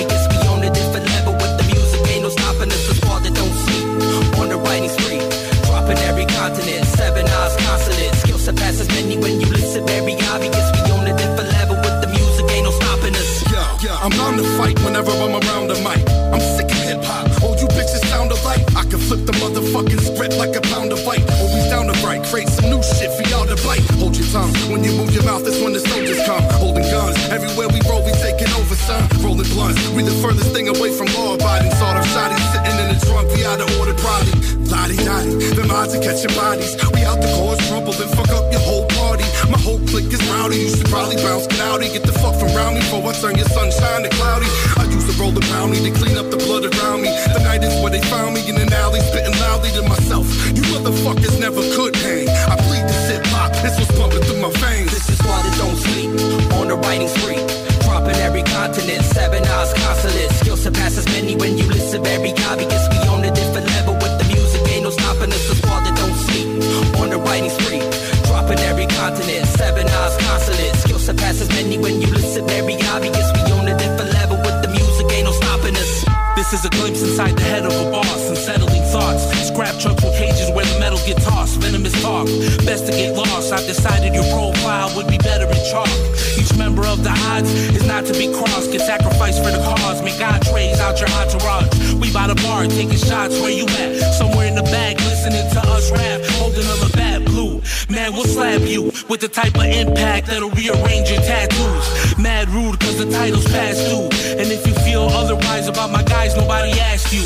the 30.41 30.49
furthest 30.49 30.53
thing 30.53 30.67
away 30.69 30.91
from 30.91 31.07
law 31.13 31.35
abiding. 31.35 31.71
Sawed 31.71 31.97
of 31.97 32.05
shotties 32.05 32.41
sitting 32.51 32.77
in 32.79 32.87
the 32.93 32.99
trunk. 33.05 33.29
We 33.33 33.45
out 33.45 33.61
of 33.61 33.69
order, 33.79 33.93
probably. 33.93 34.33
Lottie 34.71 34.97
dottie, 35.03 35.35
them 35.53 35.71
odds 35.71 35.93
are 35.93 36.01
catching 36.01 36.33
bodies. 36.33 36.75
We 36.93 37.03
out 37.03 37.21
to 37.21 37.27
cause 37.35 37.59
trouble 37.67 37.91
and 37.91 38.09
fuck 38.15 38.29
up 38.31 38.51
your 38.51 38.61
whole 38.61 38.87
party. 38.97 39.25
My 39.51 39.59
whole 39.59 39.79
clique 39.91 40.11
is 40.11 40.23
rowdy. 40.31 40.57
You 40.57 40.69
should 40.69 40.87
probably 40.87 41.17
bounce, 41.17 41.47
outy. 41.59 41.91
Get 41.91 42.03
the 42.03 42.15
fuck 42.15 42.35
from 42.39 42.55
round 42.55 42.75
me 42.75 42.81
before 42.81 43.03
I 43.03 43.13
turn 43.19 43.35
your 43.35 43.49
sunshine 43.51 44.03
to 44.03 44.11
cloudy. 44.15 44.47
I 44.79 44.87
used 44.87 45.11
to 45.11 45.15
roll 45.19 45.31
the 45.31 45.43
bounty 45.51 45.83
to 45.83 45.91
clean 45.91 46.17
up 46.17 46.31
the 46.31 46.37
blood 46.37 46.63
around 46.63 47.03
me. 47.03 47.11
The 47.35 47.43
night 47.43 47.63
is 47.63 47.75
where 47.83 47.91
they 47.91 48.01
found 48.07 48.33
me 48.33 48.47
in 48.47 48.55
an 48.57 48.71
alley, 48.71 49.01
spitting 49.01 49.35
loudly 49.43 49.71
to 49.75 49.83
myself. 49.83 50.25
You 50.55 50.63
motherfuckers 50.71 51.35
never 51.39 51.61
could 51.75 51.95
hang. 51.95 52.29
I 52.47 52.55
bleed 52.67 52.87
this 52.87 53.03
hip 53.11 53.25
hop. 53.35 53.51
This 53.59 53.75
was 53.77 53.91
pumping 53.99 54.23
through 54.23 54.39
my 54.39 54.51
veins. 54.63 54.91
This 54.95 55.09
is 55.09 55.19
why 55.19 55.43
they 55.43 55.53
don't 55.59 55.77
sleep 55.77 56.11
on 56.55 56.71
the 56.71 56.77
writing 56.79 57.11
spree. 57.11 57.70
Dropping 58.01 58.21
every 58.21 58.41
continent, 58.41 59.03
seven 59.13 59.45
eyes 59.45 59.73
consonants. 59.73 60.39
Skill 60.39 60.57
surpasses 60.57 61.05
many 61.13 61.35
when 61.35 61.55
you 61.55 61.67
listen 61.69 62.01
guy 62.01 62.55
because 62.57 62.89
we 62.89 62.97
on 63.05 63.23
a 63.23 63.29
different 63.29 63.67
level 63.77 63.93
with 63.93 64.17
the 64.17 64.25
music. 64.33 64.61
Ain't 64.73 64.85
no 64.85 64.89
stopping 64.89 65.29
us. 65.29 65.47
The 65.47 65.55
squad 65.61 65.85
that 65.85 65.95
don't 66.01 66.17
sleep 66.25 66.49
on 66.97 67.11
the 67.11 67.19
writing 67.19 67.51
spree. 67.51 67.85
Dropping 68.25 68.57
every 68.65 68.87
continent, 68.87 69.45
seven 69.53 69.85
eyes 69.85 70.17
consonants. 70.17 70.81
Skill 70.81 70.97
surpasses 70.97 71.49
many 71.49 71.77
when 71.77 72.01
you 72.01 72.07
listen 72.07 72.47
guy 72.75 72.99
because 73.05 73.29
we 73.37 73.41
on 73.53 73.67
a 73.69 73.77
different 73.77 74.11
level 74.17 74.37
with 74.37 74.57
the 74.65 74.69
music. 74.73 75.05
Ain't 75.13 75.25
no 75.29 75.33
stopping 75.33 75.75
us. 75.77 76.01
This 76.35 76.53
is 76.53 76.65
a 76.65 76.69
glimpse 76.69 77.03
inside 77.03 77.37
the 77.37 77.43
head 77.43 77.65
of 77.69 77.73
a 77.85 77.91
boss, 77.91 78.21
And 78.25 78.33
unsettling 78.33 78.80
thoughts. 78.91 79.23
Scrap 79.47 79.79
trucks 79.79 80.03
with 80.03 80.15
cages 80.19 80.51
where 80.51 80.65
the 80.65 80.77
metal 80.79 80.99
get 81.07 81.17
tossed. 81.23 81.59
Venomous 81.61 81.95
talk, 82.01 82.27
best 82.67 82.85
to 82.85 82.91
get 82.91 83.15
lost. 83.15 83.51
I've 83.51 83.65
decided 83.65 84.13
your 84.13 84.27
profile 84.35 84.91
would 84.95 85.07
be 85.07 85.17
better 85.17 85.47
in 85.47 85.61
chalk. 85.71 85.89
Each 86.37 86.51
member 86.57 86.85
of 86.85 87.03
the 87.03 87.15
odds 87.31 87.49
is 87.71 87.87
not 87.87 88.05
to 88.05 88.13
be 88.13 88.27
crossed. 88.31 88.71
Get 88.71 88.81
sacrificed 88.81 89.39
for 89.43 89.51
the 89.51 89.63
cause. 89.63 90.03
Make 90.03 90.19
entrees 90.19 90.79
out 90.79 90.99
your 90.99 91.09
entourage. 91.15 91.71
We 91.95 92.11
by 92.11 92.27
the 92.27 92.35
bar 92.43 92.67
taking 92.67 92.99
shots 92.99 93.39
where 93.39 93.51
you 93.51 93.65
at. 93.79 93.95
Somewhere 94.19 94.47
in 94.47 94.55
the 94.55 94.67
back 94.67 94.99
listening 95.21 95.51
to 95.51 95.59
us 95.69 95.91
rap. 95.91 96.21
Holding 96.41 96.65
on 96.65 96.77
a 96.77 96.85
Labatt 96.85 97.25
blue. 97.25 97.61
Man, 97.89 98.13
we'll 98.13 98.25
slap 98.25 98.61
you 98.61 98.91
with 99.09 99.21
the 99.21 99.27
type 99.27 99.55
of 99.55 99.65
impact 99.65 100.27
that'll 100.27 100.49
rearrange 100.49 101.11
your 101.11 101.21
tattoos. 101.21 102.17
Mad 102.17 102.49
rude 102.49 102.79
cause 102.79 102.97
the 102.97 103.09
title's 103.11 103.45
past 103.45 103.85
due. 103.89 104.09
And 104.39 104.51
if 104.51 104.65
you 104.65 104.73
feel 104.81 105.03
otherwise 105.03 105.67
about 105.67 105.91
my 105.91 106.03
guys, 106.03 106.35
nobody 106.35 106.71
asked 106.79 107.13
you. 107.13 107.21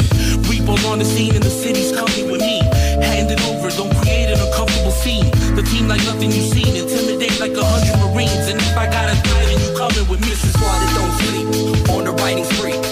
Repo's 0.50 0.84
on 0.86 1.00
the 1.00 1.06
scene 1.06 1.36
and 1.36 1.44
the 1.44 1.50
city's 1.50 1.92
coming 1.92 2.32
with 2.32 2.42
me. 2.42 2.60
Hand 3.00 3.32
it 3.32 3.42
over, 3.48 3.70
don't 3.72 3.96
create 4.04 4.28
an 4.28 4.40
uncomfortable 4.40 4.92
scene. 4.92 5.32
The 5.56 5.64
team 5.64 5.88
like 5.88 6.04
nothing 6.04 6.32
you've 6.32 6.52
seen, 6.52 6.76
intimidate 6.76 7.40
like 7.40 7.56
a 7.56 7.64
hundred 7.64 7.96
Marines. 8.04 8.48
And 8.52 8.60
if 8.60 8.78
I 8.78 8.88
gotta 8.88 9.16
die, 9.24 9.46
then 9.46 9.60
you 9.64 9.72
coming 9.78 10.08
with 10.10 10.20
me. 10.20 10.30
This 10.30 10.44
is 10.44 10.56
why 10.60 10.74
they 10.84 10.92
don't 11.00 11.16
sleep 11.24 11.90
on 11.96 12.04
the 12.04 12.12
writing 12.12 12.44
spree. 12.44 12.85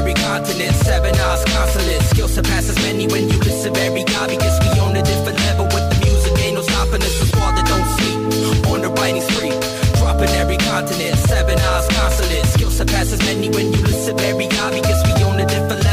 Every 0.00 0.14
continent, 0.14 0.74
seven 0.76 1.14
eyes 1.14 1.44
consonants. 1.44 2.08
Skill 2.08 2.26
surpasses 2.26 2.74
many 2.76 3.06
when 3.08 3.28
you 3.28 3.38
listen 3.40 3.76
every 3.76 4.02
guy 4.04 4.28
because 4.28 4.56
we 4.64 4.80
on 4.80 4.96
a 4.96 5.02
different 5.02 5.38
level 5.44 5.66
with 5.66 5.84
the 5.92 5.96
music. 6.06 6.32
Ain't 6.40 6.54
no 6.54 6.62
stopping 6.62 7.02
us. 7.02 7.28
Squad 7.28 7.52
that 7.52 7.66
don't 7.68 7.84
sleep 8.00 8.66
on 8.72 8.80
the 8.80 8.88
writing 8.96 9.20
spree. 9.20 9.52
Dropping 10.00 10.32
every 10.40 10.56
continent, 10.56 11.18
seven 11.28 11.58
eyes 11.58 11.86
consonants. 11.88 12.48
Skill 12.54 12.70
surpasses 12.70 13.20
many 13.28 13.50
when 13.50 13.74
you 13.74 13.80
listen 13.84 14.18
every 14.20 14.46
guy 14.46 14.70
because 14.72 15.04
we 15.04 15.12
on 15.22 15.38
a 15.38 15.44
different 15.44 15.84
level 15.84 15.89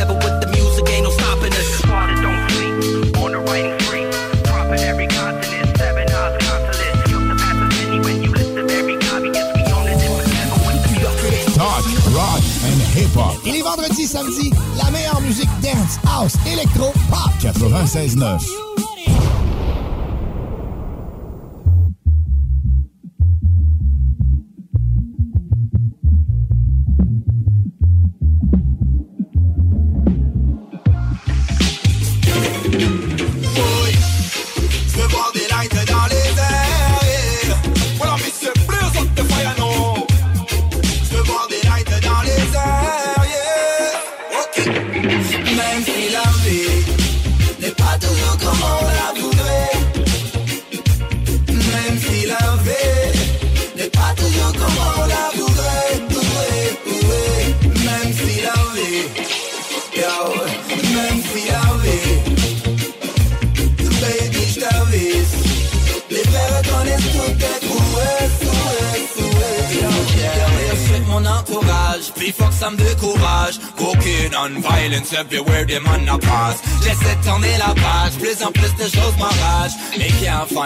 les 13.57 13.63
vendredis, 13.63 14.07
samedis, 14.07 14.51
la 14.77 14.91
meilleure 14.91 15.21
musique 15.21 15.49
dance, 15.61 15.97
house, 16.05 16.33
électro, 16.45 16.91
pop. 17.09 17.31
96.9. 17.41 18.66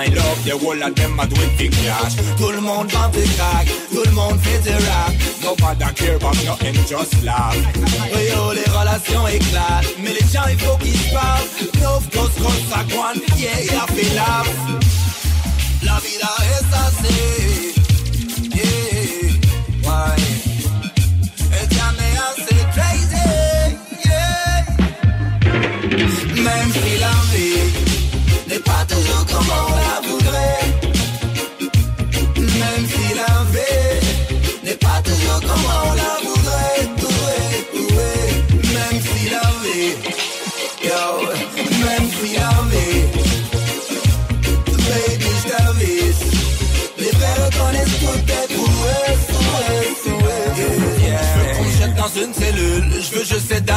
love 0.07 0.43
The 0.45 0.57
whole 0.57 0.83
of 0.83 0.95
them 0.95 1.19
a 1.19 1.27
do 1.27 1.41
it 1.41 1.57
big 1.57 1.71
cash 1.71 2.15
Tout 2.37 2.51
le 2.51 2.61
monde 2.61 2.91
vend 2.91 3.09
des 3.09 3.27
crack 3.35 3.67
Tout 3.91 4.03
le 4.05 4.11
monde 4.11 4.39
fait 4.41 4.59
du 4.59 4.71
rap 4.71 5.13
Nobody 5.43 5.85
care 5.95 6.15
about 6.17 6.37
nothing 6.45 6.75
just 6.87 7.23
laugh. 7.23 7.55
Oui 8.13 8.29
oh 8.37 8.53
les 8.53 8.69
relations 8.71 9.27
éclatent. 9.27 9.95
Mais 9.99 10.13
les 10.13 10.27
gens 10.31 10.47
il 10.49 10.59
faut 10.59 10.77
qu'ils 10.77 10.95
se 10.95 11.13
parlent 11.13 11.40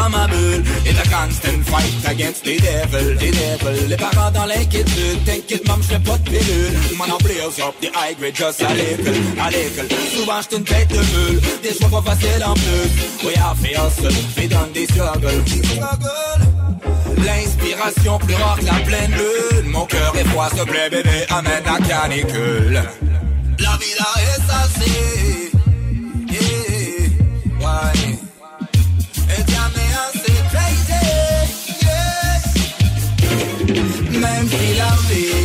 veux 0.08 0.10
juste 0.10 0.10
être 0.10 0.10
dans 0.10 0.10
ma 0.10 0.26
bulle 0.26 0.64
Et 0.86 0.92
la 0.92 1.02
constant 1.02 1.62
fight 1.64 2.06
against 2.06 2.44
the 2.44 2.60
devil 2.60 3.16
The 3.16 3.30
devil. 3.32 3.88
Les 3.88 3.96
parents 3.96 4.30
dans 4.32 4.46
l'inquiétude 4.46 5.24
T'inquiète, 5.24 5.66
maman, 5.66 5.82
je 5.82 5.88
fais 5.88 5.98
pas 5.98 6.18
de 6.18 6.30
pilule. 6.30 6.72
Mon 6.96 7.16
blaze 7.18 7.60
up 7.60 7.74
the 7.80 7.90
high 7.94 8.16
grade 8.18 8.36
Just 8.36 8.62
à 8.62 8.74
l'école, 8.74 9.14
à 9.40 9.50
l'école. 9.50 9.88
Souvent 10.14 10.40
j'suis 10.42 10.56
une 10.56 10.64
tête 10.64 10.88
de 10.88 10.96
mule 10.96 11.40
Des 11.62 11.74
choix 11.74 11.88
pas 11.90 12.10
faciles 12.10 12.44
en 12.44 12.54
plus. 12.54 13.26
Oui, 13.26 13.32
à 13.36 13.54
faire 13.54 13.90
seul 14.00 14.12
Fais 14.34 14.48
dans 14.48 14.66
des 14.72 14.86
struggles. 14.86 15.44
L'inspiration 17.24 18.18
plus 18.18 18.34
rare 18.34 18.58
que 18.58 18.66
la 18.66 18.80
pleine 18.84 19.12
lune. 19.12 19.70
Mon 19.70 19.86
cœur 19.86 20.14
est 20.16 20.24
froid, 20.28 20.48
s'il 20.50 20.58
te 20.58 20.64
plaît 20.64 20.90
bébé 20.90 21.26
Amène 21.30 21.62
la 21.64 21.86
canicule. 21.86 22.82
La 23.58 23.76
vida 23.76 24.04
es 24.18 24.50
así. 24.50 25.44
Yeah, 26.30 27.94
assez 29.56 29.83
Même 34.24 34.48
si 34.48 34.74
la 34.80 34.92
vie. 35.08 35.42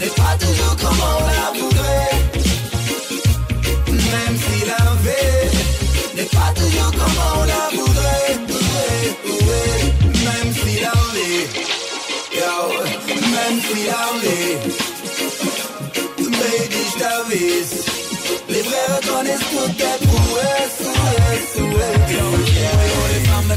N'est 0.00 0.14
pas 0.22 0.34
toujours 0.44 0.76
comme 0.82 1.02
on 1.12 1.20
la 1.38 1.48
voudrait. 1.58 2.14
Même 4.12 4.36
si 4.44 4.58
la 4.72 4.84
vie 5.04 5.40
N'est 6.16 6.30
pas 6.38 6.50
toujours 6.60 6.92
comme 6.98 7.18
on 7.34 7.44
la 7.52 7.64
voudrait. 7.76 8.32
Ouais, 8.54 9.04
ouais 9.48 9.80
Même 10.26 10.50
si 10.60 10.72
la 10.86 10.96
vie 11.14 11.42
Yo 12.38 12.54
Même 13.34 13.58
si 13.66 13.80
la 13.90 14.04
vie. 14.22 14.54
Baby, 16.38 16.82
je 16.92 18.52
Les 18.52 18.62
vrais 18.62 18.88
reconnaissent 18.96 19.50
toutes 19.50 19.76
tes 19.76 19.98
prouesses. 20.06 20.82
Yo, 20.84 22.14
yo, 22.14 22.26
yo, 22.30 22.37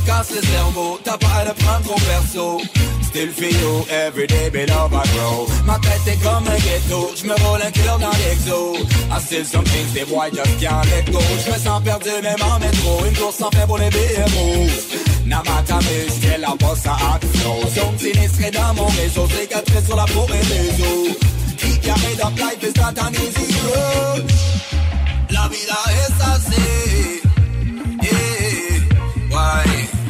cassent 0.05 0.31
le 0.35 0.41
cerveau 0.41 0.99
T'as 1.03 1.17
pas 1.17 1.41
à 1.41 1.45
le 1.45 1.53
prendre 1.53 1.83
trop 1.83 1.99
perso. 1.99 2.61
Still 3.03 3.29
feel 3.29 3.51
you 3.51 3.85
every 3.89 4.25
day, 4.25 4.49
be 4.49 4.65
love 4.67 4.93
I 4.93 5.03
grow. 5.15 5.47
Ma 5.65 5.77
tête 5.79 6.07
est 6.07 6.23
comme 6.23 6.47
un 6.47 6.57
ghetto. 6.57 7.11
J'me 7.15 7.33
roule 7.43 7.61
un 7.61 7.71
kilo 7.71 7.97
dans 7.99 8.17
l'exo. 8.23 8.75
I 9.11 9.19
still 9.19 9.45
some 9.45 9.65
things 9.65 9.93
they 9.93 10.05
boy 10.05 10.29
just 10.31 10.59
can't 10.59 10.85
let 10.91 11.11
go? 11.11 11.19
J'me 11.45 11.57
sens 11.57 11.83
perdu 11.83 12.09
même 12.23 12.41
en 12.41 12.59
métro. 12.59 13.05
Une 13.05 13.17
course 13.17 13.35
sans 13.35 13.51
fin 13.51 13.67
pour 13.67 13.77
les 13.77 13.89
BMO 13.89 14.67
Namatame, 15.25 15.83
j'tiens 16.07 16.37
la 16.39 16.55
bosse 16.55 16.85
à 16.85 17.19
flow. 17.33 17.61
Zone 17.75 17.97
sinistrée 17.97 18.51
dans 18.51 18.73
mon 18.75 18.87
réseau 18.87 19.27
Cicatrice 19.27 19.85
sur 19.85 19.95
la 19.95 20.05
peau 20.05 20.25
et 20.29 20.45
les 20.53 20.69
os. 20.81 21.17
Qui 21.57 21.79
carré 21.79 22.15
dans 22.21 22.29
life 22.29 22.63
is 22.63 22.73
not 22.79 22.97
an 22.99 23.11
easy 23.13 23.45
road 23.67 24.25
La 25.29 25.47
vida 25.47 25.77
es 25.89 26.13
así. 26.33 27.21
Yeah, 28.03 28.40
body 29.41 30.00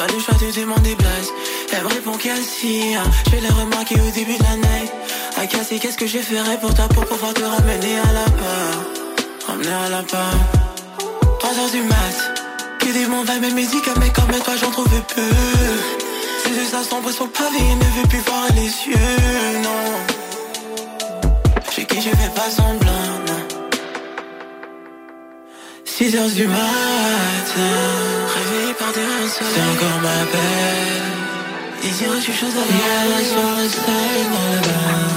pas 0.00 0.06
le 0.14 0.18
choix 0.18 0.34
de 0.34 0.60
demander 0.60 0.96
place. 0.96 1.28
Elle 1.72 1.82
me 1.84 1.88
répond 1.88 2.12
qu'elle 2.12 2.42
si, 2.42 2.94
hein, 2.94 3.04
je 3.26 3.30
vais 3.32 3.40
les 3.40 3.48
remarquer 3.48 3.96
au 3.96 4.10
début 4.12 4.36
de 4.38 4.42
la 4.42 4.56
night. 4.56 4.92
À 5.36 5.46
casser, 5.46 5.78
qu'est-ce 5.78 5.98
que 5.98 6.06
j'ai 6.06 6.22
ferais 6.22 6.58
pour 6.58 6.72
toi 6.74 6.88
pour 6.88 7.04
pouvoir 7.04 7.34
te 7.34 7.42
ramener 7.42 7.98
à 8.08 8.12
la 8.20 8.28
part 8.40 8.80
Ramener 9.46 9.78
à 9.86 9.88
la 9.90 10.02
part 10.02 10.40
3 11.38 11.50
heures 11.58 11.70
du 11.70 11.82
mat, 11.82 12.16
que 12.78 12.86
des 12.86 13.04
vibe 13.04 13.44
et 13.44 13.54
musique, 13.54 13.88
mais 13.98 14.10
comme 14.10 14.32
toi 14.46 14.54
j'en 14.60 14.70
trouve 14.70 14.88
peu. 15.14 15.34
Ses 16.44 16.50
yeux 16.50 16.68
ça 16.70 16.82
sombre 16.82 17.10
sur 17.10 17.26
le 17.26 17.30
pavé, 17.30 17.62
ne 17.82 18.00
veut 18.00 18.08
plus 18.08 18.20
voir 18.20 18.46
les 18.54 18.70
yeux, 18.88 19.60
non. 19.62 19.86
Chez 21.72 21.84
qui 21.84 21.96
je 21.96 22.10
fais 22.10 22.32
pas 22.34 22.50
semblant, 22.50 23.06
non. 23.28 23.42
6 25.84 26.16
heures 26.16 26.30
du 26.30 26.46
matin 26.46 28.29
Réveillé 28.50 28.74
par 28.74 28.88
des 28.88 29.00
soleil. 29.28 29.52
C'est 29.54 29.62
encore 29.62 30.00
ma 30.02 30.24
belle. 30.32 31.10
Désir 31.82 32.10
reçu 32.10 32.32
chose 32.32 32.50
à 32.50 32.64
la 33.08 33.20
soirée 33.24 33.68
style 33.68 34.28
dans 34.34 34.48
le 34.52 34.60
bar 34.68 35.10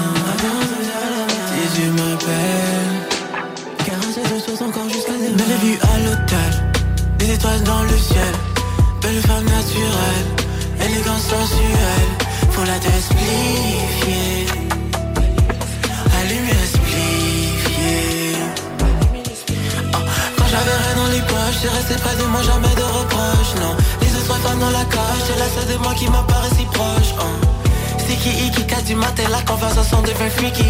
Tes 1.50 1.80
yeux 1.80 1.92
m'appellent 1.92 3.00
Caresse 3.84 4.18
de 4.18 4.38
source 4.40 4.62
encore 4.62 4.88
jusqu'à 4.88 5.12
des 5.12 5.30
Belle 5.30 5.58
vue 5.62 5.78
à 5.82 5.98
l'hôtel. 5.98 6.52
Des 7.18 7.32
étoiles 7.34 7.62
dans 7.64 7.82
le 7.82 7.96
ciel. 7.98 8.34
Belle 9.02 9.20
femme 9.22 9.44
naturelle. 9.44 10.28
Élégance 10.80 11.22
sensuelle. 11.22 12.10
Faut 12.50 12.64
la 12.64 12.78
t'expliquer 12.78 14.63
Rien 20.64 20.94
dans 20.96 21.10
les 21.12 21.20
poches, 21.20 21.58
j'ai 21.62 21.68
resté 21.68 21.94
près 21.94 22.16
de 22.16 22.24
moi, 22.24 22.42
jamais 22.42 22.74
de 22.74 22.82
reproches, 22.82 23.54
non 23.60 23.76
Les 24.00 24.12
autres 24.16 24.38
femmes 24.40 24.58
dans 24.58 24.70
la 24.70 24.84
cage, 24.84 25.22
c'est 25.26 25.38
la 25.38 25.48
seule 25.54 25.76
de 25.76 25.78
moi 25.82 25.94
qui 25.94 26.08
m'apparaît 26.08 26.54
si 26.56 26.64
proche, 26.66 27.12
hein. 27.20 27.36
Sticky 27.98 28.46
Icky, 28.46 28.64
4 28.66 28.84
du 28.84 28.94
matin, 28.94 29.24
la 29.30 29.42
conversation 29.42 30.00
devient 30.02 30.30
freaky. 30.36 30.64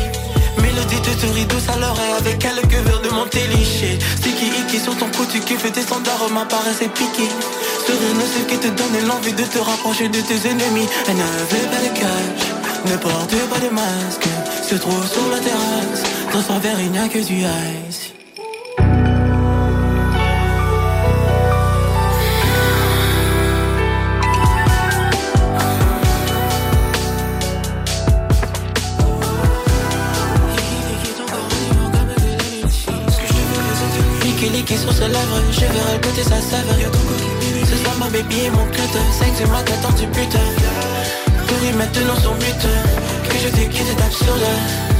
Mélodie 0.62 1.00
de 1.00 1.20
souris 1.20 1.46
douce 1.46 1.68
à 1.68 1.78
l'oreille 1.78 2.14
avec 2.18 2.38
quelques 2.38 2.80
verres 2.86 3.02
de 3.02 3.10
mon 3.10 3.26
téliché. 3.26 3.98
Sticky 4.16 4.46
Icky 4.60 4.78
sur 4.78 4.96
ton 4.96 5.06
cou, 5.06 5.24
tu 5.30 5.40
kiffes 5.40 5.70
tes 5.72 5.82
standards, 5.82 6.30
m'apparaissent 6.32 6.88
piqué. 6.94 7.28
Sourire 7.86 8.14
ne 8.14 8.26
ce 8.34 8.40
qui 8.48 8.58
te 8.58 8.68
donne 8.68 9.06
l'envie 9.08 9.32
de 9.32 9.42
te 9.42 9.58
rapprocher 9.58 10.08
de 10.08 10.20
tes 10.20 10.48
ennemis. 10.48 10.88
Elle 11.08 11.16
ne 11.16 11.22
veut 11.22 11.68
pas 11.70 11.82
de 11.86 11.98
cash, 11.98 12.90
ne 12.90 12.96
porte 12.96 13.34
pas 13.50 13.58
de 13.58 13.70
masque. 13.70 14.28
Se 14.68 14.76
trouve 14.76 15.06
sur 15.10 15.28
la 15.30 15.38
terrasse, 15.38 16.02
dans 16.32 16.42
son 16.42 16.58
verre 16.60 16.80
il 16.80 16.90
n'y 16.92 16.98
a 16.98 17.08
que 17.08 17.18
du 17.18 17.42
ice. 17.42 18.13
Licky 34.64 34.78
sur 34.80 34.92
ses 34.94 35.08
lèvres, 35.08 35.42
je 35.52 35.60
verrai 35.60 35.98
goûter 36.02 36.22
sa 36.22 36.40
saveur. 36.40 36.90
Ce 37.68 37.76
soir 37.76 37.96
ma 37.98 38.08
baby 38.08 38.46
et 38.46 38.50
mon 38.50 38.64
culte, 38.66 38.98
5 39.12 39.36
du 39.36 39.46
matin 39.50 39.74
tant 39.82 39.92
tu 39.92 40.06
putes. 40.06 40.38
Pour 41.46 41.62
y 41.68 41.72
maintenant 41.74 42.16
son 42.22 42.34
but, 42.36 42.66
que 43.28 43.36
je 43.36 43.48
te 43.48 43.70
quitte 43.70 43.88
est 43.90 44.93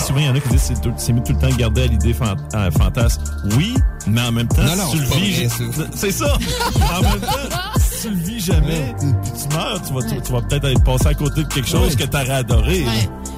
souvent, 0.00 0.18
il 0.20 0.26
y 0.26 0.28
en 0.28 0.34
a 0.34 0.40
qui 0.40 0.48
disent 0.48 0.60
c'est 0.62 0.80
tout- 0.80 0.92
c'est 0.96 1.12
mieux 1.12 1.22
tout 1.22 1.32
le 1.32 1.38
temps 1.38 1.54
garder 1.56 1.82
à 1.82 1.86
l'idée 1.86 2.12
fan- 2.12 2.36
euh, 2.54 2.70
fantasme. 2.70 3.22
Oui, 3.56 3.74
mais 4.06 4.20
en 4.22 4.32
même 4.32 4.48
temps, 4.48 4.62
Non, 4.62 4.76
non, 4.76 4.86
si 4.90 4.96
tu 4.98 5.02
le 5.02 5.06
vis. 5.20 5.48
C'est 5.94 6.10
ça! 6.12 6.36
en 6.36 7.02
même 7.02 7.20
temps, 7.20 7.80
si 7.80 8.02
tu 8.08 8.10
le 8.14 8.20
vis 8.20 8.40
jamais, 8.44 8.94
puis 8.98 9.08
tu 9.48 9.56
meurs, 9.56 9.80
tu 9.86 9.92
vas, 9.94 10.02
tu, 10.02 10.20
tu 10.22 10.32
vas 10.32 10.42
peut-être 10.42 10.64
être 10.66 10.84
passé 10.84 11.06
à 11.08 11.14
côté 11.14 11.42
de 11.42 11.48
quelque 11.48 11.68
chose 11.68 11.96
que 11.96 12.04
t'aurais 12.04 12.30
adoré. 12.30 12.84
là. 12.84 12.90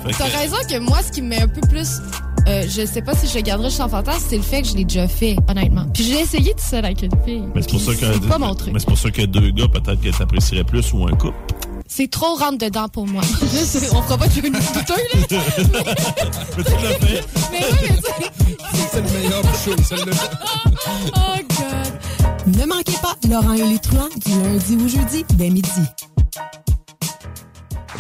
Fait 0.05 0.13
que- 0.13 0.19
T'as 0.19 0.39
raison 0.39 0.57
que 0.69 0.79
moi, 0.79 0.99
ce 1.07 1.13
qui 1.13 1.23
me 1.23 1.29
met 1.29 1.43
un 1.43 1.49
peu 1.49 1.61
plus. 1.63 2.01
euh, 2.47 2.65
je 2.69 2.87
sais 2.87 3.03
pas 3.03 3.15
si 3.15 3.27
je 3.29 3.35
le 3.35 3.43
garderai 3.43 3.69
chez 3.71 3.77
fantasme, 3.89 4.25
c'est 4.31 4.37
le 4.37 4.43
fait 4.43 4.63
que 4.63 4.69
je 4.69 4.75
l'ai 4.75 4.85
déjà 4.85 5.07
fait, 5.09 5.37
honnêtement. 5.49 5.85
Puis 5.93 6.05
je 6.05 6.11
l'ai 6.15 6.21
essayé 6.21 6.53
tout 6.53 6.65
seul 6.71 6.85
avec 6.85 7.03
une 7.03 7.11
fille. 7.25 7.43
Mais 7.55 7.61
c'est 7.63 7.71
pour 7.71 7.81
ça 7.81 7.93
que. 7.95 8.13
C'est 8.13 8.29
pas 8.29 8.39
mon 8.39 8.55
truc. 8.55 8.73
Mais 8.73 8.79
c'est 8.79 8.87
pour 8.89 8.97
ça 8.99 9.11
que 9.11 9.23
deux 9.27 9.51
gars, 9.51 9.69
peut-être 9.69 10.01
que 10.01 10.17
t'apprécierais 10.17 10.65
plus 10.65 10.93
ou 10.95 11.07
un 11.07 11.11
couple. 11.13 11.35
C'est 11.89 12.11
trop 12.11 12.35
rentre 12.37 12.59
dedans 12.59 12.89
pour 12.89 13.07
moi. 13.07 13.23
On 13.93 14.03
fera 14.03 14.19
pas 14.19 14.29
tuer 14.29 14.47
une 14.47 14.53
douteux, 14.53 14.95
là. 14.95 15.21
Mais 16.57 16.65
tu 16.65 16.73
l'as 16.83 16.99
fait. 16.99 17.25
Mais 17.51 17.65
oui, 17.73 17.89
mais 17.91 18.27
tu 18.47 18.83
C'est 18.93 19.01
le 19.01 19.11
meilleur 19.11 19.43
show, 19.43 19.83
celle-là. 19.89 20.13
Oh, 21.17 21.39
God. 21.49 22.57
Ne 22.57 22.67
manquez 22.67 22.99
pas 23.03 23.17
Laurent 23.29 23.55
et 23.55 23.67
les 23.67 23.79
truands 23.79 24.09
du 24.25 24.33
lundi 24.33 24.77
au 24.77 24.89
jeudi 24.89 25.25
dès 25.35 25.51
midi. 25.51 25.83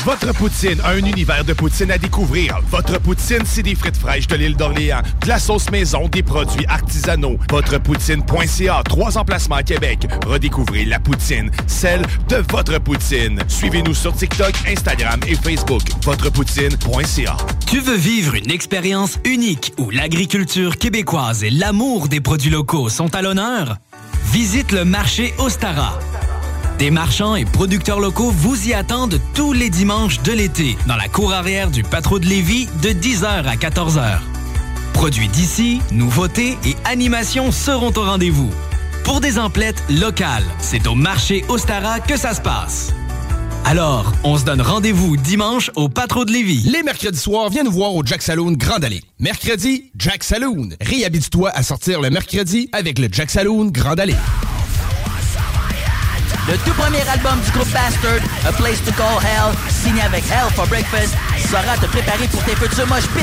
Votre 0.05 0.33
poutine, 0.35 0.81
un 0.85 0.99
univers 0.99 1.45
de 1.45 1.53
poutine 1.55 1.91
à 1.91 1.99
découvrir. 1.99 2.61
Votre 2.71 3.01
poutine, 3.01 3.43
c'est 3.45 3.63
des 3.63 3.75
frites 3.75 3.97
fraîches 3.97 4.27
de 4.27 4.37
l'île 4.37 4.57
d'Orléans, 4.57 5.01
de 5.23 5.29
la 5.29 5.39
sauce 5.39 5.71
maison, 5.71 6.09
des 6.09 6.23
produits 6.23 6.67
artisanaux. 6.67 7.39
Votrepoutine.ca, 7.51 8.83
trois 8.85 9.17
emplacements 9.17 9.57
à 9.57 9.63
Québec. 9.63 10.07
Redécouvrez 10.27 10.85
la 10.85 11.01
poutine, 11.01 11.51
celle 11.67 12.03
de 12.29 12.37
votre 12.51 12.79
poutine. 12.79 13.41
Suivez-nous 13.49 13.95
sur 13.95 14.13
TikTok, 14.15 14.53
Instagram 14.67 15.21
et 15.27 15.35
Facebook. 15.35 15.83
Votrepoutine.ca. 16.03 17.37
Tu 17.67 17.81
veux 17.81 17.97
vivre 17.97 18.35
une 18.35 18.51
expérience 18.51 19.19
unique 19.25 19.73
où 19.79 19.91
l'agriculture 19.91 20.77
québécoise 20.77 21.45
et 21.45 21.51
l'amour 21.51 22.09
des 22.09 22.21
produits 22.21 22.51
locaux 22.51 22.89
sont 22.89 23.15
à 23.15 23.23
l'honneur? 23.23 23.77
Visite 24.33 24.73
le 24.73 24.85
marché 24.85 25.33
Ostara. 25.39 25.99
Des 26.79 26.93
marchands 26.93 27.35
et 27.35 27.45
producteurs 27.45 27.99
locaux 27.99 28.31
vous 28.31 28.69
y 28.69 28.73
attendent 28.73 29.21
tous 29.35 29.53
les 29.53 29.69
dimanches 29.69 30.23
de 30.23 30.31
l'été 30.31 30.79
dans 30.87 30.95
la 30.95 31.09
cour 31.09 31.33
arrière 31.33 31.73
du 31.73 31.83
Patro 31.83 32.21
de 32.21 32.27
Lévis 32.27 32.69
de 32.83 32.91
10h 32.91 33.47
à 33.47 33.57
14h. 33.57 34.21
Produits 34.93 35.27
d'ici, 35.27 35.81
nouveautés 35.91 36.57
et 36.65 36.77
animations 36.85 37.51
seront 37.51 37.93
au 37.97 38.03
rendez-vous. 38.03 38.51
Pour 39.03 39.21
des 39.21 39.41
emplettes 39.41 39.83
locales, 39.91 40.45
c'est 40.61 40.87
au 40.87 40.95
marché 40.95 41.45
Ostara 41.49 41.99
que 41.99 42.17
ça 42.17 42.33
se 42.33 42.41
passe. 42.41 42.93
Alors, 43.65 44.13
on 44.23 44.39
se 44.39 44.45
donne 44.45 44.61
rendez-vous 44.61 45.17
dimanche 45.17 45.73
au 45.75 45.89
Patro 45.89 46.25
de 46.25 46.31
Lévis. 46.31 46.63
Les 46.71 46.85
mercredis 46.85 47.19
soirs, 47.19 47.51
viens 47.51 47.65
nous 47.65 47.73
voir 47.73 47.93
au 47.93 48.07
Jack 48.07 48.23
Saloon 48.23 48.53
Grand 48.53 48.83
Allée. 48.85 49.03
Mercredi, 49.19 49.91
Jack 49.97 50.23
Saloon. 50.23 50.69
Réhabite-toi 50.81 51.51
à 51.53 51.65
sortir 51.65 52.01
le 52.01 52.11
mercredi 52.11 52.69
avec 52.71 53.01
le 53.01 53.09
Jack 53.11 53.31
Saloon 53.31 53.67
Grand 53.67 53.99
Allée. 53.99 54.15
Le 56.49 56.57
tout 56.65 56.73
premier 56.73 57.07
album 57.07 57.39
du 57.45 57.51
groupe 57.51 57.71
Bastard, 57.73 58.21
A 58.47 58.53
Place 58.53 58.83
to 58.83 58.91
Call 58.93 59.23
Hell, 59.23 59.55
signé 59.69 60.01
avec 60.01 60.25
Hell 60.31 60.51
for 60.55 60.67
Breakfast, 60.67 61.15
saura 61.47 61.77
te 61.77 61.85
préparer 61.85 62.27
pour 62.29 62.43
tes 62.45 62.57
futurs 62.57 62.87
mosh 62.87 63.07
pits. 63.09 63.21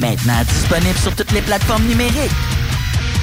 Maintenant 0.00 0.42
disponible 0.48 0.98
sur 0.98 1.14
toutes 1.14 1.30
les 1.30 1.42
plateformes 1.42 1.84
numériques. 1.84 2.32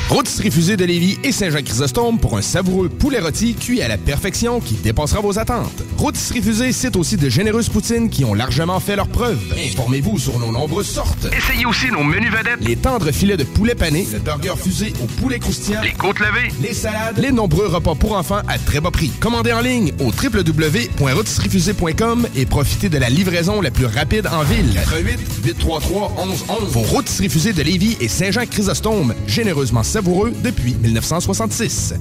Rôtisserie 0.10 0.52
Fusée 0.52 0.78
de 0.78 0.86
Lévis 0.86 1.18
et 1.26 1.34
Saint-Jean-Chrysostome 1.34 2.18
pour 2.18 2.38
un 2.38 2.42
savoureux 2.42 2.88
poulet 2.88 3.20
rôti 3.20 3.56
cuit 3.56 3.82
à 3.82 3.90
la 3.90 3.98
perfection 3.98 4.62
qui 4.62 4.76
dépassera 4.76 5.20
vos 5.20 5.38
attentes. 5.38 5.84
Rôtisserie 5.98 6.42
Fusée 6.42 6.72
cite 6.72 6.96
aussi 6.96 7.18
de 7.18 7.28
généreuses 7.28 7.68
poutines 7.68 8.10
qui 8.10 8.24
ont 8.24 8.34
largement 8.34 8.80
fait 8.80 8.96
leur 8.96 9.10
preuve. 9.10 9.38
Informez-vous 9.70 10.18
sur 10.18 10.40
nos 10.40 10.50
nombreuses 10.54 10.88
sortes. 10.88 11.28
Essayez 11.38 11.66
aussi 11.66 11.88
nos 11.92 12.06
menus 12.06 12.32
vedettes. 12.32 12.60
Les 12.62 12.78
tendres 12.78 13.12
filets 13.12 13.36
de 13.36 13.44
poulet 13.44 13.76
pané, 13.76 14.08
le 14.14 14.20
burger 14.20 14.54
fusé 14.58 14.94
au 15.04 15.08
poulet 15.20 15.40
croustillant, 15.40 15.82
Les 15.82 15.92
côtes 15.92 16.20
levées. 16.20 16.54
les 16.62 16.74
salades, 16.74 17.18
les 17.18 17.34
nombreux 17.34 17.68
repas 17.68 17.96
pour 17.96 18.16
enfants 18.16 18.40
à 18.48 18.58
très 18.60 18.80
bas 18.80 18.92
prix. 18.92 19.12
Commandez 19.20 19.52
en 19.52 19.60
ligne 19.60 19.92
au 20.00 20.06
www.rôtisseriefusée.com 20.06 22.28
et 22.34 22.46
profitez 22.46 22.88
de 22.88 22.98
la 22.98 23.10
livraison 23.10 23.60
la 23.60 23.72
plus 23.72 23.88
rapide 23.88 24.28
en 24.32 24.44
ville. 24.44 24.72
88 24.74 25.20
833 25.44 26.14
1111. 26.26 26.72
Vos 26.72 26.80
rôtisseries 26.82 27.28
fusées 27.30 27.52
de 27.52 27.62
Lévis 27.62 27.98
et 28.00 28.08
Saint-Jean-Chrysostome, 28.08 29.14
généreusement 29.28 29.84
savoureux 29.98 30.32
depuis 30.44 30.76
1966. 30.76 31.96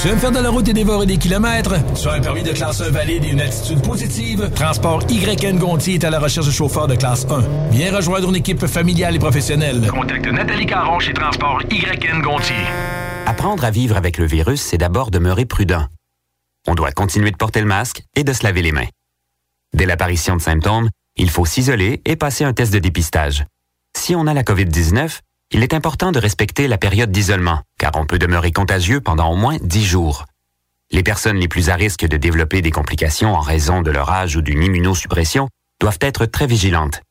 Tu 0.00 0.08
aimes 0.08 0.18
faire 0.18 0.32
de 0.32 0.38
la 0.38 0.48
route 0.48 0.66
et 0.68 0.72
dévorer 0.72 1.04
des 1.04 1.18
kilomètres? 1.18 1.74
Tu 1.94 2.08
as 2.08 2.12
un 2.12 2.20
permis 2.20 2.42
de 2.42 2.52
classe 2.52 2.80
1 2.80 2.88
valide 2.88 3.24
et 3.26 3.28
une 3.28 3.42
attitude 3.42 3.82
positive? 3.82 4.50
Transport 4.54 5.02
YN 5.10 5.58
Gontier 5.58 5.96
est 5.96 6.04
à 6.04 6.08
la 6.08 6.18
recherche 6.18 6.46
de 6.46 6.50
chauffeurs 6.50 6.86
de 6.86 6.94
classe 6.94 7.26
1. 7.28 7.42
Viens 7.72 7.94
rejoindre 7.94 8.30
une 8.30 8.36
équipe 8.36 8.66
familiale 8.66 9.14
et 9.16 9.18
professionnelle. 9.18 9.86
Contacte 9.86 10.26
Nathalie 10.28 10.64
Caron 10.64 10.98
chez 10.98 11.12
Transport 11.12 11.60
YN 11.70 12.22
Gontier. 12.22 12.64
Apprendre 13.26 13.66
à 13.66 13.70
vivre 13.70 13.98
avec 13.98 14.16
le 14.16 14.24
virus, 14.24 14.62
c'est 14.62 14.78
d'abord 14.78 15.10
demeurer 15.10 15.44
prudent. 15.44 15.84
On 16.66 16.74
doit 16.74 16.92
continuer 16.92 17.32
de 17.32 17.36
porter 17.36 17.60
le 17.60 17.66
masque 17.66 18.02
et 18.16 18.24
de 18.24 18.32
se 18.32 18.44
laver 18.44 18.62
les 18.62 18.72
mains. 18.72 18.88
Dès 19.74 19.84
l'apparition 19.84 20.36
de 20.36 20.40
symptômes, 20.40 20.88
il 21.16 21.28
faut 21.28 21.44
s'isoler 21.44 22.00
et 22.06 22.16
passer 22.16 22.44
un 22.44 22.54
test 22.54 22.72
de 22.72 22.78
dépistage. 22.78 23.44
Si 23.94 24.14
on 24.14 24.26
a 24.26 24.32
la 24.32 24.42
COVID-19, 24.42 25.18
il 25.52 25.62
est 25.62 25.74
important 25.74 26.12
de 26.12 26.18
respecter 26.18 26.66
la 26.66 26.78
période 26.78 27.12
d'isolement, 27.12 27.60
car 27.78 27.92
on 27.94 28.06
peut 28.06 28.18
demeurer 28.18 28.52
contagieux 28.52 29.00
pendant 29.00 29.30
au 29.30 29.36
moins 29.36 29.58
10 29.60 29.84
jours. 29.84 30.24
Les 30.90 31.02
personnes 31.02 31.36
les 31.36 31.48
plus 31.48 31.68
à 31.68 31.74
risque 31.74 32.06
de 32.06 32.16
développer 32.16 32.62
des 32.62 32.70
complications 32.70 33.34
en 33.34 33.40
raison 33.40 33.82
de 33.82 33.90
leur 33.90 34.10
âge 34.10 34.36
ou 34.36 34.42
d'une 34.42 34.62
immunosuppression 34.62 35.48
doivent 35.80 35.98
être 36.00 36.26
très 36.26 36.46
vigilantes. 36.46 37.02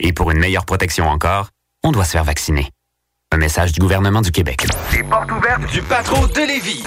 Et 0.00 0.12
pour 0.12 0.30
une 0.30 0.38
meilleure 0.38 0.66
protection 0.66 1.08
encore, 1.08 1.48
on 1.82 1.92
doit 1.92 2.04
se 2.04 2.12
faire 2.12 2.24
vacciner. 2.24 2.70
Un 3.30 3.36
message 3.36 3.72
du 3.72 3.80
gouvernement 3.80 4.22
du 4.22 4.30
Québec. 4.30 4.66
Les 4.90 5.02
portes 5.02 5.30
ouvertes 5.30 5.70
du 5.70 5.82
Patro 5.82 6.26
de 6.28 6.40
Lévis. 6.40 6.82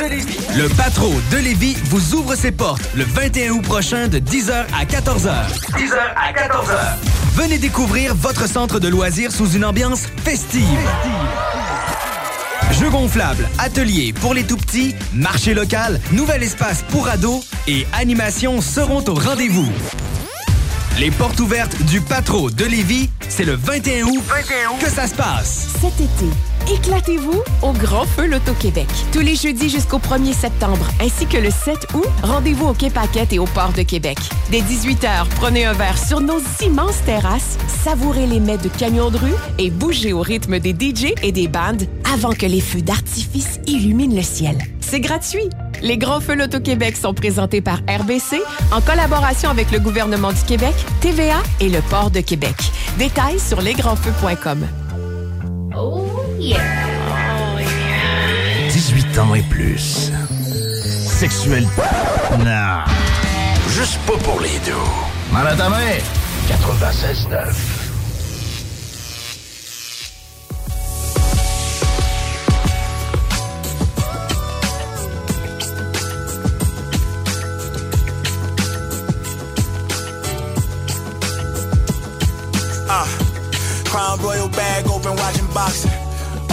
Le 0.58 0.68
Patro 0.70 1.14
de 1.32 1.38
Lévis 1.38 1.78
vous 1.86 2.16
ouvre 2.16 2.34
ses 2.34 2.52
portes 2.52 2.82
le 2.96 3.04
21 3.04 3.52
août 3.52 3.62
prochain 3.62 4.08
de 4.08 4.18
10h 4.18 4.66
à 4.74 4.84
14h. 4.84 5.30
10h 5.78 6.00
à 6.16 6.34
14h. 6.34 6.80
Venez 7.36 7.60
découvrir 7.60 8.16
votre 8.16 8.50
centre 8.50 8.80
de 8.80 8.88
loisirs 8.88 9.32
sous 9.32 9.52
une 9.52 9.64
ambiance 9.64 10.08
festive. 10.26 10.66
Jeux 12.72 12.90
gonflables, 12.90 13.48
ateliers 13.60 14.12
pour 14.12 14.34
les 14.34 14.44
tout-petits, 14.44 14.96
marché 15.14 15.54
local, 15.54 16.02
nouvel 16.12 16.42
espace 16.42 16.82
pour 16.90 17.08
ados 17.08 17.46
et 17.68 17.86
animations 17.94 18.62
seront 18.62 19.04
au 19.08 19.14
rendez-vous. 19.14 19.72
Les 21.00 21.10
portes 21.10 21.40
ouvertes 21.40 21.82
du 21.86 22.02
Patro 22.02 22.50
de 22.52 22.66
Lévis, 22.66 23.10
c'est 23.28 23.46
le 23.46 23.56
21 23.56 24.06
août, 24.08 24.24
que 24.80 24.90
ça 24.90 25.08
se 25.08 25.16
passe. 25.16 25.70
Cet 25.82 25.94
été, 25.94 26.26
éclatez-vous 26.70 27.42
au 27.62 27.72
Grand 27.74 28.06
Feu 28.06 28.28
Loto-Québec. 28.28 28.88
Tous 29.12 29.20
les 29.20 29.36
jeudis 29.36 29.70
jusqu'au 29.70 30.00
1er 30.00 30.34
septembre, 30.34 30.88
ainsi 31.02 31.26
que 31.26 31.38
le 31.38 31.50
7 31.50 31.88
août, 31.94 32.06
rendez-vous 32.24 32.68
au 32.68 32.74
Quai 32.74 32.92
et 33.32 33.40
au 33.40 33.46
Port 33.46 33.74
de 33.74 33.84
Québec. 33.84 34.18
Dès 34.50 34.62
18h, 34.62 35.28
prenez 35.38 35.66
un 35.66 35.74
verre 35.74 35.98
sur 35.98 36.22
nos 36.22 36.40
immenses 36.62 37.02
terrasses, 37.06 37.58
savourez 37.84 38.28
les 38.28 38.40
mets 38.40 38.58
de 38.58 38.68
camions 38.68 39.10
de 39.10 39.18
rue 39.18 39.36
et 39.58 39.70
bougez 39.70 40.14
au 40.14 40.22
rythme 40.22 40.60
des 40.60 40.72
DJ 40.72 41.14
et 41.24 41.32
des 41.32 41.48
bandes 41.48 41.84
avant 42.14 42.34
que 42.34 42.46
les 42.46 42.62
feux 42.62 42.82
d'artifice 42.82 43.60
illuminent 43.68 44.16
le 44.16 44.24
ciel. 44.24 44.58
C'est 44.80 45.00
gratuit. 45.00 45.50
Les 45.82 45.98
Grands 45.98 46.20
Feux 46.20 46.36
Loto-Québec 46.36 46.96
sont 46.98 47.14
présentés 47.14 47.62
par 47.62 47.80
RBC 47.88 48.42
en 48.72 48.82
collaboration 48.82 49.50
avec 49.50 49.72
le 49.72 49.80
gouvernement 49.80 50.32
du 50.32 50.42
Québec, 50.44 50.76
TVA 51.00 51.42
et 51.60 51.70
le 51.70 51.82
Port 51.90 52.12
de 52.12 52.20
Québec. 52.20 52.56
Détails 52.98 53.40
sur 53.40 53.62
lesgrandsfeux.com. 53.62 54.68
18 56.42 56.58
ans 59.20 59.36
et 59.36 59.44
plus. 59.44 60.12
Sexuel. 61.06 61.68
Non. 62.40 62.80
Juste 63.70 64.00
pas 64.08 64.18
pour 64.24 64.40
les 64.40 64.58
deux. 64.66 64.74
Mal 65.32 65.50
à 65.50 65.56
ta 65.56 65.70
main. 65.70 65.78
96.9. 66.48 67.54
Uh, 82.90 83.06
Crown 83.86 84.20
Royal 84.20 84.50
bag 84.50 84.88
open, 84.88 85.16
watching 85.16 85.48
boxing. 85.54 86.11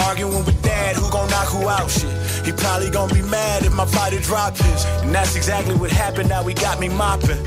Arguing 0.09 0.43
with 0.43 0.59
dad, 0.63 0.95
who 0.95 1.07
gon' 1.11 1.29
knock 1.29 1.49
who 1.49 1.69
out? 1.69 1.87
Shit. 1.87 2.09
He 2.43 2.51
probably 2.51 2.89
gon' 2.89 3.13
be 3.13 3.21
mad 3.21 3.63
if 3.63 3.71
my 3.75 3.85
fighter 3.85 4.19
drop 4.19 4.57
his. 4.57 4.83
And 5.03 5.13
that's 5.13 5.35
exactly 5.35 5.75
what 5.75 5.91
happened, 5.91 6.29
now 6.29 6.41
he 6.41 6.55
got 6.55 6.79
me 6.79 6.89
mopping. 6.89 7.37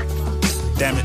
Damn 0.77 0.95
it. 0.95 1.03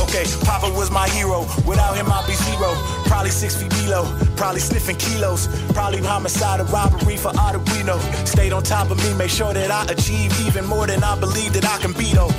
Okay, 0.00 0.24
Papa 0.42 0.72
was 0.72 0.90
my 0.90 1.06
hero. 1.10 1.40
Without 1.68 1.94
him, 1.98 2.10
I'd 2.10 2.26
be 2.26 2.32
zero. 2.32 2.72
Probably 3.04 3.28
six 3.28 3.54
feet 3.54 3.68
below. 3.84 4.08
Probably 4.36 4.60
sniffing 4.60 4.96
kilos. 4.96 5.48
Probably 5.74 6.00
homicide 6.00 6.60
or 6.60 6.64
robbery 6.64 7.18
for 7.18 7.32
Arduino. 7.32 8.00
Stayed 8.26 8.54
on 8.54 8.62
top 8.62 8.90
of 8.90 8.96
me, 9.04 9.12
make 9.18 9.28
sure 9.28 9.52
that 9.52 9.70
I 9.70 9.84
achieve 9.92 10.32
even 10.46 10.64
more 10.64 10.86
than 10.86 11.04
I 11.04 11.14
believe 11.20 11.52
that 11.52 11.66
I 11.66 11.76
can 11.76 11.92
be 11.92 12.14
though. 12.14 12.32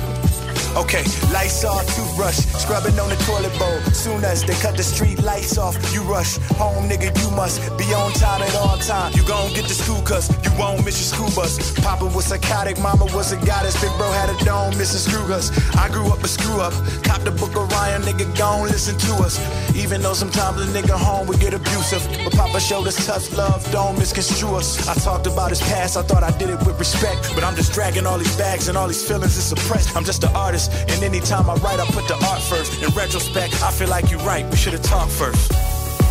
Okay, 0.76 1.02
lights 1.32 1.64
off, 1.64 1.86
toothbrush, 1.96 2.36
scrubbing 2.60 2.98
on 3.00 3.08
the 3.08 3.16
toilet 3.24 3.56
bowl. 3.58 3.80
Soon 3.94 4.22
as 4.24 4.44
they 4.44 4.52
cut 4.60 4.76
the 4.76 4.82
street 4.82 5.22
lights 5.22 5.56
off, 5.56 5.74
you 5.94 6.02
rush 6.02 6.36
home, 6.60 6.86
nigga. 6.86 7.08
You 7.16 7.30
must 7.34 7.60
be 7.78 7.84
on 7.94 8.12
time 8.12 8.42
at 8.42 8.54
all 8.54 8.76
time. 8.76 9.12
You 9.14 9.24
gon' 9.24 9.54
get 9.54 9.64
to 9.64 9.74
school, 9.74 10.02
cause 10.02 10.28
you 10.44 10.50
won't 10.58 10.84
miss 10.84 11.00
your 11.00 11.08
school 11.16 11.32
bus. 11.34 11.72
Papa 11.80 12.04
was 12.04 12.26
psychotic, 12.26 12.78
mama 12.78 13.06
was 13.16 13.32
a 13.32 13.36
goddess. 13.46 13.80
Big 13.80 13.90
bro 13.96 14.12
had 14.12 14.28
a 14.28 14.36
dome, 14.44 14.76
missing 14.76 15.00
screw 15.00 15.32
us. 15.32 15.48
I 15.76 15.88
grew 15.88 16.12
up 16.12 16.22
a 16.22 16.28
screw 16.28 16.60
up. 16.60 16.74
Cop 17.04 17.22
the 17.22 17.30
book 17.30 17.56
of 17.56 17.72
Ryan, 17.72 18.02
nigga, 18.02 18.26
gon' 18.36 18.68
listen 18.68 18.98
to 18.98 19.12
us. 19.24 19.40
Even 19.74 20.02
though 20.02 20.14
sometimes 20.14 20.60
a 20.60 20.66
nigga 20.66 20.96
home 20.96 21.26
would 21.26 21.40
get 21.40 21.54
abusive. 21.54 22.06
But 22.22 22.34
Papa 22.34 22.60
showed 22.60 22.86
us 22.86 23.06
tough 23.06 23.34
love, 23.36 23.64
don't 23.72 23.98
misconstrue 23.98 24.54
us. 24.56 24.86
I 24.88 24.94
talked 24.94 25.26
about 25.26 25.50
his 25.50 25.60
past, 25.60 25.96
I 25.96 26.02
thought 26.02 26.22
I 26.22 26.36
did 26.36 26.50
it 26.50 26.58
with 26.66 26.78
respect. 26.78 27.32
But 27.34 27.44
I'm 27.44 27.56
just 27.56 27.72
dragging 27.72 28.04
all 28.04 28.18
these 28.18 28.36
bags 28.36 28.68
and 28.68 28.76
all 28.76 28.88
these 28.88 29.06
feelings 29.06 29.36
is 29.38 29.44
suppressed. 29.44 29.96
I'm 29.96 30.04
just 30.04 30.22
an 30.24 30.34
artist, 30.36 30.65
and 30.88 31.02
anytime 31.02 31.48
I 31.48 31.54
write, 31.56 31.80
I 31.80 31.86
put 31.86 32.06
the 32.08 32.14
art 32.26 32.42
first. 32.42 32.82
In 32.82 32.90
retrospect, 32.90 33.62
I 33.62 33.70
feel 33.70 33.88
like 33.88 34.10
you're 34.10 34.20
right, 34.20 34.44
we 34.50 34.56
should've 34.56 34.82
talked 34.82 35.12
first. 35.12 35.52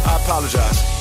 I 0.06 0.18
apologize. 0.24 0.96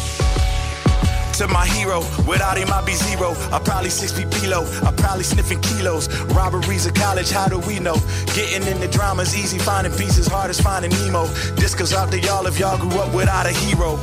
To 1.38 1.48
my 1.48 1.66
hero, 1.66 1.98
without 2.28 2.56
him 2.56 2.72
I'd 2.72 2.86
be 2.86 2.92
zero. 2.94 3.34
I 3.50 3.58
probably 3.58 3.90
six 3.90 4.12
feet 4.12 4.30
below. 4.30 4.62
I 4.86 4.92
probably 4.92 5.24
sniffing 5.24 5.60
kilos. 5.62 6.06
Robberies 6.26 6.86
at 6.86 6.94
college, 6.94 7.30
how 7.30 7.48
do 7.48 7.58
we 7.58 7.80
know? 7.80 7.96
Getting 8.34 8.66
in 8.68 8.78
the 8.80 8.86
drama's 8.86 9.36
easy, 9.36 9.58
finding 9.58 9.92
pieces 9.94 10.28
hard 10.28 10.50
as 10.50 10.60
finding 10.60 10.92
Nemo. 10.92 11.26
This 11.56 11.74
goes 11.74 11.92
out 11.92 12.12
to 12.12 12.20
y'all 12.20 12.46
if 12.46 12.60
y'all 12.60 12.78
grew 12.78 13.00
up 13.00 13.12
without 13.12 13.46
a 13.46 13.50
hero. 13.50 13.98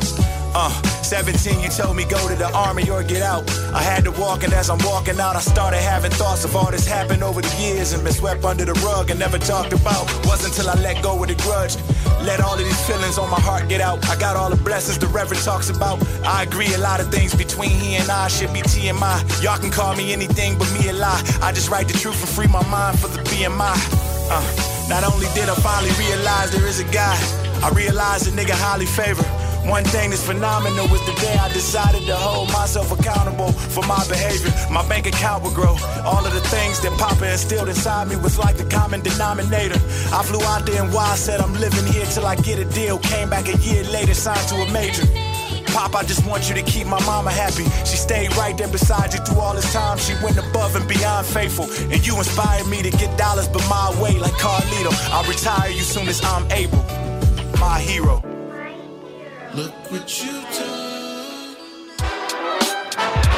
Uh, 0.54 0.70
17, 1.02 1.62
you 1.62 1.70
told 1.70 1.96
me 1.96 2.04
go 2.04 2.28
to 2.28 2.36
the 2.36 2.52
army 2.54 2.90
or 2.90 3.04
get 3.04 3.22
out. 3.22 3.50
I 3.74 3.82
had 3.82 4.04
to 4.04 4.12
walk, 4.12 4.44
and 4.44 4.52
as 4.54 4.70
I'm 4.70 4.80
walking 4.86 5.20
out, 5.20 5.36
I 5.38 5.40
started 5.40 5.80
having 5.80 6.12
thoughts 6.12 6.44
of 6.44 6.56
all 6.56 6.70
this 6.72 6.86
happened 6.86 7.24
over 7.24 7.42
the 7.42 7.56
years 7.56 7.94
and 7.94 8.04
been 8.04 8.12
swept 8.12 8.44
under 8.44 8.66
the 8.66 8.74
rug 8.86 9.10
and 9.10 9.20
never 9.20 9.38
talked 9.38 9.72
about. 9.72 10.06
Wasn't 10.26 10.52
until 10.52 10.70
I 10.70 10.76
let 10.82 11.02
go 11.02 11.22
of 11.22 11.28
the 11.30 11.36
grudge. 11.36 11.78
Let 12.22 12.42
all 12.42 12.54
of 12.54 12.60
these 12.60 12.86
feelings 12.86 13.18
on 13.18 13.30
my 13.30 13.40
heart 13.40 13.70
get 13.70 13.80
out. 13.80 14.08
I 14.10 14.20
got 14.20 14.36
all 14.36 14.50
the 14.50 14.62
blessings 14.62 14.98
the 15.00 15.08
Reverend 15.08 15.42
talks 15.44 15.70
about. 15.70 16.06
I 16.26 16.44
agree, 16.44 16.74
a 16.74 16.78
lot 16.78 17.00
of 17.00 17.10
things 17.10 17.34
between 17.34 17.72
he 17.72 17.96
and 17.96 18.10
I 18.12 18.28
should 18.28 18.52
be 18.52 18.62
TMI. 18.62 19.42
Y'all 19.42 19.58
can 19.58 19.72
call 19.72 19.96
me 19.96 20.12
anything 20.12 20.58
but 20.58 20.72
me 20.74 20.90
a 20.90 20.94
lie. 20.94 21.22
I 21.42 21.54
just 21.54 21.70
write 21.70 21.88
the 21.88 21.98
truth 21.98 22.20
and 22.20 22.30
free 22.30 22.48
my 22.48 22.66
mind 22.68 23.00
for 23.00 23.08
the 23.08 23.24
BMI. 23.24 23.76
Uh, 24.30 24.88
not 24.90 25.04
only 25.04 25.28
did 25.34 25.48
I 25.48 25.56
finally 25.56 25.92
realize 25.98 26.52
there 26.52 26.68
is 26.68 26.80
a 26.82 26.88
guy, 26.92 27.16
I 27.64 27.70
realized 27.74 28.28
a 28.28 28.32
nigga 28.32 28.52
highly 28.52 28.86
favored. 28.86 29.26
One 29.66 29.84
thing 29.84 30.10
that's 30.10 30.26
phenomenal 30.26 30.88
was 30.88 31.06
the 31.06 31.14
day 31.22 31.36
I 31.38 31.48
decided 31.54 32.06
to 32.08 32.16
hold 32.16 32.52
myself 32.52 32.92
accountable 32.92 33.52
for 33.52 33.86
my 33.86 34.04
behavior. 34.08 34.52
My 34.72 34.88
bank 34.90 35.06
account 35.06 35.44
would 35.44 35.54
grow. 35.54 35.78
All 36.04 36.26
of 36.26 36.34
the 36.34 36.42
things 36.42 36.82
that 36.82 36.98
Papa 36.98 37.32
instilled 37.32 37.70
inside 37.70 38.08
me 38.08 38.16
was 38.16 38.40
like 38.40 38.58
the 38.58 38.66
common 38.66 39.02
denominator. 39.02 39.80
I 40.12 40.24
flew 40.24 40.42
out 40.44 40.66
there 40.66 40.82
and 40.82 40.92
why 40.92 41.16
said 41.16 41.42
I'm 41.42 41.54
living 41.54 41.86
here 41.94 42.06
till 42.06 42.26
I 42.26 42.36
get 42.38 42.58
a 42.60 42.66
deal. 42.66 42.98
Came 43.00 43.30
back 43.30 43.48
a 43.48 43.58
year 43.58 43.84
later, 43.84 44.16
signed 44.16 44.48
to 44.50 44.56
a 44.56 44.72
major. 44.72 45.06
Pop, 45.68 45.96
I 45.96 46.04
just 46.04 46.26
want 46.26 46.50
you 46.50 46.56
to 46.56 46.64
keep 46.64 46.88
my 46.88 47.00
mama 47.06 47.32
happy. 47.32 47.64
She 47.86 47.96
stayed 47.96 48.36
right 48.36 48.58
there 48.58 48.68
beside 48.68 49.14
you 49.14 49.20
through 49.20 49.40
all 49.40 49.54
this 49.54 49.72
time. 49.72 49.98
She 50.00 50.14
went 50.24 50.38
above 50.38 50.76
and 50.76 50.88
beyond 50.88 51.26
faithful. 51.28 51.66
And 51.92 52.06
you 52.06 52.18
inspired 52.18 52.68
me 52.68 52.82
to 52.82 52.90
get 52.90 53.16
dollars, 53.18 53.48
but 53.48 53.64
my 53.70 53.90
way, 54.02 54.18
like 54.18 54.34
Carlito. 54.34 54.92
I'll 55.14 55.28
retire 55.30 55.70
you 55.70 55.82
soon 55.82 56.08
as 56.10 56.20
I'm 56.24 56.52
able. 56.52 56.84
My 57.60 57.80
hero. 57.80 58.31
Look 59.54 59.74
what 59.92 60.24
you 60.24 60.32
done. 60.32 61.56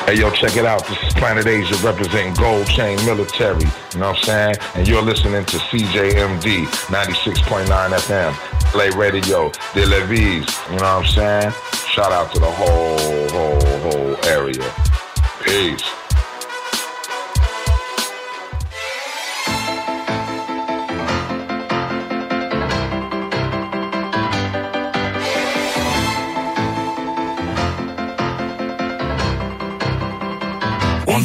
Hey, 0.06 0.20
yo, 0.20 0.30
check 0.30 0.56
it 0.58 0.64
out. 0.64 0.86
This 0.88 1.02
is 1.02 1.14
Planet 1.14 1.48
Asia 1.48 1.76
representing 1.78 2.36
Gold 2.36 2.68
Chain 2.68 3.04
Military. 3.04 3.64
You 3.64 4.00
know 4.00 4.10
what 4.10 4.18
I'm 4.18 4.24
saying? 4.24 4.56
And 4.76 4.88
you're 4.88 5.02
listening 5.02 5.44
to 5.46 5.58
CJMD 5.58 6.66
96.9 6.66 7.66
FM. 7.66 8.34
Play 8.72 8.92
Radio, 8.92 9.52
De 9.74 9.88
La 9.88 10.06
Vise. 10.06 10.46
You 10.70 10.78
know 10.78 10.84
what 10.84 10.84
I'm 10.84 11.06
saying? 11.06 11.52
Shout 11.88 12.12
out 12.12 12.32
to 12.34 12.40
the 12.40 12.52
whole, 12.52 13.30
whole, 13.30 13.80
whole 13.80 14.26
area. 14.26 14.72
Peace. 15.44 16.03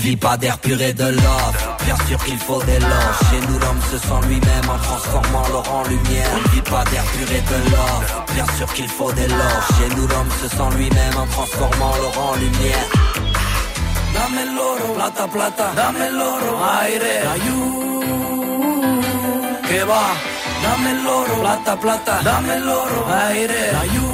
Vit 0.08 0.16
pas 0.16 0.38
d'air 0.38 0.56
pur 0.56 0.80
et 0.80 0.94
de 0.94 1.04
love 1.04 1.58
Bien 1.84 1.96
sûr 2.08 2.24
qu'il 2.24 2.38
faut 2.38 2.62
des 2.62 2.78
loges. 2.78 3.20
Chez 3.30 3.40
nous 3.46 3.58
l'homme 3.58 3.82
se 3.90 3.98
sent 3.98 4.20
lui-même 4.26 4.66
en 4.74 4.78
transformant 4.78 5.46
l'or 5.50 5.66
en 5.70 5.82
lumière. 5.86 6.30
On 6.32 6.48
vit 6.48 6.62
pas 6.62 6.82
d'air 6.90 7.04
pur 7.12 7.28
et 7.30 7.42
de 7.52 7.58
love 7.70 8.06
Bien 8.32 8.46
sûr 8.56 8.72
qu'il 8.72 8.88
faut 8.88 9.12
des 9.12 9.28
loges. 9.28 9.68
Chez 9.76 9.94
nous 9.94 10.08
l'homme 10.08 10.30
se 10.40 10.48
sent 10.48 10.70
lui-même 10.78 11.14
en 11.14 11.26
transformant 11.26 11.92
l'or 12.00 12.16
en 12.30 12.36
lumière. 12.36 12.88
Dame 14.14 14.38
el 14.44 14.58
oro, 14.58 14.94
plata, 14.94 15.26
plata. 15.28 15.72
Dame 15.76 16.06
el 16.06 16.16
oro, 16.16 16.52
aire, 16.86 17.14
ayú 17.34 18.00
Que 19.68 19.84
va. 19.84 20.04
Dame 20.62 20.90
el 20.90 21.06
oro, 21.06 21.34
plata, 21.42 21.76
plata. 21.76 22.20
Dame 22.24 22.54
el 22.54 22.66
oro, 22.66 23.00
aire, 23.28 23.62
ayú 23.82 24.07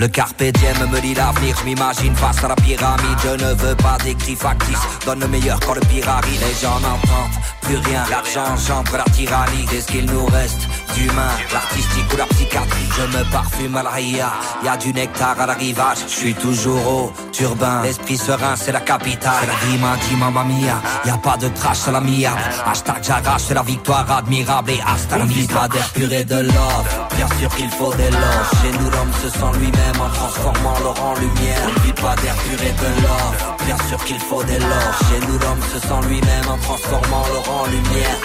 Le 0.00 0.08
carpe 0.08 0.42
diem 0.42 0.90
me 0.90 0.98
dit 1.02 1.12
l'avenir, 1.12 1.54
je 1.58 1.64
m'imagine 1.66 2.16
face 2.16 2.42
à 2.42 2.48
la 2.48 2.56
pyramide. 2.56 3.18
Je 3.22 3.44
ne 3.44 3.52
veux 3.52 3.74
pas 3.74 3.98
d'écrit 4.02 4.34
factice, 4.34 4.78
donne 5.04 5.20
le 5.20 5.28
meilleur 5.28 5.60
quand 5.60 5.74
le 5.74 5.80
pire 5.80 6.06
Les 6.24 6.54
gens 6.58 6.80
n'entendent 6.80 7.59
rien, 7.76 8.04
l'argent 8.10 8.44
engendre 8.52 8.96
la 8.96 9.04
tyrannie. 9.04 9.66
Qu'est-ce 9.70 9.86
qu'il 9.86 10.06
nous 10.06 10.26
reste. 10.26 10.60
D'humain, 10.94 11.30
l'artistique 11.52 12.12
ou 12.12 12.16
la 12.16 12.26
psychiatrie. 12.26 12.88
Je 12.96 13.18
me 13.18 13.24
parfume 13.30 13.76
à 13.76 13.82
la 13.82 13.90
ria, 13.90 14.32
y 14.64 14.68
a 14.68 14.76
du 14.76 14.92
nectar 14.92 15.40
à 15.40 15.46
l'arrivage 15.46 15.98
Je 16.08 16.12
suis 16.12 16.34
toujours 16.34 16.86
au 16.86 17.12
turbin, 17.30 17.82
l'esprit 17.82 18.16
serein 18.16 18.56
c'est 18.56 18.72
la 18.72 18.80
capitale. 18.80 19.46
La 19.46 19.66
vie 19.66 19.78
m'a 19.78 19.96
dit 19.96 20.16
mamma 20.16 20.42
mia, 20.44 20.82
y 21.04 21.10
a 21.10 21.18
pas 21.18 21.36
de 21.36 21.48
trash 21.48 21.86
à 21.86 21.92
la 21.92 22.00
mia. 22.00 22.32
Hashtag 22.66 23.02
j'arrache, 23.02 23.42
c'est 23.48 23.54
la 23.54 23.62
victoire 23.62 24.10
admirable. 24.10 24.70
Et 24.70 24.80
hasta 24.80 25.18
la 25.18 25.24
vista 25.24 25.68
d'air 25.68 25.88
pur 25.90 26.12
et 26.12 26.24
de 26.24 26.40
love 26.40 26.88
Bien 27.16 27.28
sûr 27.38 27.54
qu'il 27.54 27.70
faut 27.70 27.94
des 27.94 28.10
loges, 28.10 28.50
chez 28.62 28.72
nous 28.78 28.90
l'homme 28.90 29.12
se 29.22 29.28
sent 29.28 29.58
lui-même 29.58 30.00
en 30.00 30.10
transformant 30.10 30.78
l'or 30.82 31.00
en 31.02 31.14
lumière. 31.14 31.60
On 31.66 32.02
pas 32.02 32.16
d'air 32.16 32.34
pur 32.34 32.62
et 32.62 32.72
de 32.72 33.02
love 33.02 33.59
Bien 33.66 33.76
sûr 33.88 34.04
qu'il 34.04 34.18
faut 34.18 34.42
des 34.44 34.58
loges 34.58 35.00
Chez 35.08 35.26
nous 35.26 35.38
l'homme 35.38 35.62
se 35.72 35.78
sent 35.78 36.08
lui-même 36.08 36.48
en 36.48 36.58
transformant 36.58 37.24
l'or 37.32 37.62
en 37.62 37.66
lumière 37.66 38.18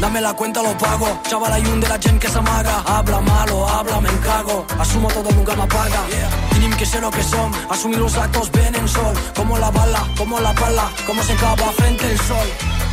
Dame 0.00 0.20
la 0.20 0.34
cuenta, 0.34 0.62
lo 0.62 0.76
pago. 0.76 1.06
Chaval, 1.26 1.52
hay 1.54 1.64
un 1.72 1.80
de 1.80 1.88
la 1.88 1.98
gente 1.98 2.18
que 2.18 2.28
se 2.28 2.38
amaga. 2.38 2.82
Habla 2.84 3.20
malo, 3.22 3.66
habla, 3.66 3.98
me 4.00 4.10
encago. 4.10 4.66
Asumo 4.78 5.08
todo, 5.08 5.30
nunca 5.32 5.56
me 5.56 5.62
apaga. 5.62 6.04
Tienen 6.50 6.76
que 6.76 6.84
sé 6.84 7.00
lo 7.00 7.10
que 7.10 7.22
son. 7.22 7.50
Asumir 7.70 7.98
los 7.98 8.14
actos, 8.14 8.50
ven 8.52 8.74
en 8.74 8.86
sol. 8.86 9.14
Como 9.34 9.56
la 9.56 9.70
bala, 9.70 10.06
como 10.18 10.38
la 10.38 10.52
pala. 10.52 10.90
Como 11.06 11.22
se 11.22 11.34
cava 11.36 11.72
frente 11.78 12.10
el 12.10 12.20
sol. 12.20 12.46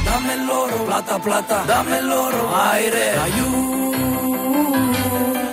Dame 0.05 0.33
el 0.33 0.49
oro, 0.49 0.85
plata, 0.85 1.19
plata. 1.19 1.63
Dame 1.67 1.97
el 1.97 2.09
oro, 2.09 2.55
aire, 2.71 3.19
ayú. 3.19 3.91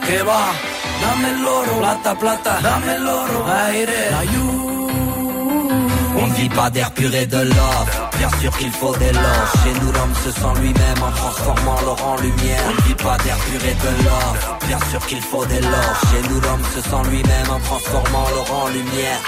Que 0.06 0.22
va. 0.22 0.52
Dame 1.02 1.30
el 1.30 1.44
oro, 1.44 1.72
plata, 1.80 2.14
plata. 2.14 2.60
Dame 2.62 2.94
el 2.94 3.08
oro, 3.08 3.46
aire, 3.66 4.14
ayú. 4.20 4.49
On 6.22 6.26
ne 6.26 6.34
vit 6.34 6.48
pas 6.50 6.68
d'air 6.68 6.90
pur 6.92 7.14
et 7.14 7.26
de 7.26 7.38
love, 7.38 7.90
bien 8.18 8.28
sûr 8.40 8.56
qu'il 8.58 8.70
faut 8.70 8.94
des 8.96 9.12
loges. 9.12 9.52
Chez 9.64 9.72
nous 9.80 9.92
l'homme 9.92 10.14
se 10.22 10.30
sent 10.30 10.60
lui-même 10.60 11.02
en 11.02 11.10
transformant 11.12 11.80
l'or 11.80 12.06
en 12.06 12.16
lumière. 12.20 12.62
On 12.68 12.82
ne 12.82 12.88
vit 12.88 12.94
pas 12.94 13.16
d'air 13.24 13.36
pur 13.38 13.60
et 13.64 13.74
de 13.74 14.04
love, 14.04 14.66
bien 14.66 14.78
sûr 14.90 15.06
qu'il 15.06 15.22
faut 15.22 15.46
des 15.46 15.60
loges. 15.60 16.00
Chez 16.10 16.28
nous 16.28 16.40
l'homme 16.40 16.64
se 16.74 16.80
sent 16.82 17.10
lui-même 17.10 17.50
en 17.50 17.60
transformant 17.60 18.26
l'or 18.34 18.64
en 18.64 18.68
lumière. 18.68 19.20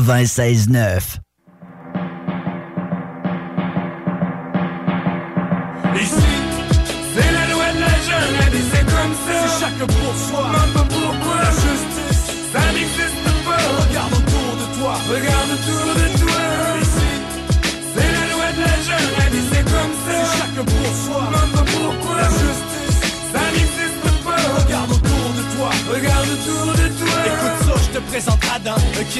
96.9. 0.00 1.23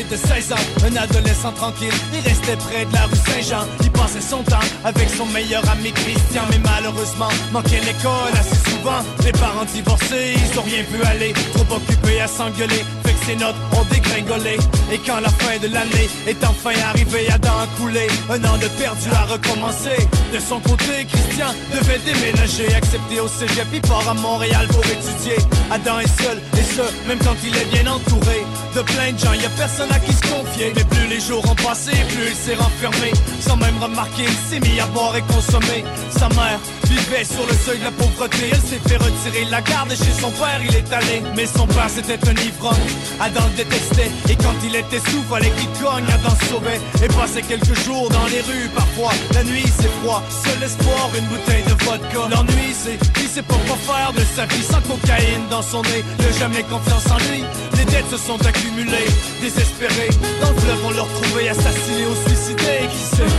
de 0.03 0.17
16 0.17 0.53
ans, 0.53 0.57
un 0.85 0.97
adolescent 0.97 1.53
tranquille. 1.53 1.93
Il 2.13 2.21
restait 2.21 2.57
près 2.57 2.85
de 2.85 2.93
la 2.93 3.05
rue 3.05 3.17
Saint-Jean. 3.17 3.65
Il 3.83 3.91
passait 3.93 4.21
son 4.21 4.43
temps 4.43 4.67
avec 4.85 5.09
son 5.09 5.27
meilleur 5.27 5.63
ami 5.71 5.93
Christian, 5.93 6.43
mais 6.51 6.59
malheureusement 6.59 7.29
manquait 7.53 7.81
l'école 7.81 8.33
assez 8.33 8.57
souvent. 8.71 9.03
Les 9.25 9.33
parents 9.33 9.65
divorcés, 9.65 10.35
ils 10.35 10.59
ont 10.59 10.63
rien 10.63 10.83
pu 10.85 11.01
aller, 11.07 11.33
trop 11.53 11.77
occupés 11.77 12.21
à 12.21 12.27
s'engueuler. 12.27 12.83
Ses 13.27 13.37
notes 13.37 13.57
ont 13.73 13.85
dégringolé. 13.85 14.59
Et 14.93 14.99
quand 14.99 15.21
la 15.21 15.31
fin 15.31 15.57
de 15.59 15.73
l'année 15.73 16.09
est 16.27 16.45
enfin 16.45 16.73
arrivée, 16.91 17.31
Adam 17.31 17.57
a 17.59 17.67
coulé. 17.79 18.07
Un 18.29 18.45
an 18.45 18.59
de 18.59 18.69
perdu 18.79 19.09
à 19.13 19.25
recommencer. 19.25 20.09
De 20.33 20.39
son 20.39 20.61
côté, 20.61 21.07
Christian 21.11 21.55
devait 21.73 22.01
déménager, 22.05 22.75
accepter 22.75 23.21
au 23.21 23.29
cégep, 23.29 23.65
part 23.89 24.09
à 24.09 24.15
Montréal 24.15 24.67
pour 24.69 24.85
étudier. 24.85 25.37
Adam 25.71 26.01
est 26.01 26.23
seul, 26.23 26.39
et 26.59 26.63
ce, 26.63 27.09
même 27.09 27.19
quand 27.19 27.37
il 27.45 27.57
est 27.57 27.65
bien 27.73 27.91
entouré 27.91 28.45
de 28.75 28.83
plein 28.83 29.13
de 29.13 29.19
gens, 29.19 29.33
y 29.33 29.47
a 29.47 29.51
personne 29.57 29.91
à 29.91 29.99
qui 30.01 30.13
se 30.13 30.23
confier. 30.23 30.73
Mais 30.77 30.85
plus 30.85 31.07
les 31.07 31.21
jours 31.21 31.45
ont 31.51 31.55
passé, 31.55 31.93
plus 32.11 32.29
il 32.29 32.37
s'est 32.37 32.57
renfermé. 32.57 33.13
Sans 33.41 33.57
même 33.57 33.79
remarquer, 33.81 34.25
il 34.25 34.51
s'est 34.51 34.61
mis 34.61 34.81
à 34.81 34.87
boire 34.87 35.17
et 35.17 35.23
consommer. 35.23 35.85
Sa 36.11 36.29
mère 36.29 36.61
vivait 36.85 37.25
sur 37.25 37.47
le 37.47 37.55
seuil 37.55 37.79
de 37.79 37.85
la 37.85 37.91
Elle 38.23 38.61
s'est 38.61 38.81
fait 38.87 38.97
retirer 38.97 39.45
la 39.51 39.61
garde 39.61 39.91
chez 39.91 40.13
son 40.21 40.31
père 40.31 40.61
il 40.63 40.75
est 40.75 40.93
allé. 40.93 41.23
Mais 41.35 41.47
son 41.47 41.67
père 41.67 41.89
c'était 41.89 42.19
un 42.29 42.35
ivrogne. 42.35 42.77
Adam 43.21 43.43
le 43.51 43.65
détestait. 43.65 44.11
Et 44.31 44.37
quand 44.37 44.55
il 44.65 44.77
était 44.77 45.01
sous, 45.11 45.23
fallait 45.29 45.51
qu'il 45.51 45.69
cogne. 45.83 46.07
Adam 46.09 46.37
sauvait 46.49 46.81
et 47.03 47.09
passait 47.09 47.43
quelques 47.43 47.75
jours 47.85 48.09
dans 48.11 48.27
les 48.27 48.41
rues. 48.41 48.71
Parfois, 48.75 49.13
la 49.35 49.43
nuit 49.43 49.67
c'est 49.79 49.91
froid. 50.01 50.23
Seul 50.31 50.63
espoir, 50.63 51.11
une 51.19 51.27
bouteille 51.27 51.65
de 51.65 51.85
vodka. 51.85 52.29
L'ennui 52.31 52.73
c'est 52.73 52.99
qu'il 53.13 53.29
sait 53.29 53.43
pas 53.43 53.59
quoi 53.67 53.77
faire 53.77 54.13
de 54.13 54.25
sa 54.37 54.47
vie 54.47 54.63
sans 54.63 54.81
cocaïne 54.83 55.47
dans 55.51 55.63
son 55.63 55.83
nez. 55.83 56.05
Ne 56.21 56.39
jamais 56.39 56.63
confiance 56.63 57.11
en 57.11 57.19
lui. 57.31 57.43
Les 57.77 57.85
dettes 57.85 58.11
se 58.11 58.17
sont 58.17 58.41
accumulées. 58.47 59.11
Désespérés, 59.41 60.11
dans 60.41 60.51
le 60.51 60.61
fleuve 60.61 60.85
on 60.87 60.91
l'a 60.91 61.03
retrouvé 61.03 61.49
assassiné 61.49 62.07
ou 62.07 62.29
suicidé. 62.29 62.89
Qui 62.91 63.17
sait? 63.17 63.33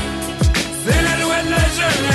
C'est 0.86 1.02
la 1.02 1.18
loi 1.24 1.42
de 1.44 1.50
la 1.50 1.66
c'est 1.76 2.15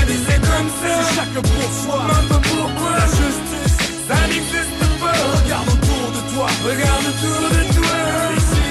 comme 0.61 0.69
ça. 0.69 0.93
C'est 1.01 1.15
chaque 1.17 1.43
pour 1.43 1.69
soi, 1.83 1.99
même 2.11 2.29
pas 2.29 2.43
pourquoi. 2.49 2.91
La 3.01 3.07
justice, 3.21 3.77
ça 4.09 4.19
n'existe 4.29 4.85
pas. 5.01 5.17
Regarde 5.39 5.69
autour 5.75 6.07
de 6.17 6.21
toi, 6.33 6.47
regarde 6.69 7.05
autour 7.13 7.43
de 7.57 7.63
toi. 7.77 7.97
Ici, 8.41 8.67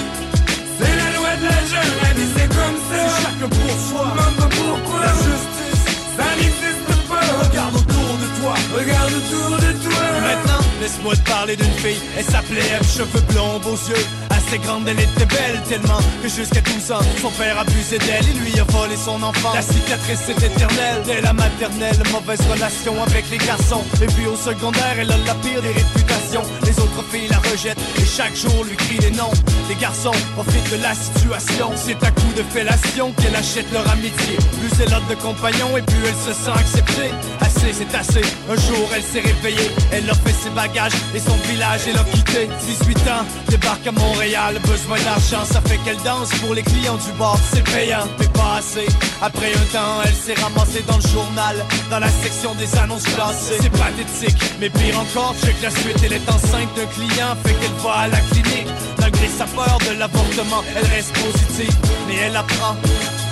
c'est 0.78 0.96
la 1.02 1.10
loi 1.18 1.32
de 1.42 1.46
la 1.54 1.62
jungle, 1.72 2.20
et 2.24 2.30
c'est 2.36 2.50
comme 2.58 2.78
ça. 2.88 2.98
C'est 3.00 3.12
chaque 3.22 3.46
pour 3.58 3.76
soi, 3.88 4.06
même 4.20 4.36
pas 4.42 4.52
pourquoi. 4.60 5.00
La 5.06 5.14
justice, 5.26 5.84
ça 6.18 6.28
n'existe 6.38 6.92
pas. 7.10 7.26
Regarde 7.44 7.76
autour 7.76 8.12
de 8.22 8.28
toi, 8.40 8.54
regarde 8.78 9.14
autour 9.20 9.52
de 9.58 9.72
toi. 9.86 10.04
Maintenant, 10.30 10.64
laisse-moi 10.82 11.16
te 11.16 11.30
parler 11.30 11.56
d'une 11.56 11.78
fille. 11.84 12.02
Elle 12.18 12.26
s'appelait 12.26 12.70
Eve, 12.76 12.88
cheveux 12.98 13.26
blonds, 13.32 13.60
beaux 13.60 13.82
yeux. 13.90 14.06
Assez 14.50 14.58
grande, 14.58 14.88
elle 14.88 15.00
était 15.00 15.28
belle 15.28 15.62
tellement 15.70 16.00
que 16.24 16.28
jusqu'à 16.28 16.62
12 16.62 16.92
ans, 16.92 17.02
son 17.22 17.30
père 17.30 17.60
abusait 17.60 18.00
d'elle. 18.00 18.26
Il 18.34 18.42
lui 18.42 18.60
a 18.60 18.64
volé 18.64 18.96
son 18.96 19.22
enfant. 19.22 19.54
La 19.54 19.62
cicatrice 19.62 20.28
est 20.28 20.44
éternelle. 20.44 21.04
Dès 21.06 21.22
la 21.22 21.34
maternelle, 21.34 22.02
mauvaise 22.12 22.42
relation 22.50 22.96
avec 23.04 23.30
les 23.30 23.38
garçons. 23.38 23.84
Et 24.02 24.08
puis 24.08 24.26
au 24.26 24.36
secondaire, 24.36 24.96
elle 24.98 25.12
a 25.12 25.18
la 25.18 25.36
pire 25.36 25.62
des 25.62 25.68
réputations. 25.68 26.42
Les 26.64 26.80
autres 26.80 27.04
filles 27.12 27.28
la 27.30 27.38
rejettent 27.38 27.78
et 28.00 28.06
chaque 28.06 28.36
jour 28.36 28.64
lui 28.64 28.76
crient 28.76 28.98
les 29.02 29.12
noms. 29.12 29.34
Les 29.70 29.76
garçons 29.76 30.18
profitent 30.34 30.72
de 30.72 30.82
la 30.82 30.96
situation. 30.96 31.70
C'est 31.76 32.04
à 32.04 32.10
coup 32.10 32.34
de 32.36 32.42
fellation 32.42 33.12
qu'elle 33.22 33.36
achète 33.36 33.72
leur 33.72 33.88
amitié. 33.88 34.36
Plus 34.60 34.84
elle 34.84 34.94
a 34.96 35.00
de 35.00 35.16
compagnons 35.22 35.78
et 35.78 35.84
plus 35.84 36.04
elle 36.08 36.34
se 36.34 36.34
sent 36.34 36.58
acceptée. 36.58 37.12
C'est 37.60 37.96
assez. 37.96 38.22
Un 38.50 38.56
jour, 38.56 38.90
elle 38.96 39.04
s'est 39.04 39.20
réveillée. 39.22 39.70
Elle 39.92 40.10
a 40.10 40.14
fait 40.14 40.34
ses 40.34 40.50
bagages 40.50 40.94
et 41.14 41.20
son 41.20 41.36
village, 41.50 41.82
elle 41.88 41.98
a 41.98 42.04
quitté. 42.04 42.50
18 42.68 42.98
ans, 43.10 43.26
débarque 43.48 43.88
à 43.88 43.92
Montréal. 43.92 44.60
Besoin 44.66 44.98
d'argent, 45.00 45.46
ça 45.46 45.62
fait 45.62 45.78
qu'elle 45.86 46.02
danse 46.04 46.30
pour 46.40 46.54
les 46.54 46.64
clients 46.64 46.98
du 46.98 47.12
bar. 47.18 47.38
C'est 47.54 47.64
payant, 47.64 48.08
mais 48.20 48.28
pas 48.28 48.58
assez. 48.58 48.88
Après 49.22 49.54
un 49.54 49.66
temps, 49.72 50.02
elle 50.04 50.16
s'est 50.16 50.42
ramassée 50.42 50.84
dans 50.88 50.98
le 50.98 51.08
journal, 51.08 51.66
dans 51.90 52.00
la 52.00 52.10
section 52.10 52.56
des 52.56 52.76
annonces 52.78 53.04
classées. 53.04 53.60
C'est 53.62 53.72
pathétique, 53.72 54.38
mais 54.60 54.70
pire 54.70 55.00
encore, 55.00 55.36
check 55.44 55.56
la 55.62 55.70
suite. 55.70 56.00
Elle 56.04 56.14
est 56.14 56.30
enceinte 56.30 56.70
d'un 56.76 56.88
client, 56.88 57.36
fait 57.46 57.54
qu'elle 57.54 57.78
va 57.84 57.92
à 57.92 58.08
la 58.08 58.20
clinique. 58.32 58.68
Malgré 59.00 59.28
sa 59.28 59.46
peur 59.46 59.78
de 59.88 59.98
l'avortement, 59.98 60.64
elle 60.76 60.86
reste 60.88 61.14
positive. 61.14 61.76
Mais 62.08 62.16
elle 62.26 62.36
apprend 62.36 62.76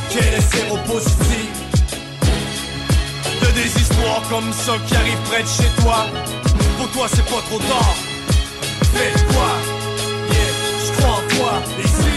qu'elle 0.10 0.34
est 0.34 0.56
séropositive. 0.56 1.57
Comme 4.30 4.52
ça 4.52 4.74
qui 4.86 4.94
arrivent 4.94 5.24
près 5.30 5.42
de 5.42 5.48
chez 5.48 5.70
toi. 5.82 6.06
Pour 6.78 6.90
toi, 6.92 7.08
c'est 7.08 7.24
pas 7.26 7.42
trop 7.48 7.60
tard. 7.60 7.96
Fais 8.94 9.14
quoi? 9.32 9.52
Yeah, 10.30 10.52
je 10.84 10.92
crois 10.98 11.16
en 11.16 11.24
toi. 11.36 11.54
Ici, 11.80 12.16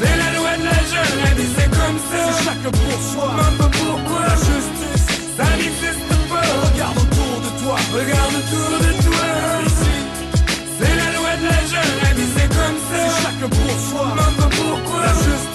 c'est 0.00 0.16
la 0.22 0.28
loi 0.36 0.52
de 0.58 0.64
la 0.64 0.80
jungle, 0.90 1.42
c'est 1.56 1.70
comme 1.70 1.98
ça. 2.10 2.18
C'est 2.32 2.44
chaque 2.44 2.68
pour 2.72 2.98
soi, 3.12 3.28
même 3.36 3.58
pourquoi. 3.70 4.20
La 4.26 4.34
justice, 4.34 5.06
ça 5.36 5.44
n'existe 5.56 6.14
pas? 6.28 6.46
Regarde 6.66 6.98
autour 6.98 7.34
de 7.44 7.50
toi, 7.62 7.76
regarde 7.94 8.34
autour 8.40 8.70
de 8.84 8.92
toi. 9.06 9.24
Ici, 9.66 9.96
c'est 10.80 10.94
la 10.96 11.08
loi 11.16 11.32
de 11.40 11.46
la 11.46 11.60
jungle, 11.70 12.22
c'est 12.34 12.50
comme 12.58 12.78
ça. 12.90 12.98
C'est 13.06 13.22
chaque 13.22 13.44
pour 13.48 13.74
soi, 13.88 14.06
même 14.18 14.38
pourquoi. 14.50 14.98
La 15.06 15.14
justice, 15.14 15.49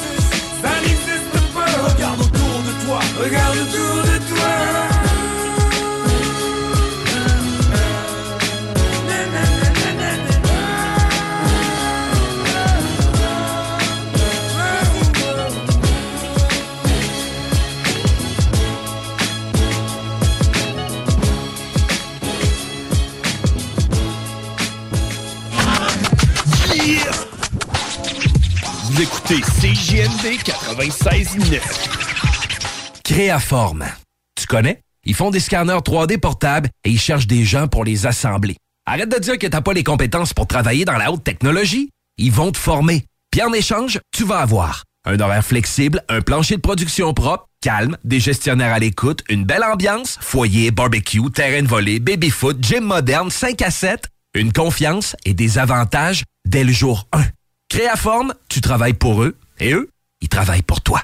96.9. 31.26 31.60
Créaforme. 33.04 33.86
Tu 34.36 34.46
connais? 34.46 34.82
Ils 35.06 35.16
font 35.16 35.32
des 35.32 35.40
scanners 35.40 35.74
3D 35.74 36.20
portables 36.20 36.70
et 36.84 36.92
ils 36.92 37.00
cherchent 37.00 37.28
des 37.28 37.46
gens 37.46 37.68
pour 37.68 37.84
les 37.84 38.06
assembler. 38.06 38.58
Arrête 38.86 39.10
de 39.10 39.18
dire 39.18 39.40
que 39.40 39.48
t'as 39.48 39.62
pas 39.62 39.74
les 39.74 39.84
compétences 39.84 40.34
pour 40.34 40.46
travailler 40.46 40.86
dans 40.86 40.98
la 40.98 41.12
haute 41.12 41.24
technologie. 41.24 41.90
Ils 42.18 42.32
vont 42.32 42.52
te 42.52 42.58
former. 42.58 43.06
Puis 43.32 43.42
en 43.42 43.54
échange, 43.54 44.00
tu 44.12 44.24
vas 44.24 44.40
avoir 44.40 44.84
un 45.08 45.20
horaire 45.20 45.46
flexible, 45.46 46.04
un 46.10 46.22
plancher 46.22 46.56
de 46.56 46.62
production 46.62 47.14
propre, 47.14 47.48
calme, 47.62 47.98
des 48.04 48.20
gestionnaires 48.20 48.74
à 48.74 48.80
l'écoute, 48.80 49.24
une 49.30 49.46
belle 49.46 49.64
ambiance, 49.64 50.18
foyer, 50.22 50.72
barbecue, 50.72 51.30
terrain 51.32 51.62
de 51.62 51.68
volée, 51.68 52.00
baby-foot, 52.00 52.58
gym 52.64 52.84
moderne, 52.84 53.30
5 53.30 53.62
à 53.62 53.72
7, 53.72 54.08
une 54.36 54.52
confiance 54.54 55.16
et 55.26 55.34
des 55.34 55.58
avantages 55.58 56.24
dès 56.48 56.64
le 56.64 56.72
jour 56.72 57.08
1. 57.14 57.24
Créaforme, 57.70 58.34
tu 58.50 58.62
travailles 58.62 58.94
pour 58.94 59.24
eux 59.24 59.36
et 59.60 59.74
eux, 59.74 59.90
ils 60.22 60.30
travaillent 60.30 60.64
pour 60.64 60.82
toi. 60.82 61.04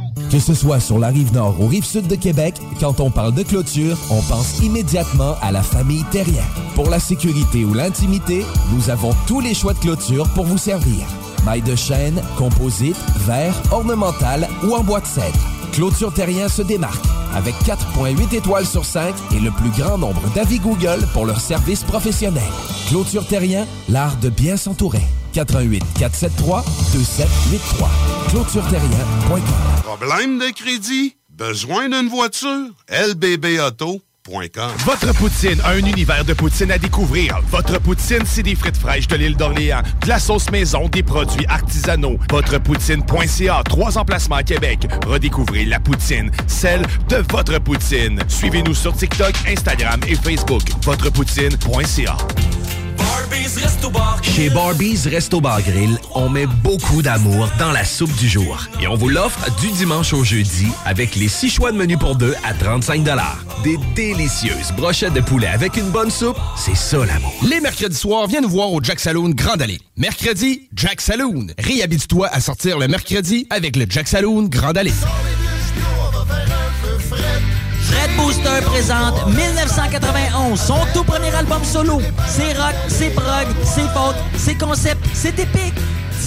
Que 0.29 0.39
ce 0.39 0.53
soit 0.53 0.79
sur 0.79 0.99
la 0.99 1.07
rive 1.07 1.33
nord 1.33 1.59
ou 1.59 1.67
rive 1.67 1.85
sud 1.85 2.07
de 2.07 2.15
Québec, 2.15 2.55
quand 2.79 2.99
on 2.99 3.11
parle 3.11 3.33
de 3.33 3.43
clôture, 3.43 3.97
on 4.09 4.21
pense 4.21 4.59
immédiatement 4.59 5.35
à 5.41 5.51
la 5.51 5.61
famille 5.61 6.03
Terrien. 6.11 6.43
Pour 6.75 6.89
la 6.89 6.99
sécurité 6.99 7.65
ou 7.65 7.73
l'intimité, 7.73 8.45
nous 8.73 8.89
avons 8.89 9.11
tous 9.27 9.39
les 9.39 9.53
choix 9.53 9.73
de 9.73 9.79
clôture 9.79 10.27
pour 10.33 10.45
vous 10.45 10.57
servir. 10.57 11.05
Maille 11.45 11.61
de 11.61 11.75
chêne, 11.75 12.21
composite, 12.37 12.97
verre, 13.25 13.55
ornemental 13.71 14.47
ou 14.63 14.75
en 14.75 14.83
bois 14.83 15.01
de 15.01 15.05
cèdre. 15.05 15.39
Clôture 15.73 16.13
Terrien 16.13 16.49
se 16.49 16.61
démarque 16.61 17.03
avec 17.33 17.55
4.8 17.65 18.35
étoiles 18.35 18.65
sur 18.65 18.85
5 18.85 19.15
et 19.33 19.39
le 19.39 19.51
plus 19.51 19.69
grand 19.69 19.97
nombre 19.97 20.21
d'avis 20.35 20.59
Google 20.59 21.07
pour 21.13 21.25
leur 21.25 21.39
service 21.39 21.83
professionnel. 21.83 22.43
Clôture 22.89 23.25
Terrien, 23.25 23.65
l'art 23.89 24.17
de 24.17 24.29
bien 24.29 24.57
s'entourer. 24.57 25.03
88 25.33 25.83
473 25.97 26.63
2783. 26.93 27.89
ClôtureTerrien.com. 28.29 29.41
Problème 29.83 30.39
de 30.39 30.49
crédit? 30.53 31.15
Besoin 31.29 31.87
d'une 31.89 32.09
voiture? 32.09 32.67
lbbauto.com 32.89 34.01
Votre 34.85 35.13
poutine, 35.15 35.59
un 35.65 35.79
univers 35.79 36.23
de 36.23 36.33
poutine 36.33 36.71
à 36.71 36.77
découvrir. 36.77 37.39
Votre 37.49 37.79
poutine, 37.79 38.21
c'est 38.23 38.43
des 38.43 38.53
frites 38.53 38.77
fraîches 38.77 39.07
de 39.07 39.15
l'île 39.15 39.35
d'Orléans, 39.35 39.81
de 40.03 40.07
la 40.07 40.19
sauce 40.19 40.51
maison, 40.51 40.87
des 40.89 41.01
produits 41.01 41.45
artisanaux. 41.47 42.19
Votrepoutine.ca, 42.29 43.63
trois 43.65 43.97
emplacements 43.97 44.35
à 44.35 44.43
Québec. 44.43 44.87
Redécouvrez 45.07 45.65
la 45.65 45.79
poutine, 45.79 46.29
celle 46.45 46.83
de 47.09 47.17
votre 47.31 47.57
poutine. 47.59 48.19
Suivez-nous 48.27 48.75
sur 48.75 48.93
TikTok, 48.93 49.33
Instagram 49.47 49.99
et 50.07 50.15
Facebook. 50.15 50.63
Votrepoutine.ca. 50.83 52.17
Chez 54.23 54.49
Barbies 54.49 55.07
Resto 55.07 55.41
Bar 55.41 55.61
Grill, 55.61 55.97
on 56.15 56.29
met 56.29 56.45
beaucoup 56.45 57.01
d'amour 57.01 57.49
dans 57.59 57.71
la 57.71 57.83
soupe 57.83 58.15
du 58.15 58.29
jour. 58.29 58.65
Et 58.81 58.87
on 58.87 58.95
vous 58.95 59.09
l'offre 59.09 59.39
du 59.59 59.69
dimanche 59.71 60.13
au 60.13 60.23
jeudi 60.23 60.67
avec 60.85 61.15
les 61.15 61.27
six 61.27 61.49
choix 61.49 61.71
de 61.71 61.77
menu 61.77 61.97
pour 61.97 62.15
deux 62.15 62.33
à 62.43 62.53
35 62.53 63.03
Des 63.63 63.77
délicieuses 63.93 64.71
brochettes 64.77 65.13
de 65.13 65.21
poulet 65.21 65.47
avec 65.47 65.75
une 65.75 65.89
bonne 65.89 66.09
soupe, 66.09 66.37
c'est 66.55 66.75
ça 66.75 67.05
l'amour. 67.05 67.33
Les 67.47 67.59
mercredis 67.59 67.95
soirs, 67.95 68.27
viens 68.27 68.41
nous 68.41 68.49
voir 68.49 68.71
au 68.71 68.81
Jack 68.81 68.99
Saloon 68.99 69.31
Grande 69.31 69.61
Allée. 69.61 69.79
Mercredi, 69.97 70.69
Jack 70.73 71.01
Saloon. 71.01 71.47
Réhabite-toi 71.59 72.27
à 72.31 72.39
sortir 72.39 72.79
le 72.79 72.87
mercredi 72.87 73.47
avec 73.49 73.75
le 73.75 73.85
Jack 73.89 74.07
Saloon 74.07 74.43
Grande 74.43 74.77
Allée. 74.77 74.93
Fred 77.91 78.15
Booster 78.15 78.61
présente 78.65 79.27
1991, 79.27 80.59
son 80.59 80.77
tout 80.93 81.03
premier 81.03 81.33
album 81.35 81.63
solo. 81.63 82.01
C'est 82.27 82.53
rock, 82.53 82.73
c'est 82.87 83.09
prog, 83.09 83.47
c'est 83.63 83.87
folk, 83.93 84.15
c'est 84.37 84.57
concept, 84.57 85.05
c'est 85.13 85.37
épique. 85.37 85.75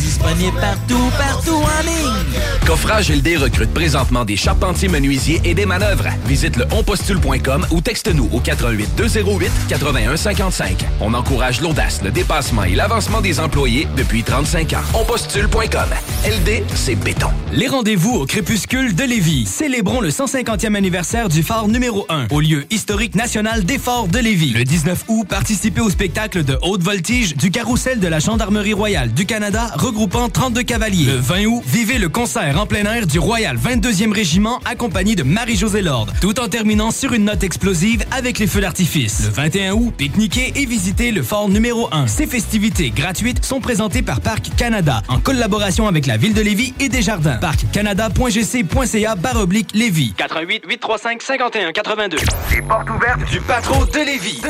Disponible 0.01 0.59
partout, 0.61 1.11
partout 1.17 1.55
en 1.55 1.83
ligne. 1.83 2.41
Coffrage 2.67 3.11
LD 3.11 3.37
recrute 3.37 3.73
présentement 3.73 4.25
des 4.25 4.37
charpentiers 4.37 4.89
menuisiers 4.89 5.41
et 5.45 5.55
des 5.55 5.67
manœuvres. 5.67 6.09
Visite 6.27 6.57
le 6.57 6.65
onpostule.com 6.73 7.67
ou 7.71 7.81
texte-nous 7.81 8.29
au 8.33 8.41
88 8.41 8.91
208 8.97 9.51
81 9.69 10.17
55. 10.17 10.85
On 11.01 11.15
encourage 11.15 11.61
l'audace, 11.61 12.03
le 12.03 12.11
dépassement 12.11 12.65
et 12.65 12.75
l'avancement 12.75 13.21
des 13.21 13.39
employés 13.39 13.87
depuis 13.97 14.23
35 14.23 14.73
ans. 14.73 14.83
Onpostule.com. 14.95 15.89
LD, 16.27 16.65
c'est 16.75 16.97
béton. 16.97 17.29
Les 17.53 17.69
rendez-vous 17.69 18.15
au 18.15 18.27
crépuscule 18.27 18.95
de 18.95 19.05
Lévis. 19.05 19.47
Célébrons 19.47 20.01
le 20.01 20.09
150e 20.09 20.75
anniversaire 20.75 21.29
du 21.29 21.43
phare 21.43 21.69
numéro 21.69 22.07
1 22.09 22.29
au 22.31 22.41
lieu 22.41 22.67
historique 22.71 23.15
national 23.15 23.65
des 23.65 23.79
forts 23.79 24.09
de 24.09 24.19
Lévis. 24.19 24.55
Le 24.55 24.65
19 24.65 25.05
août, 25.09 25.27
participez 25.29 25.81
au 25.81 25.91
spectacle 25.91 26.43
de 26.45 26.59
haute 26.63 26.83
voltige 26.83 27.37
du 27.37 27.51
carrousel 27.51 28.01
de 28.01 28.09
la 28.09 28.19
Gendarmerie 28.19 28.73
royale 28.73 29.13
du 29.13 29.27
Canada 29.27 29.71
regroupant 29.85 30.31
32 30.31 30.63
cavaliers. 30.63 31.05
Le 31.05 31.19
20 31.19 31.45
août, 31.45 31.63
vivez 31.67 31.99
le 31.99 32.09
concert 32.09 32.59
en 32.59 32.65
plein 32.65 32.85
air 32.85 33.07
du 33.07 33.19
Royal 33.19 33.59
22e 33.59 34.15
Régiment 34.15 34.59
accompagné 34.65 35.15
de 35.15 35.23
Marie-Josée 35.23 35.83
Lord, 35.83 36.07
tout 36.23 36.41
en 36.41 36.49
terminant 36.49 36.91
sur 36.91 37.13
une 37.13 37.25
note 37.25 37.43
explosive 37.43 38.03
avec 38.11 38.39
les 38.39 38.47
feux 38.47 38.63
d'artifice. 38.63 39.25
Le 39.25 39.31
21 39.31 39.73
août, 39.75 39.93
pique-niquez 39.95 40.55
et 40.57 40.65
visitez 40.65 41.13
le 41.13 41.23
fort 41.23 41.51
numéro 41.51 41.89
1. 41.93 42.07
Ces 42.07 42.27
festivités 42.27 42.93
gratuites 42.93 43.45
sont 43.45 43.61
présentées 43.61 44.01
par 44.01 44.23
Parc 44.23 44.57
Canada 44.57 45.03
en 45.09 45.19
collaboration 45.19 45.87
avec 45.87 46.07
la 46.07 46.17
ville 46.17 46.33
de 46.33 46.41
Lévis 46.41 46.73
et 46.81 46.89
Desjardins. 46.89 47.37
Parccanada.gc.ca 47.37 49.17
baroblique 49.17 49.69
Lévis. 49.75 50.15
88 50.17 50.63
835 50.67 51.23
51 51.23 51.73
82. 51.73 52.17
Les 52.51 52.63
portes 52.63 52.89
ouvertes 52.89 53.31
Du 53.31 53.41
Patro 53.41 53.85
de 53.85 53.99
Lévis. 53.99 54.41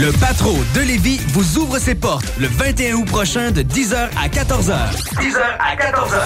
Le 0.00 0.10
Patro 0.18 0.56
de 0.74 0.80
Lévis 0.80 1.20
vous 1.28 1.58
ouvre 1.58 1.78
ses 1.78 1.94
portes 1.94 2.26
le 2.40 2.48
21 2.48 2.94
août 2.94 3.06
prochain 3.06 3.52
de 3.52 3.62
10h 3.62 4.08
à 4.20 4.26
14h. 4.26 4.61
10h 4.62 5.40
à 5.58 5.74
14h. 5.74 6.20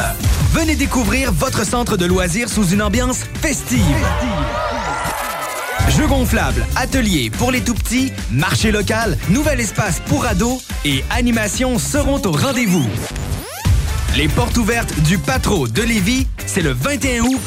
Venez 0.52 0.76
découvrir 0.76 1.32
votre 1.32 1.64
centre 1.64 1.96
de 1.96 2.04
loisirs 2.04 2.50
sous 2.50 2.68
une 2.68 2.82
ambiance 2.82 3.20
festive. 3.40 3.80
Jeux 5.96 6.06
gonflables, 6.06 6.66
ateliers 6.76 7.30
pour 7.30 7.50
les 7.50 7.62
tout-petits, 7.62 8.12
marché 8.30 8.72
local, 8.72 9.16
nouvel 9.30 9.60
espace 9.60 10.00
pour 10.00 10.26
ados 10.26 10.62
et 10.84 11.02
animations 11.08 11.78
seront 11.78 12.20
au 12.26 12.32
rendez-vous. 12.32 12.86
Les 14.16 14.28
portes 14.28 14.58
ouvertes 14.58 15.00
du 15.00 15.16
Patro 15.16 15.66
de 15.66 15.82
Lévis, 15.82 16.26
c'est 16.44 16.62
le 16.62 16.72
21 16.72 17.22
août, 17.22 17.40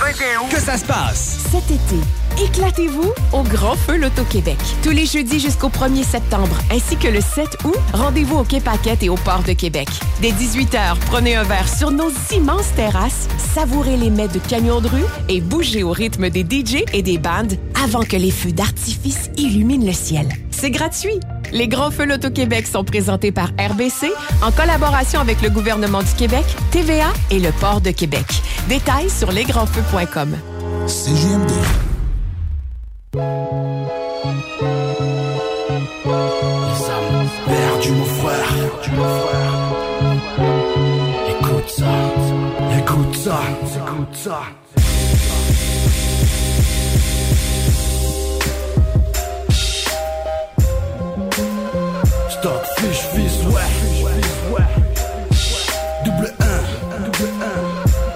que 0.49 0.59
ça 0.59 0.77
se 0.77 0.85
passe? 0.85 1.37
Cet 1.51 1.69
été, 1.69 2.03
éclatez-vous 2.41 3.11
au 3.33 3.43
Grand 3.43 3.75
Feu 3.75 3.97
Loto-Québec. 3.97 4.57
Tous 4.83 4.91
les 4.91 5.05
jeudis 5.05 5.39
jusqu'au 5.39 5.69
1er 5.69 6.03
septembre, 6.03 6.57
ainsi 6.71 6.95
que 6.97 7.07
le 7.07 7.21
7 7.21 7.47
août, 7.65 7.77
rendez-vous 7.93 8.37
au 8.37 8.43
Quai 8.43 8.59
Paquette 8.59 9.03
et 9.03 9.09
au 9.09 9.15
Port 9.15 9.43
de 9.43 9.53
Québec. 9.53 9.87
Dès 10.21 10.31
18h, 10.31 10.97
prenez 11.07 11.35
un 11.35 11.43
verre 11.43 11.67
sur 11.67 11.91
nos 11.91 12.11
immenses 12.31 12.73
terrasses, 12.75 13.27
savourez 13.53 13.97
les 13.97 14.09
mets 14.09 14.27
de 14.27 14.39
camions 14.39 14.81
de 14.81 14.87
rue 14.87 15.05
et 15.27 15.41
bougez 15.41 15.83
au 15.83 15.91
rythme 15.91 16.29
des 16.29 16.41
DJ 16.41 16.83
et 16.93 17.01
des 17.01 17.17
bandes 17.17 17.53
avant 17.83 18.03
que 18.03 18.15
les 18.15 18.31
feux 18.31 18.51
d'artifice 18.51 19.29
illuminent 19.37 19.85
le 19.85 19.93
ciel. 19.93 20.27
C'est 20.51 20.71
gratuit. 20.71 21.19
Les 21.51 21.67
Grands 21.67 21.91
Feux 21.91 22.05
Loto-Québec 22.05 22.67
sont 22.67 22.83
présentés 22.83 23.31
par 23.31 23.47
RBC 23.57 24.11
en 24.41 24.51
collaboration 24.51 25.19
avec 25.19 25.41
le 25.41 25.49
gouvernement 25.49 26.03
du 26.03 26.13
Québec, 26.17 26.45
TVA 26.71 27.11
et 27.31 27.39
le 27.39 27.51
Port 27.59 27.81
de 27.81 27.91
Québec. 27.91 28.25
Détails 28.67 29.09
sur 29.09 29.31
lesgrandsfeux.com. 29.31 30.35
CGMD. 30.87 31.51
Perdu 37.45 37.91
mon 37.91 38.05
frère, 38.05 38.49
Écoute 41.29 41.69
ça, 41.69 41.93
écoute 42.77 43.15
ça, 43.15 43.39
écoute 43.75 44.15
ça. 44.15 44.41
Stockfish, 52.29 53.01
fils, 53.13 53.43
ouais. 53.47 53.69
Double 56.05 56.33
1, 56.39 56.45
double 57.05 57.29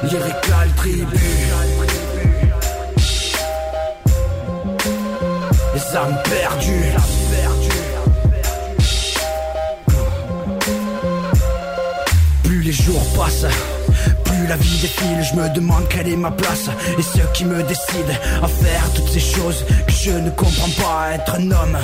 1. 0.04 0.08
Lyrical 0.08 0.70
tribu. 0.78 1.43
Âmes 5.96 6.18
perdues. 6.24 6.94
Plus 12.44 12.62
les 12.62 12.72
jours 12.72 13.02
passent, 13.16 13.46
plus 14.24 14.48
la 14.48 14.56
vie 14.56 14.80
défile, 14.82 15.24
je 15.24 15.36
me 15.36 15.50
demande 15.54 15.88
quelle 15.90 16.10
est 16.10 16.16
ma 16.16 16.32
place 16.32 16.70
et 16.98 17.02
ce 17.02 17.20
qui 17.34 17.46
me 17.46 17.62
décide 17.64 18.10
à 18.42 18.48
faire 18.48 18.94
toutes 18.96 19.10
ces 19.10 19.20
choses 19.20 19.66
que 19.86 19.94
je 19.94 20.12
ne 20.12 20.30
comprends 20.32 20.70
pas 20.82 21.12
être 21.16 21.36
un 21.36 21.52
homme 21.52 21.78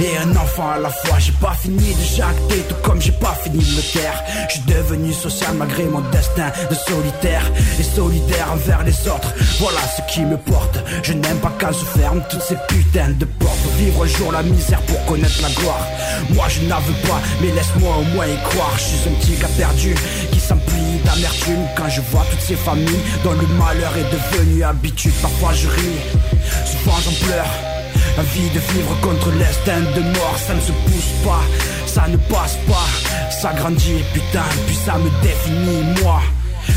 et 0.00 0.16
un 0.18 0.36
enfant 0.36 0.70
à 0.70 0.78
la 0.78 0.90
fois. 0.90 1.18
J'ai 1.18 1.32
pas 1.32 1.54
fini 1.54 1.94
de 1.94 2.16
jacter, 2.16 2.60
tout 2.68 2.74
comme 2.82 3.00
j'ai 3.00 3.12
pas 3.12 3.36
fini 3.42 3.58
de 3.58 3.76
le 3.76 3.82
taire. 3.82 4.22
Je 4.48 4.72
devenu 4.72 5.12
social 5.12 5.54
malgré 5.56 5.84
mon 5.84 6.00
destin 6.10 6.50
de 6.70 6.74
solitaire 6.74 7.50
et 7.78 7.82
solidaire 7.82 8.52
envers 8.52 8.82
les 8.84 9.08
autres. 9.08 9.32
Voilà 9.58 9.80
ce 9.96 10.12
qui 10.12 10.22
me 10.22 10.36
porte. 10.36 10.78
Je 11.02 11.12
n'aime 11.12 11.38
pas 11.38 11.52
quand 11.60 11.72
se 11.72 11.84
ferment 11.84 12.22
toutes 12.30 12.42
ces 12.42 12.56
putains 12.68 13.10
de 13.10 13.24
portes. 13.24 13.56
Vivre 13.76 14.04
un 14.04 14.06
jour 14.06 14.32
la 14.32 14.42
misère 14.42 14.80
pour 14.82 15.04
connaître 15.06 15.40
la 15.42 15.50
gloire. 15.50 15.86
Moi 16.30 16.46
je 16.48 16.62
n'en 16.62 16.76
pas, 16.76 17.20
mais 17.40 17.50
laisse-moi 17.52 17.96
au 17.96 18.04
moins 18.14 18.26
y 18.26 18.36
croire. 18.50 18.72
Je 18.76 18.82
suis 18.82 19.08
un 19.08 19.14
petit 19.20 19.36
gars 19.40 19.48
perdu 19.56 19.94
qui 20.32 20.40
s'emplit 20.40 20.98
d'amertume 21.04 21.66
quand 21.76 21.88
je 21.88 22.00
vois 22.10 22.24
toutes 22.30 22.40
ces 22.40 22.56
familles 22.56 23.02
dont 23.24 23.32
le 23.32 23.46
malheur 23.58 23.92
est 23.96 24.10
devenu 24.12 24.62
habitude. 24.62 25.12
Parfois 25.22 25.52
je 25.54 25.68
ris, 25.68 25.98
souvent 26.64 26.96
j'en 27.04 27.26
pleure. 27.26 27.77
Envie 28.18 28.50
de 28.50 28.58
vivre 28.58 29.00
contre 29.00 29.30
l'instinct 29.38 29.80
de 29.94 30.00
mort, 30.18 30.36
ça 30.44 30.52
ne 30.52 30.60
se 30.60 30.72
pousse 30.72 31.12
pas, 31.24 31.40
ça 31.86 32.08
ne 32.08 32.16
passe 32.16 32.56
pas. 32.66 33.30
Ça 33.30 33.52
grandit, 33.52 34.02
putain, 34.12 34.42
puis 34.66 34.74
ça 34.74 34.94
me 34.98 35.08
définit, 35.22 36.02
moi. 36.02 36.20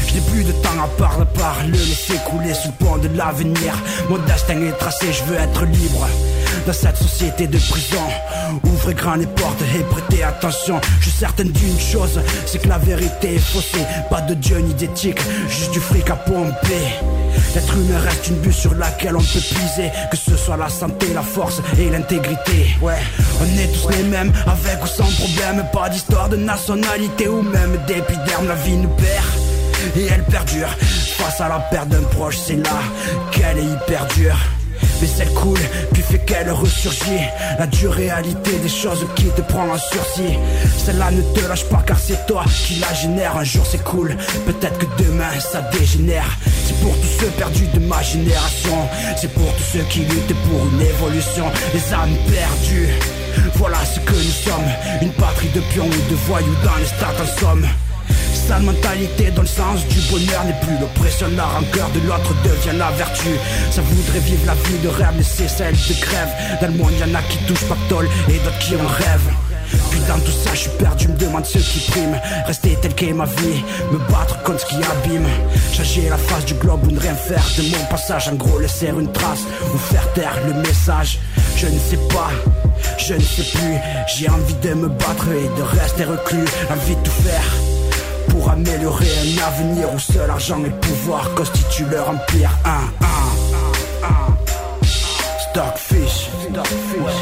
Je 0.07 0.13
n'ai 0.13 0.21
plus 0.29 0.43
de 0.43 0.51
temps 0.51 0.79
à 0.83 0.87
part 0.99 1.19
à 1.19 1.25
part 1.25 1.57
le 1.65 1.71
laisser 1.71 2.17
couler 2.29 2.53
sous 2.53 2.67
le 2.67 2.85
pont 2.85 2.97
de 2.97 3.09
l'avenir. 3.17 3.73
Mon 4.07 4.19
destin 4.19 4.61
est 4.61 4.77
tracé, 4.77 5.07
je 5.11 5.23
veux 5.23 5.37
être 5.37 5.65
libre. 5.65 6.07
Dans 6.65 6.73
cette 6.73 6.97
société 6.97 7.47
de 7.47 7.57
prison, 7.57 8.01
ouvrez 8.63 8.93
grand 8.93 9.15
les 9.15 9.25
portes 9.25 9.61
et 9.75 9.83
prêtez 9.83 10.23
attention. 10.23 10.79
Je 10.99 11.09
suis 11.09 11.17
certaine 11.17 11.51
d'une 11.51 11.79
chose, 11.79 12.19
c'est 12.45 12.61
que 12.61 12.67
la 12.67 12.77
vérité 12.77 13.35
est 13.35 13.39
faussée. 13.39 13.85
Pas 14.09 14.21
de 14.21 14.33
Dieu 14.35 14.57
ni 14.59 14.73
d'éthique, 14.73 15.19
juste 15.49 15.71
du 15.71 15.79
fric 15.79 16.09
à 16.09 16.15
pomper. 16.15 16.87
L'être 17.55 17.73
humain 17.75 17.99
reste 17.99 18.27
une 18.27 18.35
bulle 18.37 18.53
sur 18.53 18.73
laquelle 18.75 19.15
on 19.15 19.21
peut 19.21 19.39
puiser 19.39 19.89
Que 20.09 20.17
ce 20.17 20.37
soit 20.37 20.57
la 20.57 20.69
santé, 20.69 21.13
la 21.13 21.21
force 21.21 21.61
et 21.79 21.89
l'intégrité 21.89 22.75
Ouais, 22.81 22.99
on 23.41 23.45
est 23.59 23.67
tous 23.67 23.89
les 23.89 24.03
mêmes, 24.03 24.31
avec 24.47 24.83
ou 24.83 24.87
sans 24.87 25.03
problème 25.03 25.65
Pas 25.73 25.89
d'histoire 25.89 26.29
de 26.29 26.37
nationalité 26.37 27.27
ou 27.27 27.41
même 27.41 27.77
d'épiderme 27.87 28.47
La 28.47 28.55
vie 28.55 28.77
nous 28.77 28.89
perd 28.89 29.25
et 29.95 30.05
elle 30.05 30.23
perdure 30.23 30.69
Face 31.17 31.41
à 31.41 31.49
la 31.49 31.59
perte 31.59 31.89
d'un 31.89 32.03
proche, 32.03 32.37
c'est 32.37 32.55
là 32.55 32.81
qu'elle 33.31 33.57
est 33.57 33.63
hyper 33.63 34.05
dure 34.15 34.37
mais 35.01 35.09
elle 35.19 35.33
coule, 35.33 35.59
puis 35.93 36.03
fait 36.03 36.19
qu'elle 36.19 36.51
ressurgit. 36.51 37.25
La 37.57 37.67
dure 37.67 37.93
réalité 37.93 38.51
des 38.61 38.69
choses 38.69 39.05
qui 39.15 39.25
te 39.25 39.41
prend 39.41 39.67
en 39.67 39.77
sursis. 39.77 40.37
Celle-là 40.77 41.11
ne 41.11 41.21
te 41.21 41.47
lâche 41.47 41.65
pas 41.65 41.83
car 41.85 41.97
c'est 41.99 42.25
toi 42.27 42.45
qui 42.65 42.75
la 42.75 42.93
génère 42.93 43.37
Un 43.37 43.43
jour 43.43 43.65
c'est 43.69 43.83
cool, 43.83 44.15
peut-être 44.45 44.77
que 44.77 45.03
demain 45.03 45.39
ça 45.39 45.61
dégénère. 45.73 46.37
C'est 46.65 46.77
pour 46.79 46.93
tous 46.95 47.19
ceux 47.19 47.31
perdus 47.37 47.67
de 47.73 47.79
ma 47.79 48.01
génération. 48.01 48.77
C'est 49.17 49.33
pour 49.33 49.53
tous 49.55 49.77
ceux 49.77 49.83
qui 49.89 49.99
luttent 49.99 50.35
pour 50.47 50.67
une 50.73 50.81
évolution. 50.81 51.45
Les 51.73 51.93
âmes 51.93 52.15
perdues. 52.29 52.89
Voilà 53.55 53.77
ce 53.85 53.99
que 53.99 54.13
nous 54.13 54.37
sommes. 54.45 54.71
Une 55.01 55.13
patrie 55.13 55.49
de 55.49 55.61
pions 55.73 55.85
ou 55.85 56.11
de 56.11 56.15
voyous 56.27 56.55
dans 56.63 56.75
les 56.77 56.85
stades 56.85 57.21
en 57.21 57.39
somme 57.39 57.67
Sale 58.33 58.63
mentalité 58.63 59.31
dans 59.31 59.41
le 59.41 59.47
sens 59.47 59.85
du 59.87 59.99
bonheur 60.09 60.43
n'est 60.45 60.59
plus 60.61 60.77
l'oppression, 60.79 61.27
la 61.35 61.45
rancœur 61.45 61.89
de 61.89 61.99
l'autre 62.07 62.33
devient 62.43 62.77
la 62.77 62.91
vertu. 62.91 63.29
Ça 63.71 63.81
voudrait 63.81 64.19
vivre 64.19 64.45
la 64.45 64.55
vie 64.55 64.79
de 64.79 64.87
rêve, 64.87 65.13
mais 65.17 65.23
c'est 65.23 65.47
celle 65.47 65.73
de 65.73 65.93
crève. 66.01 66.29
Dans 66.61 66.67
le 66.67 66.73
monde, 66.73 66.93
y'en 66.99 67.13
a 67.13 67.21
qui 67.23 67.37
touchent 67.45 67.67
pactole 67.67 68.07
et 68.29 68.37
d'autres 68.39 68.59
qui 68.59 68.75
en 68.75 68.87
rêvent. 68.87 69.31
Puis 69.89 69.99
dans 70.07 70.19
tout 70.19 70.31
ça, 70.31 70.51
je 70.53 70.59
suis 70.59 70.69
perdu, 70.71 71.07
me 71.07 71.17
demande 71.17 71.45
ce 71.45 71.57
qui 71.57 71.91
prime. 71.91 72.19
Rester 72.45 72.77
tel 72.81 72.93
qu'est 72.93 73.13
ma 73.13 73.25
vie, 73.25 73.63
me 73.91 73.97
battre 74.11 74.41
contre 74.43 74.61
ce 74.61 74.65
qui 74.65 74.75
abîme. 74.75 75.27
Changer 75.73 76.09
la 76.09 76.17
face 76.17 76.45
du 76.45 76.53
globe 76.55 76.85
ou 76.87 76.91
ne 76.91 76.99
rien 76.99 77.15
faire 77.15 77.43
de 77.57 77.63
mon 77.63 77.85
passage. 77.85 78.27
En 78.27 78.35
gros, 78.35 78.59
laisser 78.59 78.87
une 78.87 79.11
trace 79.11 79.43
ou 79.73 79.77
faire 79.77 80.11
taire 80.13 80.37
le 80.47 80.53
message. 80.55 81.19
Je 81.55 81.67
ne 81.67 81.79
sais 81.79 81.99
pas, 82.09 82.31
je 82.97 83.13
ne 83.13 83.19
sais 83.19 83.43
plus. 83.43 83.77
J'ai 84.15 84.29
envie 84.29 84.55
de 84.55 84.73
me 84.73 84.87
battre 84.87 85.27
et 85.29 85.57
de 85.57 85.63
rester 85.63 86.05
reclus. 86.05 86.45
Envie 86.69 86.95
de 86.95 87.01
tout 87.03 87.23
faire 87.23 87.70
pour 88.29 88.49
améliorer 88.49 89.07
un 89.07 89.47
avenir 89.47 89.93
où 89.93 89.99
seul 89.99 90.29
argent 90.29 90.63
et 90.65 90.69
pouvoir 90.69 91.33
constituent 91.35 91.89
leur 91.89 92.09
empire. 92.09 92.49
Un, 92.65 93.05
un, 93.05 94.07
un. 94.07 94.37
Stockfish, 95.51 96.29
Stockfish. 96.49 97.19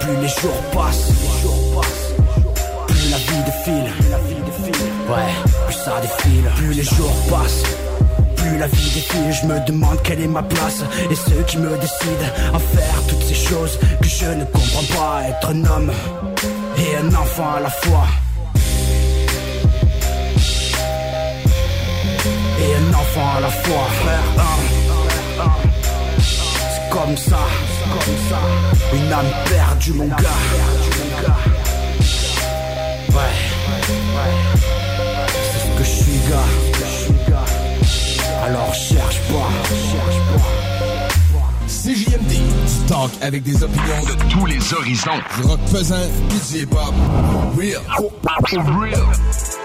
Plus 0.00 0.16
les 0.20 0.28
jours 0.28 0.62
passent, 0.72 1.08
les 1.08 1.42
jours 1.42 1.80
passent. 1.80 2.14
Plus 2.88 3.10
la 3.10 3.16
vie 3.18 3.44
défile, 3.46 3.92
ouais, 5.08 5.50
plus 5.66 5.74
ça 5.74 6.00
défile. 6.00 6.44
Plus 6.56 6.72
les 6.72 6.82
jours 6.82 7.14
passent. 7.30 7.62
Plus 8.36 8.58
la 8.58 8.66
vie 8.66 8.90
défile, 8.94 9.32
je 9.42 9.46
me 9.46 9.66
demande 9.66 10.00
quelle 10.02 10.20
est 10.20 10.28
ma 10.28 10.42
place 10.42 10.82
Et 11.10 11.14
ceux 11.14 11.42
qui 11.46 11.58
me 11.58 11.70
décident 11.76 12.30
à 12.54 12.58
faire 12.58 13.02
toutes 13.08 13.22
ces 13.22 13.34
choses 13.34 13.78
Que 14.00 14.08
je 14.08 14.26
ne 14.26 14.44
comprends 14.44 14.96
pas, 14.96 15.22
être 15.28 15.48
un 15.50 15.64
homme 15.64 15.92
et 16.78 16.96
un 16.96 17.08
enfant 17.08 17.54
à 17.56 17.60
la 17.60 17.70
fois 17.70 18.06
à 23.20 23.40
la 23.40 23.48
fois, 23.48 23.86
frère. 24.02 24.22
C'est 26.18 26.90
comme 26.90 27.16
ça, 27.16 27.38
comme 27.92 28.16
ça. 28.28 28.40
Une 28.94 29.12
âme 29.12 29.32
perdue, 29.48 29.92
mon 29.94 30.08
gars. 30.08 30.16
Ouais, 33.10 33.34
c'est 35.52 35.60
ce 35.60 35.78
que 35.78 35.84
je 35.84 35.90
suis, 36.02 36.18
gars. 36.30 36.48
Alors 38.44 38.72
cherche 38.74 39.20
pas, 39.28 39.50
cherche 39.72 40.20
pas. 40.32 40.48
CJMD, 41.66 42.30
du 42.30 42.86
talk 42.86 43.10
avec 43.20 43.42
des 43.42 43.62
opinions 43.62 44.02
de 44.06 44.14
tous 44.30 44.46
les 44.46 44.74
horizons. 44.74 45.20
Du 45.36 45.42
rock 45.46 45.60
pesant, 45.72 45.96
du 46.30 46.58
hip-hop. 46.58 46.94
Real. 47.56 47.82
Real. 48.80 49.57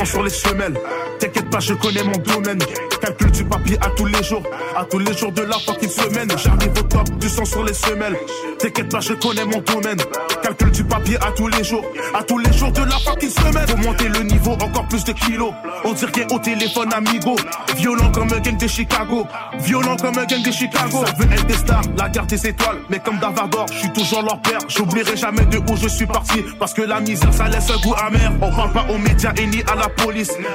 Sang 0.00 0.04
sur 0.04 0.22
les 0.22 0.30
semelles. 0.30 0.78
T'inquiète 1.18 1.50
pas, 1.50 1.60
je 1.60 1.74
connais 1.74 2.02
mon 2.02 2.16
domaine. 2.18 2.58
Calcul 3.00 3.30
du 3.30 3.44
papier 3.44 3.78
à 3.80 3.88
tous 3.90 4.06
les 4.06 4.22
jours, 4.22 4.42
à 4.76 4.84
tous 4.84 4.98
les 4.98 5.16
jours 5.16 5.32
de 5.32 5.42
la 5.42 5.58
fucking 5.58 5.88
semaine. 5.88 6.28
J'arrive 6.36 6.72
au 6.78 6.82
top, 6.82 7.10
du 7.18 7.28
sang 7.28 7.44
sur 7.44 7.64
les 7.64 7.74
semelles. 7.74 8.16
T'inquiète 8.58 8.90
pas, 8.90 9.00
je 9.00 9.14
connais 9.14 9.44
mon 9.44 9.60
domaine. 9.60 9.98
Calcul 10.42 10.70
du 10.70 10.84
papier 10.84 11.16
à 11.16 11.30
tous 11.32 11.48
les 11.48 11.64
jours, 11.64 11.84
à 12.14 12.22
tous 12.22 12.38
les 12.38 12.52
jours 12.52 12.72
de 12.72 12.82
la 12.82 12.98
fucking 12.98 13.30
semaine. 13.30 13.66
Faut 13.68 13.76
monter 13.76 14.08
le 14.08 14.20
niveau, 14.20 14.52
encore 14.52 14.86
plus 14.88 15.04
de 15.04 15.12
kilos. 15.12 15.52
On 15.84 15.92
dirait 15.92 16.26
au 16.30 16.38
téléphone 16.38 16.92
amigo. 16.92 17.36
Violent 17.76 18.10
comme 18.12 18.32
un 18.32 18.40
gang 18.40 18.56
de 18.56 18.66
Chicago. 18.66 19.26
Violent 19.60 19.96
comme 19.96 20.18
un 20.18 20.24
gang 20.24 20.42
de 20.42 20.50
Chicago. 20.50 21.04
Ça 21.06 21.12
veut 21.18 21.32
être 21.32 21.46
des 21.46 21.54
stars, 21.54 21.82
la 21.98 22.08
garde 22.08 22.28
des 22.28 22.46
étoiles. 22.46 22.78
Mais 22.90 22.98
comme 22.98 23.18
Davardor, 23.18 23.66
je 23.72 23.78
suis 23.78 23.92
toujours 23.92 24.22
leur 24.22 24.40
père. 24.40 24.60
J'oublierai 24.68 25.16
jamais 25.16 25.44
de 25.46 25.58
où 25.58 25.76
je 25.76 25.88
suis 25.88 26.06
parti. 26.06 26.44
Parce 26.58 26.74
que 26.74 26.82
la 26.82 27.00
misère, 27.00 27.32
ça 27.32 27.48
laisse 27.48 27.70
un 27.70 27.78
goût 27.80 27.94
amer. 27.94 28.32
On 28.40 28.50
parle 28.50 28.72
pas 28.72 28.86
aux 28.90 28.98
médias 28.98 29.32
et 29.36 29.46
ni 29.46 29.62
à 29.62 29.74
la 29.74 29.88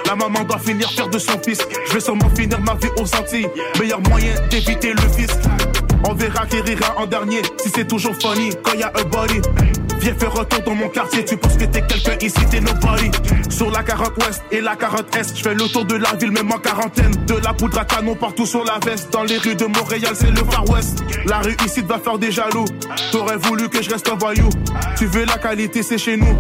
La 0.05 0.15
maman 0.15 0.43
doit 0.43 0.59
finir 0.59 0.89
faire 0.91 1.07
de 1.07 1.17
son 1.17 1.39
fils. 1.39 1.59
Je 1.87 1.93
vais 1.93 1.99
sûrement 1.99 2.29
finir 2.35 2.59
ma 2.61 2.75
vie 2.75 2.89
aux 2.97 3.15
Antilles. 3.15 3.47
Meilleur 3.79 4.01
moyen 4.09 4.33
d'éviter 4.49 4.91
le 4.93 5.01
fisc. 5.15 5.39
On 6.07 6.13
verra 6.13 6.45
qui 6.45 6.61
rira 6.61 6.93
en 6.97 7.05
dernier. 7.05 7.41
Si 7.57 7.69
c'est 7.73 7.87
toujours 7.87 8.15
funny 8.15 8.51
quand 8.63 8.73
y 8.73 8.83
a 8.83 8.91
un 8.95 9.03
body. 9.03 9.41
Viens 10.05 10.13
faire 10.13 10.33
retour 10.33 10.61
dans 10.61 10.75
mon 10.75 10.87
quartier. 10.89 11.25
Tu 11.25 11.35
penses 11.35 11.57
que 11.57 11.65
t'es 11.65 11.81
quelqu'un 11.81 12.15
ici, 12.21 12.39
t'es 12.51 12.61
nobody. 12.61 13.09
Sur 13.49 13.71
la 13.71 13.81
40 13.81 14.15
ouest 14.17 14.43
et 14.51 14.61
la 14.61 14.75
40 14.75 15.15
est, 15.15 15.35
je 15.35 15.41
fais 15.41 15.55
le 15.55 15.67
tour 15.67 15.83
de 15.83 15.95
la 15.95 16.13
ville, 16.13 16.29
même 16.29 16.51
en 16.51 16.59
quarantaine. 16.59 17.11
De 17.25 17.33
la 17.43 17.53
poudre 17.53 17.79
à 17.79 17.85
canon 17.85 18.13
partout 18.13 18.45
sur 18.45 18.63
la 18.63 18.77
veste. 18.85 19.11
Dans 19.11 19.23
les 19.23 19.39
rues 19.39 19.55
de 19.55 19.65
Montréal, 19.65 20.11
c'est 20.13 20.29
le 20.29 20.43
Far 20.51 20.69
West. 20.69 21.03
La 21.25 21.39
rue 21.39 21.57
ici 21.65 21.81
va 21.81 21.97
faire 21.97 22.19
des 22.19 22.31
jaloux. 22.31 22.65
T'aurais 23.11 23.37
voulu 23.37 23.67
que 23.67 23.81
je 23.81 23.89
reste 23.89 24.07
un 24.07 24.15
voyou. 24.15 24.47
Tu 24.95 25.07
veux 25.07 25.25
la 25.25 25.39
qualité, 25.39 25.81
c'est 25.81 25.97
chez 25.97 26.17
nous. 26.17 26.37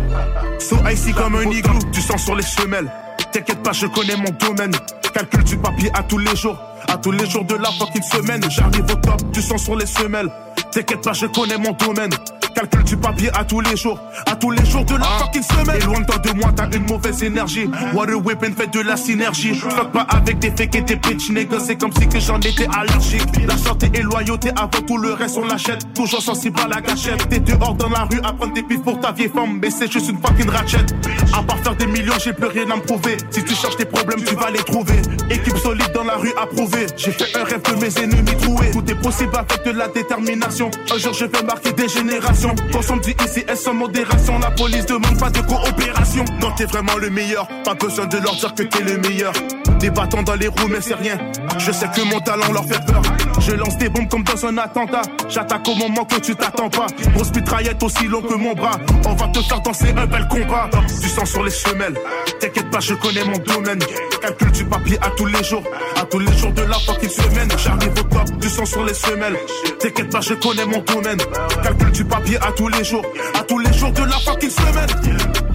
So 0.59 0.77
icy 0.87 1.13
comme 1.13 1.33
un 1.33 1.49
igloo. 1.49 1.79
Du 1.91 2.01
sang 2.01 2.19
sur 2.19 2.35
les 2.35 2.43
semelles. 2.43 2.91
T'inquiète 3.31 3.63
pas, 3.63 3.71
je 3.71 3.87
connais 3.87 4.15
mon 4.15 4.29
domaine. 4.47 4.73
Calcul 5.11 5.43
du 5.43 5.57
papier 5.57 5.89
à 5.95 6.03
tous 6.03 6.19
les 6.19 6.35
jours. 6.35 6.59
À 6.87 6.97
tous 6.97 7.11
les 7.11 7.29
jours 7.29 7.45
de 7.45 7.55
la 7.55 7.71
fucking 7.71 8.03
semaine. 8.03 8.41
J'arrive 8.49 8.83
au 8.83 8.95
top, 8.95 9.31
du 9.31 9.41
sang 9.41 9.57
sur 9.57 9.75
les 9.75 9.85
semelles. 9.85 10.29
T'inquiète 10.71 11.01
pas, 11.01 11.13
je 11.13 11.25
connais 11.27 11.57
mon 11.57 11.71
domaine. 11.71 12.11
Calcul 12.53 12.83
du 12.83 12.95
papier 12.95 13.29
à 13.33 13.43
tous 13.43 13.59
les 13.59 13.75
jours. 13.75 13.99
À 14.25 14.35
tous 14.35 14.51
les 14.51 14.65
jours 14.65 14.85
de 14.85 14.95
la 14.95 15.05
fucking 15.05 15.43
semaine. 15.43 15.75
Et 15.81 15.85
loin 15.85 15.99
de 15.99 16.05
toi 16.05 16.17
de 16.19 16.31
moi, 16.31 16.53
t'as 16.55 16.69
une 16.69 16.85
mauvaise 16.85 17.21
énergie. 17.21 17.69
Water 17.93 18.17
Weapon 18.17 18.53
fait 18.57 18.67
de 18.67 18.79
la 18.79 18.95
synergie. 18.95 19.55
Fuck 19.55 19.91
pas 19.91 20.07
avec 20.09 20.39
des 20.39 20.51
fakes 20.51 20.75
et 20.75 20.81
des 20.81 20.95
bitch 20.95 21.29
niggas. 21.31 21.59
C'est 21.65 21.75
comme 21.75 21.91
si 21.91 22.07
que 22.07 22.19
j'en 22.19 22.39
étais 22.39 22.67
allergique. 22.73 23.23
La 23.45 23.57
santé 23.57 23.91
et 23.93 24.01
loyauté 24.01 24.51
avant 24.55 24.81
tout 24.87 24.97
le 24.97 25.13
reste, 25.13 25.37
on 25.37 25.45
l'achète. 25.45 25.93
Toujours 25.93 26.21
sensible 26.21 26.57
à 26.63 26.67
la 26.69 26.79
gâchette. 26.79 27.27
T'es 27.27 27.39
dehors 27.39 27.73
dans 27.73 27.89
la 27.89 28.03
rue 28.03 28.21
à 28.23 28.31
prendre 28.31 28.53
des 28.53 28.63
pifs 28.63 28.83
pour 28.83 29.01
ta 29.01 29.11
vieille 29.11 29.29
femme. 29.29 29.59
Mais 29.61 29.69
c'est 29.69 29.91
juste 29.91 30.09
une 30.09 30.19
fucking 30.19 30.49
ratchet. 30.49 30.85
À 31.37 31.43
part 31.43 31.59
faire 31.59 31.75
des 31.75 31.87
millions, 31.87 32.13
j'ai 32.23 32.31
plus 32.31 32.47
rien 32.47 32.69
à 32.71 32.77
me 32.77 32.81
prouver. 32.81 33.17
Si 33.31 33.43
tu 33.43 33.53
cherches 33.53 33.75
tes 33.75 33.85
problèmes, 33.85 34.23
tu 34.23 34.35
vas 34.35 34.49
les 34.49 34.63
trouver. 34.63 35.01
Équipe 35.29 35.57
solide 35.57 35.91
dans 35.93 36.05
la 36.05 36.15
rue 36.15 36.33
approuvée. 36.41 36.74
J'ai 36.97 37.11
fait 37.11 37.37
un 37.37 37.43
rêve 37.43 37.61
de 37.61 37.75
mes 37.75 38.03
ennemis 38.03 38.37
troués. 38.37 38.71
Tout 38.71 38.83
est 38.89 39.01
possible 39.01 39.35
avec 39.35 39.63
de 39.65 39.71
la 39.71 39.87
détermination. 39.87 40.69
Un 40.93 40.97
jour, 40.97 41.13
je 41.13 41.25
vais 41.25 41.43
marquer 41.43 41.71
des 41.71 41.87
générations. 41.87 42.53
Consomme 42.71 42.99
du 43.01 43.11
ICS 43.11 43.55
sans 43.55 43.73
modération? 43.73 44.39
La 44.39 44.51
police 44.51 44.85
demande 44.85 45.17
pas 45.19 45.29
de 45.29 45.39
coopération. 45.39 46.25
Non, 46.41 46.51
t'es 46.55 46.65
vraiment 46.65 46.97
le 46.97 47.09
meilleur. 47.09 47.47
Pas 47.63 47.75
besoin 47.75 48.05
de 48.07 48.17
leur 48.17 48.35
dire 48.35 48.53
que 48.53 48.63
t'es 48.63 48.83
le 48.83 48.97
meilleur. 48.97 49.33
Bâtons 49.95 50.23
dans 50.23 50.35
les 50.35 50.49
roues, 50.49 50.67
mais 50.69 50.81
c'est 50.81 50.95
rien. 50.95 51.17
Je 51.57 51.71
sais 51.71 51.87
que 51.87 52.01
mon 52.01 52.19
talent 52.19 52.51
leur 52.51 52.65
fait 52.65 52.83
peur. 52.85 53.01
Je 53.39 53.53
lance 53.53 53.77
des 53.77 53.87
bombes 53.87 54.09
comme 54.09 54.23
dans 54.23 54.45
un 54.45 54.57
attentat. 54.57 55.03
J'attaque 55.29 55.65
au 55.69 55.75
moment 55.75 56.03
que 56.03 56.19
tu 56.19 56.35
t'attends 56.35 56.69
pas. 56.69 56.87
Grosse 57.13 57.33
mitraillette 57.33 57.81
aussi 57.81 58.05
long 58.07 58.21
que 58.21 58.33
mon 58.33 58.53
bras. 58.53 58.77
On 59.07 59.13
va 59.13 59.27
te 59.29 59.39
faire 59.39 59.61
danser 59.61 59.93
un 59.95 60.05
bel 60.05 60.27
combat. 60.27 60.69
Du 61.01 61.07
sang 61.07 61.25
sur 61.25 61.43
les 61.43 61.51
semelles. 61.51 61.93
T'inquiète 62.41 62.69
pas, 62.69 62.81
je 62.81 62.93
connais 62.95 63.23
mon 63.23 63.37
domaine. 63.37 63.79
Calcul 64.21 64.51
du 64.51 64.65
papier 64.65 64.97
à 65.01 65.09
tous 65.11 65.27
les 65.27 65.43
jours. 65.45 65.63
À 65.95 66.03
tous 66.03 66.19
les 66.19 66.33
jours 66.33 66.51
de 66.51 66.63
la 66.63 66.77
fucking 66.77 67.09
semaine. 67.09 67.49
J'arrive 67.57 67.91
au 67.91 68.03
top, 68.03 68.37
du 68.37 68.49
sang 68.49 68.65
sur 68.65 68.83
les 68.83 68.93
semelles. 68.93 69.37
T'inquiète 69.79 70.11
pas, 70.11 70.19
je 70.19 70.33
connais 70.33 70.65
mon 70.65 70.79
domaine. 70.79 71.19
Calcul 71.63 71.91
du 71.91 72.03
papier 72.03 72.37
à 72.37 72.51
tous 72.51 72.67
les 72.67 72.83
jours. 72.83 73.05
À 73.33 73.43
tous 73.43 73.59
les 73.59 73.71
jours 73.71 73.91
de 73.91 74.03
la 74.03 74.17
fucking 74.17 74.49
semaine. 74.49 75.54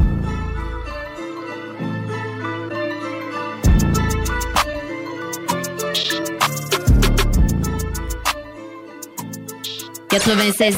96.9 10.11 10.75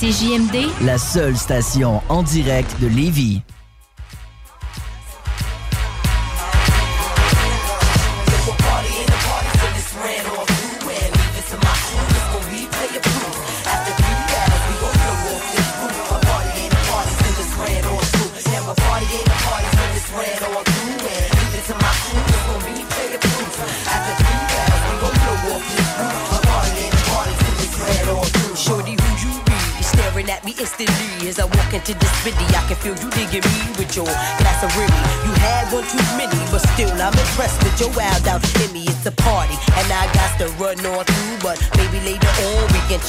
CJMD, 0.00 0.84
La 0.84 0.98
seule 0.98 1.36
station 1.36 2.02
en 2.08 2.24
direct 2.24 2.80
de 2.80 2.88
Lévis. 2.88 3.40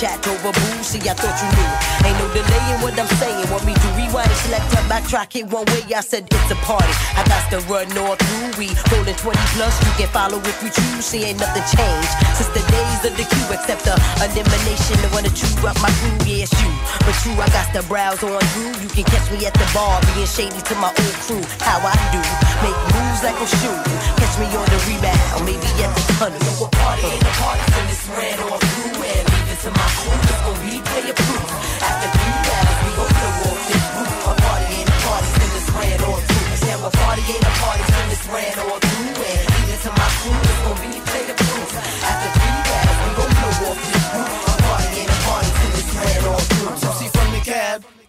Chat 0.03 0.19
over 0.27 0.51
boo. 0.51 0.84
See, 0.84 0.99
I 1.07 1.15
thought 1.15 1.31
you 1.39 1.47
knew. 1.55 1.71
Ain't 2.03 2.17
no 2.19 2.27
delay 2.35 2.63
in 2.75 2.77
what 2.84 2.91
I'm 2.99 3.07
saying. 3.23 3.47
Want 3.47 3.63
me 3.63 3.71
to 3.71 3.89
rewind 3.95 4.27
and 4.27 4.41
select 4.43 4.67
up, 4.75 4.84
backtrack 4.91 5.31
it 5.39 5.47
one 5.47 5.63
way? 5.71 5.95
I 5.95 6.03
said 6.03 6.27
it's 6.27 6.51
a 6.51 6.59
party. 6.67 6.91
I 7.15 7.23
got 7.31 7.47
to 7.55 7.63
run 7.71 7.88
on 7.95 8.19
through. 8.19 8.51
We 8.59 8.67
rolling 8.91 9.15
20 9.15 9.55
plus. 9.55 9.73
You 9.88 9.91
can 9.95 10.09
follow 10.11 10.43
if 10.43 10.59
you 10.59 10.69
choose. 10.75 11.07
See, 11.07 11.23
ain't 11.23 11.39
nothing 11.39 11.63
changed 11.71 12.11
since 12.35 12.51
the 12.51 12.63
days 12.67 13.01
of 13.07 13.15
the 13.15 13.23
queue, 13.23 13.47
except 13.55 13.88
the 13.88 13.95
elimination. 14.19 14.99
The 14.99 15.07
one 15.15 15.23
or 15.23 15.31
two 15.31 15.47
up 15.63 15.80
my 15.80 15.88
crew, 16.03 16.19
yeah, 16.27 16.51
you. 16.51 16.69
But 17.07 17.15
true, 17.23 17.39
I 17.39 17.47
got 17.55 17.71
the 17.71 17.88
browse 17.88 18.19
on 18.27 18.43
you. 18.59 18.75
You 18.84 18.91
can 18.91 19.07
catch 19.07 19.31
me 19.31 19.47
at 19.47 19.55
the 19.55 19.67
bar, 19.71 20.03
being 20.11 20.27
shady 20.27 20.59
to 20.59 20.75
my 20.84 20.91
old 20.91 21.17
crew. 21.23 21.43
How 21.63 21.80
I 21.80 21.95
do, 22.11 22.19
make 22.59 22.75
moves 22.91 23.23
like 23.23 23.39
I'm 23.39 23.47
shooting. 23.47 23.97
Catch 24.19 24.35
me 24.35 24.51
on 24.51 24.67
the 24.67 24.80
rebound, 24.84 25.47
maybe 25.47 25.69
at 25.80 25.95
the 25.95 26.03
tunnel. 26.19 26.43
Yo, 26.43 26.67
a 26.67 26.69
party 26.75 27.07
ain't 27.07 27.23
a 27.23 27.34
party 27.39 27.63
till 27.71 27.88
it's 27.88 28.03
ran 28.11 28.39
off 28.51 28.59
through 28.59 28.99
and 28.99 29.32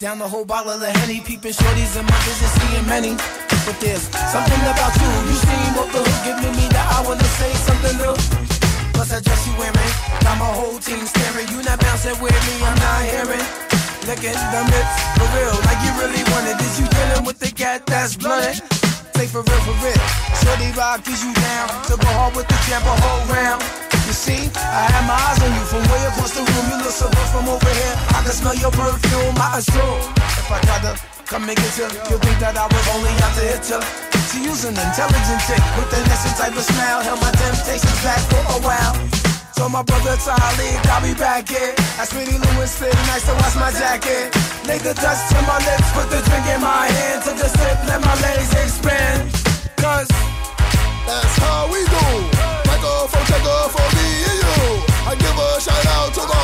down 0.05 0.19
the 0.19 0.29
whole 0.29 0.45
bottle 0.45 0.73
of 0.73 0.83
Henny, 0.83 1.21
peeping 1.21 1.53
shorties 1.53 1.99
in 1.99 2.05
my 2.05 2.19
vision, 2.23 2.49
seeing 2.59 2.87
many. 2.87 3.13
But 3.67 3.81
there's 3.81 4.03
something 4.33 4.61
about 4.61 4.95
you, 5.01 5.11
you 5.29 5.37
seem 5.49 5.79
off 5.81 5.91
the 5.93 6.03
hook, 6.05 6.21
giving 6.25 6.57
me 6.57 6.69
the 6.69 6.79
I 6.79 7.03
wanna 7.07 7.25
say 7.25 7.53
something 7.67 7.97
new. 7.97 8.44
I 9.13 9.21
dress 9.21 9.47
you 9.47 9.53
wearing, 9.61 9.93
got 10.25 10.39
my 10.41 10.49
whole 10.49 10.81
team 10.81 11.05
staring. 11.05 11.45
You 11.53 11.61
not 11.61 11.77
bouncing 11.81 12.17
with 12.25 12.33
me, 12.33 12.55
I'm 12.65 12.73
not 12.81 13.05
hearing. 13.05 13.47
Licking 14.09 14.33
the 14.33 14.63
lips, 14.65 14.97
for 15.21 15.29
real, 15.37 15.57
like 15.69 15.81
you 15.85 15.93
really 16.01 16.25
wanted. 16.33 16.57
Is 16.65 16.81
you 16.81 16.87
dealing 16.89 17.25
with 17.29 17.39
the 17.39 17.53
cat 17.53 17.85
that's 17.85 18.17
blunted? 18.17 18.65
Say 19.13 19.27
for 19.29 19.45
real, 19.45 19.61
for 19.65 19.77
real. 19.85 20.05
Shorty 20.41 20.73
rock, 20.73 21.05
is 21.05 21.21
you 21.21 21.33
down? 21.37 21.69
To 21.89 22.01
go 22.01 22.09
hard 22.17 22.37
with 22.37 22.49
the 22.49 22.57
jump 22.65 22.89
a 22.89 22.95
whole 22.97 23.25
round. 23.29 23.61
You 24.09 24.17
see, 24.17 24.49
I 24.57 24.89
have 24.89 25.05
my 25.05 25.17
eyes 25.17 25.41
on 25.41 25.53
you 25.53 25.65
from 25.69 25.85
way 25.93 26.01
across 26.09 26.33
the 26.33 26.45
room. 26.45 26.65
You 26.73 26.77
look 26.81 26.93
so 26.93 27.09
good 27.09 27.29
from 27.29 27.49
over 27.49 27.73
here. 27.77 27.97
I 28.17 28.25
can 28.25 28.33
smell 28.33 28.57
your 28.57 28.73
perfume, 28.73 29.37
I 29.37 29.61
assume. 29.61 30.01
If 30.17 30.49
I 30.49 30.59
try 30.65 30.79
to 30.81 30.93
come 31.25 31.49
and 31.49 31.57
get 31.57 31.77
you, 31.77 31.89
you'll 32.09 32.21
think 32.25 32.39
that 32.41 32.57
I 32.57 32.69
was 32.73 32.85
only 32.97 33.13
out 33.21 33.33
to 33.37 33.45
hit 33.53 33.65
you. 33.69 34.14
She 34.31 34.43
use 34.43 34.65
an 34.65 34.77
intelligent 34.77 35.41
chick 35.47 35.63
with 35.77 35.93
an 35.93 36.05
innocent 36.05 36.37
type 36.37 36.57
of 36.57 36.65
smile. 36.65 37.01
Held 37.03 37.21
my 37.21 37.31
temptations 37.33 38.01
back 38.03 38.21
for 38.31 38.43
a 38.57 38.59
while. 38.65 38.95
Told 39.57 39.73
my 39.73 39.83
brother 39.83 40.17
Tyler, 40.17 40.73
I'll 40.91 41.03
be 41.03 41.15
back 41.15 41.49
here. 41.49 41.75
Asked 42.01 42.13
Sweetie 42.13 42.39
Lewis, 42.39 42.79
fit 42.79 42.95
nice 43.09 43.25
to 43.27 43.35
wash 43.39 43.57
my 43.57 43.71
jacket. 43.71 44.35
The 44.85 44.93
dust 44.93 45.33
to 45.33 45.41
my 45.49 45.57
lips, 45.65 45.89
put 45.97 46.11
the 46.11 46.21
drink 46.29 46.45
in 46.53 46.61
my 46.61 46.85
hand. 46.93 47.23
Took 47.25 47.41
a 47.41 47.49
sip, 47.49 47.79
let 47.89 48.01
my 48.05 48.15
legs 48.21 48.53
expand. 48.53 49.33
Cause 49.77 50.09
That's 51.09 51.37
how 51.41 51.73
we 51.73 51.81
do. 51.85 52.05
Microphone 52.69 53.25
take 53.25 53.49
off 53.49 53.73
oh, 53.73 53.77
for 53.77 53.81
oh, 53.81 53.97
me 53.97 54.09
and 54.29 54.39
you. 54.45 54.61
I 55.09 55.15
give 55.17 55.39
a 55.41 55.61
shout 55.61 55.87
out 55.97 56.13
to 56.13 56.21
the 56.21 56.44